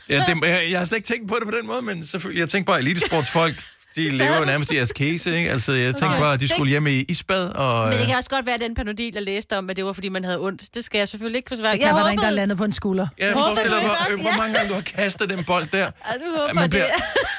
Ja, 0.09 0.23
det, 0.27 0.47
jeg, 0.47 0.67
jeg 0.71 0.79
har 0.79 0.85
slet 0.85 0.97
ikke 0.97 1.07
tænkt 1.07 1.27
på 1.29 1.35
det 1.39 1.47
på 1.47 1.57
den 1.57 1.67
måde, 1.67 1.81
men 1.81 2.05
selvfølgelig, 2.05 2.39
jeg 2.41 2.49
tænker 2.49 2.65
bare, 2.71 2.79
elitesportsfolk, 2.79 3.63
de 3.99 4.09
lever 4.09 4.45
nærmest 4.45 4.71
i 4.71 4.77
askese, 4.77 5.37
ikke? 5.37 5.51
Altså, 5.51 5.71
jeg 5.71 5.85
tænkte 5.85 6.05
Nej. 6.05 6.19
bare, 6.19 6.33
at 6.33 6.39
de 6.39 6.47
Det- 6.47 6.55
skulle 6.55 6.69
hjem 6.69 6.87
i 6.87 6.91
isbad, 7.09 7.49
og... 7.49 7.83
Men 7.83 7.93
det 7.93 8.01
øh, 8.01 8.07
kan 8.07 8.15
også 8.17 8.29
godt 8.29 8.45
være, 8.45 8.55
at 8.55 8.61
den 8.61 8.75
panodil, 8.75 9.11
jeg 9.13 9.23
læste 9.23 9.57
om, 9.57 9.69
at 9.69 9.77
det 9.77 9.85
var, 9.85 9.93
fordi 9.93 10.09
man 10.09 10.23
havde 10.23 10.39
ondt. 10.39 10.75
Det 10.75 10.85
skal 10.85 10.97
jeg 10.97 11.07
selvfølgelig 11.07 11.37
ikke 11.37 11.47
forsvare. 11.49 11.71
Det 11.71 11.81
kan 11.81 11.95
være, 11.95 12.03
der 12.03 12.09
er 12.09 12.13
en, 12.13 12.17
der 12.19 12.25
er 12.25 12.29
landet 12.31 12.57
på 12.57 12.63
en 12.63 12.71
skulder. 12.71 13.07
Ja, 13.19 13.33
Håber 13.33 13.45
forestil 13.45 13.65
du 13.69 13.75
dig, 13.75 13.81
ikke 13.81 13.87
hvor, 13.89 13.97
også? 14.05 14.13
øh, 14.13 14.21
hvor 14.21 14.29
Ja. 14.31 14.37
mange 14.37 14.53
gange 14.53 14.69
du 14.69 14.73
har 14.73 14.81
kastet 14.81 15.29
den 15.29 15.43
bold 15.43 15.67
der. 15.71 15.77
Ja, 16.09 16.13
du 16.13 16.39
håber, 16.39 16.53
Man 16.53 16.71
det. 16.71 16.83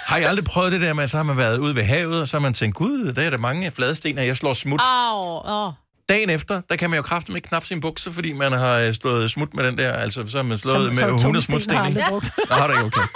Har 0.07 0.17
I 0.19 0.23
aldrig 0.23 0.45
prøvet 0.45 0.73
det 0.73 0.81
der 0.81 0.93
med, 0.93 1.03
at 1.05 1.11
så 1.11 1.17
har 1.17 1.25
man 1.25 1.37
været 1.39 1.59
ude 1.59 1.77
ved 1.77 1.83
havet, 1.83 2.23
og 2.23 2.29
så 2.29 2.37
har 2.37 2.41
man 2.43 2.55
tænkt, 2.55 2.77
gud, 2.77 3.13
der 3.13 3.23
er 3.23 3.31
der 3.31 3.39
mange 3.39 3.71
fladesten, 3.71 4.19
og 4.19 4.27
jeg 4.27 4.37
slår 4.37 4.53
smut. 4.53 4.81
Au, 4.85 5.51
åh. 5.67 5.73
Dagen 6.09 6.31
efter, 6.31 6.61
der 6.71 6.77
kan 6.77 6.91
man 6.91 6.97
jo 6.97 7.03
kraftigt 7.03 7.37
ikke 7.37 7.49
knappe 7.49 7.69
sin 7.69 7.81
bukser, 7.81 8.13
fordi 8.13 8.33
man 8.33 8.53
har 8.53 8.79
øh, 8.79 8.95
slået 8.95 9.31
smut 9.31 9.55
med 9.55 9.65
den 9.65 9.79
der, 9.79 9.93
altså 9.93 10.25
så 10.29 10.37
har 10.37 10.43
man 10.45 10.59
slået 10.59 10.75
Som- 10.75 10.85
med 10.85 10.95
som 10.95 11.09
100 11.09 11.23
tungsten 11.23 11.43
smutsten, 11.53 11.77
har 11.77 11.89
ikke? 11.89 12.03
brugt. 12.09 12.31
Nå, 12.51 12.55
har 12.57 12.67
du 12.67 12.73
ikke, 12.73 12.85
okay. 12.85 13.01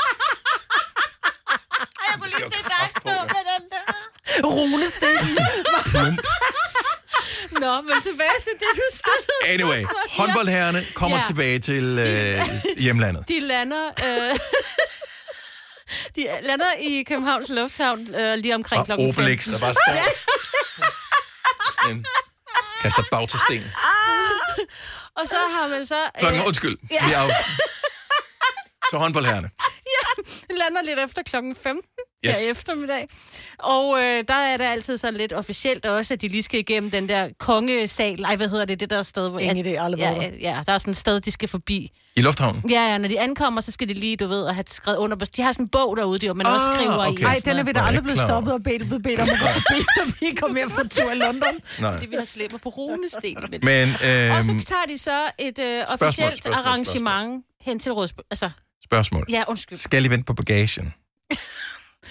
Jeg 2.14 2.20
kunne 2.20 2.30
lige 2.38 2.50
se 2.50 2.62
dig 2.74 2.90
stå 3.00 3.10
med 3.34 3.42
den 3.50 3.62
der. 3.72 3.84
Runestenen. 4.48 5.38
Plump. 5.90 6.20
Nå, 7.60 7.80
men 7.80 8.02
tilbage 8.02 8.38
til 8.44 8.52
det, 8.52 8.70
du 8.76 8.82
stillede. 8.90 9.54
Anyway, 9.54 9.78
spørgsmål. 9.84 10.26
håndboldherrerne 10.26 10.86
kommer 10.94 11.16
Ja. 11.16 11.22
tilbage 11.26 11.58
til 11.58 11.84
øh, 11.98 12.42
hjemlandet. 12.76 13.28
De 13.28 13.40
lander... 13.40 13.86
Øh, 14.06 14.38
de 16.16 16.28
lander 16.42 16.72
i 16.80 17.02
Københavns 17.08 17.48
Lufthavn 17.48 18.14
øh, 18.14 18.34
lige 18.38 18.54
omkring 18.54 18.80
Og 18.80 18.86
klokken 18.86 19.08
Obelix, 19.08 19.44
15. 19.44 19.52
der 19.52 19.58
bare 19.60 19.74
står 19.74 19.94
sådan 21.82 22.04
kaster 22.82 23.02
bagtasten. 23.10 23.64
Og 25.18 25.28
så 25.28 25.36
har 25.56 25.68
man 25.68 25.86
så... 25.86 25.96
Klokken, 26.18 26.40
øh, 26.40 26.46
undskyld. 26.46 26.76
ja. 26.90 27.06
Vi 27.06 27.12
er 27.12 27.22
jo... 27.24 27.30
Så 28.90 28.96
håndboldherrerne. 28.98 29.50
ja, 29.96 30.04
lander 30.54 30.82
lidt 30.82 30.98
efter 30.98 31.22
klokken 31.22 31.56
15 31.56 31.82
Yes. 32.26 32.36
her 32.40 32.46
i 32.46 32.50
eftermiddag. 32.50 33.08
Og 33.58 33.96
øh, 33.98 34.24
der 34.28 34.34
er 34.34 34.56
det 34.56 34.64
altid 34.64 34.96
sådan 34.98 35.14
lidt 35.14 35.32
officielt 35.32 35.86
også, 35.86 36.14
at 36.14 36.22
de 36.22 36.28
lige 36.28 36.42
skal 36.42 36.60
igennem 36.60 36.90
den 36.90 37.08
der 37.08 37.28
kongesal. 37.38 38.22
Ej, 38.24 38.36
hvad 38.36 38.48
hedder 38.48 38.64
det? 38.64 38.80
Det 38.80 38.90
der 38.90 39.02
sted, 39.02 39.28
hvor... 39.30 39.38
Ingen 39.38 39.66
idé, 39.66 39.68
aldrig 39.68 40.00
ja, 40.00 40.10
ja, 40.12 40.30
ja, 40.40 40.62
der 40.66 40.72
er 40.72 40.78
sådan 40.78 40.90
et 40.90 40.96
sted, 40.96 41.20
de 41.20 41.30
skal 41.30 41.48
forbi. 41.48 41.90
I 42.16 42.20
lufthavnen. 42.22 42.70
Ja, 42.70 42.90
ja, 42.90 42.98
når 42.98 43.08
de 43.08 43.20
ankommer, 43.20 43.60
så 43.60 43.72
skal 43.72 43.88
de 43.88 43.94
lige, 43.94 44.16
du 44.16 44.26
ved, 44.26 44.46
at 44.46 44.54
have 44.54 44.64
skrevet 44.68 44.98
under. 44.98 45.16
på- 45.16 45.24
De 45.36 45.42
har 45.42 45.52
sådan 45.52 45.64
en 45.64 45.68
bog 45.68 45.96
derude, 45.96 46.18
de, 46.18 46.34
man 46.34 46.46
også 46.46 46.66
Ah, 46.70 46.74
skriver 46.76 47.04
i. 47.04 47.08
okay. 47.08 47.24
og 47.24 47.30
Ej, 47.30 47.34
sådan 47.38 47.52
den 47.54 47.60
er 47.60 47.64
vi 47.64 47.72
da 47.72 47.80
aldrig 47.80 48.02
blevet 48.02 48.20
stoppet 48.20 48.52
og 48.52 48.62
bedt, 48.62 48.82
blevet 48.86 49.02
bedt 49.02 49.20
om 49.20 49.28
at 49.32 49.38
gå 49.40 49.46
forbi, 49.46 49.78
når 49.96 50.04
vi 50.20 50.34
kom 50.34 50.54
hjem 50.56 50.70
fra 50.70 50.82
tur 50.88 51.10
i 51.12 51.14
London. 51.14 51.54
Nej. 51.80 51.96
Det 51.96 52.10
vi 52.10 52.16
har 52.18 52.24
slæbt 52.24 52.54
på 52.62 52.68
runesten. 52.68 53.36
Men, 53.50 53.60
Men, 53.62 53.88
og 54.30 54.44
så 54.44 54.50
øhm, 54.50 54.60
tager 54.62 54.86
de 54.88 54.98
så 54.98 55.18
et 55.38 55.58
øh, 55.58 55.82
spørgsmål, 55.86 56.06
officielt 56.08 56.46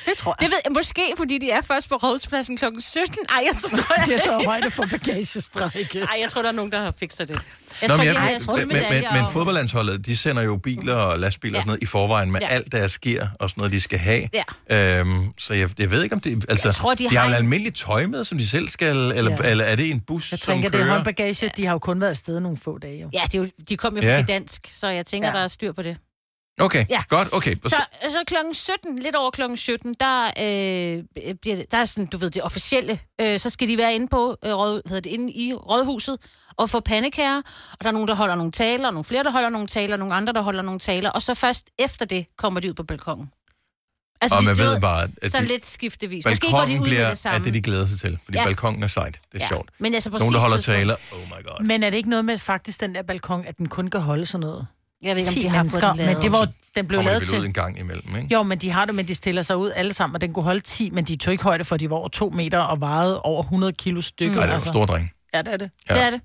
Det 0.05 0.17
tror 0.17 0.35
jeg. 0.39 0.45
Det 0.45 0.51
ved 0.53 0.59
jeg 0.65 0.71
måske, 0.73 1.01
fordi 1.17 1.37
de 1.37 1.51
er 1.51 1.61
først 1.61 1.89
på 1.89 1.95
rådspladsen 1.95 2.57
kl. 2.57 2.65
17. 2.79 3.15
Ej, 3.29 3.43
jeg 3.51 3.55
tror, 3.61 3.95
De 4.05 4.11
har 4.11 4.19
taget 4.25 4.45
højde 4.45 4.71
for 4.71 4.85
bagagestrække. 4.91 5.99
Ej, 5.99 6.17
jeg 6.21 6.29
tror, 6.29 6.41
der 6.41 6.49
er 6.49 6.53
nogen, 6.53 6.71
der 6.71 6.81
har 6.81 6.93
fikset 6.99 7.27
det. 7.27 7.39
Jeg 7.81 7.87
Nå, 7.89 7.95
tror, 7.95 7.97
men, 7.97 8.07
de 8.07 8.11
jeg, 8.13 8.21
har 8.21 8.55
men, 8.57 8.67
men, 8.67 8.77
men, 8.89 9.03
men 9.13 9.31
fodboldlandsholdet, 9.31 10.05
de 10.05 10.17
sender 10.17 10.41
jo 10.41 10.55
biler 10.57 10.95
og 10.95 11.19
lastbiler 11.19 11.51
ja. 11.53 11.57
og 11.57 11.61
sådan 11.61 11.67
noget 11.69 11.81
i 11.83 11.85
forvejen 11.85 12.31
med 12.31 12.39
Ja. 12.41 12.47
alt 12.47 12.71
deres 12.71 12.97
gear 12.99 13.31
og 13.39 13.49
sådan 13.49 13.61
noget, 13.61 13.71
de 13.73 13.81
skal 13.81 13.99
have. 13.99 14.29
Ja. 14.69 14.99
Øhm, 14.99 15.33
så 15.37 15.53
jeg, 15.53 15.69
jeg 15.79 15.91
ved 15.91 16.03
ikke, 16.03 16.15
om 16.15 16.19
det... 16.21 16.45
Altså, 16.49 16.67
Jeg 16.67 16.75
tror, 16.75 16.93
de 16.95 17.09
de 17.09 17.17
har 17.17 17.27
en- 17.27 17.33
almindeligt 17.33 17.75
tøj 17.75 18.05
med, 18.07 18.23
som 18.23 18.37
de 18.37 18.47
selv 18.47 18.69
skal... 18.69 18.95
Eller, 18.97 19.31
Ja. 19.43 19.49
eller 19.49 19.63
er 19.65 19.75
det 19.75 19.91
en 19.91 19.99
bus, 19.99 20.31
Jeg 20.31 20.39
som 20.39 20.53
tænker, 20.53 20.69
det 20.69 20.77
kører? 20.79 20.89
er 20.89 20.93
håndbagage. 20.95 21.51
De 21.57 21.65
har 21.65 21.73
jo 21.73 21.79
kun 21.79 22.01
været 22.01 22.09
afsted 22.09 22.39
nogle 22.39 22.57
få 22.57 22.77
dage. 22.77 23.01
Jo. 23.01 23.09
Ja, 23.13 23.21
det 23.31 23.37
jo, 23.37 23.47
de 23.69 23.77
kom 23.77 23.95
jo 23.95 24.01
fra 24.01 24.07
Ja. 24.09 24.15
ja. 24.17 24.21
dansk, 24.27 24.61
så 24.73 24.87
jeg 24.87 25.05
tænker, 25.05 25.27
ja. 25.29 25.33
der 25.37 25.43
er 25.43 25.47
styr 25.47 25.71
på 25.71 25.81
det. 25.81 25.97
Okay, 26.59 26.85
Ja. 26.89 27.03
godt, 27.09 27.27
okay. 27.33 27.55
Og 27.65 27.69
Så, 27.69 27.75
så 28.09 28.23
klokken 28.27 28.53
17, 28.53 28.99
lidt 28.99 29.15
over 29.15 29.31
klokken 29.31 29.57
17, 29.57 29.95
der, 29.99 30.25
øh, 30.25 31.33
bliver 31.41 31.55
det, 31.55 31.71
der 31.71 31.77
er 31.77 31.85
sådan, 31.85 32.05
du 32.05 32.17
ved, 32.17 32.29
det 32.29 32.41
officielle. 32.43 32.99
Øh, 33.21 33.39
så 33.39 33.49
skal 33.49 33.67
de 33.67 33.77
være 33.77 33.95
inde 33.95 34.07
på, 34.07 34.37
øh, 34.45 34.53
råd, 34.53 34.71
hvad 34.71 34.89
hedder 34.89 35.01
det, 35.01 35.09
inde 35.09 35.33
i 35.33 35.53
rådhuset 35.53 36.17
og 36.57 36.69
få 36.69 36.79
pandekager. 36.79 37.37
Og 37.71 37.77
der 37.81 37.87
er 37.87 37.91
nogen, 37.91 38.07
der 38.07 38.15
holder 38.15 38.35
nogle 38.35 38.51
taler, 38.51 38.91
nogle 38.91 39.03
flere, 39.03 39.23
der 39.23 39.31
holder 39.31 39.49
nogle 39.49 39.67
taler, 39.67 39.97
nogle 39.97 40.15
andre, 40.15 40.33
der 40.33 40.41
holder 40.41 40.61
nogle 40.61 40.79
taler. 40.79 41.09
Og 41.09 41.21
så 41.21 41.33
først 41.33 41.69
efter 41.79 42.05
det 42.05 42.25
kommer 42.37 42.59
de 42.59 42.69
ud 42.69 42.73
på 42.73 42.83
balkongen. 42.83 43.27
Og 44.21 44.29
de- 44.39 44.45
man 44.45 44.57
ved 44.57 44.79
bare, 44.81 45.07
at 45.21 45.31
sådan 45.31 45.43
de- 45.43 45.51
lidt 45.51 45.65
skiftevis. 45.65 46.25
Måske 46.25 46.51
går 46.51 46.59
de 46.59 46.63
ud 46.65 46.67
bliver, 46.67 46.83
med 46.83 47.05
det 47.05 47.11
at 47.11 47.17
samme. 47.17 47.45
det, 47.45 47.53
de 47.53 47.61
glæder 47.61 47.85
sig 47.85 47.99
til. 47.99 48.19
Fordi 48.25 48.37
Ja. 48.37 48.43
balkongen 48.45 48.83
er 48.83 48.87
sejt. 48.87 49.19
Det 49.31 49.37
er 49.41 49.43
Ja. 49.43 49.47
sjovt. 49.47 49.69
Men 49.79 49.93
altså 49.93 50.09
Nogen, 50.09 50.33
der 50.33 50.39
holder 50.39 50.57
tidspunkt- 50.57 50.77
taler. 50.77 50.95
Oh 51.11 51.19
my 51.19 51.43
god. 51.45 51.65
Men 51.65 51.83
er 51.83 51.89
det 51.89 51.97
ikke 51.97 52.09
noget 52.09 52.25
med 52.25 52.37
faktisk 52.37 52.79
den 52.81 52.95
der 52.95 53.01
balkon, 53.01 53.45
at 53.45 53.57
den 53.57 53.69
kun 53.69 53.89
kan 53.89 54.01
holde 54.01 54.25
sådan 54.25 54.39
noget? 54.47 54.67
Jeg 55.03 55.15
ved 55.15 55.21
ikke, 55.21 55.29
om 55.29 55.33
10 55.33 55.41
de 55.41 55.49
har 55.49 55.63
fået 55.63 55.83
den 55.83 55.97
lavet. 55.97 56.13
Men 56.13 56.21
det 56.23 56.31
var, 56.31 56.47
den 56.75 56.87
blev 56.87 57.03
lavet 57.03 57.27
til... 57.27 57.39
ud 57.39 57.45
en 57.45 57.53
gang 57.53 57.79
imellem, 57.79 58.15
ikke? 58.15 58.27
Jo, 58.33 58.43
men 58.43 58.57
de 58.57 58.69
har 58.71 58.85
det, 58.85 58.95
men 58.95 59.07
de 59.07 59.15
stiller 59.15 59.41
sig 59.41 59.57
ud 59.57 59.71
alle 59.75 59.93
sammen, 59.93 60.15
og 60.15 60.21
den 60.21 60.33
kunne 60.33 60.43
holde 60.43 60.59
10, 60.59 60.89
men 60.89 61.03
de 61.05 61.15
tog 61.15 61.31
ikke 61.31 61.43
højde 61.43 61.65
for, 61.65 61.75
at 61.75 61.79
de 61.79 61.89
var 61.89 61.95
over 61.95 62.07
2 62.09 62.29
meter 62.29 62.59
og 62.59 62.79
vejede 62.81 63.21
over 63.21 63.43
100 63.43 63.73
kilo 63.73 64.01
stykker. 64.01 64.37
Ej, 64.37 64.45
det 64.45 64.49
er 64.49 64.55
jo 64.55 64.61
en 64.61 64.67
stor 64.67 64.85
dreng. 64.85 65.11
Ja, 65.33 65.41
det 65.41 65.53
er 65.53 65.57
det. 65.57 65.69
Ja. 65.89 65.93
Det 65.93 66.03
er 66.03 66.09
det. 66.09 66.21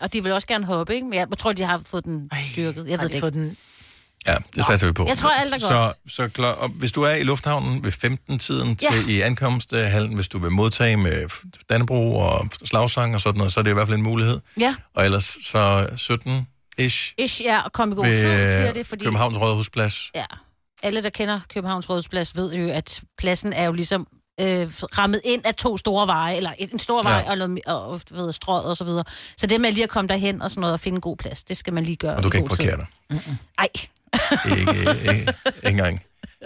Og 0.00 0.12
de 0.12 0.22
vil 0.22 0.32
også 0.32 0.46
gerne 0.46 0.64
hoppe, 0.64 0.94
ikke? 0.94 1.06
Men 1.06 1.18
jeg 1.18 1.26
tror, 1.38 1.52
de 1.52 1.62
har 1.62 1.80
fået 1.86 2.04
den 2.04 2.30
styrket. 2.52 2.88
Jeg 2.88 2.92
ved 2.92 2.98
de 2.98 3.04
det 3.04 3.10
ikke. 3.10 3.20
fået 3.20 3.34
den... 3.34 3.56
Ja, 4.26 4.36
det 4.56 4.66
satser 4.66 4.86
vi 4.86 4.92
på. 4.92 5.06
Jeg 5.08 5.18
tror, 5.18 5.30
alt 5.30 5.54
er 5.54 5.58
Så, 5.58 5.68
godt. 5.68 5.96
så 6.12 6.28
klar, 6.28 6.50
og 6.52 6.68
hvis 6.68 6.92
du 6.92 7.02
er 7.02 7.10
i 7.14 7.22
lufthavnen 7.22 7.84
ved 7.84 7.92
15-tiden 7.92 8.76
til 8.76 8.88
Ja. 9.06 9.12
i 9.12 9.20
ankomsthallen, 9.20 10.14
hvis 10.14 10.28
du 10.28 10.38
vil 10.38 10.50
modtage 10.50 10.96
med 10.96 11.28
Dannebro 11.70 12.16
og 12.16 12.48
slagsang 12.64 13.14
og 13.14 13.20
sådan 13.20 13.38
noget, 13.38 13.52
så 13.52 13.60
er 13.60 13.64
det 13.64 13.70
i 13.70 13.74
hvert 13.74 13.88
fald 13.88 13.96
en 13.96 14.02
mulighed. 14.02 14.40
Ja. 14.60 14.74
Og 14.94 15.04
ellers 15.04 15.36
så 15.44 15.86
17-ish 15.92 16.42
Ish, 16.78 17.42
ja, 17.44 17.60
og 17.62 17.72
kom 17.72 17.92
i 17.92 17.94
god 17.94 18.04
tid, 18.04 18.16
siger 18.16 18.72
det, 18.72 18.86
fordi... 18.86 19.04
Københavns 19.04 19.40
Rådhusplads. 19.40 20.10
Ja. 20.14 20.24
Alle, 20.82 21.02
der 21.02 21.10
kender 21.10 21.40
Københavns 21.54 21.90
Rådhusplads, 21.90 22.36
ved 22.36 22.52
jo, 22.54 22.68
at 22.72 23.02
pladsen 23.18 23.52
er 23.52 23.64
jo 23.64 23.72
ligesom 23.72 24.06
øh, 24.40 24.66
rammet 24.98 25.20
ind 25.24 25.46
af 25.46 25.54
to 25.54 25.76
store 25.76 26.06
veje, 26.06 26.36
eller 26.36 26.52
en 26.58 26.78
stor 26.78 27.02
vej 27.02 27.22
Ja. 27.26 27.30
og, 27.30 27.38
noget, 27.38 27.60
og 27.66 28.00
du 28.10 28.14
ved, 28.14 28.32
strøget 28.32 28.64
og 28.64 28.76
så 28.76 28.84
videre. 28.84 29.04
Så 29.36 29.46
det 29.46 29.60
med 29.60 29.72
lige 29.72 29.84
at 29.84 29.90
komme 29.90 30.08
derhen 30.08 30.42
og 30.42 30.50
sådan 30.50 30.60
noget 30.60 30.74
og 30.74 30.80
finde 30.80 30.96
en 30.96 31.00
god 31.00 31.16
plads, 31.16 31.44
det 31.44 31.56
skal 31.56 31.72
man 31.72 31.84
lige 31.84 31.96
gøre 31.96 32.16
Og 32.16 32.22
du 32.22 32.30
kan 32.30 32.38
ikke 32.38 32.48
god 32.48 32.56
tid. 32.56 32.64
parkere 32.64 32.86
dig. 33.10 33.38
Ej. 33.58 33.68
Ikke, 34.58 34.80
ikke, 34.80 35.20
ikke 35.56 35.68
engang. 35.68 36.02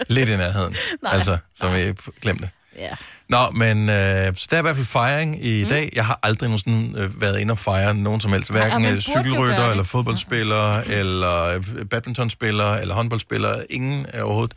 Lidt 0.09 0.29
i 0.29 0.37
nærheden. 0.37 0.75
Nej. 1.03 1.13
Altså, 1.13 1.37
som 1.55 1.73
I 1.75 1.79
glemte 2.21 2.41
det. 2.43 2.49
Ja. 2.77 2.89
Nå, 3.29 3.51
men 3.51 3.89
øh, 3.89 4.35
så 4.35 4.47
der 4.49 4.55
er 4.55 4.59
i 4.59 4.61
hvert 4.61 4.75
fald 4.75 4.85
fejring 4.85 5.45
i 5.45 5.57
Mm. 5.57 5.63
mm. 5.63 5.69
dag. 5.69 5.89
Jeg 5.95 6.05
har 6.05 6.19
aldrig 6.23 6.49
nogensinde 6.49 6.99
øh, 7.01 7.21
været 7.21 7.39
inde 7.39 7.51
og 7.51 7.59
fejre 7.59 7.95
nogen 7.95 8.21
som 8.21 8.31
helst. 8.31 8.51
Hverken 8.51 8.85
øh, 8.85 8.91
gøre 8.91 9.01
cykelrytter, 9.01 9.61
det. 9.63 9.71
eller 9.71 9.83
fodboldspillere, 9.83 10.83
mm. 10.83 10.91
eller 10.91 11.43
øh, 11.43 11.85
badmintonspillere, 11.85 12.81
eller 12.81 12.95
håndboldspillere. 12.95 13.71
Ingen 13.71 14.05
øh, 14.13 14.23
overhovedet. 14.25 14.53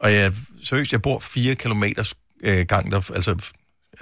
Og 0.00 0.12
jeg, 0.14 0.32
seriøst, 0.64 0.92
jeg 0.92 1.02
bor 1.02 1.18
fire 1.18 1.54
kilometer 1.54 2.12
øh, 2.44 2.66
gang 2.66 2.92
der, 2.92 3.10
altså 3.14 3.30
eller, 3.30 3.44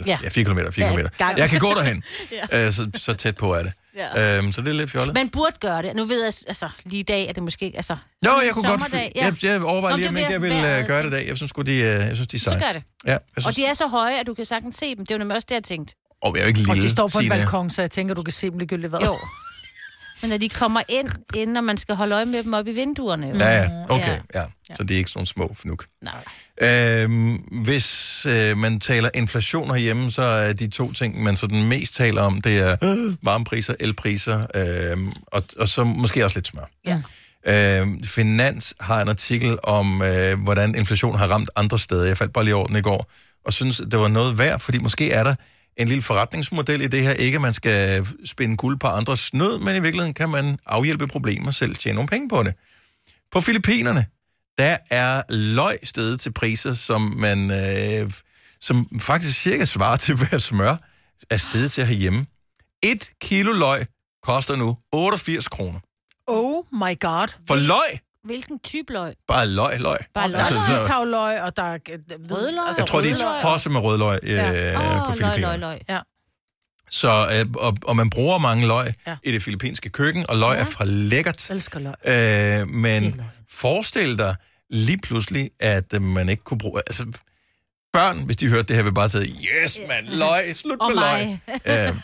Ja. 0.06 0.12
ja. 0.12 0.18
ja, 0.22 0.28
fire 0.28 0.44
kilometer, 0.44 0.70
fire 0.70 0.84
Ja, 0.84 0.90
ja, 0.90 0.96
kilometer. 0.96 1.16
gang. 1.18 1.38
Jeg 1.38 1.50
kan 1.50 1.60
gå 1.60 1.74
derhen, 1.74 2.02
Ja. 2.52 2.66
øh, 2.66 2.72
så, 2.72 2.90
så 2.94 3.14
tæt 3.14 3.36
på 3.36 3.54
er 3.54 3.62
det. 3.62 3.72
Ja. 3.98 4.38
Øhm, 4.38 4.52
så 4.52 4.60
det 4.60 4.68
er 4.68 4.72
lidt 4.72 4.90
fjollet. 4.90 5.14
Man 5.14 5.28
burde 5.28 5.56
gøre 5.60 5.82
det. 5.82 5.96
Nu 5.96 6.04
ved 6.04 6.18
jeg, 6.24 6.32
altså, 6.48 6.68
lige 6.84 7.00
i 7.00 7.02
dag 7.02 7.28
er 7.28 7.32
det 7.32 7.42
måske... 7.42 7.72
Altså, 7.74 7.96
Jo, 8.26 8.30
jeg 8.44 8.52
kunne 8.52 8.68
godt... 8.68 8.80
sommerdag, 8.80 9.12
Ja. 9.16 9.24
Jeg, 9.24 9.44
jeg 9.44 9.62
overvejer 9.64 9.96
lige, 9.96 10.02
det 10.04 10.10
om 10.10 10.16
ikke 10.16 10.32
jeg 10.32 10.42
vil 10.42 10.52
øh, 10.52 10.86
gøre 10.86 11.02
det 11.02 11.08
i 11.08 11.10
dag. 11.10 11.26
Jeg 11.28 11.36
synes, 11.36 11.48
sgu, 11.50 11.62
de, 11.62 11.72
øh, 11.72 11.80
jeg 11.82 12.10
synes, 12.14 12.28
de 12.28 12.36
er 12.36 12.40
Så 12.40 12.44
seje. 12.44 12.60
gør 12.60 12.72
det. 12.72 12.82
Ja, 13.06 13.10
jeg 13.10 13.18
synes, 13.32 13.46
Og 13.46 13.56
de 13.56 13.64
er 13.64 13.74
så 13.74 13.86
høje, 13.86 14.20
at 14.20 14.26
du 14.26 14.34
kan 14.34 14.44
sagtens 14.44 14.76
se 14.76 14.94
dem. 14.96 15.06
Det 15.06 15.10
er 15.10 15.14
jo 15.14 15.18
nemlig 15.18 15.36
også 15.36 15.46
det, 15.48 15.54
jeg 15.54 15.64
tænkte. 15.64 15.94
og 16.22 16.34
jeg 16.34 16.40
er 16.40 16.44
jo 16.44 16.48
ikke 16.48 16.60
Og 16.68 16.74
lille, 16.74 16.88
de 16.88 16.92
står 16.92 17.08
på 17.08 17.18
en 17.18 17.22
Signe. 17.22 17.34
balkon, 17.34 17.70
så 17.70 17.82
jeg 17.82 17.90
tænker, 17.90 18.14
du 18.14 18.22
kan 18.22 18.32
se 18.32 18.50
dem 18.50 18.58
ligegyldigt 18.58 18.90
hvad. 18.90 19.00
Jo. 19.00 19.16
Men 20.22 20.30
når 20.30 20.36
de 20.36 20.48
kommer 20.48 20.80
ind, 20.88 21.08
inden 21.34 21.56
og 21.56 21.64
man 21.64 21.76
skal 21.76 21.94
holde 21.94 22.14
øje 22.14 22.24
med 22.26 22.42
dem 22.42 22.54
op 22.54 22.66
i 22.66 22.72
vinduerne. 22.72 23.26
jo. 23.28 23.34
Ja, 23.34 23.62
ja, 23.62 23.84
okay, 23.88 24.18
Ja. 24.34 24.40
ja. 24.70 24.74
Så 24.76 24.82
det 24.82 24.90
er 24.94 24.98
ikke 24.98 25.10
sådan 25.10 25.26
små 25.26 25.54
fnuk. 25.58 25.84
Nej. 26.02 26.14
Øhm, 27.02 27.34
hvis 27.34 28.26
øh, 28.26 28.56
man 28.58 28.80
taler 28.80 29.10
inflation 29.14 29.70
herhjemme, 29.70 30.10
så 30.10 30.22
er 30.22 30.52
de 30.52 30.68
to 30.68 30.92
ting, 30.92 31.22
man 31.22 31.36
sådan 31.36 31.66
mest 31.66 31.94
taler 31.94 32.22
om, 32.22 32.40
det 32.40 32.58
er 32.58 32.76
varmepriser, 33.22 33.74
elpriser, 33.80 34.46
øh, 34.54 34.98
og, 35.26 35.42
og 35.58 35.68
så 35.68 35.84
måske 35.84 36.24
også 36.24 36.36
lidt 36.36 36.46
smør. 36.46 36.70
Ja. 36.86 37.02
Øh, 37.46 37.86
Finans 38.04 38.74
har 38.80 39.02
en 39.02 39.08
artikel 39.08 39.58
om, 39.62 40.02
øh, 40.02 40.42
hvordan 40.42 40.74
inflation 40.74 41.18
har 41.18 41.26
ramt 41.26 41.50
andre 41.56 41.78
steder. 41.78 42.04
Jeg 42.06 42.18
faldt 42.18 42.32
bare 42.32 42.44
lige 42.44 42.54
over 42.54 42.66
den 42.66 42.76
i 42.76 42.80
går, 42.80 43.10
og 43.44 43.52
synes, 43.52 43.76
det 43.90 43.98
var 43.98 44.08
noget 44.08 44.38
værd, 44.38 44.60
fordi 44.60 44.78
måske 44.78 45.10
er 45.12 45.24
der 45.24 45.34
en 45.78 45.88
lille 45.88 46.02
forretningsmodel 46.02 46.80
i 46.80 46.86
det 46.86 47.02
her. 47.02 47.12
Ikke, 47.12 47.36
at 47.36 47.42
man 47.42 47.52
skal 47.52 48.06
spinde 48.24 48.56
guld 48.56 48.78
på 48.78 48.86
andres 48.86 49.20
snød, 49.20 49.58
men 49.58 49.76
i 49.76 49.80
virkeligheden 49.80 50.14
kan 50.14 50.28
man 50.28 50.58
afhjælpe 50.66 51.06
problemer 51.06 51.50
selv 51.50 51.76
tjene 51.76 51.94
nogle 51.94 52.08
penge 52.08 52.28
på 52.28 52.42
det. 52.42 52.54
På 53.32 53.40
Filippinerne, 53.40 54.06
der 54.58 54.76
er 54.90 55.22
løg 55.28 55.78
stedet 55.82 56.20
til 56.20 56.32
priser, 56.32 56.74
som 56.74 57.00
man, 57.00 57.50
øh, 57.50 58.10
som 58.60 59.00
faktisk 59.00 59.40
cirka 59.40 59.64
svarer 59.64 59.96
til, 59.96 60.14
hvad 60.14 60.38
smør 60.38 60.76
er 61.30 61.36
stedet 61.36 61.72
til 61.72 61.86
herhjemme. 61.86 62.26
Et 62.82 63.10
kilo 63.20 63.52
løg 63.52 63.86
koster 64.22 64.56
nu 64.56 64.76
88 64.92 65.48
kroner. 65.48 65.80
Oh 66.26 66.64
my 66.72 67.00
god. 67.00 67.28
For 67.48 67.56
løg? 67.56 67.98
Hvilken 68.28 68.58
type 68.64 68.92
løg? 68.92 69.14
Bare 69.28 69.46
løg, 69.46 69.80
løg. 69.80 69.96
Bare 70.14 70.28
løg. 70.28 70.38
Der 70.38 70.44
Altså, 70.44 70.60
er 70.72 70.82
sitavløg, 70.82 71.40
og 71.40 71.56
der 71.56 71.62
er... 71.62 71.78
Rødløg? 72.30 72.66
Altså, 72.66 72.82
Jeg 72.82 72.86
tror, 72.88 73.00
de 73.00 73.06
rødløg. 73.12 73.38
er 73.38 73.42
tosset 73.42 73.72
med 73.72 73.80
rødløg 73.80 74.18
øh, 74.22 74.30
Ja. 74.30 74.72
på 74.76 74.82
Åh, 74.82 75.08
løg, 75.08 75.16
Filippinerne. 75.16 75.56
løg, 75.56 75.58
løg. 75.60 75.80
Ja. 75.88 75.98
Så, 76.90 77.28
øh, 77.32 77.46
og, 77.58 77.76
og 77.84 77.96
man 77.96 78.10
bruger 78.10 78.38
mange 78.38 78.66
løg 78.66 78.94
Ja. 79.06 79.16
i 79.24 79.32
det 79.32 79.42
filippinske 79.42 79.88
køkken, 79.88 80.26
og 80.30 80.36
løg 80.36 80.54
ja. 80.56 80.60
er 80.60 80.64
fra 80.64 80.84
lækkert. 80.84 81.48
Jeg 81.50 81.54
elsker 81.56 81.78
løg. 81.80 81.94
Øh, 82.60 82.68
men 82.68 83.20
forestil 83.50 84.18
dig 84.18 84.36
lige 84.70 84.98
pludselig, 84.98 85.50
at 85.60 85.94
øh, 85.94 86.02
man 86.02 86.28
ikke 86.28 86.44
kunne 86.44 86.58
bruge... 86.58 86.80
Altså, 86.86 87.06
børn, 87.92 88.18
hvis 88.26 88.36
de 88.36 88.48
hørte 88.48 88.62
det 88.62 88.76
her, 88.76 88.82
vil 88.82 88.94
bare 88.94 89.08
sige, 89.08 89.48
yes, 89.64 89.78
man, 89.88 90.04
løg, 90.06 90.56
slut 90.56 90.78
med 90.88 90.94
løg. 90.94 91.38
øh, 91.88 91.94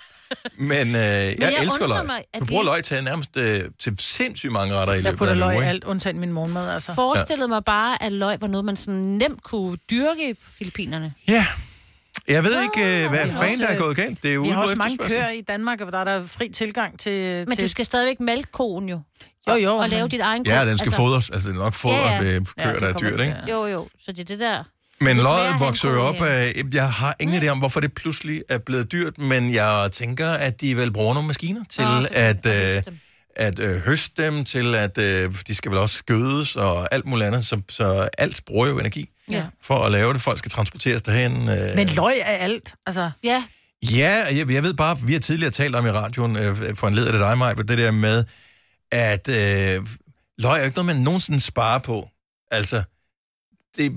men 0.71 0.89
øh, 0.89 0.95
jeg, 0.95 1.37
jeg 1.41 1.55
elsker 1.63 1.89
løg. 1.89 2.07
mig, 2.07 2.23
at 2.33 2.41
Du 2.41 2.47
bruger 2.47 2.63
vi- 2.63 2.69
løg 2.69 2.85
til 2.85 3.05
nærmest 3.05 3.37
øh, 3.37 3.61
til 3.81 3.95
sindssygt 3.99 4.53
mange 4.53 4.75
retter 4.75 4.95
i 4.95 4.97
Jeg 4.97 5.03
løbet 5.03 5.13
af 5.13 5.19
putter 5.19 5.33
en 5.33 5.39
løg 5.39 5.47
uge. 5.47 5.55
i 5.55 5.59
ikke? 5.59 5.69
alt, 5.69 5.85
undtagen 5.85 6.21
min 6.21 6.33
morgenmad, 6.33 6.71
altså. 6.75 6.95
Forestillede 6.95 7.49
mig 7.49 7.65
bare, 7.65 8.03
at 8.03 8.13
løg 8.13 8.41
var 8.41 8.49
noget, 8.49 8.65
man 8.65 8.77
sådan 8.77 8.95
nemt 9.01 9.43
kunne 9.43 9.77
dyrke 9.91 10.37
på 10.45 10.51
Filippinerne. 10.59 11.15
Ja. 11.29 11.47
Jeg 12.29 12.45
ved 12.45 12.63
ikke, 12.63 13.03
øh, 13.05 13.11
hvad 13.11 13.25
vi 13.25 13.31
har 13.31 13.43
fanden 13.43 13.61
der 13.61 13.67
er 13.69 13.79
gået 13.79 13.97
galt. 13.97 14.23
Det 14.23 14.29
er 14.29 14.33
Vi 14.33 14.39
ude 14.39 14.53
har 14.53 14.63
også 14.63 14.75
mange 14.77 14.99
køer 14.99 15.29
i 15.29 15.41
Danmark, 15.41 15.81
og 15.81 15.93
der 15.93 15.99
er 15.99 16.05
der 16.05 16.27
fri 16.27 16.49
tilgang 16.49 16.99
til... 16.99 17.45
Men 17.49 17.57
til... 17.57 17.65
du 17.65 17.69
skal 17.71 17.85
stadigvæk 17.85 18.21
mælke 18.21 18.51
koen 18.53 18.89
jo. 18.89 19.01
Jo, 19.49 19.55
jo. 19.55 19.75
Og 19.77 19.89
lave 19.89 20.01
men- 20.03 20.11
dit 20.11 20.21
egen 20.21 20.45
ko. 20.45 20.51
Ja, 20.51 20.67
den 20.67 20.79
skal 20.79 20.87
altså... 20.89 20.97
fodres. 20.97 21.31
Altså, 21.31 21.49
det 21.49 21.55
er 21.57 21.59
nok 21.59 21.75
fodret 21.75 21.97
Ja, 21.97 22.11
ja, 22.13 22.17
ja. 22.17 22.23
ja. 22.25 22.33
ved 22.35 22.41
Ja, 22.59 22.65
køer, 22.65 22.73
det 22.73 22.81
der 22.83 22.89
er 22.89 22.93
dyrt, 22.93 23.21
ikke? 23.21 23.37
ja. 23.49 23.53
Jo, 23.55 23.67
jo. 23.67 23.89
Så 24.05 24.13
det 24.13 24.21
er 24.21 24.25
det 24.25 24.39
der. 24.41 24.65
Men 25.05 25.17
have 25.17 25.59
vokser 25.59 25.91
jo 25.91 26.01
op 26.03 26.23
af... 26.23 26.63
Jeg 26.73 26.93
har 26.93 27.17
ingen 27.21 27.43
idé 27.43 27.49
om, 27.49 27.59
hvorfor 27.59 27.81
det 27.81 27.93
pludselig 27.95 28.43
er 28.49 28.59
blevet 28.59 28.93
dyrt, 28.93 29.19
men 29.19 29.55
jeg 29.55 29.89
tænker, 29.93 30.29
at 30.31 30.61
de 30.61 30.77
vel 30.77 30.93
bruger 30.93 31.15
nogle 31.15 31.27
maskiner 31.27 31.61
til 31.71 31.83
Nå, 31.85 32.07
at, 32.13 32.47
øh, 32.47 32.83
at 33.37 33.59
øh, 33.59 33.77
høste 33.77 34.23
dem, 34.27 34.45
til 34.45 34.75
at 34.75 34.99
øh, 34.99 35.33
de 35.49 35.55
skal 35.55 35.71
vel 35.71 35.79
også 35.79 36.03
gødes 36.05 36.57
og 36.57 36.95
alt 36.95 37.07
muligt 37.07 37.27
andet, 37.27 37.47
så, 37.47 37.61
så 37.69 38.09
alt 38.19 38.41
bruger 38.47 38.67
jo 38.67 38.79
energi 38.79 39.11
Ja. 39.31 39.45
for 39.63 39.85
at 39.85 39.93
lave 39.93 40.13
det. 40.13 40.23
Folk 40.23 40.39
skal 40.39 40.51
transporteres 40.51 41.03
derhen. 41.03 41.49
Øh. 41.49 41.77
Men 41.77 41.89
løg 41.89 42.15
er 42.19 42.37
alt. 42.37 42.75
Altså, 42.87 43.11
Ja, 43.25 43.45
Ja, 43.93 44.25
jeg, 44.35 44.51
jeg 44.51 44.63
ved 44.63 44.75
bare, 44.75 44.99
vi 45.01 45.13
har 45.13 45.21
tidligere 45.21 45.51
talt 45.51 45.75
om 45.77 45.87
i 45.87 45.91
radioen, 45.91 46.37
øh, 46.37 46.77
for 46.77 46.89
en 46.89 46.95
led 46.95 47.07
af 47.07 47.13
det 47.13 47.21
dig, 47.21 47.39
Maj, 47.39 47.53
det 47.53 47.79
der 47.79 47.91
med, 47.91 48.25
at 48.93 49.29
øh, 49.29 49.87
løg 50.39 50.55
er 50.55 50.59
jo 50.59 50.65
ikke 50.65 50.77
noget, 50.77 50.87
man 50.87 50.97
nogensinde 50.97 51.41
sparer 51.41 51.79
på. 51.79 52.09
Altså, 52.51 52.83
det, 53.77 53.93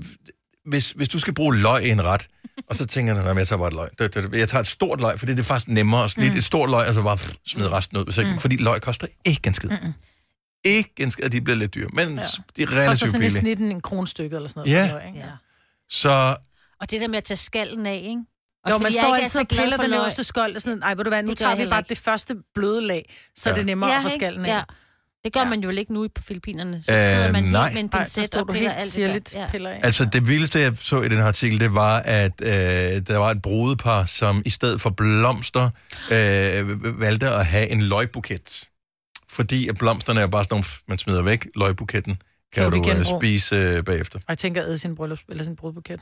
hvis, 0.68 0.90
hvis 0.90 1.08
du 1.08 1.18
skal 1.18 1.34
bruge 1.34 1.56
løg 1.56 1.84
i 1.84 1.90
en 1.90 2.04
ret, 2.04 2.28
og 2.68 2.76
så 2.76 2.86
tænker 2.86 3.14
jeg, 3.14 3.26
at 3.30 3.36
jeg 3.36 3.46
tager 3.48 3.58
bare 3.58 3.68
et 3.68 3.74
løg. 3.74 3.88
Det, 3.98 4.14
det, 4.14 4.38
jeg 4.38 4.48
tager 4.48 4.60
et 4.60 4.66
stort 4.68 5.00
løg, 5.00 5.18
fordi 5.18 5.32
det 5.32 5.38
er 5.38 5.44
faktisk 5.44 5.68
nemmere 5.68 6.04
at 6.04 6.10
snit 6.10 6.32
mm. 6.32 6.38
et 6.38 6.44
stort 6.44 6.70
løg, 6.70 6.88
og 6.88 6.94
så 6.94 7.02
bare 7.02 7.16
pff, 7.16 7.34
smide 7.46 7.68
resten 7.72 7.96
ud. 7.98 8.04
Hvis 8.04 8.18
ikke, 8.18 8.30
Mm. 8.32 8.38
Fordi 8.38 8.56
løg 8.56 8.80
koster 8.80 9.06
ikke 9.24 9.46
en 9.46 9.54
skid. 9.54 9.70
Mm. 9.70 9.94
Ikke 10.64 10.90
en 10.98 11.10
skid, 11.10 11.28
de 11.30 11.40
bliver 11.40 11.56
lidt 11.56 11.74
dyre, 11.74 11.88
men 11.92 12.08
ja. 12.08 12.22
de 12.56 12.62
er 12.62 12.66
koster 12.66 12.80
relativt 12.82 12.98
sådan 13.10 13.20
i 13.20 13.24
billige. 13.24 13.40
snitten 13.40 13.70
en 13.72 13.80
kronstykke 13.80 14.36
eller 14.36 14.48
sådan 14.48 14.60
noget. 14.60 14.72
Ja. 14.72 14.86
for 14.86 14.92
løg, 14.98 15.06
ikke? 15.06 15.18
ja. 15.18 15.24
Så 15.90 16.36
Og 16.80 16.90
det 16.90 17.00
der 17.00 17.08
med 17.08 17.16
at 17.18 17.24
tage 17.24 17.36
skallen 17.38 17.86
af, 17.86 17.94
ikke? 17.94 18.10
Jo, 18.10 18.74
Også 18.74 18.78
man 18.78 18.86
fordi 18.86 18.96
jeg 18.96 19.02
står 19.04 19.16
ikke 19.16 19.22
er 19.22 19.24
altid 19.24 19.28
så 19.28 19.40
og 19.40 19.46
glad 19.48 19.62
piller 19.62 19.76
for 19.76 19.82
den 19.82 19.90
løg. 19.90 19.98
øverste 19.98 20.24
skold, 20.24 20.56
og 20.56 20.62
sådan, 20.62 20.82
ej, 20.82 20.94
ved 20.94 21.04
du 21.04 21.10
hvad, 21.10 21.22
nu 21.22 21.28
Det 21.30 21.38
gør 21.38 21.44
tager 21.44 21.50
jeg 21.50 21.56
vi 21.56 21.60
heller 21.60 21.72
bare 21.72 21.80
ikke. 21.80 21.88
det 21.88 21.98
første 21.98 22.36
bløde 22.54 22.86
lag, 22.86 23.14
så 23.36 23.48
Ja. 23.48 23.52
er 23.52 23.58
det 23.58 23.66
nemmere 23.66 23.94
at 23.96 24.02
få 24.02 24.08
ikke? 24.08 24.18
skallen 24.18 24.44
af. 24.44 24.48
Ja. 24.48 24.62
Det 25.24 25.32
gør 25.32 25.44
man 25.44 25.60
jo 25.60 25.70
ikke 25.70 25.92
nu 25.92 26.08
på 26.14 26.22
Filippinerne. 26.22 26.82
Så 26.82 26.92
Øh, 26.92 27.10
sidder 27.10 27.32
man 27.32 27.44
nej. 27.44 27.62
helt 27.62 27.74
med 27.74 27.82
en 27.82 27.88
pincet 27.88 28.36
og 28.36 28.48
piller 28.48 28.72
alt 28.72 28.96
det 28.96 29.32
der. 29.32 29.48
piller 29.50 29.70
af. 29.70 29.80
Altså, 29.82 30.04
det 30.04 30.28
vildeste, 30.28 30.60
jeg 30.60 30.76
så 30.76 31.02
i 31.02 31.08
den 31.08 31.18
her 31.18 31.24
artikel, 31.24 31.60
det 31.60 31.74
var, 31.74 31.98
at 31.98 32.32
øh, 32.42 32.48
der 33.06 33.16
var 33.16 33.30
et 33.30 33.42
brudepar, 33.42 34.04
som 34.04 34.42
i 34.44 34.50
stedet 34.50 34.80
for 34.80 34.90
blomster 34.90 35.70
øh, 36.12 37.00
valgte 37.00 37.28
at 37.28 37.46
have 37.46 37.68
en 37.68 37.82
løgbuket. 37.82 38.64
Fordi 39.30 39.68
at 39.68 39.78
blomsterne 39.78 40.20
er 40.20 40.26
bare 40.26 40.44
sådan 40.44 40.54
nogle, 40.54 40.64
man 40.88 40.98
smider 40.98 41.22
væk. 41.22 41.46
Løgbuketten 41.56 42.14
kan, 42.52 42.62
Kan 42.62 42.72
du 42.72 42.78
du 42.78 42.82
igen 42.82 42.96
øh, 42.98 43.04
spise 43.04 43.54
øh, 43.56 43.84
bagefter. 43.84 44.18
Og 44.18 44.24
jeg 44.28 44.38
tænker 44.38 44.62
at 44.62 44.68
æde 44.68 44.78
sin 44.78 44.94
bryllup, 44.94 45.18
eller 45.28 45.44
sin 45.44 45.56
brudbuket. 45.56 46.00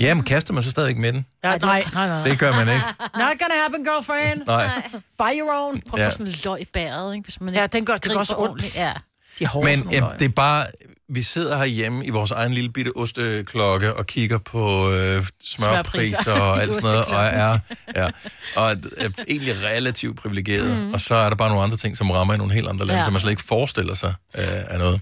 Ja, 0.00 0.14
men 0.14 0.24
kaster 0.24 0.52
man 0.54 0.62
så 0.62 0.70
stadig 0.70 0.96
med 0.96 1.12
den? 1.12 1.26
Ja, 1.44 1.56
nej, 1.56 1.84
nej, 1.94 2.06
nej. 2.06 2.24
Det 2.28 2.38
gør 2.38 2.52
man 2.52 2.68
ikke. 2.68 2.84
Not 3.00 3.38
gonna 3.38 3.62
happen, 3.62 3.84
girlfriend. 3.84 4.42
Nej. 4.46 4.70
Buy 5.18 5.40
your 5.40 5.52
own. 5.66 5.80
Prøv 5.88 6.00
at 6.00 6.04
Ja. 6.04 6.08
få 6.08 6.12
sådan 6.12 6.26
en 6.26 6.34
løg 6.44 6.60
i 6.60 6.64
bæret, 6.72 7.14
ikke? 7.14 7.24
Hvis 7.24 7.40
man 7.40 7.54
Ja, 7.54 7.62
ikke 7.62 7.72
den 7.72 7.84
gør, 7.84 7.96
det 7.96 8.12
gør 8.12 8.18
også 8.18 8.34
ondt. 8.36 8.74
Ja. 8.76 8.92
De 9.38 9.44
er 9.44 9.48
hårde 9.48 9.66
Men 9.76 9.88
ja, 9.92 10.04
det 10.18 10.24
er 10.24 10.28
bare, 10.28 10.66
vi 11.08 11.22
sidder 11.22 11.58
herhjemme 11.58 12.06
i 12.06 12.10
vores 12.10 12.30
egen 12.30 12.52
lille 12.52 12.70
bitte 12.72 12.96
osteklokke 12.96 13.94
og 13.94 14.06
kigger 14.06 14.38
på 14.38 14.90
øh, 14.92 15.26
smørpriser 15.44 16.32
og 16.32 16.62
alt 16.62 16.72
sådan 16.72 16.82
noget, 16.90 17.04
og 17.04 17.24
er, 17.24 17.58
ja, 17.96 18.10
og 18.56 18.70
er, 18.96 19.08
egentlig 19.28 19.54
relativt 19.64 20.16
privilegeret. 20.18 20.76
Mm. 20.78 20.92
Og 20.92 21.00
så 21.00 21.14
er 21.14 21.28
der 21.28 21.36
bare 21.36 21.48
nogle 21.48 21.62
andre 21.64 21.76
ting, 21.76 21.96
som 21.96 22.10
rammer 22.10 22.34
i 22.34 22.36
nogle 22.36 22.52
helt 22.54 22.68
andre 22.68 22.86
lande, 22.86 22.94
ja. 22.94 22.98
Ja. 22.98 23.04
som 23.04 23.12
man 23.12 23.20
slet 23.20 23.30
ikke 23.30 23.44
forestiller 23.44 23.94
sig 23.94 24.14
øh, 24.38 24.44
af 24.46 24.78
noget. 24.78 25.00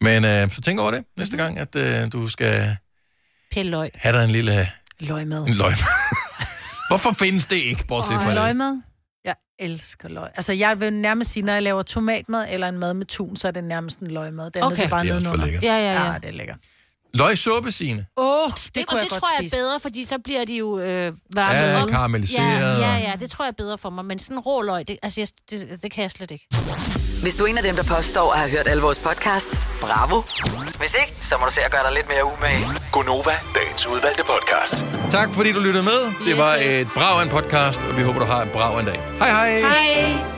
Men 0.00 0.24
øh, 0.24 0.50
så 0.50 0.60
tænk 0.60 0.80
over 0.80 0.90
det 0.90 1.04
næste 1.18 1.36
gang, 1.36 1.58
at 1.58 1.76
øh, 1.76 2.12
du 2.12 2.28
skal 2.28 2.76
Pille 3.54 3.70
løg. 3.70 3.90
have 3.94 4.16
dig 4.16 4.24
en 4.24 4.30
lille 4.30 4.68
Løgmad. 5.00 5.46
en 5.48 5.54
løg. 5.54 5.72
Hvorfor 6.90 7.12
findes 7.18 7.46
det 7.46 7.56
ikke, 7.56 7.86
bortset 7.86 8.14
fra 8.14 8.26
det? 8.26 8.34
løgmad? 8.34 8.80
Jeg 9.24 9.34
elsker 9.58 10.08
løg. 10.08 10.28
Altså, 10.36 10.52
jeg 10.52 10.80
vil 10.80 10.92
nærmest 10.92 11.30
sige, 11.30 11.42
når 11.44 11.52
jeg 11.52 11.62
laver 11.62 11.82
tomatmad 11.82 12.46
eller 12.50 12.68
en 12.68 12.78
mad 12.78 12.94
med 12.94 13.06
tun, 13.06 13.36
så 13.36 13.48
er 13.48 13.52
det 13.52 13.64
nærmest 13.64 13.98
en 13.98 14.06
løgmad. 14.10 14.50
Det, 14.50 14.62
Okay. 14.62 14.74
okay. 14.74 14.84
er 14.84 14.88
bare 14.88 15.02
Det 15.02 15.10
er 15.10 15.14
nedenunder. 15.14 15.44
lækkert. 15.44 15.62
Ja, 15.62 15.76
ja, 15.78 15.92
ja. 15.94 16.12
Ja, 16.12 16.18
det 16.18 16.28
er 16.28 16.32
lækkert. 16.32 16.56
Løgsuppe, 17.14 17.72
Signe. 17.72 18.06
Åh, 18.16 18.44
oh, 18.44 18.50
Det, 18.50 18.74
det 18.74 18.82
og 18.82 18.88
kunne 18.88 18.96
jeg 18.98 19.04
det 19.04 19.10
godt 19.10 19.20
tror 19.20 19.28
jeg 19.38 19.44
er 19.44 19.48
spise. 19.48 19.56
bedre, 19.56 19.80
fordi 19.80 20.04
så 20.04 20.18
bliver 20.24 20.44
de 20.44 20.56
jo 20.56 20.78
øh, 20.78 21.12
varme. 21.34 21.58
Ja, 21.58 21.86
karamelliseret. 21.86 22.80
Ja, 22.80 22.92
ja, 22.92 22.96
ja, 23.10 23.12
det 23.20 23.30
tror 23.30 23.44
jeg 23.44 23.50
er 23.50 23.62
bedre 23.62 23.78
for 23.78 23.90
mig. 23.90 24.04
Men 24.04 24.18
sådan 24.18 24.38
rå 24.38 24.62
løg, 24.62 24.86
det, 24.88 24.98
altså, 25.02 25.20
jeg, 25.20 25.28
det, 25.50 25.82
det 25.82 25.90
kan 25.92 26.02
jeg 26.02 26.10
slet 26.10 26.30
ikke. 26.30 26.46
Hvis 27.24 27.34
du 27.34 27.44
er 27.44 27.48
en 27.48 27.58
af 27.58 27.62
dem, 27.62 27.76
der 27.76 27.82
påstår 27.96 28.32
at 28.32 28.38
have 28.38 28.50
hørt 28.50 28.68
alle 28.68 28.82
vores 28.82 28.98
podcasts, 28.98 29.68
bravo. 29.80 30.22
Hvis 30.78 30.94
ikke, 31.00 31.14
så 31.22 31.34
må 31.40 31.46
du 31.46 31.52
se 31.52 31.60
at 31.60 31.70
gøre 31.70 31.82
dig 31.86 31.92
lidt 31.92 32.08
mere 32.08 32.24
umage. 32.24 32.66
Gonova, 32.92 33.34
dagens 33.54 33.86
udvalgte 33.86 34.24
podcast. 34.32 34.86
Tak 35.10 35.34
fordi 35.34 35.52
du 35.52 35.60
lyttede 35.60 35.84
med. 35.84 36.00
Det 36.26 36.38
var 36.38 36.54
yes. 36.56 36.64
et 36.64 36.88
brag 36.94 37.18
af 37.18 37.22
en 37.22 37.28
podcast, 37.28 37.80
og 37.82 37.96
vi 37.96 38.02
håber, 38.02 38.20
du 38.20 38.26
har 38.26 38.42
et 38.42 38.52
brag 38.52 38.74
af 38.76 38.80
en 38.80 38.86
dag. 38.86 39.00
Hej 39.18 39.30
hej! 39.30 39.60
Hej! 39.60 40.33